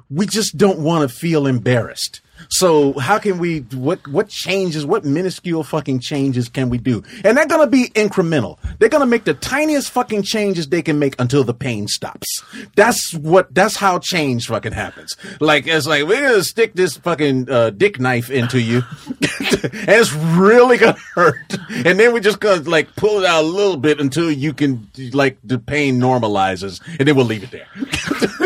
We 0.10 0.28
just 0.28 0.58
don't 0.58 0.80
want 0.80 1.10
to 1.10 1.16
feel 1.16 1.48
embarrassed. 1.48 2.22
So 2.50 2.94
how 3.00 3.20
can 3.20 3.38
we 3.38 3.60
what 3.74 4.06
what 4.08 4.30
changes 4.30 4.86
what 4.86 5.06
minuscule 5.06 5.64
fucking 5.64 6.00
changes 6.00 6.50
can 6.50 6.70
we 6.70 6.78
do? 6.78 7.04
And 7.24 7.38
they're 7.38 7.48
gonna 7.48 7.68
be 7.68 7.90
incremental. 7.90 8.58
They're 8.80 8.90
gonna 8.90 9.06
make 9.06 9.24
the 9.24 9.34
tiniest 9.34 9.92
fucking 9.92 10.24
changes 10.24 10.68
they 10.68 10.82
can 10.82 11.00
make 11.00 11.16
until 11.20 11.44
the 11.44 11.54
pain 11.54 11.88
stops. 11.88 12.44
That's 12.76 13.14
what 13.14 13.54
that's 13.54 13.76
how 13.78 14.00
change 14.00 14.48
fucking 14.48 14.74
happens. 14.74 15.16
Like 15.40 15.68
it's 15.68 15.88
like 15.88 16.06
we're 16.06 16.22
gonna 16.22 16.44
stick 16.44 16.74
this 16.74 16.98
fucking 16.98 17.50
uh, 17.50 17.70
dick 17.72 18.00
knife 18.00 18.30
into 18.30 18.60
you, 18.62 18.84
and 19.08 19.90
it's 19.90 20.14
really 20.14 20.78
gonna 20.78 20.98
hurt. 21.14 21.36
And 21.70 22.00
then 22.00 22.14
we're 22.14 22.20
just 22.20 22.40
gonna 22.40 22.62
like 22.70 22.96
pull 22.96 23.20
it 23.20 23.26
out 23.26 23.44
a 23.44 23.48
little 23.48 23.78
bit 23.78 24.00
until 24.00 24.32
you 24.32 24.54
can 24.54 24.90
like 25.14 25.38
the 25.44 25.60
pain 25.60 26.00
normalizes, 26.00 26.82
and 27.00 27.08
then 27.08 27.16
we'll 27.16 27.26
leave 27.26 27.44
it 27.44 27.52
there. 27.52 27.68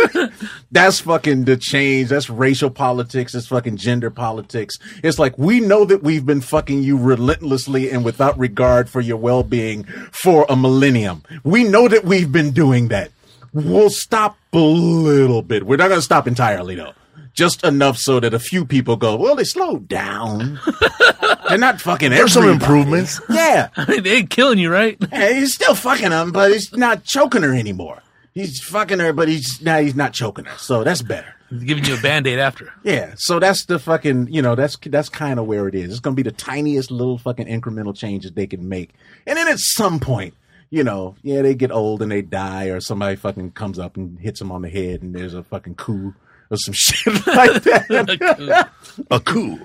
That's 0.72 1.00
fucking 1.00 1.46
the 1.46 1.58
change. 1.58 2.10
That's 2.10 2.30
racial 2.30 2.70
politics. 2.70 3.34
It's 3.34 3.48
fucking 3.48 3.78
gender 3.78 4.12
politics. 4.12 4.78
It's 5.04 5.18
like 5.18 5.38
we 5.38 5.60
know 5.60 5.84
that 5.86 6.04
we've 6.04 6.26
been 6.26 6.42
fucking 6.42 6.84
you 6.84 6.98
relentlessly 6.98 7.90
and 7.90 8.06
without 8.06 8.38
regard 8.38 8.88
for 8.88 9.02
your 9.02 9.18
well 9.18 9.42
being 9.42 9.86
for 10.12 10.46
a 10.48 10.56
millennium. 10.56 11.24
We 11.44 11.64
know 11.64 11.88
that 11.88 12.04
we've 12.04 12.32
been 12.32 12.52
doing 12.52 12.90
that. 12.90 13.12
We'll 13.52 13.90
stop 13.90 14.38
a 14.54 14.60
little 14.60 15.42
bit. 15.42 15.66
We're 15.66 15.78
not 15.78 15.88
going 15.88 16.00
to 16.00 16.04
stop 16.04 16.28
entirely 16.28 16.76
though. 16.76 16.94
Just 17.34 17.64
enough 17.64 17.98
so 17.98 18.20
that 18.20 18.34
a 18.34 18.40
few 18.40 18.66
people 18.66 18.96
go, 18.96 19.16
well, 19.16 19.36
they 19.36 19.46
slowed 19.46 19.88
down. 19.88 20.60
They're 21.50 21.58
not 21.58 21.80
fucking 21.80 22.12
There's 22.12 22.34
some 22.34 22.48
improvements. 22.48 23.22
Yeah. 23.30 23.70
they 23.88 24.18
ain't 24.18 24.30
killing 24.30 24.60
you, 24.60 24.70
right? 24.70 25.02
Hey, 25.12 25.40
he's 25.40 25.54
still 25.56 25.74
fucking 25.74 26.12
him, 26.12 26.32
but 26.32 26.52
he's 26.52 26.74
not 26.74 27.06
choking 27.06 27.44
her 27.44 27.56
anymore. 27.56 28.02
He's 28.34 28.60
fucking 28.64 29.00
her, 29.00 29.14
but 29.14 29.28
he's 29.28 29.62
now 29.62 29.80
he's 29.80 29.96
not 29.96 30.14
choking 30.14 30.46
her. 30.46 30.58
So 30.58 30.84
that's 30.84 31.02
better. 31.02 31.34
Giving 31.66 31.84
you 31.86 31.96
a 31.96 32.02
band 32.02 32.28
aid 32.28 32.38
after. 32.40 32.72
Yeah. 32.84 33.14
So 33.18 33.40
that's 33.40 33.66
the 33.66 33.80
fucking 33.80 34.28
you 34.32 34.42
know 34.42 34.56
that's 34.56 34.78
that's 34.86 35.10
kind 35.10 35.40
of 35.40 35.46
where 35.48 35.68
it 35.68 35.76
is. 35.76 35.92
It's 35.92 36.00
gonna 36.00 36.16
be 36.16 36.24
the 36.24 36.32
tiniest 36.32 36.92
little 36.92 37.18
fucking 37.18 37.48
incremental 37.48 37.96
changes 37.96 38.32
they 38.32 38.48
can 38.48 38.70
make, 38.70 38.92
and 39.28 39.38
then 39.38 39.48
at 39.48 39.60
some 39.60 40.00
point. 40.00 40.34
You 40.72 40.84
know, 40.84 41.16
yeah, 41.24 41.42
they 41.42 41.56
get 41.56 41.72
old 41.72 42.04
and 42.04 42.12
they 42.12 42.22
die, 42.22 42.66
or 42.66 42.80
somebody 42.80 43.16
fucking 43.16 43.54
comes 43.54 43.80
up 43.80 43.98
and 43.98 44.20
hits 44.20 44.38
them 44.38 44.52
on 44.52 44.62
the 44.62 44.70
head, 44.70 45.02
and 45.02 45.16
there's 45.16 45.34
a 45.34 45.42
fucking 45.42 45.74
coup 45.74 46.14
or 46.52 46.58
some 46.58 46.74
shit 46.78 47.12
like 47.26 47.64
that. 47.64 48.70
A 49.10 49.20
coup. 49.20 49.60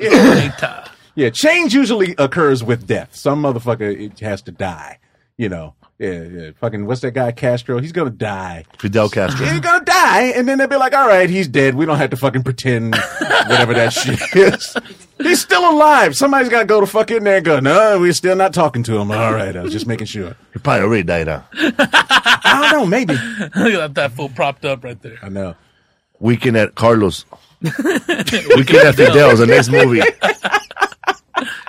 Later. 0.00 0.84
yeah, 1.16 1.30
change 1.30 1.74
usually 1.74 2.14
occurs 2.18 2.62
with 2.62 2.86
death. 2.86 3.14
Some 3.16 3.42
motherfucker 3.42 3.92
it 4.00 4.20
has 4.20 4.40
to 4.42 4.52
die. 4.52 4.98
You 5.36 5.48
know, 5.48 5.74
yeah, 5.98 6.22
yeah. 6.22 6.50
Fucking 6.60 6.86
what's 6.86 7.00
that 7.02 7.12
guy 7.12 7.32
Castro? 7.32 7.80
He's 7.80 7.92
gonna 7.92 8.10
die. 8.10 8.64
Fidel 8.78 9.08
Castro. 9.08 9.46
he's 9.46 9.60
gonna 9.60 9.84
die, 9.84 10.32
and 10.36 10.46
then 10.48 10.58
they'll 10.58 10.66
be 10.66 10.76
like, 10.76 10.94
"All 10.94 11.08
right, 11.08 11.28
he's 11.28 11.48
dead. 11.48 11.74
We 11.74 11.86
don't 11.86 11.98
have 11.98 12.10
to 12.10 12.16
fucking 12.16 12.42
pretend 12.42 12.94
whatever 13.48 13.74
that 13.74 13.92
shit 13.92 14.20
is. 14.34 14.76
He's 15.18 15.40
still 15.40 15.70
alive. 15.70 16.14
Somebody's 16.14 16.48
got 16.48 16.60
to 16.60 16.66
go 16.66 16.80
to 16.80 16.86
fuck 16.86 17.10
in 17.10 17.24
there 17.24 17.36
and 17.36 17.44
go, 17.44 17.58
no, 17.58 17.98
we're 17.98 18.12
still 18.12 18.36
not 18.36 18.52
talking 18.52 18.82
to 18.84 18.98
him. 18.98 19.10
All 19.10 19.32
right, 19.32 19.56
I 19.56 19.62
was 19.62 19.72
just 19.72 19.86
making 19.86 20.06
sure. 20.06 20.36
He 20.52 20.58
probably 20.58 20.82
already 20.84 21.02
died 21.04 21.28
out. 21.28 21.46
I 21.54 22.68
don't 22.70 22.80
know, 22.80 22.86
maybe. 22.86 23.14
Look 23.14 23.74
at 23.74 23.94
that 23.94 24.12
fool 24.12 24.28
propped 24.28 24.64
up 24.64 24.84
right 24.84 25.00
there. 25.00 25.18
I 25.22 25.28
know. 25.28 25.54
Weekend 26.20 26.56
at 26.56 26.74
Carlos. 26.74 27.24
Weekend 27.62 27.84
at 27.84 28.94
Fidel's, 28.94 29.38
the 29.38 29.46
next 29.48 29.70
movie. 29.70 30.02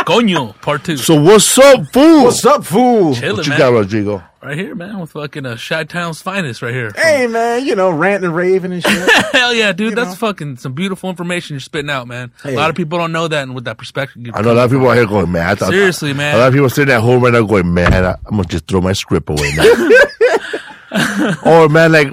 Coño, 0.06 0.60
part 0.61 0.84
two. 0.85 0.95
So 0.98 1.22
what's 1.22 1.57
up, 1.57 1.88
fool? 1.91 2.23
What's 2.23 2.45
up, 2.45 2.64
fool? 2.64 3.14
Chilling, 3.15 3.38
What 3.38 3.45
you 3.45 3.49
man. 3.52 3.60
got, 3.60 3.73
Rodrigo? 3.73 4.23
Right 4.41 4.57
here, 4.57 4.76
man, 4.76 4.99
with 4.99 5.11
fucking 5.11 5.45
uh, 5.45 5.57
Shot 5.57 5.89
Town's 5.89 6.22
finest 6.22 6.61
right 6.61 6.73
here. 6.73 6.91
Hey, 6.95 7.27
man, 7.27 7.65
you 7.65 7.76
know, 7.76 7.89
ranting 7.89 8.27
and 8.27 8.35
raving 8.35 8.72
and 8.72 8.81
shit. 8.81 9.11
Hell 9.34 9.53
yeah, 9.53 9.73
dude. 9.73 9.95
That's 9.95 10.15
fucking 10.15 10.56
some 10.57 10.72
beautiful 10.73 11.10
information 11.10 11.56
you're 11.56 11.60
spitting 11.60 11.89
out, 11.89 12.07
man. 12.07 12.31
Hey. 12.44 12.53
A 12.53 12.56
lot 12.57 12.69
of 12.69 12.77
people 12.77 12.98
don't 12.98 13.11
know 13.11 13.27
that, 13.27 13.44
and 13.44 13.53
with 13.56 13.65
that 13.65 13.77
perspective, 13.77 14.26
you 14.26 14.31
I 14.34 14.41
know 14.41 14.53
a 14.53 14.56
lot 14.56 14.65
of 14.65 14.72
people 14.72 14.88
out 14.89 14.95
here 14.95 15.06
going, 15.06 15.30
man. 15.31 15.48
I 15.49 15.56
thought, 15.56 15.69
Seriously, 15.69 16.14
man. 16.14 16.35
A 16.35 16.38
lot 16.38 16.48
of 16.48 16.53
people 16.53 16.69
sitting 16.69 16.94
at 16.94 17.02
home 17.02 17.22
right 17.23 17.34
now 17.34 17.44
going, 17.44 17.73
man, 17.73 17.94
I, 18.06 18.11
I'm 18.26 18.38
gonna 18.38 18.45
just 18.45 18.68
throw 18.68 18.80
my 18.80 18.94
script 18.94 19.30
away 19.30 19.52
now. 19.57 19.64
or 21.45 21.68
man, 21.68 21.91
like, 21.91 22.07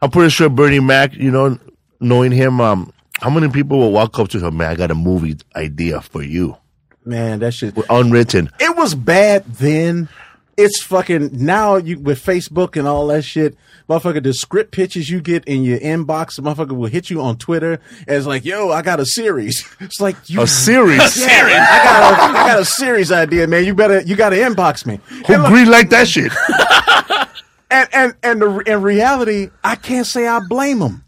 I'm 0.00 0.10
pretty 0.10 0.30
sure 0.30 0.48
Bernie 0.48 0.78
Mac, 0.80 1.14
you 1.14 1.32
know, 1.32 1.58
knowing 1.98 2.30
him, 2.30 2.60
um, 2.60 2.92
how 3.20 3.30
many 3.30 3.48
people 3.48 3.78
will 3.78 3.92
walk 3.92 4.18
up 4.18 4.28
to 4.30 4.38
him, 4.44 4.56
man? 4.58 4.70
I 4.70 4.74
got 4.74 4.90
a 4.90 4.94
movie 4.94 5.36
idea 5.54 6.00
for 6.00 6.22
you, 6.22 6.56
Man, 7.04 7.38
that 7.40 7.52
shit. 7.54 7.76
unwritten. 7.88 8.50
It 8.60 8.76
was 8.76 8.94
bad 8.94 9.44
then. 9.46 10.08
It's 10.56 10.82
fucking 10.82 11.30
now 11.32 11.76
you 11.76 11.98
with 11.98 12.22
Facebook 12.24 12.76
and 12.78 12.88
all 12.88 13.06
that 13.08 13.22
shit. 13.24 13.56
Motherfucker, 13.90 14.22
the 14.22 14.32
script 14.34 14.72
pitches 14.72 15.08
you 15.10 15.20
get 15.20 15.44
in 15.44 15.62
your 15.62 15.78
inbox, 15.78 16.40
motherfucker 16.40 16.74
will 16.76 16.88
hit 16.88 17.08
you 17.10 17.20
on 17.20 17.36
Twitter 17.36 17.78
as 18.08 18.26
like, 18.26 18.44
yo, 18.44 18.70
I 18.70 18.82
got 18.82 18.98
a 18.98 19.06
series. 19.06 19.64
It's 19.80 20.00
like 20.00 20.16
you 20.28 20.40
A 20.42 20.46
series. 20.66 21.16
Yeah, 21.20 21.26
I 21.28 21.84
got 21.84 22.12
a, 22.12 22.38
I 22.38 22.46
got 22.48 22.60
a 22.60 22.64
series 22.64 23.12
idea, 23.12 23.46
man. 23.46 23.64
You 23.64 23.74
better, 23.74 24.00
you 24.00 24.16
got 24.16 24.30
to 24.30 24.36
inbox 24.36 24.86
me. 24.86 24.98
Who 25.26 25.46
green 25.46 25.70
like 25.70 25.90
that 25.90 26.08
shit? 26.08 26.32
and 27.70 27.88
and 27.92 28.14
and 28.22 28.42
the, 28.42 28.58
in 28.66 28.82
reality, 28.82 29.50
I 29.62 29.76
can't 29.76 30.06
say 30.06 30.26
I 30.26 30.40
blame 30.40 30.80
him. 30.80 31.04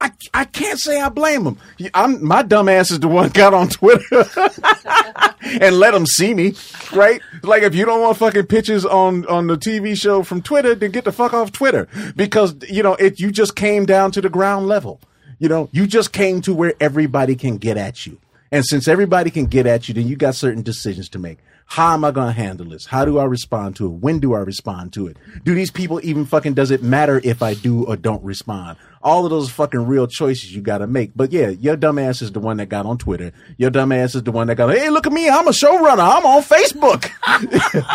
I, 0.00 0.12
I 0.34 0.44
can't 0.44 0.78
say 0.78 1.00
I 1.00 1.08
blame 1.08 1.46
him. 1.46 1.58
I'm 1.94 2.22
my 2.24 2.42
dumb 2.42 2.68
ass 2.68 2.90
is 2.90 3.00
the 3.00 3.08
one 3.08 3.28
got 3.34 3.54
on 3.54 3.68
Twitter 3.68 4.26
and 5.60 5.78
let 5.78 5.92
them 5.92 6.04
see 6.04 6.34
me, 6.34 6.54
right? 6.92 7.20
Like 7.42 7.62
if 7.62 7.74
you 7.74 7.86
don't 7.86 8.02
want 8.02 8.18
fucking 8.18 8.46
pictures 8.46 8.84
on 8.84 9.26
on 9.26 9.46
the 9.46 9.56
TV 9.56 9.96
show 9.96 10.22
from 10.22 10.42
Twitter, 10.42 10.74
then 10.74 10.90
get 10.90 11.04
the 11.04 11.12
fuck 11.12 11.32
off 11.32 11.50
Twitter 11.50 11.88
because 12.14 12.54
you 12.68 12.82
know 12.82 12.94
it. 12.96 13.20
You 13.20 13.30
just 13.30 13.56
came 13.56 13.86
down 13.86 14.10
to 14.12 14.20
the 14.20 14.28
ground 14.28 14.66
level. 14.66 15.00
You 15.38 15.48
know, 15.48 15.68
you 15.72 15.86
just 15.86 16.12
came 16.12 16.40
to 16.42 16.54
where 16.54 16.74
everybody 16.80 17.34
can 17.34 17.56
get 17.56 17.76
at 17.78 18.06
you, 18.06 18.18
and 18.52 18.64
since 18.64 18.88
everybody 18.88 19.30
can 19.30 19.46
get 19.46 19.66
at 19.66 19.88
you, 19.88 19.94
then 19.94 20.06
you 20.06 20.16
got 20.16 20.34
certain 20.34 20.62
decisions 20.62 21.08
to 21.10 21.18
make. 21.18 21.38
How 21.68 21.94
am 21.94 22.04
I 22.04 22.12
going 22.12 22.28
to 22.28 22.40
handle 22.40 22.68
this? 22.68 22.86
How 22.86 23.04
do 23.04 23.18
I 23.18 23.24
respond 23.24 23.74
to 23.76 23.86
it? 23.86 23.90
When 23.90 24.20
do 24.20 24.34
I 24.34 24.38
respond 24.38 24.92
to 24.94 25.08
it? 25.08 25.16
Do 25.44 25.52
these 25.52 25.72
people 25.72 26.00
even 26.04 26.24
fucking, 26.24 26.54
does 26.54 26.70
it 26.70 26.82
matter 26.82 27.20
if 27.24 27.42
I 27.42 27.54
do 27.54 27.84
or 27.84 27.96
don't 27.96 28.22
respond? 28.22 28.78
All 29.06 29.24
of 29.24 29.30
those 29.30 29.48
fucking 29.50 29.86
real 29.86 30.08
choices 30.08 30.52
you 30.52 30.60
got 30.60 30.78
to 30.78 30.88
make. 30.88 31.12
But 31.14 31.30
yeah, 31.30 31.50
your 31.50 31.76
dumb 31.76 31.96
ass 31.98 32.22
is 32.22 32.32
the 32.32 32.40
one 32.40 32.56
that 32.56 32.68
got 32.68 32.86
on 32.86 32.98
Twitter. 32.98 33.30
Your 33.56 33.70
dumb 33.70 33.92
ass 33.92 34.16
is 34.16 34.24
the 34.24 34.32
one 34.32 34.48
that 34.48 34.56
got, 34.56 34.74
hey, 34.74 34.90
look 34.90 35.06
at 35.06 35.12
me. 35.12 35.28
I'm 35.28 35.46
a 35.46 35.52
showrunner. 35.52 36.00
I'm 36.00 36.26
on 36.26 36.42
Facebook. 36.42 37.08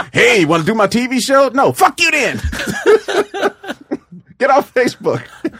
hey, 0.14 0.46
want 0.46 0.62
to 0.62 0.66
do 0.66 0.74
my 0.74 0.88
TV 0.88 1.22
show? 1.22 1.50
No, 1.50 1.74
fuck 1.74 2.00
you 2.00 2.12
then. 2.12 2.38
Get 4.40 4.50
off 4.50 4.74
Facebook. 4.74 5.28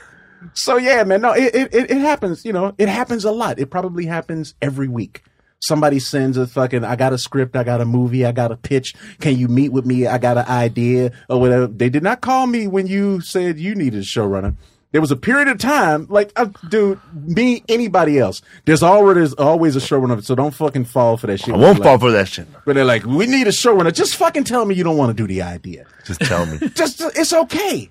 So 0.54 0.78
yeah, 0.78 1.06
man, 1.06 1.22
no, 1.22 1.32
it, 1.32 1.56
it, 1.56 1.74
it 1.74 2.02
happens, 2.02 2.44
you 2.44 2.52
know, 2.52 2.76
it 2.78 2.90
happens 2.90 3.24
a 3.24 3.32
lot. 3.32 3.58
It 3.58 3.70
probably 3.70 4.06
happens 4.06 4.54
every 4.62 4.90
week. 4.90 5.24
Somebody 5.62 6.00
sends 6.00 6.38
a 6.38 6.48
fucking, 6.48 6.84
I 6.84 6.96
got 6.96 7.14
a 7.14 7.18
script, 7.18 7.56
I 7.56 7.64
got 7.64 7.82
a 7.82 7.86
movie, 7.86 8.26
I 8.26 8.32
got 8.32 8.52
a 8.52 8.58
pitch. 8.58 8.96
Can 9.20 9.38
you 9.38 9.48
meet 9.48 9.72
with 9.72 9.86
me? 9.86 10.08
I 10.08 10.18
got 10.18 10.38
an 10.38 10.48
idea 10.48 11.12
or 11.30 11.40
whatever. 11.40 11.68
They 11.68 11.90
did 11.90 12.04
not 12.04 12.22
call 12.22 12.48
me 12.48 12.68
when 12.68 12.88
you 12.88 13.22
said 13.22 13.60
you 13.60 13.76
needed 13.76 14.02
a 14.02 14.04
showrunner. 14.04 14.56
There 14.92 15.00
was 15.00 15.12
a 15.12 15.16
period 15.16 15.48
of 15.48 15.58
time, 15.58 16.06
like, 16.10 16.34
uh, 16.36 16.48
dude, 16.70 17.00
me, 17.14 17.64
anybody 17.70 18.20
else. 18.20 18.42
There's 18.66 18.84
already 18.84 19.26
always 19.38 19.78
a 19.78 19.80
showrunner, 19.80 20.22
so 20.22 20.36
don't 20.36 20.54
fucking 20.54 20.84
fall 20.86 21.16
for 21.16 21.28
that 21.28 21.40
shit. 21.40 21.54
I 21.54 21.58
won't 21.58 21.80
Like- 21.80 21.84
fall 21.88 21.98
for 22.00 22.12
that 22.12 22.28
shit. 22.28 22.46
But 22.66 22.76
they're 22.76 22.84
like, 22.84 23.06
we 23.06 23.26
need 23.26 23.48
a 23.48 23.52
showrunner. 23.52 23.94
Just 23.94 24.18
fucking 24.18 24.44
tell 24.44 24.66
me 24.66 24.76
you 24.76 24.84
don't 24.84 24.98
want 24.98 25.16
to 25.16 25.24
do 25.24 25.28
the 25.28 25.42
idea. 25.44 25.86
Just 26.06 26.20
tell 26.22 26.46
me. 26.46 26.58
Just, 26.76 27.02
it's 27.16 27.32
okay. 27.32 27.90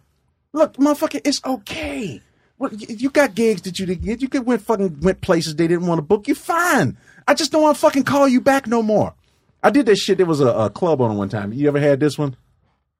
Look, 0.52 0.74
motherfucker, 0.74 1.22
it's 1.24 1.40
okay. 1.44 2.20
Well, 2.58 2.70
you 2.74 3.08
got 3.08 3.34
gigs 3.34 3.62
that 3.62 3.78
you 3.78 3.86
didn't 3.86 4.04
get. 4.04 4.20
You 4.20 4.28
could 4.28 4.44
went 4.44 4.60
fucking 4.60 5.00
went 5.00 5.22
places 5.22 5.56
they 5.56 5.66
didn't 5.68 5.86
want 5.86 5.98
to 5.98 6.02
book 6.02 6.28
you. 6.28 6.34
Fine. 6.34 6.98
I 7.26 7.32
just 7.32 7.50
don't 7.52 7.62
want 7.62 7.76
to 7.76 7.80
fucking 7.80 8.02
call 8.04 8.28
you 8.28 8.42
back 8.42 8.66
no 8.66 8.82
more. 8.82 9.14
I 9.62 9.70
did 9.70 9.86
that 9.86 9.96
shit. 9.96 10.18
There 10.18 10.26
was 10.26 10.40
a, 10.42 10.48
a 10.48 10.68
club 10.70 11.00
on 11.00 11.16
one 11.16 11.30
time. 11.30 11.54
You 11.54 11.68
ever 11.68 11.80
had 11.80 12.00
this 12.00 12.18
one? 12.18 12.36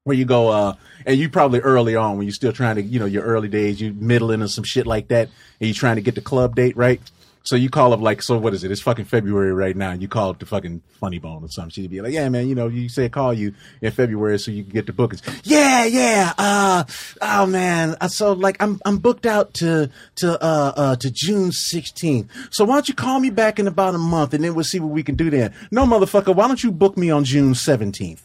Where 0.03 0.17
you 0.17 0.25
go, 0.25 0.49
uh, 0.49 0.73
and 1.05 1.15
you 1.19 1.29
probably 1.29 1.59
early 1.59 1.95
on 1.95 2.17
when 2.17 2.25
you're 2.25 2.33
still 2.33 2.51
trying 2.51 2.77
to, 2.77 2.81
you 2.81 2.99
know, 2.99 3.05
your 3.05 3.23
early 3.23 3.47
days, 3.47 3.79
you 3.79 3.93
middling 3.93 4.41
or 4.41 4.47
some 4.47 4.63
shit 4.63 4.87
like 4.87 5.09
that, 5.09 5.27
and 5.59 5.67
you're 5.67 5.75
trying 5.75 5.97
to 5.97 6.01
get 6.01 6.15
the 6.15 6.21
club 6.21 6.55
date, 6.55 6.75
right? 6.75 6.99
So 7.43 7.55
you 7.55 7.69
call 7.69 7.93
up 7.93 8.01
like, 8.01 8.21
so 8.21 8.37
what 8.37 8.53
is 8.53 8.63
it? 8.63 8.71
It's 8.71 8.81
fucking 8.81 9.05
February 9.05 9.53
right 9.53 9.75
now. 9.75 9.91
And 9.91 10.01
you 10.01 10.07
call 10.07 10.29
up 10.29 10.39
the 10.39 10.45
fucking 10.45 10.81
funny 10.99 11.17
bone 11.17 11.43
or 11.43 11.49
something. 11.49 11.71
She'd 11.71 11.89
be 11.89 12.01
like, 12.01 12.13
yeah, 12.13 12.29
man, 12.29 12.47
you 12.47 12.55
know, 12.55 12.67
you 12.67 12.87
say 12.87 13.09
call 13.09 13.33
you 13.33 13.53
in 13.81 13.91
February 13.91 14.37
so 14.37 14.51
you 14.51 14.63
can 14.63 14.71
get 14.71 14.85
the 14.85 14.93
bookings. 14.93 15.21
Yeah, 15.43 15.85
yeah. 15.85 16.33
Uh, 16.37 16.83
oh 17.21 17.45
man. 17.47 17.95
So 18.09 18.33
like, 18.33 18.57
I'm, 18.59 18.79
I'm 18.85 18.99
booked 18.99 19.25
out 19.25 19.55
to, 19.55 19.89
to, 20.17 20.43
uh, 20.43 20.73
uh, 20.75 20.95
to 20.97 21.11
June 21.11 21.49
16th. 21.49 22.27
So 22.51 22.63
why 22.65 22.75
don't 22.75 22.87
you 22.87 22.93
call 22.93 23.19
me 23.19 23.31
back 23.31 23.59
in 23.59 23.67
about 23.67 23.95
a 23.95 23.99
month 23.99 24.33
and 24.33 24.43
then 24.43 24.53
we'll 24.53 24.63
see 24.63 24.79
what 24.79 24.91
we 24.91 25.03
can 25.03 25.15
do 25.15 25.29
then. 25.29 25.53
No, 25.71 25.85
motherfucker. 25.85 26.35
Why 26.35 26.47
don't 26.47 26.63
you 26.63 26.71
book 26.71 26.97
me 26.97 27.09
on 27.09 27.23
June 27.23 27.53
17th? 27.53 28.21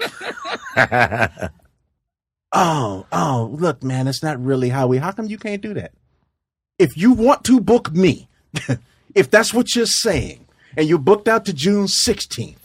oh, 2.52 3.06
oh, 3.12 3.56
look, 3.58 3.82
man, 3.82 4.08
it's 4.08 4.22
not 4.22 4.42
really 4.42 4.68
how 4.68 4.86
we, 4.86 4.98
how 4.98 5.12
come 5.12 5.26
you 5.26 5.38
can't 5.38 5.62
do 5.62 5.74
that? 5.74 5.92
If 6.78 6.96
you 6.96 7.12
want 7.12 7.44
to 7.44 7.60
book 7.60 7.92
me, 7.92 8.28
if 9.14 9.30
that's 9.30 9.52
what 9.52 9.74
you're 9.74 9.86
saying, 9.86 10.46
and 10.76 10.88
you're 10.88 10.98
booked 10.98 11.28
out 11.28 11.44
to 11.46 11.52
June 11.52 11.86
16th, 11.86 12.56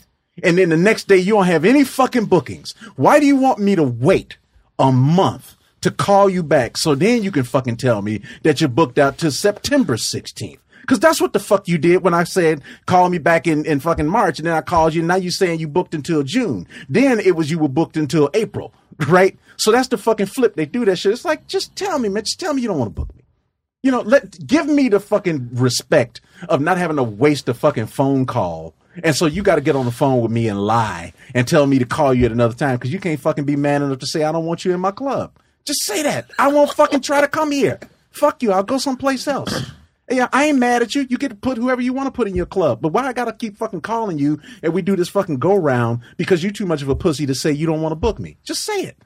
and 0.43 0.57
then 0.57 0.69
the 0.69 0.77
next 0.77 1.07
day 1.07 1.17
you 1.17 1.33
don't 1.33 1.45
have 1.45 1.65
any 1.65 1.83
fucking 1.83 2.25
bookings, 2.25 2.73
why 2.95 3.19
do 3.19 3.25
you 3.25 3.35
want 3.35 3.59
me 3.59 3.75
to 3.75 3.83
wait 3.83 4.37
a 4.77 4.91
month 4.91 5.55
to 5.81 5.91
call 5.91 6.29
you 6.29 6.43
back 6.43 6.77
so 6.77 6.95
then 6.95 7.23
you 7.23 7.31
can 7.31 7.43
fucking 7.43 7.77
tell 7.77 8.01
me 8.01 8.21
that 8.43 8.59
you're 8.59 8.69
booked 8.69 8.99
out 8.99 9.17
to 9.19 9.31
September 9.31 9.95
16th? 9.95 10.59
Cause 10.85 10.99
that's 10.99 11.21
what 11.21 11.33
the 11.33 11.39
fuck 11.39 11.67
you 11.67 11.77
did 11.77 12.03
when 12.03 12.13
I 12.13 12.23
said 12.23 12.61
call 12.85 13.09
me 13.09 13.17
back 13.17 13.47
in, 13.47 13.65
in 13.65 13.79
fucking 13.79 14.07
March, 14.07 14.39
and 14.39 14.47
then 14.47 14.55
I 14.55 14.61
called 14.61 14.93
you. 14.93 15.01
And 15.01 15.07
now 15.07 15.15
you're 15.15 15.31
saying 15.31 15.59
you 15.59 15.67
booked 15.67 15.93
until 15.93 16.23
June. 16.23 16.67
Then 16.89 17.19
it 17.19 17.35
was 17.35 17.49
you 17.49 17.59
were 17.59 17.69
booked 17.69 17.97
until 17.97 18.29
April, 18.33 18.73
right? 19.07 19.37
So 19.57 19.71
that's 19.71 19.87
the 19.87 19.97
fucking 19.97 20.27
flip. 20.27 20.55
They 20.55 20.65
do 20.65 20.85
that 20.85 20.97
shit. 20.97 21.13
It's 21.13 21.25
like 21.25 21.47
just 21.47 21.75
tell 21.75 21.99
me, 21.99 22.09
man. 22.09 22.23
Just 22.23 22.39
tell 22.39 22.53
me 22.53 22.61
you 22.61 22.67
don't 22.67 22.79
want 22.79 22.95
to 22.95 23.01
book 23.01 23.15
me. 23.15 23.23
You 23.83 23.91
know, 23.91 24.01
let 24.01 24.45
give 24.45 24.67
me 24.67 24.89
the 24.89 24.99
fucking 24.99 25.49
respect 25.53 26.21
of 26.49 26.59
not 26.61 26.77
having 26.77 26.97
to 26.97 27.03
waste 27.03 27.47
a 27.49 27.53
fucking 27.53 27.87
phone 27.87 28.25
call. 28.25 28.73
And 29.03 29.15
so 29.15 29.25
you 29.25 29.43
got 29.43 29.55
to 29.55 29.61
get 29.61 29.75
on 29.75 29.85
the 29.85 29.91
phone 29.91 30.21
with 30.21 30.31
me 30.31 30.47
and 30.47 30.65
lie 30.65 31.13
and 31.33 31.47
tell 31.47 31.67
me 31.67 31.79
to 31.79 31.85
call 31.85 32.13
you 32.13 32.25
at 32.25 32.31
another 32.31 32.53
time 32.53 32.77
because 32.77 32.93
you 32.93 32.99
can't 32.99 33.19
fucking 33.19 33.43
be 33.43 33.55
man 33.55 33.81
enough 33.83 33.99
to 33.99 34.07
say 34.07 34.23
I 34.23 34.31
don't 34.31 34.45
want 34.45 34.65
you 34.65 34.73
in 34.73 34.79
my 34.79 34.91
club. 34.91 35.37
Just 35.65 35.83
say 35.83 36.03
that. 36.03 36.31
I 36.39 36.47
won't 36.47 36.71
fucking 36.71 37.01
try 37.01 37.21
to 37.21 37.27
come 37.27 37.51
here. 37.51 37.79
Fuck 38.11 38.41
you. 38.41 38.51
I'll 38.51 38.63
go 38.63 38.77
someplace 38.77 39.27
else. 39.27 39.71
Yeah, 40.09 40.27
I 40.31 40.45
ain't 40.45 40.59
mad 40.59 40.83
at 40.83 40.93
you. 40.93 41.07
You 41.09 41.17
get 41.17 41.29
to 41.29 41.35
put 41.35 41.57
whoever 41.57 41.81
you 41.81 41.91
want 41.91 42.05
to 42.07 42.11
put 42.11 42.27
in 42.27 42.35
your 42.35 42.45
club. 42.45 42.79
But 42.81 42.89
why 42.89 43.07
I 43.07 43.13
gotta 43.13 43.33
keep 43.33 43.57
fucking 43.57 43.81
calling 43.81 44.19
you 44.19 44.39
and 44.61 44.71
we 44.73 44.83
do 44.83 44.95
this 44.95 45.09
fucking 45.09 45.39
go 45.39 45.55
round 45.55 46.01
because 46.17 46.43
you 46.43 46.51
too 46.51 46.67
much 46.67 46.83
of 46.83 46.89
a 46.89 46.95
pussy 46.95 47.25
to 47.25 47.33
say 47.33 47.51
you 47.51 47.65
don't 47.65 47.81
want 47.81 47.91
to 47.91 47.95
book 47.95 48.19
me? 48.19 48.37
Just 48.43 48.63
say 48.63 48.83
it. 48.83 48.97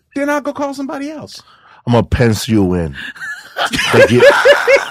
then 0.14 0.30
I'll 0.30 0.40
go 0.40 0.52
call 0.52 0.74
somebody 0.74 1.10
else. 1.10 1.42
I'm 1.86 1.92
gonna 1.92 2.06
pencil 2.06 2.54
you 2.54 2.74
in. 2.74 2.96
Like 3.94 4.10
you- 4.10 4.22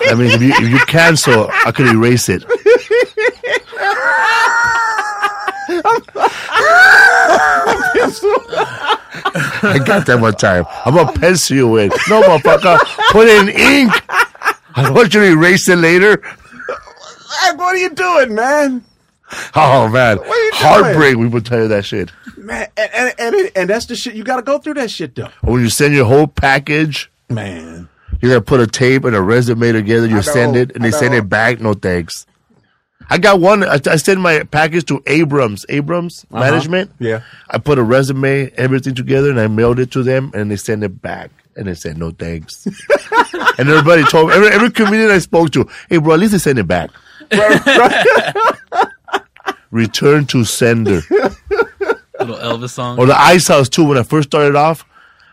I 0.07 0.13
mean, 0.17 0.31
if 0.31 0.41
you, 0.41 0.49
if 0.53 0.69
you 0.69 0.79
cancel, 0.87 1.49
I 1.65 1.71
could 1.71 1.87
erase 1.87 2.29
it. 2.29 2.43
I 8.47 9.81
got 9.85 10.05
that 10.07 10.19
one 10.19 10.33
time. 10.35 10.65
I'm 10.85 10.95
gonna 10.95 11.11
pencil 11.13 11.55
you 11.57 11.77
in. 11.77 11.89
No, 12.09 12.21
motherfucker, 12.21 12.77
put 13.11 13.27
in 13.27 13.49
ink. 13.49 13.91
I 14.75 14.83
don't 14.83 14.93
want 14.93 15.13
you 15.13 15.21
to 15.21 15.27
erase 15.27 15.67
it 15.69 15.77
later. 15.77 16.21
What 17.55 17.75
are 17.75 17.77
you 17.77 17.89
doing, 17.89 18.35
man? 18.35 18.83
Oh 19.55 19.89
man, 19.89 20.19
are 20.19 20.25
you 20.25 20.51
doing? 20.51 20.51
heartbreak. 20.53 21.17
We 21.17 21.27
would 21.27 21.45
tell 21.45 21.61
you 21.63 21.67
that 21.69 21.85
shit. 21.85 22.11
Man, 22.37 22.67
and 22.77 22.91
and 22.93 23.13
and, 23.19 23.35
it, 23.35 23.51
and 23.55 23.69
that's 23.69 23.87
the 23.87 23.95
shit. 23.95 24.15
You 24.15 24.23
got 24.23 24.37
to 24.37 24.41
go 24.41 24.59
through 24.59 24.75
that 24.75 24.91
shit 24.91 25.15
though, 25.15 25.29
When 25.41 25.61
you 25.61 25.69
send 25.69 25.95
your 25.95 26.05
whole 26.05 26.27
package, 26.27 27.11
man. 27.29 27.89
You 28.21 28.29
gotta 28.29 28.41
put 28.41 28.59
a 28.61 28.67
tape 28.67 29.03
and 29.03 29.15
a 29.15 29.21
resume 29.21 29.71
together. 29.71 30.07
You 30.07 30.21
send 30.21 30.55
it, 30.55 30.75
and 30.75 30.83
they 30.83 30.91
send 30.91 31.13
it 31.13 31.27
back. 31.27 31.59
No 31.59 31.73
thanks. 31.73 32.25
I 33.09 33.17
got 33.17 33.39
one. 33.39 33.63
I, 33.63 33.79
I 33.85 33.97
sent 33.97 34.19
my 34.19 34.43
package 34.43 34.85
to 34.85 35.03
Abrams, 35.05 35.65
Abrams 35.69 36.25
Management. 36.31 36.91
Uh-huh. 36.91 37.07
Yeah. 37.07 37.21
I 37.49 37.57
put 37.57 37.77
a 37.77 37.83
resume, 37.83 38.51
everything 38.55 38.95
together, 38.95 39.29
and 39.29 39.39
I 39.39 39.47
mailed 39.47 39.79
it 39.79 39.91
to 39.91 40.03
them, 40.03 40.31
and 40.33 40.49
they 40.49 40.55
sent 40.55 40.83
it 40.83 41.01
back, 41.01 41.29
and 41.55 41.67
they 41.67 41.73
said 41.75 41.97
no 41.97 42.11
thanks. 42.11 42.65
and 43.57 43.69
everybody 43.69 44.03
told 44.05 44.31
every 44.31 44.49
every 44.49 44.71
comedian 44.71 45.09
I 45.11 45.19
spoke 45.19 45.51
to, 45.51 45.69
hey 45.89 45.97
bro, 45.97 46.13
at 46.13 46.19
least 46.19 46.31
they 46.33 46.37
send 46.39 46.59
it 46.59 46.67
back. 46.67 46.89
Return 49.71 50.25
to 50.27 50.43
sender. 50.45 51.01
Little 51.09 52.37
Elvis 52.37 52.69
song. 52.71 52.97
Or 52.97 53.05
the 53.05 53.19
Ice 53.19 53.47
House 53.47 53.67
too. 53.67 53.83
When 53.83 53.97
I 53.97 54.03
first 54.03 54.29
started 54.29 54.55
off, 54.55 54.85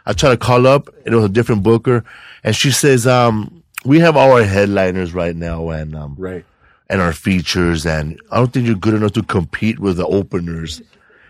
I 0.05 0.13
tried 0.15 0.31
to 0.31 0.37
call 0.37 0.67
up, 0.67 0.89
and 1.05 1.15
it 1.15 1.17
was 1.17 1.27
a 1.27 1.29
different 1.29 1.63
booker, 1.63 2.05
and 2.43 2.57
she 2.57 2.71
says, 2.73 3.07
um, 3.07 3.63
"We 3.85 4.01
have 4.01 4.17
all 4.17 4.33
our 4.33 4.43
headliners 4.43 5.15
right 5.15 5.37
now, 5.37 5.69
and 5.71 5.95
um, 5.95 6.17
Right. 6.19 6.45
and 6.89 7.01
our 7.01 7.13
features, 7.13 7.87
and 7.87 8.19
I 8.33 8.39
don't 8.39 8.53
think 8.53 8.67
you're 8.67 8.75
good 8.75 8.95
enough 8.95 9.13
to 9.13 9.23
compete 9.23 9.79
with 9.79 9.97
the 9.99 10.07
openers." 10.07 10.83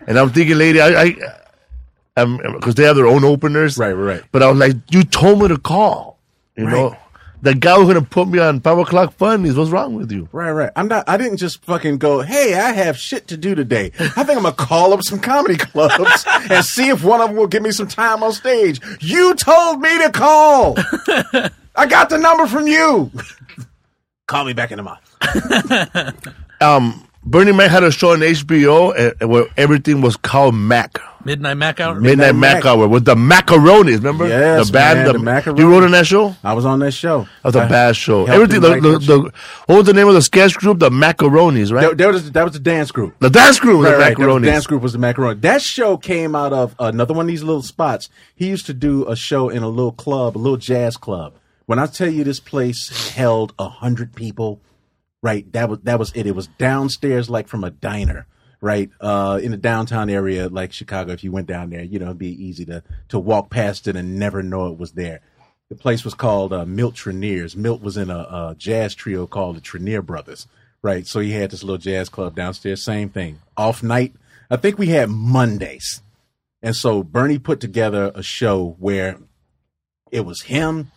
And 0.06 0.18
I'm 0.18 0.30
thinking, 0.30 0.56
lady, 0.56 0.80
I, 0.80 1.02
I, 1.02 1.16
because 2.14 2.74
they 2.74 2.84
have 2.84 2.96
their 2.96 3.06
own 3.06 3.24
openers, 3.24 3.78
Right, 3.78 3.92
right, 3.92 4.16
right. 4.16 4.22
But 4.32 4.42
I 4.42 4.50
was 4.50 4.58
like, 4.58 4.76
you 4.90 5.02
told 5.04 5.40
me 5.40 5.48
to 5.48 5.58
call, 5.58 6.18
you 6.56 6.66
know. 6.66 6.90
Right. 6.90 6.98
The 7.42 7.56
guy 7.56 7.76
was 7.76 7.88
gonna 7.88 8.02
put 8.02 8.28
me 8.28 8.38
on 8.38 8.60
five 8.60 8.78
o'clock 8.78 9.14
funnies. 9.14 9.56
What's 9.56 9.70
wrong 9.72 9.96
with 9.96 10.12
you? 10.12 10.28
Right, 10.30 10.52
right. 10.52 10.70
I'm 10.76 10.86
not. 10.86 11.08
I 11.08 11.16
didn't 11.16 11.38
just 11.38 11.64
fucking 11.64 11.98
go. 11.98 12.20
Hey, 12.20 12.54
I 12.54 12.70
have 12.70 12.96
shit 12.96 13.26
to 13.28 13.36
do 13.36 13.56
today. 13.56 13.90
I 13.98 14.22
think 14.22 14.36
I'm 14.36 14.44
gonna 14.44 14.52
call 14.52 14.92
up 14.92 15.02
some 15.02 15.18
comedy 15.18 15.56
clubs 15.58 16.24
and 16.48 16.64
see 16.64 16.88
if 16.88 17.02
one 17.02 17.20
of 17.20 17.28
them 17.30 17.36
will 17.36 17.48
give 17.48 17.64
me 17.64 17.72
some 17.72 17.88
time 17.88 18.22
on 18.22 18.32
stage. 18.32 18.80
You 19.00 19.34
told 19.34 19.80
me 19.80 19.88
to 20.04 20.10
call. 20.12 20.76
I 21.74 21.86
got 21.86 22.10
the 22.10 22.18
number 22.18 22.46
from 22.46 22.68
you. 22.68 23.10
call 24.28 24.44
me 24.44 24.52
back 24.52 24.70
in 24.70 24.78
a 24.78 24.84
month. 24.84 25.00
um, 26.62 27.08
Bernie 27.24 27.50
Mac 27.50 27.72
had 27.72 27.82
a 27.82 27.90
show 27.90 28.12
on 28.12 28.20
HBO 28.20 29.14
uh, 29.20 29.26
where 29.26 29.46
everything 29.56 30.00
was 30.00 30.16
called 30.16 30.54
Mac. 30.54 30.96
Midnight 31.24 31.54
Mac 31.56 31.80
Hour. 31.80 32.00
Midnight 32.00 32.34
Mac. 32.34 32.56
Mac 32.56 32.66
Hour 32.66 32.88
with 32.88 33.04
the 33.04 33.14
Macaronis. 33.14 33.96
Remember 33.96 34.26
Yes, 34.28 34.66
the 34.66 34.72
band, 34.72 34.98
man, 34.98 35.06
the, 35.06 35.12
the 35.12 35.18
Macaronis. 35.18 35.58
You 35.58 35.70
wrote 35.70 35.82
on 35.84 35.90
that 35.92 36.06
show. 36.06 36.34
I 36.42 36.52
was 36.52 36.64
on 36.64 36.78
that 36.80 36.92
show. 36.92 37.20
That 37.42 37.44
was 37.44 37.56
a 37.56 37.60
I- 37.62 37.68
bad 37.68 37.96
show. 37.96 38.26
Everything. 38.26 38.56
him 38.56 38.62
The, 38.62 38.70
write 38.70 38.82
the, 38.82 38.98
the, 38.98 39.32
what 39.66 39.76
was 39.78 39.86
the 39.86 39.92
name 39.92 40.08
of 40.08 40.14
the 40.14 40.22
sketch 40.22 40.54
group? 40.56 40.78
The 40.78 40.90
Macaronis, 40.90 41.72
right? 41.72 41.88
That, 41.90 41.98
that 41.98 42.12
was 42.12 42.32
that 42.32 42.44
was 42.44 42.52
the 42.54 42.58
dance 42.60 42.90
group. 42.90 43.14
the 43.20 43.30
dance 43.30 43.58
group 43.60 43.78
was 43.80 43.86
Right, 43.86 43.92
the 43.92 43.98
right. 43.98 44.16
That 44.18 44.26
was- 44.26 44.42
Macaronis. 44.42 44.44
dance 44.46 44.66
group 44.66 44.82
was 44.82 44.92
the 44.92 44.98
macaroni. 44.98 45.40
That 45.40 45.62
show 45.62 45.96
came 45.96 46.34
out 46.34 46.52
of 46.52 46.74
another 46.78 47.14
one 47.14 47.26
of 47.26 47.28
these 47.28 47.42
little 47.42 47.62
spots. 47.62 48.08
He 48.34 48.48
used 48.48 48.66
to 48.66 48.74
do 48.74 49.06
a 49.08 49.16
show 49.16 49.48
in 49.48 49.62
a 49.62 49.68
little 49.68 49.92
club, 49.92 50.36
a 50.36 50.38
little 50.38 50.56
jazz 50.56 50.96
club. 50.96 51.34
When 51.66 51.78
I 51.78 51.86
tell 51.86 52.08
you 52.10 52.24
this 52.24 52.40
place 52.40 53.10
held 53.14 53.54
a 53.58 53.68
hundred 53.68 54.14
people, 54.14 54.60
right? 55.22 55.50
That 55.52 55.68
was 55.68 55.78
that 55.84 55.98
was 55.98 56.10
it. 56.14 56.26
It 56.26 56.34
was 56.34 56.48
downstairs, 56.58 57.30
like 57.30 57.46
from 57.48 57.62
a 57.64 57.70
diner, 57.70 58.26
right? 58.62 58.88
Uh, 59.00 59.40
in 59.42 59.50
the 59.50 59.56
downtown 59.58 60.08
area, 60.08 60.48
like 60.48 60.72
Chicago. 60.72 61.12
If 61.12 61.22
you 61.22 61.32
went 61.32 61.48
down 61.48 61.68
there, 61.68 61.82
you 61.82 61.98
know, 61.98 62.06
it'd 62.06 62.18
be 62.18 62.42
easy 62.42 62.64
to 62.66 62.82
to 63.08 63.18
walk 63.18 63.50
past 63.50 63.86
it 63.86 63.96
and 63.96 64.18
never 64.18 64.42
know 64.42 64.68
it 64.68 64.78
was 64.78 64.92
there. 64.92 65.20
The 65.68 65.74
place 65.74 66.04
was 66.04 66.14
called 66.14 66.52
uh, 66.52 66.64
Milt 66.64 66.94
Treniers. 66.94 67.56
Milt 67.56 67.82
was 67.82 67.96
in 67.96 68.08
a, 68.08 68.18
a 68.18 68.54
jazz 68.56 68.94
trio 68.94 69.26
called 69.26 69.56
the 69.56 69.60
Trenier 69.60 70.00
Brothers, 70.00 70.46
right? 70.82 71.06
So 71.06 71.20
he 71.20 71.32
had 71.32 71.50
this 71.50 71.62
little 71.62 71.78
jazz 71.78 72.08
club 72.08 72.36
downstairs. 72.36 72.82
Same 72.82 73.10
thing. 73.10 73.40
Off 73.56 73.82
night. 73.82 74.14
I 74.50 74.56
think 74.56 74.78
we 74.78 74.88
had 74.88 75.10
Mondays, 75.10 76.02
and 76.62 76.76
so 76.76 77.02
Bernie 77.02 77.38
put 77.38 77.58
together 77.60 78.12
a 78.14 78.22
show 78.22 78.76
where 78.78 79.18
it 80.10 80.20
was 80.20 80.42
him. 80.42 80.92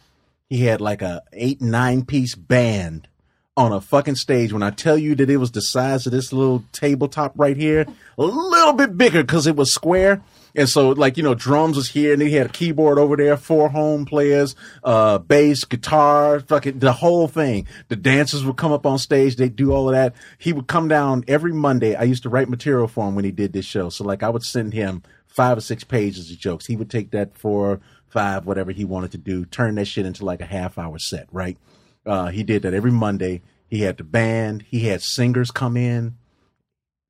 He 0.50 0.66
had 0.66 0.82
like 0.82 1.02
a 1.02 1.24
eight 1.34 1.62
nine 1.62 2.06
piece 2.06 2.36
band 2.36 3.08
on 3.58 3.72
a 3.72 3.80
fucking 3.80 4.16
stage. 4.16 4.52
When 4.52 4.64
I 4.64 4.70
tell 4.70 4.98
you 4.98 5.16
that 5.16 5.30
it 5.30 5.38
was 5.38 5.52
the 5.52 5.62
size 5.62 6.06
of 6.06 6.12
this 6.12 6.34
little 6.34 6.64
tabletop 6.72 7.34
right 7.36 7.56
here, 7.56 7.86
a 8.18 8.24
little 8.24 8.74
bit 8.74 8.98
bigger 8.98 9.24
because 9.24 9.48
it 9.48 9.56
was 9.56 9.74
square. 9.74 10.22
And 10.58 10.70
so, 10.70 10.90
like 10.90 11.18
you 11.18 11.24
know, 11.24 11.36
drums 11.36 11.76
was 11.76 11.90
here, 11.90 12.14
and 12.14 12.22
he 12.22 12.32
had 12.34 12.48
a 12.48 12.50
keyboard 12.50 12.98
over 12.98 13.18
there, 13.18 13.36
four 13.36 13.70
home 13.70 14.06
players, 14.06 14.56
uh, 14.84 15.18
bass, 15.18 15.66
guitar, 15.66 16.40
fucking 16.40 16.80
the 16.80 16.94
whole 16.94 17.28
thing. 17.28 17.68
The 17.90 17.98
dancers 17.98 18.46
would 18.46 18.56
come 18.56 18.72
up 18.72 18.86
on 18.86 18.98
stage, 18.98 19.36
They'd 19.36 19.56
do 19.56 19.74
all 19.74 19.90
of 19.90 19.96
that. 19.96 20.16
He 20.38 20.54
would 20.54 20.68
come 20.68 20.88
down 20.88 21.26
every 21.28 21.52
Monday. 21.52 21.96
I 21.96 22.04
used 22.04 22.24
to 22.24 22.30
write 22.30 22.48
material 22.48 22.88
for 22.88 23.08
him 23.08 23.16
when 23.16 23.26
he 23.26 23.32
did 23.32 23.52
this 23.52 23.66
show. 23.66 23.90
So, 23.90 24.06
like, 24.06 24.24
I 24.24 24.30
would 24.30 24.44
send 24.44 24.74
him 24.74 25.04
five 25.28 25.58
or 25.58 25.62
six 25.62 25.84
pages 25.84 26.32
of 26.32 26.40
jokes. 26.40 26.66
He 26.66 26.78
would 26.78 26.90
take 26.90 27.12
that 27.12 27.38
four, 27.38 27.82
five, 28.08 28.46
whatever 28.46 28.72
he 28.72 28.86
wanted 28.86 29.12
to 29.12 29.18
do, 29.18 29.44
turn 29.44 29.76
that 29.76 29.86
shit 29.86 30.06
into 30.06 30.24
like 30.24 30.40
a 30.40 30.46
half 30.46 30.78
hour 30.78 30.98
set, 31.00 31.28
right? 31.34 31.58
Uh, 32.06 32.28
he 32.28 32.44
did 32.44 32.62
that 32.64 32.74
every 32.74 32.92
Monday. 32.92 33.42
He 33.68 33.82
had 33.82 33.98
the 33.98 34.04
band. 34.04 34.64
He 34.68 34.82
had 34.82 35.02
singers 35.02 35.52
come 35.52 35.76
in. 35.78 36.18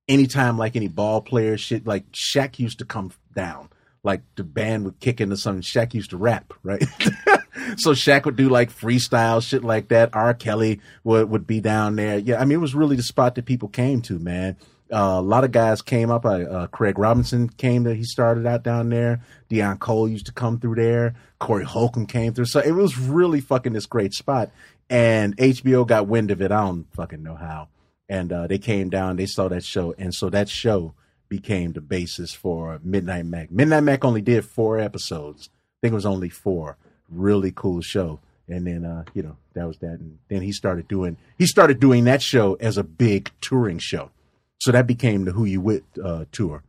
Anytime, 0.08 0.58
like 0.58 0.76
any 0.76 0.88
ball 0.88 1.22
player 1.22 1.58
shit, 1.58 1.88
like 1.88 2.12
Shaq 2.12 2.60
used 2.60 2.80
to 2.80 2.86
come 2.86 3.12
down. 3.36 3.70
Like 4.04 4.22
the 4.36 4.44
band 4.44 4.86
would 4.86 5.00
kick 5.00 5.20
into 5.20 5.36
something. 5.36 5.64
Shaq 5.64 5.94
used 5.96 6.12
to 6.12 6.18
rap, 6.18 6.54
right? 6.62 6.82
so 7.78 7.92
Shaq 7.92 8.26
would 8.26 8.36
do 8.36 8.50
like 8.50 8.72
freestyle 8.72 9.42
shit 9.42 9.64
like 9.64 9.88
that. 9.88 10.12
R. 10.14 10.36
Kelly 10.36 10.80
would 11.04 11.30
would 11.30 11.48
be 11.48 11.60
down 11.60 11.96
there. 11.96 12.20
Yeah, 12.20 12.40
I 12.40 12.46
mean 12.46 12.60
it 12.60 12.62
was 12.62 12.76
really 12.76 12.96
the 12.96 13.04
spot 13.04 13.36
that 13.36 13.46
people 13.46 13.68
came 13.68 14.02
to, 14.04 14.20
man. 14.20 14.58
Uh, 14.94 15.18
a 15.18 15.22
lot 15.22 15.44
of 15.44 15.52
guys 15.52 15.82
came 15.82 16.12
up. 16.12 16.26
Uh, 16.26 16.42
uh, 16.42 16.68
Craig 16.68 17.00
Robinson 17.00 17.50
came 17.50 17.84
there. 17.84 17.96
He 17.96 18.04
started 18.04 18.46
out 18.46 18.62
down 18.62 18.90
there. 18.90 19.22
Deon 19.50 19.80
Cole 19.80 20.08
used 20.08 20.28
to 20.28 20.32
come 20.32 20.60
through 20.60 20.76
there. 20.76 21.16
Corey 21.40 21.64
Holcomb 21.64 22.06
came 22.06 22.34
through. 22.34 22.46
So 22.46 22.60
it 22.60 22.72
was 22.72 22.98
really 22.98 23.42
fucking 23.42 23.74
this 23.74 23.88
great 23.88 24.14
spot. 24.14 24.52
And 24.90 25.36
HBO 25.38 25.88
got 25.88 26.08
wind 26.08 26.32
of 26.32 26.42
it. 26.42 26.52
I 26.52 26.66
don't 26.66 26.86
fucking 26.94 27.24
know 27.24 27.36
how. 27.36 27.70
And 28.08 28.32
uh, 28.32 28.48
they 28.48 28.60
came 28.60 28.90
down. 28.90 29.16
They 29.16 29.26
saw 29.26 29.48
that 29.48 29.64
show, 29.64 29.96
and 29.98 30.14
so 30.14 30.30
that 30.30 30.48
show 30.48 30.94
became 31.28 31.74
the 31.74 31.82
basis 31.82 32.34
for 32.34 32.80
Midnight 32.84 33.26
Mac. 33.26 33.52
Midnight 33.52 33.84
Mac 33.84 34.06
only 34.06 34.22
did 34.22 34.46
four 34.46 34.80
episodes. 34.80 35.50
I 35.52 35.78
think 35.82 35.94
it 35.94 35.96
was 35.96 36.06
only 36.06 36.30
four. 36.30 36.78
Really 37.10 37.52
cool 37.52 37.82
show. 37.82 38.20
And 38.48 38.68
then 38.68 38.86
uh, 38.86 39.06
you 39.14 39.24
know 39.24 39.38
that 39.54 39.68
was 39.68 39.80
that. 39.80 40.00
And 40.00 40.20
then 40.30 40.42
he 40.42 40.52
started 40.52 40.88
doing 40.88 41.18
he 41.38 41.48
started 41.48 41.80
doing 41.80 42.04
that 42.04 42.22
show 42.22 42.56
as 42.60 42.78
a 42.78 42.84
big 42.84 43.32
touring 43.42 43.80
show. 43.80 44.12
So 44.60 44.72
that 44.72 44.88
became 44.88 45.26
the 45.26 45.32
Who 45.32 45.46
You 45.46 45.62
With 45.62 45.84
uh, 46.04 46.26
tour. 46.32 46.64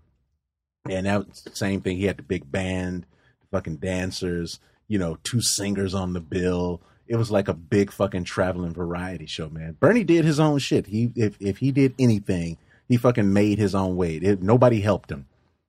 And 0.89 1.07
that 1.07 1.29
was 1.29 1.43
the 1.43 1.55
same 1.55 1.81
thing. 1.81 1.97
He 1.97 2.05
had 2.05 2.17
the 2.17 2.23
big 2.23 2.51
band, 2.51 3.07
fucking 3.51 3.77
dancers, 3.77 4.61
you 4.89 4.99
know, 4.99 5.19
two 5.23 5.41
singers 5.41 5.95
on 5.95 6.13
the 6.13 6.21
bill. 6.21 6.81
It 7.09 7.16
was 7.16 7.31
like 7.31 7.49
a 7.49 7.55
big 7.55 7.93
fucking 7.93 8.24
traveling 8.24 8.74
variety 8.74 9.27
show, 9.27 9.49
man. 9.49 9.77
Bernie 9.78 10.05
did 10.05 10.24
his 10.24 10.41
own 10.41 10.59
shit. 10.59 10.87
He 10.87 11.12
if 11.15 11.37
if 11.41 11.59
he 11.59 11.70
did 11.70 11.95
anything, 11.99 12.59
he 12.89 12.97
fucking 12.97 13.33
made 13.33 13.59
his 13.59 13.74
own 13.74 13.97
way. 13.97 14.16
It, 14.16 14.43
nobody 14.43 14.81
helped 14.81 15.11
him. 15.11 15.27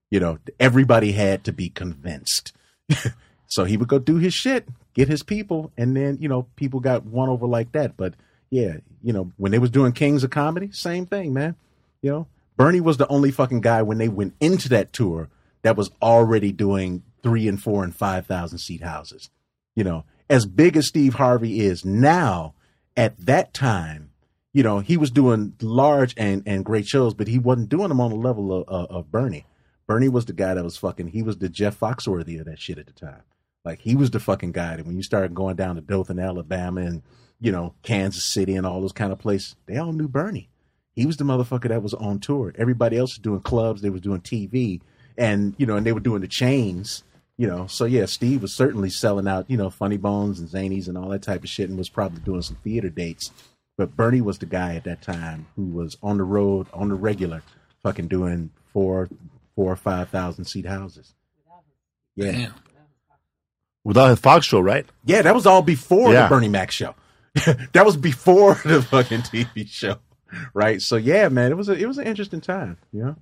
You 0.10 0.20
know, 0.20 0.40
everybody 0.60 1.12
had 1.12 1.44
to 1.46 1.52
be 1.52 1.70
convinced. 1.70 2.54
so 3.48 3.66
he 3.66 3.78
would 3.78 3.88
go 3.88 4.00
do 4.00 4.18
his 4.18 4.34
shit, 4.34 4.68
get 4.94 5.08
his 5.08 5.24
people, 5.24 5.72
and 5.78 5.96
then 5.96 6.18
you 6.20 6.30
know 6.30 6.48
people 6.56 6.80
got 6.80 7.06
won 7.06 7.30
over 7.30 7.46
like 7.46 7.72
that. 7.74 7.98
But 7.98 8.14
yeah, 8.50 8.78
you 9.04 9.14
know 9.14 9.32
when 9.38 9.52
they 9.52 9.60
was 9.60 9.70
doing 9.70 9.92
Kings 9.92 10.24
of 10.24 10.30
Comedy, 10.30 10.72
same 10.72 11.06
thing, 11.06 11.34
man. 11.34 11.56
You 12.02 12.12
know, 12.12 12.28
Bernie 12.56 12.82
was 12.82 12.98
the 12.98 13.08
only 13.08 13.32
fucking 13.32 13.62
guy 13.62 13.82
when 13.82 13.98
they 13.98 14.08
went 14.08 14.34
into 14.40 14.70
that 14.70 14.94
tour 14.94 15.30
that 15.64 15.76
was 15.76 15.92
already 16.02 16.52
doing 16.52 17.04
three 17.24 17.48
and 17.48 17.62
four 17.62 17.84
and 17.84 17.96
five 17.96 18.26
thousand 18.26 18.60
seat 18.60 18.82
houses. 18.82 19.30
You 19.76 19.84
know, 19.84 20.06
as 20.30 20.46
big 20.46 20.78
as 20.78 20.88
Steve 20.88 21.16
Harvey 21.16 21.62
is 21.62 21.86
now, 21.86 22.54
at 22.96 23.18
that 23.26 23.54
time, 23.54 24.12
you 24.54 24.64
know, 24.64 24.80
he 24.80 24.98
was 24.98 25.12
doing 25.12 25.54
large 25.62 26.14
and, 26.18 26.44
and 26.46 26.66
great 26.66 26.88
shows, 26.88 27.14
but 27.14 27.28
he 27.28 27.40
wasn't 27.40 27.70
doing 27.70 27.90
them 27.90 28.02
on 28.02 28.10
the 28.10 28.18
level 28.18 28.52
of, 28.52 28.68
of, 28.68 28.90
of 28.90 29.12
Bernie. 29.12 29.46
Bernie 29.86 30.10
was 30.10 30.26
the 30.26 30.34
guy 30.34 30.54
that 30.54 30.64
was 30.64 30.78
fucking, 30.78 31.08
he 31.08 31.22
was 31.22 31.38
the 31.38 31.48
Jeff 31.48 31.80
Foxworthy 31.80 32.40
of 32.40 32.46
that 32.48 32.60
shit 32.60 32.80
at 32.80 32.88
the 32.88 32.94
time. 32.94 33.22
Like, 33.64 33.80
he 33.80 33.96
was 33.96 34.12
the 34.12 34.20
fucking 34.20 34.54
guy 34.54 34.76
that 34.76 34.86
when 34.86 34.98
you 34.98 35.04
started 35.04 35.36
going 35.36 35.56
down 35.56 35.76
to 35.76 35.82
Dothan, 35.82 36.20
Alabama 36.20 36.82
and, 36.82 37.04
you 37.40 37.52
know, 37.52 37.74
Kansas 37.84 38.34
City 38.34 38.56
and 38.56 38.66
all 38.66 38.82
those 38.82 38.94
kind 38.94 39.12
of 39.12 39.20
places, 39.20 39.56
they 39.66 39.78
all 39.78 39.94
knew 39.94 40.08
Bernie. 40.08 40.50
He 40.94 41.06
was 41.06 41.18
the 41.18 41.24
motherfucker 41.24 41.70
that 41.70 41.84
was 41.84 41.94
on 41.94 42.20
tour. 42.20 42.54
Everybody 42.58 42.98
else 42.98 43.12
was 43.12 43.22
doing 43.22 43.42
clubs, 43.42 43.82
they 43.82 43.90
was 43.90 44.02
doing 44.02 44.22
TV, 44.22 44.82
and, 45.18 45.54
you 45.58 45.66
know, 45.66 45.76
and 45.78 45.86
they 45.86 45.94
were 45.94 46.00
doing 46.00 46.22
the 46.22 46.28
chains 46.28 47.04
you 47.38 47.48
know, 47.48 47.68
so 47.68 47.86
yeah, 47.86 48.06
Steve 48.06 48.42
was 48.42 48.54
certainly 48.54 48.90
selling 48.90 49.28
out, 49.28 49.50
you 49.50 49.58
know, 49.58 49.70
Funny 49.70 49.98
Bones 49.98 50.40
and 50.40 50.50
Zanies 50.50 50.88
and 50.88 50.98
all 50.98 51.10
that 51.10 51.22
type 51.22 51.44
of 51.44 51.50
shit, 51.50 51.70
and 51.70 51.78
was 51.78 51.90
probably 51.90 52.20
doing 52.22 52.42
some 52.42 52.58
theater 52.64 52.90
dates. 52.90 53.32
But 53.78 53.96
Bernie 53.96 54.22
was 54.22 54.40
the 54.40 54.48
guy 54.48 54.76
at 54.76 54.86
that 54.86 55.02
time 55.04 55.46
who 55.56 55.66
was 55.66 55.98
on 56.02 56.18
the 56.18 56.24
road 56.24 56.66
on 56.74 56.90
the 56.90 56.96
regular, 56.96 57.44
fucking 57.84 58.08
doing 58.08 58.50
four, 58.74 59.08
four 59.56 59.72
or 59.72 59.76
five 59.76 60.10
thousand 60.10 60.46
seat 60.46 60.66
houses. 60.66 61.14
Yeah, 62.16 62.32
Damn. 62.32 62.54
Without 63.84 64.10
his 64.10 64.20
Fox 64.20 64.46
show, 64.46 64.60
right? 64.60 64.86
yeah, 65.06 65.22
that 65.22 65.36
was 65.36 65.46
all 65.46 65.62
before 65.62 66.12
Yeah. 66.12 66.24
the 66.24 66.30
Bernie 66.30 66.50
Mac 66.50 66.72
show. 66.72 66.96
that 67.74 67.86
was 67.86 67.96
before 67.96 68.56
the 68.66 68.82
fucking 68.82 69.22
TV 69.22 69.68
show, 69.68 69.98
right? 70.54 70.82
So 70.82 70.96
yeah, 70.96 71.30
man, 71.30 71.52
it 71.52 71.56
was 71.56 71.70
a 71.70 71.74
it 71.74 71.86
was 71.88 72.00
an 72.00 72.08
interesting 72.08 72.42
time. 72.42 72.78
You 72.92 73.04
know, 73.04 73.16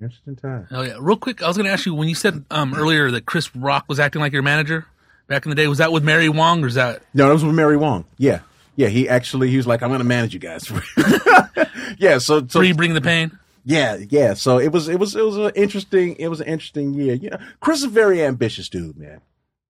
interesting 0.00 0.36
time. 0.36 0.66
Oh 0.70 0.82
yeah. 0.82 0.96
Real 1.00 1.16
quick, 1.16 1.42
I 1.42 1.48
was 1.48 1.56
gonna 1.56 1.70
ask 1.70 1.86
you 1.86 1.94
when 1.94 2.08
you 2.08 2.14
said 2.14 2.44
um 2.50 2.74
earlier 2.74 3.10
that 3.10 3.26
Chris 3.26 3.54
Rock 3.54 3.84
was 3.88 3.98
acting 4.00 4.20
like 4.20 4.32
your 4.32 4.42
manager 4.42 4.86
back 5.26 5.44
in 5.44 5.50
the 5.50 5.56
day. 5.56 5.68
Was 5.68 5.78
that 5.78 5.92
with 5.92 6.04
Mary 6.04 6.28
Wong 6.28 6.64
or 6.64 6.66
is 6.66 6.74
that? 6.74 7.02
No, 7.14 7.26
that 7.26 7.32
was 7.32 7.44
with 7.44 7.54
Mary 7.54 7.76
Wong. 7.76 8.04
Yeah, 8.16 8.40
yeah. 8.76 8.88
He 8.88 9.08
actually 9.08 9.50
he 9.50 9.56
was 9.56 9.66
like, 9.66 9.82
I'm 9.82 9.90
going 9.90 10.00
to 10.00 10.04
manage 10.04 10.34
you 10.34 10.40
guys. 10.40 10.70
yeah. 11.98 12.18
So 12.18 12.46
so 12.46 12.60
Free 12.60 12.72
Bring 12.72 12.94
the 12.94 13.00
Pain. 13.00 13.38
Yeah, 13.64 13.98
yeah. 14.08 14.34
So 14.34 14.58
it 14.58 14.72
was 14.72 14.88
it 14.88 14.98
was 14.98 15.14
it 15.14 15.24
was 15.24 15.36
an 15.36 15.52
interesting 15.54 16.16
it 16.18 16.28
was 16.28 16.40
an 16.40 16.46
interesting 16.46 16.94
year. 16.94 17.14
You 17.14 17.30
know, 17.30 17.38
Chris 17.60 17.78
is 17.78 17.84
a 17.84 17.88
very 17.88 18.24
ambitious 18.24 18.68
dude, 18.68 18.96
man. 18.96 19.20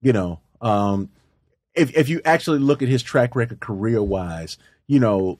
You 0.01 0.13
know, 0.13 0.39
um, 0.61 1.09
if 1.75 1.95
if 1.97 2.07
you 2.07 2.21
actually 2.23 2.59
look 2.59 2.81
at 2.81 2.87
his 2.87 3.03
track 3.03 3.35
record 3.35 3.59
career 3.59 4.01
wise, 4.01 4.57
you 4.87 4.99
know, 4.99 5.39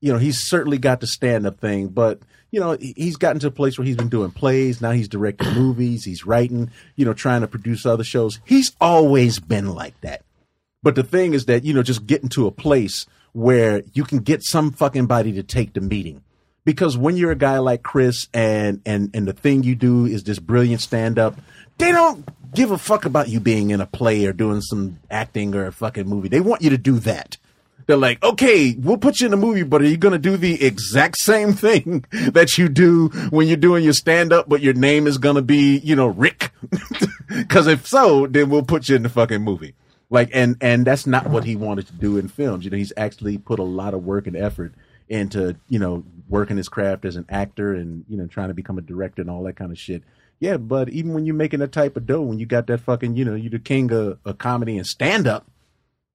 you 0.00 0.12
know 0.12 0.18
he's 0.18 0.48
certainly 0.48 0.78
got 0.78 1.00
the 1.00 1.06
stand 1.06 1.46
up 1.46 1.60
thing, 1.60 1.88
but 1.88 2.20
you 2.50 2.60
know 2.60 2.76
he's 2.80 3.16
gotten 3.16 3.40
to 3.40 3.48
a 3.48 3.52
place 3.52 3.78
where 3.78 3.86
he's 3.86 3.96
been 3.96 4.08
doing 4.08 4.30
plays. 4.30 4.80
Now 4.80 4.92
he's 4.92 5.08
directing 5.08 5.54
movies. 5.54 6.04
He's 6.04 6.26
writing. 6.26 6.70
You 6.96 7.04
know, 7.04 7.14
trying 7.14 7.42
to 7.42 7.48
produce 7.48 7.86
other 7.86 8.04
shows. 8.04 8.40
He's 8.44 8.72
always 8.80 9.40
been 9.40 9.74
like 9.74 10.00
that. 10.00 10.22
But 10.82 10.94
the 10.94 11.02
thing 11.02 11.34
is 11.34 11.46
that, 11.46 11.64
you 11.64 11.74
know, 11.74 11.82
just 11.82 12.06
getting 12.06 12.28
to 12.30 12.46
a 12.46 12.50
place 12.50 13.06
where 13.32 13.82
you 13.92 14.04
can 14.04 14.18
get 14.18 14.42
some 14.42 14.72
fucking 14.72 15.06
body 15.06 15.32
to 15.32 15.42
take 15.42 15.74
the 15.74 15.80
meeting. 15.80 16.22
Because 16.64 16.96
when 16.96 17.16
you're 17.16 17.30
a 17.30 17.36
guy 17.36 17.58
like 17.58 17.82
Chris 17.82 18.28
and 18.34 18.80
and 18.84 19.10
and 19.14 19.26
the 19.26 19.32
thing 19.32 19.62
you 19.62 19.74
do 19.74 20.06
is 20.06 20.24
this 20.24 20.38
brilliant 20.38 20.80
stand 20.80 21.18
up, 21.18 21.36
they 21.78 21.90
don't 21.90 22.28
give 22.54 22.70
a 22.70 22.78
fuck 22.78 23.04
about 23.04 23.28
you 23.28 23.40
being 23.40 23.70
in 23.70 23.80
a 23.80 23.86
play 23.86 24.26
or 24.26 24.32
doing 24.32 24.60
some 24.60 24.98
acting 25.10 25.54
or 25.54 25.66
a 25.66 25.72
fucking 25.72 26.06
movie. 26.06 26.28
They 26.28 26.40
want 26.40 26.62
you 26.62 26.70
to 26.70 26.78
do 26.78 26.98
that. 27.00 27.38
They're 27.90 27.96
like, 27.96 28.22
okay, 28.22 28.76
we'll 28.78 28.98
put 28.98 29.18
you 29.18 29.26
in 29.26 29.32
a 29.32 29.36
movie, 29.36 29.64
but 29.64 29.82
are 29.82 29.86
you 29.86 29.96
going 29.96 30.12
to 30.12 30.18
do 30.18 30.36
the 30.36 30.64
exact 30.64 31.18
same 31.18 31.52
thing 31.52 32.04
that 32.32 32.56
you 32.56 32.68
do 32.68 33.08
when 33.30 33.48
you're 33.48 33.56
doing 33.56 33.82
your 33.82 33.94
stand 33.94 34.32
up, 34.32 34.48
but 34.48 34.60
your 34.60 34.74
name 34.74 35.08
is 35.08 35.18
going 35.18 35.34
to 35.34 35.42
be, 35.42 35.78
you 35.78 35.96
know, 35.96 36.06
Rick? 36.06 36.52
Because 37.28 37.68
if 37.68 37.86
so, 37.86 38.26
then 38.26 38.50
we'll 38.50 38.64
put 38.64 38.88
you 38.88 38.96
in 38.96 39.04
the 39.04 39.08
fucking 39.08 39.42
movie. 39.42 39.74
Like, 40.08 40.30
and 40.32 40.56
and 40.60 40.84
that's 40.84 41.06
not 41.06 41.30
what 41.30 41.44
he 41.44 41.54
wanted 41.54 41.86
to 41.86 41.92
do 41.92 42.16
in 42.16 42.26
films. 42.26 42.64
You 42.64 42.72
know, 42.72 42.76
he's 42.76 42.92
actually 42.96 43.38
put 43.38 43.60
a 43.60 43.64
lot 43.64 43.94
of 43.94 44.04
work 44.04 44.26
and 44.26 44.36
effort 44.36 44.74
into 45.08 45.56
you 45.68 45.78
know 45.78 46.04
working 46.28 46.56
his 46.56 46.68
craft 46.68 47.04
as 47.04 47.14
an 47.14 47.26
actor 47.28 47.72
and 47.72 48.04
you 48.08 48.16
know 48.16 48.26
trying 48.26 48.48
to 48.48 48.54
become 48.54 48.78
a 48.78 48.82
director 48.82 49.22
and 49.22 49.30
all 49.30 49.44
that 49.44 49.54
kind 49.54 49.70
of 49.70 49.78
shit. 49.78 50.02
Yeah, 50.40 50.56
but 50.56 50.88
even 50.88 51.12
when 51.12 51.26
you're 51.26 51.34
making 51.34 51.60
that 51.60 51.70
type 51.70 51.96
of 51.96 52.06
dough, 52.06 52.22
when 52.22 52.38
you 52.38 52.46
got 52.46 52.66
that 52.66 52.80
fucking, 52.80 53.14
you 53.14 53.24
know, 53.24 53.34
you're 53.34 53.50
the 53.50 53.58
king 53.58 53.92
of, 53.92 54.18
of 54.24 54.38
comedy 54.38 54.78
and 54.78 54.86
stand 54.86 55.26
up, 55.26 55.46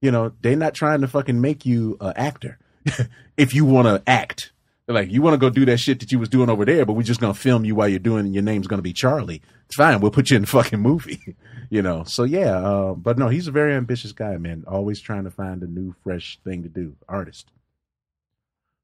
you 0.06 0.11
know, 0.11 0.32
they're 0.41 0.56
not 0.56 0.76
trying 0.76 1.02
to 1.02 1.07
fucking 1.07 1.41
make 1.41 1.65
you 1.65 1.98
an 1.99 2.14
actor. 2.15 2.60
if 3.38 3.56
you 3.56 3.65
want 3.65 3.88
to 3.88 4.03
act, 4.07 4.52
like, 4.88 5.10
you 5.10 5.23
want 5.23 5.34
to 5.34 5.40
go 5.40 5.49
do 5.49 5.65
that 5.65 5.77
shit 5.77 5.99
that 6.02 6.11
you 6.11 6.19
was 6.19 6.30
doing 6.30 6.48
over 6.48 6.64
there, 6.64 6.86
but 6.86 6.94
we're 6.94 7.02
just 7.02 7.19
gonna 7.19 7.34
film 7.34 7.65
you 7.65 7.73
while 7.73 7.88
you're 7.88 7.98
doing, 7.98 8.32
your 8.36 8.44
name's 8.44 8.68
gonna 8.68 8.84
be 8.84 8.94
Charlie. 8.94 9.41
It's 9.65 9.76
fine. 9.76 9.99
We'll 9.99 10.11
put 10.11 10.30
you 10.30 10.36
in 10.36 10.44
the 10.44 10.48
fucking 10.60 10.80
movie, 10.80 11.36
you 11.72 11.82
know. 11.82 12.03
So 12.03 12.23
yeah, 12.23 12.56
uh, 12.57 12.94
but 12.94 13.18
no, 13.18 13.30
he's 13.30 13.48
a 13.48 13.52
very 13.52 13.73
ambitious 13.73 14.11
guy, 14.11 14.38
man. 14.38 14.64
Always 14.68 15.02
trying 15.02 15.23
to 15.23 15.32
find 15.32 15.64
a 15.64 15.68
new, 15.68 15.95
fresh 16.03 16.38
thing 16.44 16.61
to 16.61 16.69
do. 16.69 16.95
Artist. 17.10 17.49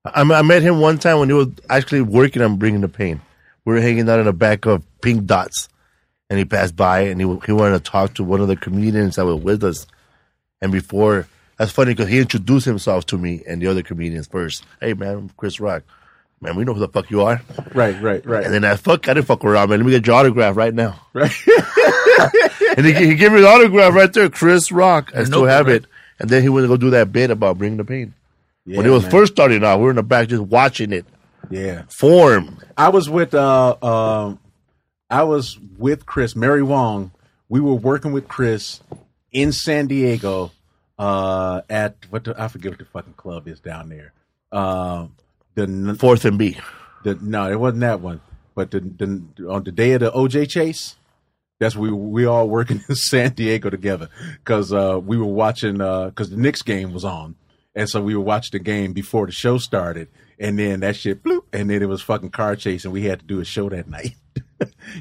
I, 0.03 0.22
I 0.22 0.41
met 0.41 0.64
him 0.64 0.80
one 0.80 0.98
time 0.98 1.19
when 1.19 1.30
he 1.30 1.35
was 1.35 1.49
actually 1.69 2.02
working 2.02 2.41
on 2.41 2.57
Bringing 2.57 2.81
the 2.81 2.89
Pain. 2.89 3.22
We 3.64 3.76
were 3.76 3.81
hanging 3.81 4.10
out 4.10 4.19
in 4.19 4.26
the 4.26 4.34
back 4.34 4.65
of 4.65 4.84
Pink 5.02 5.27
Dots, 5.27 5.69
and 6.31 6.39
he 6.39 6.45
passed 6.45 6.76
by 6.76 7.02
and 7.02 7.22
he 7.22 7.27
he 7.45 7.52
wanted 7.52 7.84
to 7.84 7.91
talk 7.91 8.15
to 8.15 8.23
one 8.23 8.41
of 8.41 8.48
the 8.48 8.56
comedians 8.56 9.18
that 9.18 9.26
was 9.26 9.39
with 9.39 9.64
us. 9.64 9.85
And 10.61 10.71
before, 10.71 11.27
that's 11.57 11.71
funny 11.71 11.93
because 11.93 12.09
he 12.09 12.19
introduced 12.19 12.65
himself 12.65 13.05
to 13.07 13.17
me 13.17 13.43
and 13.47 13.61
the 13.61 13.67
other 13.67 13.81
comedians 13.81 14.27
first. 14.27 14.63
Hey 14.79 14.93
man, 14.93 15.15
I'm 15.15 15.29
Chris 15.29 15.59
Rock. 15.59 15.83
Man, 16.39 16.55
we 16.55 16.63
know 16.63 16.73
who 16.73 16.79
the 16.79 16.88
fuck 16.88 17.11
you 17.11 17.21
are. 17.21 17.39
Right, 17.73 18.01
right, 18.01 18.25
right. 18.25 18.43
And 18.43 18.51
then 18.53 18.63
I 18.65 18.75
fuck, 18.75 19.07
I 19.07 19.13
didn't 19.13 19.27
fuck 19.27 19.45
around, 19.45 19.69
man. 19.69 19.79
Let 19.79 19.85
me 19.85 19.91
get 19.91 20.07
your 20.07 20.15
autograph 20.15 20.57
right 20.57 20.73
now. 20.73 20.99
Right. 21.13 21.31
and 22.77 22.85
he, 22.85 22.93
he 22.93 23.15
gave 23.15 23.31
me 23.31 23.41
the 23.41 23.47
autograph 23.47 23.93
right 23.93 24.11
there, 24.11 24.27
Chris 24.29 24.71
Rock. 24.71 25.11
I 25.13 25.17
Your 25.17 25.25
still 25.27 25.45
have 25.45 25.67
right? 25.67 25.75
it. 25.75 25.85
And 26.19 26.29
then 26.29 26.41
he 26.41 26.49
went 26.49 26.63
to 26.63 26.67
go 26.67 26.77
do 26.77 26.89
that 26.91 27.11
bit 27.11 27.29
about 27.29 27.59
bringing 27.59 27.77
the 27.77 27.83
pain. 27.83 28.15
when 28.65 28.85
it 28.85 28.89
was 28.89 29.03
man. 29.03 29.11
first 29.11 29.33
starting 29.33 29.63
out, 29.63 29.77
we 29.77 29.85
were 29.85 29.89
in 29.91 29.97
the 29.97 30.03
back 30.03 30.29
just 30.29 30.41
watching 30.41 30.93
it 30.93 31.05
yeah. 31.51 31.83
form. 31.89 32.57
I 32.75 32.89
was 32.89 33.09
with 33.09 33.33
uh 33.33 33.75
um 33.81 34.39
I 35.09 35.23
was 35.23 35.59
with 35.77 36.05
Chris, 36.05 36.35
Mary 36.35 36.63
Wong. 36.63 37.11
We 37.49 37.59
were 37.59 37.75
working 37.75 38.13
with 38.13 38.27
Chris 38.27 38.81
in 39.31 39.51
San 39.51 39.87
Diego 39.87 40.51
uh 40.99 41.61
at 41.69 41.95
what 42.09 42.25
the, 42.25 42.35
I 42.39 42.47
forget 42.47 42.71
what 42.71 42.79
the 42.79 42.85
fucking 42.85 43.13
club 43.13 43.47
is 43.47 43.59
down 43.59 43.89
there. 43.89 44.13
Um 44.51 45.15
the 45.55 45.95
Fourth 45.99 46.25
and 46.25 46.37
B. 46.37 46.57
the 47.03 47.15
no, 47.15 47.49
it 47.51 47.59
wasn't 47.59 47.81
that 47.81 48.01
one. 48.01 48.21
But 48.55 48.71
the, 48.71 48.79
the 48.79 49.49
on 49.49 49.63
the 49.63 49.71
day 49.71 49.93
of 49.93 50.01
the 50.01 50.11
OJ 50.11 50.49
chase, 50.49 50.95
that's 51.59 51.75
we 51.75 51.91
we 51.91 52.25
all 52.25 52.49
working 52.49 52.83
in 52.89 52.95
San 52.95 53.33
Diego 53.33 53.69
together 53.69 54.09
because 54.43 54.73
uh, 54.73 54.99
we 55.01 55.17
were 55.17 55.25
watching 55.25 55.77
because 55.77 56.29
the 56.29 56.37
Knicks 56.37 56.61
game 56.61 56.93
was 56.93 57.05
on, 57.05 57.35
and 57.75 57.89
so 57.89 58.01
we 58.01 58.15
were 58.15 58.23
watching 58.23 58.51
the 58.51 58.63
game 58.63 58.93
before 58.93 59.25
the 59.25 59.31
show 59.31 59.57
started, 59.57 60.09
and 60.39 60.59
then 60.59 60.81
that 60.81 60.95
shit 60.95 61.23
bloop, 61.23 61.43
and 61.53 61.69
then 61.69 61.81
it 61.81 61.87
was 61.87 62.01
fucking 62.01 62.31
car 62.31 62.55
chase, 62.55 62.83
and 62.83 62.93
we 62.93 63.03
had 63.03 63.19
to 63.19 63.25
do 63.25 63.39
a 63.39 63.45
show 63.45 63.69
that 63.69 63.87
night. 63.89 64.15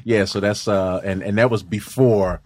yeah, 0.03 0.25
so 0.25 0.39
that's 0.39 0.67
uh, 0.67 1.01
and 1.03 1.21
and 1.21 1.37
that 1.37 1.49
was 1.49 1.63
before 1.63 2.41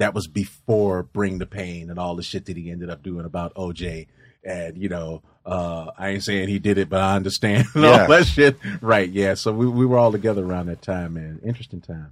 that 0.00 0.14
was 0.14 0.26
before 0.26 1.04
Bring 1.04 1.38
the 1.38 1.46
Pain 1.46 1.88
and 1.90 1.98
all 1.98 2.16
the 2.16 2.22
shit 2.22 2.46
that 2.46 2.56
he 2.56 2.70
ended 2.70 2.90
up 2.90 3.02
doing 3.02 3.24
about 3.24 3.54
OJ. 3.54 4.06
And 4.42 4.76
you 4.76 4.88
know, 4.88 5.22
uh, 5.46 5.90
I 5.96 6.08
ain't 6.08 6.24
saying 6.24 6.48
he 6.48 6.58
did 6.58 6.78
it, 6.78 6.88
but 6.88 7.00
I 7.00 7.14
understand 7.16 7.68
Yeah. 7.76 8.02
all 8.02 8.08
that 8.08 8.26
shit. 8.26 8.56
Right? 8.80 9.08
Yeah. 9.08 9.34
So 9.34 9.52
we, 9.52 9.66
we 9.68 9.86
were 9.86 9.98
all 9.98 10.10
together 10.10 10.44
around 10.44 10.66
that 10.66 10.82
time, 10.82 11.14
man. 11.14 11.40
Interesting 11.44 11.80
time. 11.82 12.10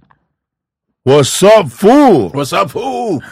What's 1.03 1.41
up, 1.41 1.71
fool? 1.71 2.29
What's 2.29 2.53
up, 2.53 2.71
who? 2.71 3.21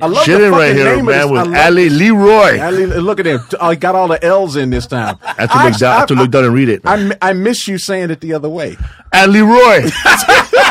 I 0.00 0.06
love 0.06 0.24
the 0.24 0.32
Shitting 0.32 0.52
right 0.52 0.74
here, 0.74 0.84
name 0.96 1.00
of 1.00 1.04
man, 1.06 1.30
with 1.30 1.54
Ali 1.56 1.88
this. 1.88 2.00
Leroi. 2.00 2.64
Ali, 2.64 2.86
look 2.86 3.18
at 3.18 3.26
him. 3.26 3.40
I 3.60 3.74
got 3.74 3.96
all 3.96 4.06
the 4.06 4.24
L's 4.24 4.54
in 4.54 4.70
this 4.70 4.86
time. 4.86 5.18
have 5.18 5.50
to 5.50 5.64
look 5.64 5.76
down. 5.78 5.92
I 5.92 5.98
have 5.98 6.08
to 6.08 6.14
look 6.14 6.30
down 6.30 6.44
and 6.44 6.54
read 6.54 6.68
it. 6.68 6.82
I, 6.84 7.08
I, 7.20 7.30
I 7.30 7.32
miss 7.32 7.66
you 7.66 7.76
saying 7.76 8.10
it 8.10 8.20
the 8.20 8.32
other 8.32 8.48
way. 8.48 8.76
Ali 9.12 9.40
Leroi. 9.40 9.90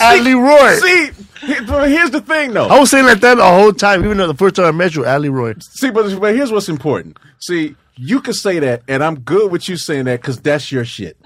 Ali 0.00 0.20
Leroi. 0.32 0.80
See, 0.80 1.60
but 1.66 1.88
here's 1.90 2.10
the 2.10 2.20
thing, 2.20 2.52
though. 2.52 2.68
I 2.68 2.78
was 2.78 2.90
saying 2.90 3.04
like 3.06 3.20
that 3.20 3.34
the 3.36 3.44
whole 3.44 3.72
time, 3.72 4.04
even 4.04 4.16
though 4.16 4.26
the 4.26 4.34
first 4.34 4.56
time 4.56 4.66
I 4.66 4.70
met 4.72 4.94
you, 4.94 5.04
Ali 5.06 5.28
Leroi. 5.28 5.62
See, 5.62 5.90
but, 5.90 6.18
but 6.20 6.34
here's 6.34 6.50
what's 6.50 6.68
important. 6.68 7.18
See, 7.40 7.76
you 7.96 8.20
can 8.20 8.34
say 8.34 8.58
that, 8.60 8.82
and 8.88 9.04
I'm 9.04 9.20
good 9.20 9.52
with 9.52 9.68
you 9.68 9.76
saying 9.76 10.06
that 10.06 10.20
because 10.20 10.40
that's 10.40 10.72
your 10.72 10.84
shit, 10.84 11.16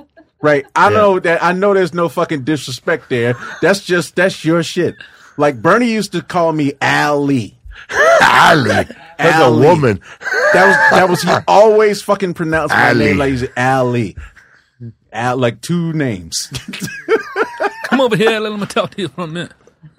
right? 0.42 0.66
I 0.76 0.90
know 0.90 1.18
that. 1.20 1.42
I 1.42 1.52
know 1.52 1.72
there's 1.74 1.94
no 1.94 2.08
fucking 2.08 2.44
disrespect 2.44 3.08
there. 3.08 3.34
That's 3.62 3.84
just 3.84 4.16
that's 4.16 4.44
your 4.44 4.62
shit. 4.62 4.96
Like 5.36 5.62
Bernie 5.62 5.90
used 5.90 6.12
to 6.12 6.22
call 6.22 6.52
me 6.52 6.72
Ali. 6.82 7.56
Ali. 8.22 8.86
That's 9.18 9.42
a 9.42 9.50
woman. 9.52 10.00
That 10.52 10.66
was 10.66 10.76
that 10.98 11.08
was 11.08 11.22
he 11.22 11.30
always 11.48 12.02
fucking 12.02 12.34
pronounced 12.34 12.74
my 12.74 12.88
Ali. 12.88 13.04
name 13.06 13.18
like 13.18 13.52
Ali. 13.56 14.16
Al, 15.12 15.36
like 15.38 15.60
two 15.62 15.92
names. 15.92 16.48
Come 17.88 18.00
over 18.00 18.16
here. 18.16 18.38
Let 18.40 18.58
me 18.58 18.66
talk 18.66 18.90
to 18.94 19.02
you 19.02 19.08
for 19.08 19.22
a 19.22 19.26
minute. 19.26 19.52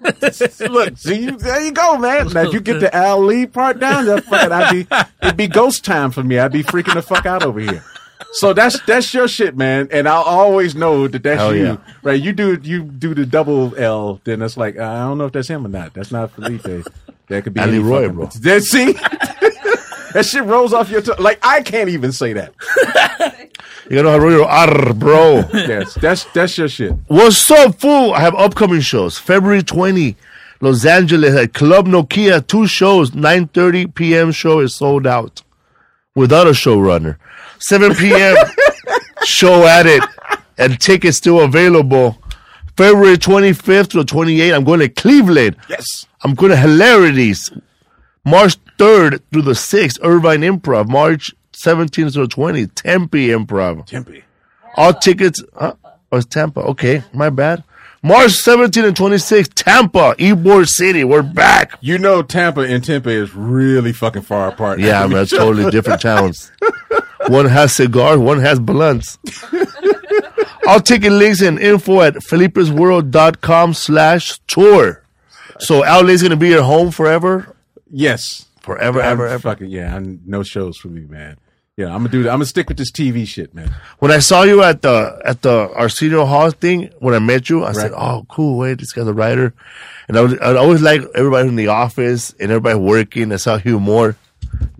Look, 0.70 0.98
see, 0.98 1.24
you, 1.24 1.36
there 1.38 1.60
you 1.62 1.72
go, 1.72 1.96
man. 1.98 2.28
Now, 2.28 2.42
if 2.42 2.52
you 2.52 2.60
get 2.60 2.80
the 2.80 2.96
Ali 2.96 3.46
part 3.46 3.78
down, 3.80 4.04
that 4.06 4.24
fucking, 4.24 4.52
I'd 4.52 4.70
be, 4.72 4.86
it'd 5.22 5.36
be 5.36 5.48
ghost 5.48 5.84
time 5.84 6.10
for 6.10 6.22
me. 6.22 6.38
I'd 6.38 6.52
be 6.52 6.62
freaking 6.62 6.94
the 6.94 7.02
fuck 7.02 7.24
out 7.26 7.42
over 7.42 7.60
here. 7.60 7.82
So 8.32 8.52
that's 8.52 8.78
that's 8.82 9.12
your 9.14 9.26
shit, 9.26 9.56
man. 9.56 9.88
And 9.90 10.06
I'll 10.06 10.22
always 10.22 10.74
know 10.74 11.08
that 11.08 11.22
that's 11.22 11.40
Hell 11.40 11.54
you, 11.56 11.64
yeah. 11.64 11.76
right? 12.02 12.20
You 12.20 12.32
do 12.32 12.58
you 12.62 12.82
do 12.84 13.14
the 13.14 13.24
double 13.26 13.74
L, 13.76 14.20
then 14.24 14.42
it's 14.42 14.56
like 14.56 14.78
I 14.78 14.98
don't 15.00 15.18
know 15.18 15.24
if 15.24 15.32
that's 15.32 15.48
him 15.48 15.64
or 15.66 15.68
not. 15.70 15.94
That's 15.94 16.12
not 16.12 16.30
Felipe. 16.32 16.86
That 17.28 17.42
could 17.44 17.54
be 17.54 17.60
Ali 17.60 17.76
any 17.76 17.78
Roy, 17.80 18.02
fucking- 18.02 18.14
bro. 18.16 18.26
That- 18.26 18.62
see, 18.62 18.92
that 20.14 20.24
shit 20.26 20.44
rolls 20.44 20.72
off 20.72 20.90
your 20.90 21.02
tongue. 21.02 21.16
Like 21.18 21.38
I 21.42 21.62
can't 21.62 21.88
even 21.88 22.12
say 22.12 22.32
that. 22.34 22.54
You 23.90 23.96
gotta 23.96 24.04
know 24.04 24.10
how 24.12 24.18
to 24.18 24.36
roll 24.36 24.44
R, 24.44 24.94
bro. 24.94 25.34
Yes, 25.52 25.94
that's 25.94 26.22
that's 26.26 26.56
your 26.56 26.68
shit. 26.68 26.92
What's 27.08 27.50
up, 27.50 27.80
fool? 27.80 28.12
I 28.12 28.20
have 28.20 28.36
upcoming 28.36 28.82
shows. 28.82 29.18
February 29.18 29.64
20, 29.64 30.14
Los 30.60 30.84
Angeles 30.84 31.34
at 31.34 31.54
Club 31.54 31.88
Nokia. 31.88 32.46
Two 32.46 32.68
shows. 32.68 33.10
9.30 33.10 33.92
p.m. 33.92 34.30
show 34.30 34.60
is 34.60 34.76
sold 34.76 35.08
out. 35.08 35.42
Without 36.14 36.46
a 36.46 36.50
showrunner. 36.50 37.16
7 37.58 37.96
p.m. 37.96 38.36
show 39.24 39.66
at 39.66 39.86
it. 39.86 40.04
And 40.56 40.80
tickets 40.80 41.16
still 41.16 41.40
available. 41.40 42.16
February 42.76 43.16
25th 43.16 43.88
to 43.88 43.96
the 43.98 44.04
28th, 44.04 44.54
I'm 44.54 44.62
going 44.62 44.80
to 44.80 44.88
Cleveland. 44.88 45.56
Yes. 45.68 46.06
I'm 46.22 46.34
going 46.34 46.50
to 46.50 46.56
Hilarities. 46.56 47.50
March 48.24 48.56
3rd 48.80 49.20
through 49.30 49.42
the 49.42 49.52
6th, 49.52 49.98
Irvine 50.02 50.40
Improv. 50.40 50.88
March 50.88 51.34
17th 51.52 52.14
through 52.14 52.28
20th, 52.28 52.74
Tempe 52.74 53.28
Improv. 53.28 53.84
Tempe. 53.84 54.24
All 54.74 54.94
tickets. 54.94 55.42
Uh, 55.54 55.72
oh, 55.84 56.16
it's 56.16 56.24
Tampa. 56.26 56.60
Okay, 56.60 57.02
my 57.12 57.28
bad. 57.28 57.62
March 58.02 58.32
17 58.32 58.82
and 58.86 58.96
26, 58.96 59.48
Tampa, 59.48 60.14
Ybor 60.18 60.66
City. 60.66 61.04
We're 61.04 61.22
back. 61.22 61.76
You 61.82 61.98
know 61.98 62.22
Tampa 62.22 62.62
and 62.62 62.82
Tempe 62.82 63.12
is 63.12 63.34
really 63.34 63.92
fucking 63.92 64.22
far 64.22 64.48
apart. 64.48 64.80
Yeah, 64.80 65.06
man, 65.06 65.24
it's 65.24 65.30
totally 65.30 65.70
different 65.70 66.00
towns. 66.00 66.50
One 67.28 67.44
has 67.44 67.76
cigars, 67.76 68.18
one 68.18 68.40
has 68.40 68.58
blunts. 68.58 69.18
All 70.66 70.80
ticket 70.80 71.12
links 71.12 71.42
and 71.42 71.58
info 71.58 72.00
at 72.00 72.14
felipesworld.com 72.14 73.74
slash 73.74 74.38
tour. 74.46 75.02
So 75.58 75.80
LA's 75.80 76.22
going 76.22 76.30
to 76.30 76.36
be 76.36 76.48
your 76.48 76.62
home 76.62 76.90
forever? 76.90 77.54
Yes. 77.90 78.46
Forever, 78.76 79.00
ever, 79.00 79.26
ever. 79.26 79.38
Fucking 79.38 79.70
yeah, 79.70 79.94
I'm, 79.94 80.20
no 80.26 80.42
shows 80.42 80.76
for 80.76 80.88
me, 80.88 81.02
man. 81.02 81.36
Yeah, 81.76 81.86
I'm 81.86 81.98
gonna 81.98 82.10
do 82.10 82.22
that. 82.24 82.30
I'm 82.30 82.36
gonna 82.36 82.46
stick 82.46 82.68
with 82.68 82.76
this 82.76 82.92
TV 82.92 83.26
shit, 83.26 83.54
man. 83.54 83.74
When 84.00 84.10
I 84.10 84.18
saw 84.18 84.42
you 84.42 84.62
at 84.62 84.82
the 84.82 85.18
at 85.24 85.40
the 85.40 85.70
Arsenio 85.74 86.26
Hall 86.26 86.50
thing, 86.50 86.90
when 86.98 87.14
I 87.14 87.20
met 87.20 87.48
you, 87.48 87.64
I 87.64 87.72
said, 87.72 87.92
"Oh, 87.96 88.26
cool! 88.28 88.58
Wait, 88.58 88.78
this 88.78 88.92
guy's 88.92 89.06
a 89.06 89.14
writer." 89.14 89.54
And 90.06 90.18
I, 90.18 90.20
was, 90.20 90.38
I 90.40 90.56
always 90.56 90.82
like 90.82 91.00
everybody 91.14 91.48
in 91.48 91.56
the 91.56 91.68
office 91.68 92.34
and 92.38 92.50
everybody 92.50 92.78
working. 92.78 93.32
I 93.32 93.36
saw 93.36 93.56
Hugh 93.56 93.80
Moore 93.80 94.16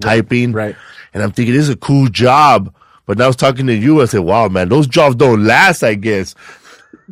typing, 0.01 0.53
Right. 0.53 0.77
And 1.15 1.23
I'm 1.23 1.33
thinking 1.33 1.55
this 1.55 1.65
is 1.65 1.71
a 1.71 1.77
cool 1.77 2.09
job. 2.09 2.75
But 3.07 3.19
now 3.19 3.25
I 3.25 3.27
was 3.29 3.37
talking 3.37 3.67
to 3.69 3.75
you. 3.75 4.03
I 4.03 4.05
said, 4.05 4.21
"Wow, 4.21 4.49
man, 4.49 4.69
those 4.69 4.87
jobs 4.87 5.17
don't 5.17 5.45
last." 5.45 5.83
I 5.83 5.95
guess. 5.95 6.35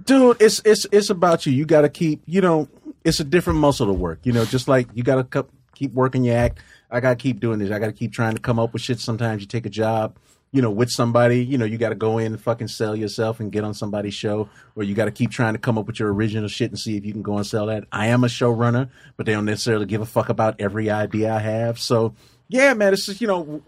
Dude, 0.05 0.37
it's 0.41 0.61
it's 0.65 0.87
it's 0.93 1.09
about 1.11 1.47
you. 1.47 1.53
You 1.53 1.65
got 1.65 1.81
to 1.81 1.89
keep, 1.89 2.21
you 2.27 2.41
know, 2.41 2.69
it's 3.05 3.21
a 3.21 3.25
different 3.25 3.59
muscle 3.59 3.87
to 3.87 3.93
work. 3.93 4.21
You 4.25 4.33
know, 4.33 4.45
just 4.45 4.69
like 4.69 4.89
you 4.95 5.03
got 5.03 5.17
to 5.17 5.25
keep 5.79 5.93
working 5.95 6.25
your 6.25 6.37
act. 6.37 6.59
I 6.91 7.01
got 7.01 7.11
to 7.11 7.17
keep 7.17 7.41
doing 7.41 7.59
this. 7.59 7.71
I 7.71 7.79
got 7.79 7.87
to 7.87 7.93
keep 7.93 8.13
trying 8.13 8.35
to 8.35 8.41
come 8.41 8.59
up 8.59 8.73
with 8.73 8.83
shit. 8.83 8.99
Sometimes 8.99 9.41
you 9.43 9.47
take 9.47 9.67
a 9.67 9.71
job, 9.71 10.19
you 10.53 10.63
know, 10.63 10.71
with 10.71 10.91
somebody, 10.91 11.45
you 11.45 11.59
know, 11.59 11.65
you 11.65 11.79
got 11.79 11.91
to 11.91 11.95
go 11.95 12.19
in 12.19 12.33
and 12.33 12.41
fucking 12.41 12.69
sell 12.69 12.97
yourself 12.97 13.39
and 13.41 13.53
get 13.53 13.65
on 13.65 13.75
somebody's 13.75 14.15
show, 14.15 14.49
or 14.75 14.83
you 14.83 14.95
got 14.95 15.05
to 15.05 15.11
keep 15.11 15.31
trying 15.31 15.55
to 15.55 15.59
come 15.59 15.79
up 15.79 15.87
with 15.87 16.01
your 16.01 16.13
original 16.13 16.49
shit 16.49 16.71
and 16.71 16.79
see 16.79 16.97
if 16.97 17.05
you 17.05 17.13
can 17.13 17.23
go 17.23 17.37
and 17.37 17.47
sell 17.47 17.67
that. 17.67 17.85
I 17.93 18.09
am 18.09 18.25
a 18.25 18.29
showrunner, 18.29 18.89
but 19.17 19.27
they 19.27 19.33
don't 19.33 19.45
necessarily 19.45 19.87
give 19.87 20.01
a 20.01 20.07
fuck 20.07 20.29
about 20.29 20.61
every 20.61 20.91
idea 20.91 21.33
I 21.33 21.41
have. 21.41 21.79
So, 21.79 22.15
yeah, 22.49 22.75
man, 22.75 22.95
it's 22.95 23.07
just, 23.07 23.21
you 23.21 23.27
know, 23.27 23.63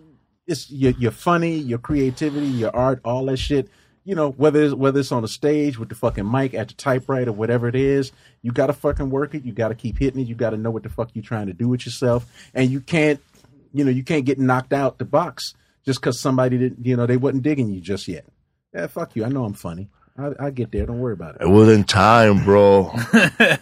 it's 0.47 0.71
your, 0.71 0.93
your 0.93 1.13
funny, 1.13 1.59
your 1.59 1.79
creativity, 1.79 2.47
your 2.47 2.75
art, 2.75 3.01
all 3.05 3.27
that 3.27 3.37
shit. 3.37 3.69
You 4.05 4.15
know, 4.15 4.31
whether 4.31 4.63
it's, 4.63 4.75
whether 4.75 5.01
it's 5.01 5.13
on 5.13 5.23
the 5.23 5.29
stage 5.29 5.79
with 5.79 5.91
the 5.91 5.95
fucking 5.95 6.29
mic 6.29 6.55
at 6.55 6.69
the 6.69 6.75
typewriter, 6.75 7.33
whatever 7.33 7.69
it 7.69 7.75
is, 7.75 8.13
you 8.43 8.51
got 8.51 8.69
to 8.69 8.73
fucking 8.73 9.11
work 9.11 9.35
it. 9.35 9.45
You 9.45 9.53
got 9.53 9.69
to 9.69 9.75
keep 9.75 9.99
hitting 9.99 10.21
it. 10.21 10.27
You 10.27 10.35
got 10.35 10.51
to 10.51 10.57
know 10.57 10.71
what 10.71 10.83
the 10.83 10.89
fuck 10.89 11.11
you're 11.15 11.23
trying 11.23 11.47
to 11.49 11.53
do 11.53 11.69
with 11.69 11.85
yourself, 11.85 12.27
and 12.55 12.71
you 12.71 12.81
can't, 12.81 13.21
you 13.73 13.85
know, 13.85 13.91
you 13.91 14.03
can't 14.03 14.25
get 14.25 14.39
knocked 14.39 14.73
out 14.73 14.99
the 14.99 15.05
box 15.05 15.55
just 15.85 16.01
because 16.01 16.19
somebody 16.19 16.59
didn't, 16.59 16.85
you 16.85 16.97
know, 16.97 17.07
they 17.07 17.17
wasn't 17.17 17.43
digging 17.43 17.71
you 17.71 17.81
just 17.81 18.09
yet. 18.09 18.25
Yeah, 18.75 18.87
fuck 18.87 19.17
you. 19.17 19.25
I 19.25 19.29
know 19.29 19.45
I'm 19.45 19.55
funny. 19.55 19.89
I, 20.19 20.47
I 20.47 20.51
get 20.51 20.73
there. 20.73 20.87
Don't 20.87 21.01
worry 21.01 21.13
about 21.13 21.37
it. 21.37 21.43
It 21.43 21.49
wasn't 21.49 21.89
time, 21.89 22.45
bro. 22.45 22.85
what 23.13 23.59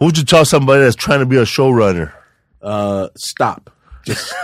would 0.00 0.18
you 0.18 0.24
tell 0.24 0.44
somebody 0.44 0.82
that's 0.82 0.96
trying 0.96 1.20
to 1.20 1.26
be 1.26 1.36
a 1.36 1.42
showrunner? 1.42 2.12
Uh, 2.60 3.08
stop. 3.16 3.70
Just, 4.08 4.34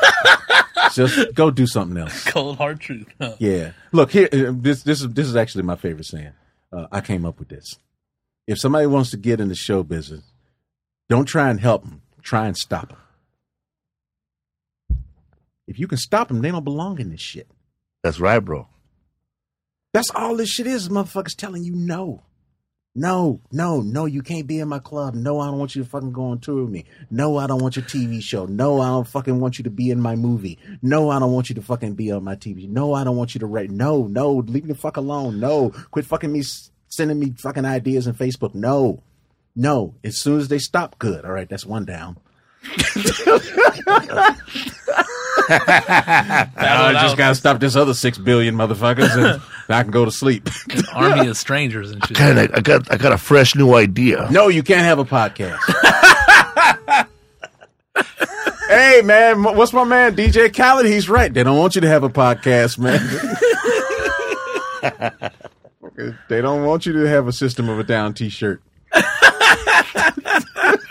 just 0.95 1.35
go 1.35 1.51
do 1.51 1.67
something 1.67 1.97
else. 1.97 2.25
Cold 2.25 2.57
hard 2.59 2.81
truth. 2.81 3.07
Huh. 3.21 3.37
Yeah. 3.39 3.73
Look 3.93 4.11
here. 4.13 4.29
uh, 4.33 4.53
This 4.55 4.83
this 4.83 5.01
is 5.01 5.09
this 5.15 5.27
is 5.27 5.37
actually 5.37 5.65
my 5.65 5.77
favorite 5.77 6.05
saying. 6.07 6.33
Uh, 6.73 6.87
I 6.93 7.01
came 7.01 7.25
up 7.25 7.39
with 7.39 7.49
this. 7.49 7.79
If 8.47 8.59
somebody 8.61 8.87
wants 8.87 9.11
to 9.13 9.17
get 9.17 9.41
into 9.41 9.55
show 9.55 9.83
business, 9.83 10.23
don't 11.09 11.25
try 11.25 11.49
and 11.51 11.59
help 11.61 11.83
them. 11.85 12.03
Try 12.23 12.47
and 12.47 12.57
stop 12.57 12.89
them. 12.89 12.99
If 15.67 15.79
you 15.79 15.87
can 15.89 15.99
stop 15.99 16.29
them, 16.29 16.43
they 16.43 16.51
don't 16.51 16.65
belong 16.65 17.01
in 17.01 17.11
this 17.11 17.21
shit. 17.23 17.49
That's 18.03 18.21
right, 18.21 18.39
bro. 18.39 18.69
That's 19.95 20.11
all 20.15 20.37
this 20.37 20.51
shit 20.51 20.67
is. 20.67 20.89
Motherfuckers 20.91 21.37
telling 21.37 21.65
you 21.65 21.75
no. 21.75 22.23
No, 22.97 23.41
no, 23.51 23.81
no, 23.81 24.07
you 24.07 24.23
can't 24.23 24.47
be 24.47 24.61
in 24.61 24.69
my 24.69 24.79
club. 24.79 25.15
No, 25.15 25.41
I 25.41 25.47
don't 25.47 25.59
want 25.59 25.75
you 25.75 25.83
to 25.83 25.89
fucking 25.89 26.13
go 26.13 26.27
on 26.27 26.39
tour 26.39 26.63
with 26.63 26.73
me. 26.73 26.85
No, 27.11 27.39
I 27.39 27.49
don't 27.49 27.61
want 27.61 27.75
your 27.75 27.85
TV 27.85 28.23
show. 28.23 28.47
No, 28.47 28.81
I 28.81 28.87
don't 28.87 29.09
fucking 29.09 29.41
want 29.41 29.59
you 29.59 29.65
to 29.65 29.71
be 29.71 29.91
in 29.91 30.01
my 30.01 30.15
movie. 30.15 30.61
No, 30.81 31.11
I 31.11 31.19
don't 31.19 31.33
want 31.33 31.49
you 31.49 31.57
to 31.57 31.63
fucking 31.63 31.95
be 31.95 32.13
on 32.13 32.23
my 32.23 32.37
TV. 32.37 32.69
No, 32.69 32.95
I 32.95 33.03
don't 33.03 33.17
want 33.17 33.35
you 33.35 33.41
to 33.41 33.47
write. 33.47 33.71
No, 33.71 34.07
no, 34.07 34.35
leave 34.35 34.65
me 34.65 34.73
the 34.73 34.79
fuck 34.79 34.97
alone. 34.97 35.41
No, 35.41 35.71
quit 35.91 36.05
fucking 36.05 36.31
me, 36.31 36.45
sending 36.89 37.19
me 37.19 37.35
fucking 37.37 37.65
ideas 37.65 38.07
on 38.07 38.15
Facebook. 38.15 38.55
No, 38.55 39.03
no. 39.57 39.95
As 40.05 40.17
soon 40.17 40.39
as 40.39 40.47
they 40.47 40.61
stop, 40.61 40.97
good. 41.01 41.25
All 41.25 41.33
right, 41.33 41.49
that's 41.49 41.67
one 41.67 41.85
down. 41.85 42.17
I 46.57 46.99
just 47.03 47.17
gotta 47.17 47.35
stop 47.35 47.61
this 47.61 47.77
other 47.77 47.93
six 47.93 48.19
billion 48.19 48.55
motherfuckers, 48.55 49.17
and 49.17 49.43
I 49.69 49.83
can 49.83 49.91
go 49.91 50.05
to 50.05 50.11
sleep. 50.11 50.49
Army 50.93 51.29
of 51.29 51.37
strangers 51.37 51.91
and 51.91 52.05
shit. 52.05 52.17
Kind 52.17 52.39
of, 52.39 52.55
I 52.55 52.61
got, 52.61 52.93
I 52.93 52.97
got 52.97 53.13
a 53.13 53.19
fresh 53.19 53.55
new 53.55 53.75
idea. 53.75 54.29
No, 54.31 54.49
you 54.49 54.63
can't 54.63 54.83
have 54.83 54.99
a 54.99 55.05
podcast. 55.05 55.59
hey 58.69 59.03
man, 59.03 59.43
what's 59.43 59.73
my 59.73 59.85
man 59.85 60.17
DJ 60.17 60.55
Khaled? 60.55 60.87
He's 60.87 61.09
right. 61.09 61.33
They 61.33 61.43
don't 61.43 61.59
want 61.59 61.75
you 61.75 61.81
to 61.83 61.89
have 61.89 62.03
a 62.03 62.09
podcast, 62.09 62.79
man. 62.79 63.01
they 66.29 66.41
don't 66.41 66.65
want 66.65 66.87
you 66.87 66.93
to 66.93 67.09
have 67.09 67.29
a 67.29 67.33
System 67.33 67.69
of 67.69 67.79
a 67.79 67.85
Down 67.85 68.15
T-shirt. 68.15 68.63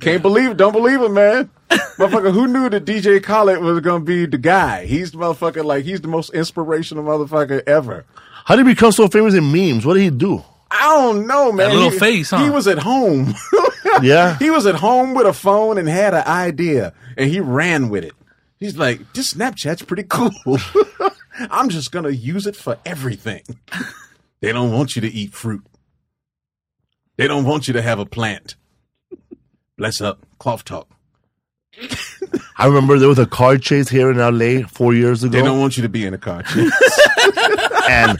Can't 0.00 0.22
believe, 0.22 0.56
don't 0.56 0.72
believe 0.72 1.00
it, 1.02 1.10
man. 1.10 1.50
Motherfucker, 1.70 2.32
who 2.32 2.48
knew 2.48 2.68
that 2.70 2.84
DJ 2.84 3.22
Khaled 3.22 3.58
was 3.60 3.80
gonna 3.80 4.04
be 4.04 4.26
the 4.26 4.38
guy? 4.38 4.86
He's 4.86 5.12
the 5.12 5.18
motherfucker, 5.18 5.64
like 5.64 5.84
he's 5.84 6.00
the 6.00 6.08
most 6.08 6.30
inspirational 6.30 7.04
motherfucker 7.04 7.62
ever. 7.66 8.04
How 8.44 8.56
did 8.56 8.66
he 8.66 8.72
become 8.72 8.92
so 8.92 9.06
famous 9.08 9.34
in 9.34 9.52
memes? 9.52 9.84
What 9.86 9.94
did 9.94 10.02
he 10.02 10.10
do? 10.10 10.42
I 10.70 10.88
don't 10.96 11.26
know, 11.26 11.52
man. 11.52 11.68
That 11.68 11.74
little 11.74 11.90
He- 11.90 11.98
face, 11.98 12.30
huh? 12.30 12.42
He 12.42 12.50
was 12.50 12.66
at 12.66 12.78
home. 12.78 13.34
Yeah. 14.02 14.38
he 14.38 14.50
was 14.50 14.66
at 14.66 14.76
home 14.76 15.14
with 15.14 15.26
a 15.26 15.32
phone 15.32 15.76
and 15.76 15.88
had 15.88 16.14
an 16.14 16.22
idea, 16.24 16.92
and 17.16 17.28
he 17.28 17.40
ran 17.40 17.88
with 17.88 18.04
it. 18.04 18.12
He's 18.58 18.76
like, 18.76 19.00
"This 19.14 19.34
Snapchat's 19.34 19.82
pretty 19.82 20.04
cool. 20.04 20.30
I'm 21.50 21.68
just 21.70 21.90
gonna 21.90 22.10
use 22.10 22.46
it 22.46 22.54
for 22.56 22.78
everything." 22.86 23.42
they 24.40 24.52
don't 24.52 24.72
want 24.72 24.94
you 24.94 25.02
to 25.02 25.08
eat 25.08 25.32
fruit. 25.34 25.64
They 27.16 27.26
don't 27.26 27.44
want 27.44 27.66
you 27.66 27.74
to 27.74 27.82
have 27.82 27.98
a 27.98 28.06
plant. 28.06 28.54
Bless 29.80 30.02
up, 30.02 30.26
cloth 30.38 30.62
talk. 30.62 30.90
I 32.58 32.66
remember 32.66 32.98
there 32.98 33.08
was 33.08 33.18
a 33.18 33.24
car 33.24 33.56
chase 33.56 33.88
here 33.88 34.10
in 34.10 34.18
LA 34.18 34.68
four 34.68 34.92
years 34.92 35.24
ago. 35.24 35.32
They 35.32 35.42
don't 35.42 35.58
want 35.58 35.78
you 35.78 35.82
to 35.84 35.88
be 35.88 36.04
in 36.04 36.12
a 36.12 36.18
car. 36.18 36.42
chase. 36.42 36.54
and 37.88 38.18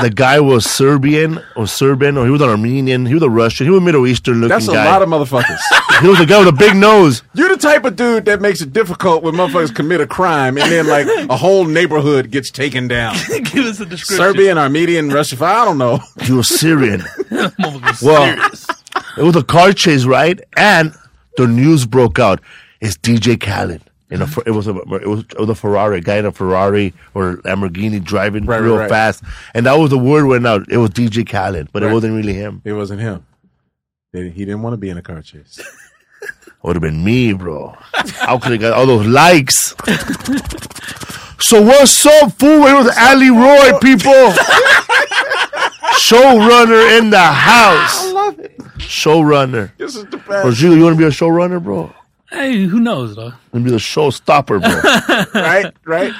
the 0.00 0.12
guy 0.14 0.38
was 0.38 0.70
Serbian 0.70 1.42
or 1.56 1.66
Serbian, 1.66 2.16
or 2.16 2.24
he 2.24 2.30
was 2.30 2.40
an 2.40 2.50
Armenian. 2.50 3.04
He 3.04 3.14
was 3.14 3.24
a 3.24 3.28
Russian. 3.28 3.66
He 3.66 3.70
was 3.70 3.78
a 3.78 3.84
Middle 3.84 4.06
Eastern 4.06 4.34
looking 4.34 4.50
guy. 4.50 4.58
That's 4.58 4.68
a 4.68 4.74
guy. 4.74 4.84
lot 4.84 5.02
of 5.02 5.08
motherfuckers. 5.08 5.58
he 6.02 6.06
was 6.06 6.20
a 6.20 6.26
guy 6.26 6.38
with 6.38 6.46
a 6.46 6.56
big 6.56 6.76
nose. 6.76 7.24
You're 7.34 7.48
the 7.48 7.56
type 7.56 7.84
of 7.84 7.96
dude 7.96 8.26
that 8.26 8.40
makes 8.40 8.60
it 8.60 8.72
difficult 8.72 9.24
when 9.24 9.34
motherfuckers 9.34 9.74
commit 9.74 10.00
a 10.00 10.06
crime 10.06 10.56
and 10.56 10.70
then 10.70 10.86
like 10.86 11.08
a 11.28 11.36
whole 11.36 11.64
neighborhood 11.64 12.30
gets 12.30 12.48
taken 12.52 12.86
down. 12.86 13.16
Give 13.42 13.64
us 13.64 13.80
a 13.80 13.86
description. 13.86 14.24
Serbian, 14.24 14.56
Armenian, 14.56 15.08
Russian. 15.08 15.42
I 15.42 15.64
don't 15.64 15.78
know. 15.78 15.98
He 16.22 16.30
was 16.30 16.46
Syrian. 16.46 17.02
Well, 17.58 17.94
serious. 17.94 18.66
It 19.18 19.22
was 19.22 19.36
a 19.36 19.42
car 19.44 19.72
chase, 19.72 20.04
right? 20.04 20.40
And 20.56 20.94
the 21.36 21.46
news 21.46 21.86
broke 21.86 22.18
out. 22.18 22.40
It's 22.80 22.96
DJ 22.96 23.40
Khaled. 23.40 23.82
In 24.10 24.22
a, 24.22 24.26
it 24.44 24.50
was 24.50 24.66
a 24.66 24.76
it 24.76 25.06
was, 25.06 25.20
it 25.20 25.38
was 25.38 25.48
a 25.48 25.54
Ferrari, 25.54 25.98
a 25.98 26.00
guy 26.00 26.16
in 26.16 26.26
a 26.26 26.32
Ferrari 26.32 26.92
or 27.14 27.36
Lamborghini 27.44 28.02
driving 28.02 28.44
Right, 28.44 28.60
real 28.60 28.76
right. 28.78 28.88
fast, 28.88 29.22
and 29.54 29.66
that 29.66 29.74
was 29.74 29.90
the 29.90 29.98
word 29.98 30.26
went 30.26 30.44
out. 30.46 30.66
It 30.68 30.78
was 30.78 30.90
DJ 30.90 31.24
Khaled, 31.28 31.70
but 31.72 31.84
it 31.84 31.92
wasn't 31.92 32.16
really 32.16 32.34
him. 32.34 32.60
It 32.64 32.72
wasn't 32.72 33.00
him. 33.00 33.24
They- 34.12 34.30
He 34.30 34.44
didn't 34.44 34.62
want 34.62 34.72
to 34.72 34.78
be 34.78 34.90
in 34.90 34.98
a 34.98 35.02
car 35.02 35.22
chase. 35.22 35.60
It 36.22 36.64
would 36.66 36.76
have 36.76 36.82
been 36.82 37.02
me, 37.02 37.32
bro. 37.32 37.74
How 38.18 38.38
could 38.38 38.52
I 38.52 38.56
got 38.58 38.74
all 38.74 38.84
those 38.86 39.06
likes? 39.06 39.74
So 41.42 41.62
what's 41.62 42.04
up, 42.04 42.32
fool? 42.38 42.66
It 42.66 42.74
was 42.74 42.94
Ali 42.98 43.30
Roy, 43.30 43.78
people. 43.80 44.12
Showrunner 45.94 46.98
in 46.98 47.10
the 47.10 47.18
house. 47.20 48.06
I 48.06 48.12
love 48.12 48.38
it. 48.40 48.58
Showrunner. 48.78 49.72
This 49.76 49.96
is 49.96 50.04
the 50.06 50.16
Or 50.18 50.44
best. 50.50 50.60
you, 50.60 50.74
you 50.74 50.84
want 50.84 50.94
to 50.94 50.98
be 50.98 51.04
a 51.04 51.10
showrunner, 51.10 51.62
bro? 51.62 51.92
Hey, 52.30 52.64
who 52.64 52.80
knows, 52.80 53.16
though? 53.16 53.26
You 53.26 53.32
want 53.52 53.52
to 53.52 53.60
be 53.64 53.70
the 53.70 53.76
showstopper, 53.78 54.60
bro. 54.60 55.40
right, 55.40 55.72
right. 55.84 56.12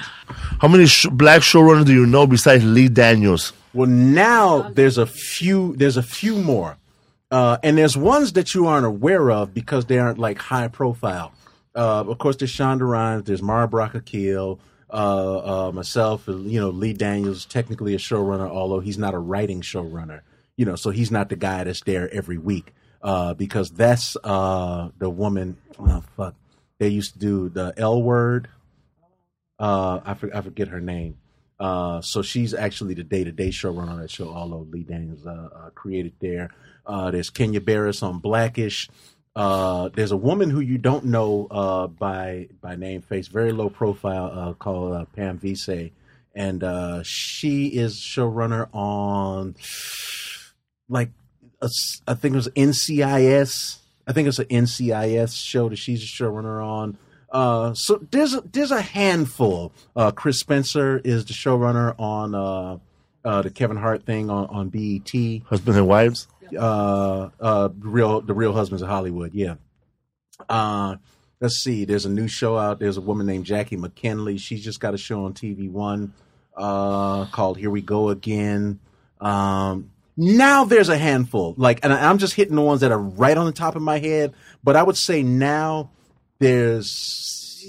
How 0.60 0.68
many 0.68 0.86
sh- 0.86 1.06
black 1.10 1.42
showrunners 1.42 1.86
do 1.86 1.92
you 1.94 2.06
know 2.06 2.26
besides 2.26 2.64
Lee 2.64 2.88
Daniels? 2.88 3.52
Well, 3.72 3.88
now 3.88 4.62
there's 4.70 4.98
a 4.98 5.06
few. 5.06 5.76
There's 5.76 5.97
a 5.97 6.02
few 6.02 6.36
more, 6.36 6.76
uh, 7.30 7.59
and 7.62 7.78
there's 7.78 7.97
ones 7.97 8.32
that 8.32 8.52
you 8.55 8.66
aren't 8.66 8.84
aware 8.86 9.30
of 9.30 9.55
because 9.55 9.86
they 9.86 9.98
aren't 9.98 10.18
like 10.18 10.38
high 10.38 10.66
profile. 10.68 11.32
Uh, 11.74 12.02
of 12.09 12.18
course, 12.18 12.34
there's 12.36 12.52
Shonda 12.55 12.80
Rhimes. 12.88 13.24
There's 13.24 13.42
Mara 13.42 13.68
Brock 13.68 13.94
Akil. 13.94 14.59
Uh, 14.93 15.69
uh, 15.69 15.73
myself, 15.73 16.25
you 16.27 16.61
know, 16.61 16.71
Lee 16.71 16.93
Daniels, 16.93 17.47
technically 17.47 17.95
a 17.95 17.99
showrunner, 17.99 18.49
although 18.49 18.81
he's 18.81 18.99
not 18.99 19.15
a 19.15 19.19
writing 19.19 19.61
showrunner. 19.61 20.23
You 20.57 20.67
know, 20.67 20.75
so 20.75 20.91
he's 20.91 21.11
not 21.11 21.29
the 21.29 21.37
guy 21.37 21.65
that's 21.65 21.83
there 21.83 22.12
every 22.12 22.39
week. 22.39 22.73
Uh, 23.03 23.33
because 23.33 23.71
that's 23.71 24.15
uh 24.25 24.91
the 24.99 25.09
woman. 25.09 25.57
Oh 25.79 26.05
fuck, 26.17 26.35
they 26.79 26.89
used 26.89 27.15
to 27.15 27.19
do 27.19 27.49
the 27.49 27.73
L 27.79 28.03
word. 28.03 28.49
Uh, 29.59 30.01
I, 30.05 30.15
for, 30.15 30.35
I 30.35 30.41
forget 30.43 30.69
her 30.69 30.81
name. 30.81 31.17
Uh, 31.59 32.01
so 32.01 32.23
she's 32.23 32.55
actually 32.55 32.95
the 32.95 33.05
day 33.05 33.23
to 33.23 33.33
day 33.33 33.51
showrunner 33.51 33.89
on 33.89 34.01
that 34.01 34.11
show, 34.11 34.29
although 34.29 34.67
Lee 34.71 34.83
Daniels 34.83 35.27
uh, 35.27 35.49
uh, 35.55 35.71
created 35.71 36.15
there. 36.21 36.51
Uh, 36.87 37.11
there's 37.11 37.29
Kenya 37.29 37.61
Barris 37.61 38.03
on 38.03 38.19
Blackish. 38.19 38.89
Uh, 39.36 39.89
there's 39.94 40.11
a 40.11 40.16
woman 40.16 40.51
who 40.51 40.61
you 40.61 40.77
don't 40.77 41.05
know 41.05 41.47
uh, 41.51 41.86
by 41.86 42.48
by 42.61 42.74
name, 42.74 43.01
face, 43.01 43.28
very 43.28 43.52
low 43.52 43.70
profile, 43.70 44.31
uh, 44.35 44.52
called 44.55 44.93
uh, 44.93 45.05
Pam 45.15 45.39
Veasey, 45.39 45.93
and 46.35 46.65
uh, 46.65 47.02
she 47.05 47.69
is 47.69 47.97
showrunner 47.97 48.69
on 48.73 49.55
like 50.89 51.11
a 51.62 51.69
I 52.09 52.15
think 52.15 52.35
it 52.35 52.36
was 52.36 52.48
NCIS. 52.48 53.78
I 54.07 54.12
think 54.12 54.27
it's 54.27 54.40
an 54.40 54.47
NCIS 54.47 55.36
show 55.36 55.69
that 55.69 55.77
she's 55.77 56.02
a 56.02 56.07
showrunner 56.07 56.65
on. 56.65 57.77
So 57.77 58.05
there's 58.11 58.35
a, 58.35 58.40
there's 58.40 58.73
a 58.73 58.82
handful. 58.82 59.73
Chris 60.16 60.40
Spencer 60.40 61.01
is 61.05 61.27
the 61.27 61.35
showrunner 61.35 61.94
on 62.01 62.81
the 63.23 63.51
Kevin 63.51 63.77
Hart 63.77 64.05
thing 64.05 64.28
on 64.28 64.47
on 64.47 64.69
BET. 64.70 65.43
Husbands 65.48 65.77
and 65.77 65.86
wives? 65.86 66.27
Uh, 66.56 67.31
uh, 67.40 67.68
real 67.78 68.20
the 68.20 68.35
Real 68.35 68.52
Husbands 68.52 68.82
of 68.82 68.89
Hollywood. 68.89 69.35
Yeah. 69.35 69.55
Uh, 70.48 70.97
let's 71.40 71.62
see. 71.62 71.85
There's 71.85 72.06
a 72.06 72.10
new 72.10 72.28
show 72.28 72.56
out. 72.56 72.78
There's 72.78 72.97
a 72.97 73.01
woman 73.01 73.27
named 73.27 73.44
Jackie 73.47 73.77
McKinley. 73.77 74.39
She's 74.39 74.64
just 74.64 74.81
got 74.81 74.94
a 74.94 74.98
show 74.98 75.24
on 75.24 75.35
TV 75.35 75.70
One 75.70 76.12
uh, 76.56 77.27
called 77.27 77.59
Here 77.59 77.70
We 77.70 77.82
Go 77.82 78.09
Again. 78.09 78.81
Um, 79.20 79.90
now 80.16 80.64
there's 80.64 80.89
a 80.89 80.98
handful. 80.98 81.55
Like, 81.56 81.81
and 81.82 81.93
I'm 81.93 82.18
just 82.18 82.35
hitting 82.35 82.56
the 82.56 82.62
ones 82.62 82.81
that 82.81 82.93
are 82.93 82.98
right 82.98 83.36
on 83.36 83.47
the 83.47 83.52
top 83.52 83.77
of 83.77 83.82
my 83.82 83.98
head. 83.98 84.35
But 84.62 84.77
I 84.77 84.82
would 84.82 84.97
say 84.97 85.22
now 85.22 85.90
there's 86.39 87.66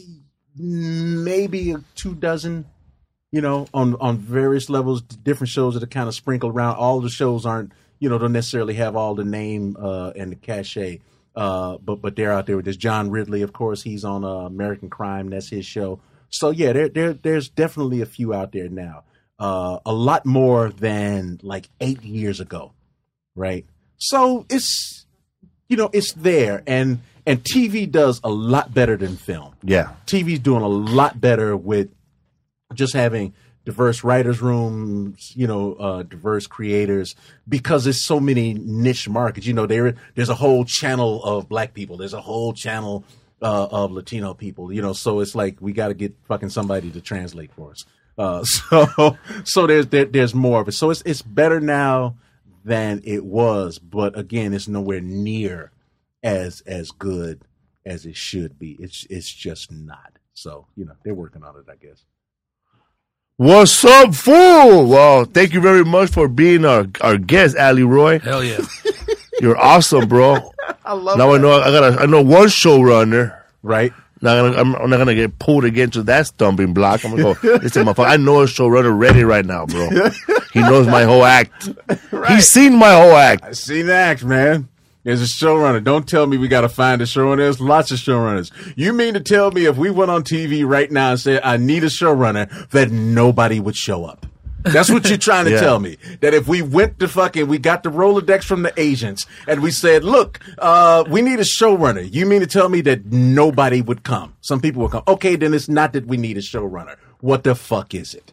maybe 0.57 1.71
a 1.71 1.83
two 1.95 2.15
dozen 2.15 2.65
you 3.31 3.41
know, 3.41 3.67
on 3.73 3.95
on 4.01 4.17
various 4.17 4.69
levels, 4.69 5.01
different 5.01 5.49
shows 5.49 5.73
that 5.73 5.83
are 5.83 5.87
kind 5.87 6.07
of 6.07 6.13
sprinkled 6.13 6.53
around. 6.53 6.75
All 6.75 6.99
the 6.99 7.09
shows 7.09 7.45
aren't, 7.45 7.71
you 8.01 8.09
know, 8.09 8.17
don't 8.17 8.33
necessarily 8.33 8.73
have 8.73 8.95
all 8.95 9.13
the 9.13 9.23
name 9.23 9.77
uh, 9.79 10.11
and 10.15 10.31
the 10.31 10.35
cachet, 10.35 10.99
uh, 11.35 11.77
but 11.77 12.01
but 12.01 12.15
they're 12.15 12.33
out 12.33 12.47
there. 12.47 12.61
There's 12.61 12.75
John 12.75 13.11
Ridley, 13.11 13.43
of 13.43 13.53
course. 13.53 13.83
He's 13.83 14.03
on 14.03 14.25
uh, 14.25 14.27
American 14.27 14.89
Crime. 14.89 15.29
That's 15.29 15.49
his 15.49 15.67
show. 15.67 15.99
So 16.29 16.49
yeah, 16.49 16.73
there 16.73 16.89
there 16.89 17.13
there's 17.13 17.47
definitely 17.47 18.01
a 18.01 18.07
few 18.07 18.33
out 18.33 18.51
there 18.51 18.69
now. 18.69 19.03
Uh, 19.37 19.79
a 19.85 19.93
lot 19.93 20.25
more 20.25 20.69
than 20.69 21.39
like 21.43 21.69
eight 21.79 22.01
years 22.03 22.39
ago, 22.39 22.73
right? 23.35 23.65
So 23.97 24.47
it's 24.49 25.05
you 25.69 25.77
know 25.77 25.91
it's 25.93 26.11
there 26.13 26.63
and 26.65 27.01
and 27.27 27.43
TV 27.43 27.89
does 27.89 28.19
a 28.23 28.29
lot 28.29 28.73
better 28.73 28.97
than 28.97 29.15
film. 29.15 29.53
Yeah. 29.63 29.91
TV's 30.07 30.39
doing 30.39 30.63
a 30.63 30.67
lot 30.67 31.21
better 31.21 31.55
with 31.55 31.89
just 32.73 32.93
having 32.93 33.35
diverse 33.71 34.03
writers 34.03 34.41
rooms, 34.41 35.31
you 35.33 35.47
know, 35.47 35.75
uh, 35.75 36.03
diverse 36.03 36.45
creators, 36.45 37.15
because 37.47 37.85
there's 37.85 38.05
so 38.05 38.19
many 38.19 38.53
niche 38.53 39.07
markets. 39.07 39.47
You 39.47 39.53
know, 39.53 39.65
there 39.65 39.95
there's 40.15 40.27
a 40.27 40.35
whole 40.35 40.65
channel 40.65 41.23
of 41.23 41.47
black 41.47 41.73
people. 41.73 41.95
There's 41.95 42.13
a 42.13 42.19
whole 42.19 42.51
channel 42.51 43.05
uh, 43.41 43.67
of 43.71 43.93
Latino 43.93 44.33
people. 44.33 44.73
You 44.73 44.81
know, 44.81 44.91
so 44.91 45.21
it's 45.21 45.35
like 45.35 45.61
we 45.61 45.71
got 45.71 45.87
to 45.87 45.93
get 45.93 46.13
fucking 46.23 46.49
somebody 46.49 46.91
to 46.91 46.99
translate 46.99 47.53
for 47.53 47.71
us. 47.71 47.85
Uh, 48.17 48.43
so 48.45 49.17
so 49.45 49.67
there's 49.67 49.87
there, 49.87 50.05
there's 50.05 50.35
more 50.35 50.59
of 50.59 50.67
it. 50.67 50.73
So 50.73 50.89
it's 50.89 51.01
it's 51.05 51.21
better 51.21 51.61
now 51.61 52.17
than 52.65 53.01
it 53.05 53.23
was, 53.23 53.79
but 53.79 54.19
again, 54.19 54.53
it's 54.53 54.67
nowhere 54.67 54.99
near 54.99 55.71
as 56.23 56.59
as 56.67 56.91
good 56.91 57.45
as 57.85 58.05
it 58.05 58.17
should 58.17 58.59
be. 58.59 58.75
It's 58.79 59.07
it's 59.09 59.33
just 59.33 59.71
not. 59.71 60.17
So 60.33 60.67
you 60.75 60.83
know 60.83 60.95
they're 61.05 61.13
working 61.13 61.43
on 61.43 61.55
it, 61.55 61.71
I 61.71 61.77
guess. 61.77 62.03
What's 63.37 63.83
up, 63.83 64.13
fool? 64.13 64.87
Well, 64.87 65.25
thank 65.25 65.53
you 65.53 65.61
very 65.61 65.83
much 65.83 66.11
for 66.11 66.27
being 66.27 66.63
our, 66.63 66.85
our 67.01 67.17
guest, 67.17 67.57
Ali 67.57 67.83
Roy. 67.83 68.19
Hell 68.19 68.43
yeah. 68.43 68.59
You're 69.41 69.57
awesome, 69.57 70.07
bro. 70.07 70.51
I 70.85 70.93
love 70.93 71.17
now 71.17 71.33
I 71.33 71.37
know 71.39 71.59
I 71.59 71.71
got 71.71 72.01
I 72.01 72.05
know 72.05 72.21
one 72.21 72.47
showrunner. 72.47 73.39
right. 73.63 73.91
Not 74.23 74.35
gonna, 74.35 74.57
I'm, 74.61 74.75
I'm 74.75 74.89
not 74.91 74.97
gonna 74.97 75.15
get 75.15 75.39
pulled 75.39 75.65
against 75.65 76.05
that 76.05 76.27
stumbling 76.27 76.75
block. 76.75 77.03
I'm 77.03 77.11
gonna 77.15 77.33
go. 77.33 77.39
Listen, 77.57 77.87
motherfucker. 77.87 78.05
I 78.07 78.17
know 78.17 78.41
a 78.41 78.45
showrunner 78.45 78.95
ready 78.95 79.23
right 79.23 79.43
now, 79.43 79.65
bro. 79.65 79.89
He 80.53 80.59
knows 80.59 80.85
my 80.85 81.03
whole 81.05 81.25
act. 81.25 81.69
He's 82.27 82.47
seen 82.47 82.75
my 82.75 82.93
whole 82.93 83.15
act. 83.15 83.55
See 83.55 83.81
the 83.81 83.95
act, 83.95 84.23
man. 84.23 84.69
There's 85.03 85.21
a 85.21 85.25
showrunner. 85.25 85.83
Don't 85.83 86.07
tell 86.07 86.27
me 86.27 86.37
we 86.37 86.47
got 86.47 86.61
to 86.61 86.69
find 86.69 87.01
a 87.01 87.05
showrunner. 87.05 87.37
There's 87.37 87.59
lots 87.59 87.91
of 87.91 87.97
showrunners. 87.97 88.51
You 88.75 88.93
mean 88.93 89.15
to 89.15 89.19
tell 89.19 89.51
me 89.51 89.65
if 89.65 89.75
we 89.77 89.89
went 89.89 90.11
on 90.11 90.23
TV 90.23 90.65
right 90.65 90.91
now 90.91 91.11
and 91.11 91.19
said, 91.19 91.41
I 91.43 91.57
need 91.57 91.83
a 91.83 91.87
showrunner, 91.87 92.69
that 92.69 92.91
nobody 92.91 93.59
would 93.59 93.75
show 93.75 94.05
up? 94.05 94.27
That's 94.63 94.91
what 94.91 95.09
you're 95.09 95.17
trying 95.17 95.45
to 95.45 95.51
Yeah. 95.55 95.59
tell 95.59 95.79
me. 95.79 95.97
That 96.19 96.35
if 96.35 96.47
we 96.47 96.61
went 96.61 96.99
to 96.99 97.07
fucking, 97.07 97.47
we 97.47 97.57
got 97.57 97.81
the 97.81 97.89
Rolodex 97.89 98.43
from 98.43 98.61
the 98.61 98.71
agents 98.79 99.25
and 99.47 99.63
we 99.63 99.71
said, 99.71 100.03
look, 100.03 100.39
uh, 100.59 101.03
we 101.09 101.23
need 101.23 101.39
a 101.39 101.43
showrunner. 101.43 102.07
You 102.13 102.27
mean 102.27 102.41
to 102.41 102.47
tell 102.47 102.69
me 102.69 102.81
that 102.81 103.05
nobody 103.07 103.81
would 103.81 104.03
come? 104.03 104.35
Some 104.41 104.61
people 104.61 104.83
would 104.83 104.91
come. 104.91 105.01
Okay, 105.07 105.35
then 105.35 105.55
it's 105.55 105.67
not 105.67 105.93
that 105.93 106.05
we 106.05 106.17
need 106.17 106.37
a 106.37 106.41
showrunner. 106.41 106.95
What 107.21 107.43
the 107.43 107.55
fuck 107.55 107.95
is 107.95 108.13
it? 108.13 108.31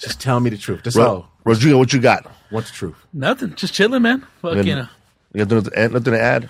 Just 0.00 0.20
tell 0.20 0.40
me 0.40 0.50
the 0.50 0.58
truth. 0.58 0.82
That's 0.82 0.96
Ro- 0.96 1.06
all. 1.06 1.28
Rodrigo, 1.44 1.78
what 1.78 1.92
you 1.92 2.00
got? 2.00 2.26
What's 2.50 2.70
the 2.72 2.76
truth? 2.76 2.96
Nothing. 3.12 3.54
Just 3.54 3.74
chilling, 3.74 4.02
man. 4.02 4.26
Fuck, 4.42 4.56
you 5.34 5.44
know. 5.44 5.44
You 5.44 5.44
got 5.44 5.54
nothing 5.54 5.70
to 5.70 5.78
add- 5.78 5.92
nothing 5.92 6.12
to 6.12 6.20
add? 6.20 6.48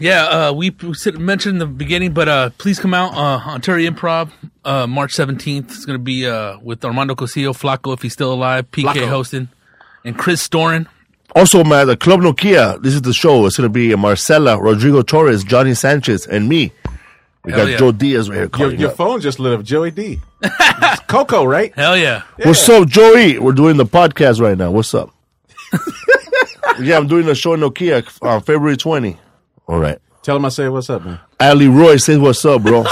Yeah, 0.00 0.24
uh, 0.24 0.52
we 0.52 0.70
we 0.70 0.94
mentioned 1.12 1.54
in 1.54 1.58
the 1.58 1.66
beginning, 1.66 2.12
but 2.12 2.28
uh, 2.28 2.50
please 2.58 2.80
come 2.80 2.92
out 2.92 3.14
uh, 3.14 3.50
Ontario 3.50 3.90
Improv 3.90 4.30
uh, 4.64 4.86
March 4.88 5.12
seventeenth. 5.12 5.70
It's 5.70 5.84
going 5.84 5.98
to 5.98 6.02
be 6.02 6.26
uh, 6.26 6.58
with 6.58 6.84
Armando 6.84 7.14
Cosio, 7.14 7.52
Flaco 7.52 7.94
if 7.94 8.02
he's 8.02 8.12
still 8.12 8.32
alive, 8.32 8.68
PK 8.72 8.94
Flaco. 8.94 9.08
hosting, 9.08 9.48
and 10.04 10.18
Chris 10.18 10.46
Storin. 10.46 10.86
Also, 11.36 11.62
man, 11.62 11.86
the 11.86 11.96
Club 11.96 12.18
Nokia. 12.20 12.82
This 12.82 12.94
is 12.94 13.02
the 13.02 13.12
show. 13.12 13.46
It's 13.46 13.56
gonna 13.56 13.68
be 13.68 13.94
Marcela, 13.94 14.60
Rodrigo 14.60 15.02
Torres, 15.02 15.44
Johnny 15.44 15.74
Sanchez, 15.74 16.26
and 16.26 16.48
me. 16.48 16.72
We 17.44 17.52
Hell 17.52 17.60
got 17.64 17.70
yeah. 17.70 17.76
Joe 17.78 17.92
Diaz 17.92 18.28
right 18.28 18.52
here 18.54 18.68
Your, 18.68 18.74
your 18.74 18.90
phone 18.90 19.20
just 19.20 19.38
lit 19.38 19.58
up, 19.58 19.64
Joey 19.64 19.92
D. 19.92 20.20
It's 20.42 21.02
Coco, 21.02 21.44
right? 21.44 21.72
Hell 21.76 21.96
yeah! 21.96 22.22
What's 22.42 22.68
up, 22.68 22.88
Joey? 22.88 23.38
We're 23.38 23.52
doing 23.52 23.76
the 23.76 23.86
podcast 23.86 24.40
right 24.40 24.58
now. 24.58 24.72
What's 24.72 24.94
up? 24.94 25.14
yeah, 26.80 26.96
I'm 26.96 27.06
doing 27.06 27.28
a 27.28 27.34
show 27.34 27.54
in 27.54 27.60
Nokia 27.60 28.06
on 28.22 28.40
February 28.42 28.76
20. 28.76 29.16
All 29.66 29.78
right. 29.78 29.98
Tell 30.22 30.36
him 30.36 30.44
I 30.44 30.48
say 30.50 30.68
what's 30.68 30.90
up, 30.90 31.04
man. 31.04 31.18
Ali 31.38 31.68
Roy 31.68 31.96
says, 31.96 32.18
What's 32.18 32.44
up, 32.44 32.62
bro? 32.62 32.82
he 32.84 32.90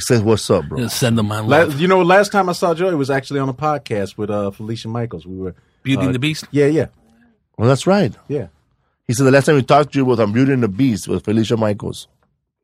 says, 0.00 0.22
What's 0.22 0.48
up, 0.50 0.68
bro? 0.68 0.78
Just 0.78 0.98
send 0.98 1.18
them 1.18 1.26
my 1.28 1.40
La- 1.40 1.58
love. 1.58 1.80
you 1.80 1.88
know, 1.88 2.02
last 2.02 2.32
time 2.32 2.48
I 2.48 2.52
saw 2.52 2.74
Joey 2.74 2.94
was 2.94 3.10
actually 3.10 3.40
on 3.40 3.48
a 3.48 3.54
podcast 3.54 4.16
with 4.16 4.30
uh, 4.30 4.50
Felicia 4.50 4.88
Michaels. 4.88 5.26
We 5.26 5.36
were 5.36 5.54
Beauty 5.82 6.02
uh, 6.02 6.06
and 6.06 6.14
the 6.14 6.18
Beast. 6.18 6.46
Yeah, 6.50 6.66
yeah, 6.66 6.86
Well, 7.58 7.68
that's 7.68 7.86
right. 7.86 8.14
yeah. 8.28 8.48
He 9.06 9.14
said 9.14 9.24
the 9.24 9.30
last 9.32 9.46
time 9.46 9.56
we 9.56 9.62
talked 9.62 9.92
to 9.92 9.98
you 9.98 10.04
was 10.04 10.20
on 10.20 10.32
Beauty 10.32 10.52
and 10.52 10.62
the 10.62 10.68
Beast 10.68 11.08
with 11.08 11.24
Felicia 11.24 11.56
Michaels. 11.56 12.08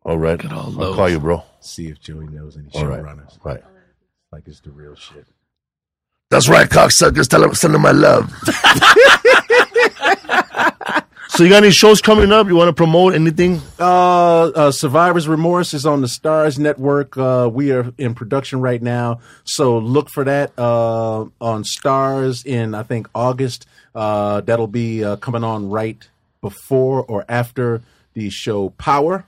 All 0.04 0.18
right. 0.18 0.42
all 0.50 0.82
I'll 0.82 0.94
call 0.94 1.08
you, 1.10 1.20
bro. 1.20 1.42
See 1.60 1.88
if 1.88 2.00
Joey 2.00 2.28
knows 2.28 2.56
any 2.56 2.68
All 2.74 2.86
right. 2.86 3.02
showrunners. 3.02 3.38
Right. 3.44 3.62
Like 4.32 4.44
it's 4.46 4.60
the 4.60 4.70
real 4.70 4.94
shit. 4.94 5.26
That's 6.30 6.48
right, 6.48 6.68
cocksuckers. 6.68 7.26
Tell 7.26 7.42
him, 7.42 7.54
send 7.54 7.74
him 7.74 7.80
my 7.80 7.92
love. 7.92 8.30
so, 11.28 11.42
you 11.42 11.48
got 11.48 11.62
any 11.62 11.70
shows 11.70 12.02
coming 12.02 12.32
up? 12.32 12.48
You 12.48 12.54
want 12.54 12.68
to 12.68 12.74
promote 12.74 13.14
anything? 13.14 13.62
Uh, 13.78 14.48
uh, 14.48 14.70
Survivor's 14.70 15.26
Remorse 15.26 15.72
is 15.72 15.86
on 15.86 16.02
the 16.02 16.06
Starz 16.06 16.58
Network. 16.58 17.16
Uh, 17.16 17.48
we 17.50 17.72
are 17.72 17.94
in 17.96 18.14
production 18.14 18.60
right 18.60 18.82
now, 18.82 19.20
so 19.44 19.78
look 19.78 20.10
for 20.10 20.24
that 20.24 20.52
uh, 20.58 21.20
on 21.40 21.64
Starz 21.64 22.44
in 22.44 22.74
I 22.74 22.82
think 22.82 23.08
August. 23.14 23.66
Uh, 23.94 24.42
that'll 24.42 24.66
be 24.66 25.02
uh, 25.02 25.16
coming 25.16 25.44
on 25.44 25.70
right 25.70 26.06
before 26.42 27.04
or 27.04 27.24
after 27.26 27.80
the 28.12 28.28
show 28.28 28.68
Power. 28.68 29.24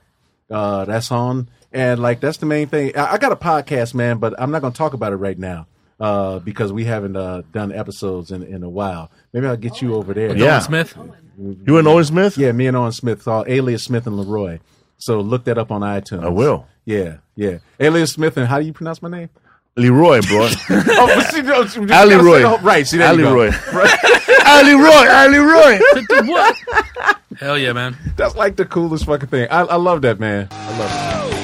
Uh, 0.51 0.85
that's 0.85 1.11
on, 1.11 1.49
and 1.71 1.99
like 1.99 2.19
that's 2.19 2.37
the 2.37 2.45
main 2.45 2.67
thing. 2.67 2.95
I, 2.95 3.13
I 3.13 3.17
got 3.17 3.31
a 3.31 3.35
podcast, 3.35 3.95
man, 3.95 4.19
but 4.19 4.39
I'm 4.39 4.51
not 4.51 4.61
going 4.61 4.73
to 4.73 4.77
talk 4.77 4.93
about 4.93 5.13
it 5.13 5.17
right 5.17 5.39
now. 5.39 5.65
Uh, 6.01 6.39
because 6.39 6.73
we 6.73 6.83
haven't 6.83 7.15
uh, 7.15 7.43
done 7.51 7.71
episodes 7.71 8.31
in, 8.31 8.41
in 8.41 8.63
a 8.63 8.69
while. 8.69 9.11
Maybe 9.33 9.45
I'll 9.45 9.55
get 9.55 9.83
you 9.83 9.93
over 9.93 10.15
there. 10.15 10.35
Yeah. 10.35 10.53
Owen 10.55 10.61
Smith. 10.63 10.97
You 11.37 11.77
and 11.77 11.87
Owen 11.87 12.05
Smith? 12.05 12.39
Yeah, 12.39 12.51
me 12.53 12.65
and 12.65 12.75
Owen 12.75 12.91
Smith, 12.91 13.27
all 13.27 13.45
Alias 13.47 13.83
Smith 13.83 14.07
and 14.07 14.15
Leroi. 14.17 14.59
So 14.97 15.19
look 15.19 15.43
that 15.43 15.59
up 15.59 15.69
on 15.69 15.81
iTunes. 15.81 16.23
I 16.23 16.29
will. 16.29 16.65
Yeah, 16.85 17.17
yeah. 17.35 17.59
Alias 17.79 18.13
Smith 18.13 18.35
and 18.37 18.47
how 18.47 18.59
do 18.59 18.65
you 18.65 18.73
pronounce 18.73 18.99
my 19.03 19.09
name? 19.09 19.29
Leroi, 19.77 20.27
bro. 20.27 20.49
oh, 20.97 21.07
but 21.15 21.31
see, 21.31 21.41
no, 21.43 21.61
you 21.63 21.93
Ali 21.93 22.15
Roy. 22.15 22.43
whole- 22.47 22.57
right? 22.59 22.85
See, 22.87 22.97
there 22.97 23.07
Ali 23.07 23.19
you 23.19 23.23
go. 23.25 23.35
Roy. 23.35 23.51
Ali 24.47 24.73
Roy. 24.73 25.07
Ali 25.07 25.37
Roy. 25.37 25.79
what? 26.27 26.57
Hell 27.39 27.57
yeah, 27.59 27.73
man. 27.73 27.95
That's 28.17 28.35
like 28.35 28.55
the 28.55 28.65
coolest 28.65 29.05
fucking 29.05 29.29
thing. 29.29 29.47
I, 29.49 29.61
I 29.61 29.75
love 29.75 30.01
that 30.01 30.19
man. 30.19 30.47
I 30.51 30.77
love 30.79 31.33
it. 31.33 31.40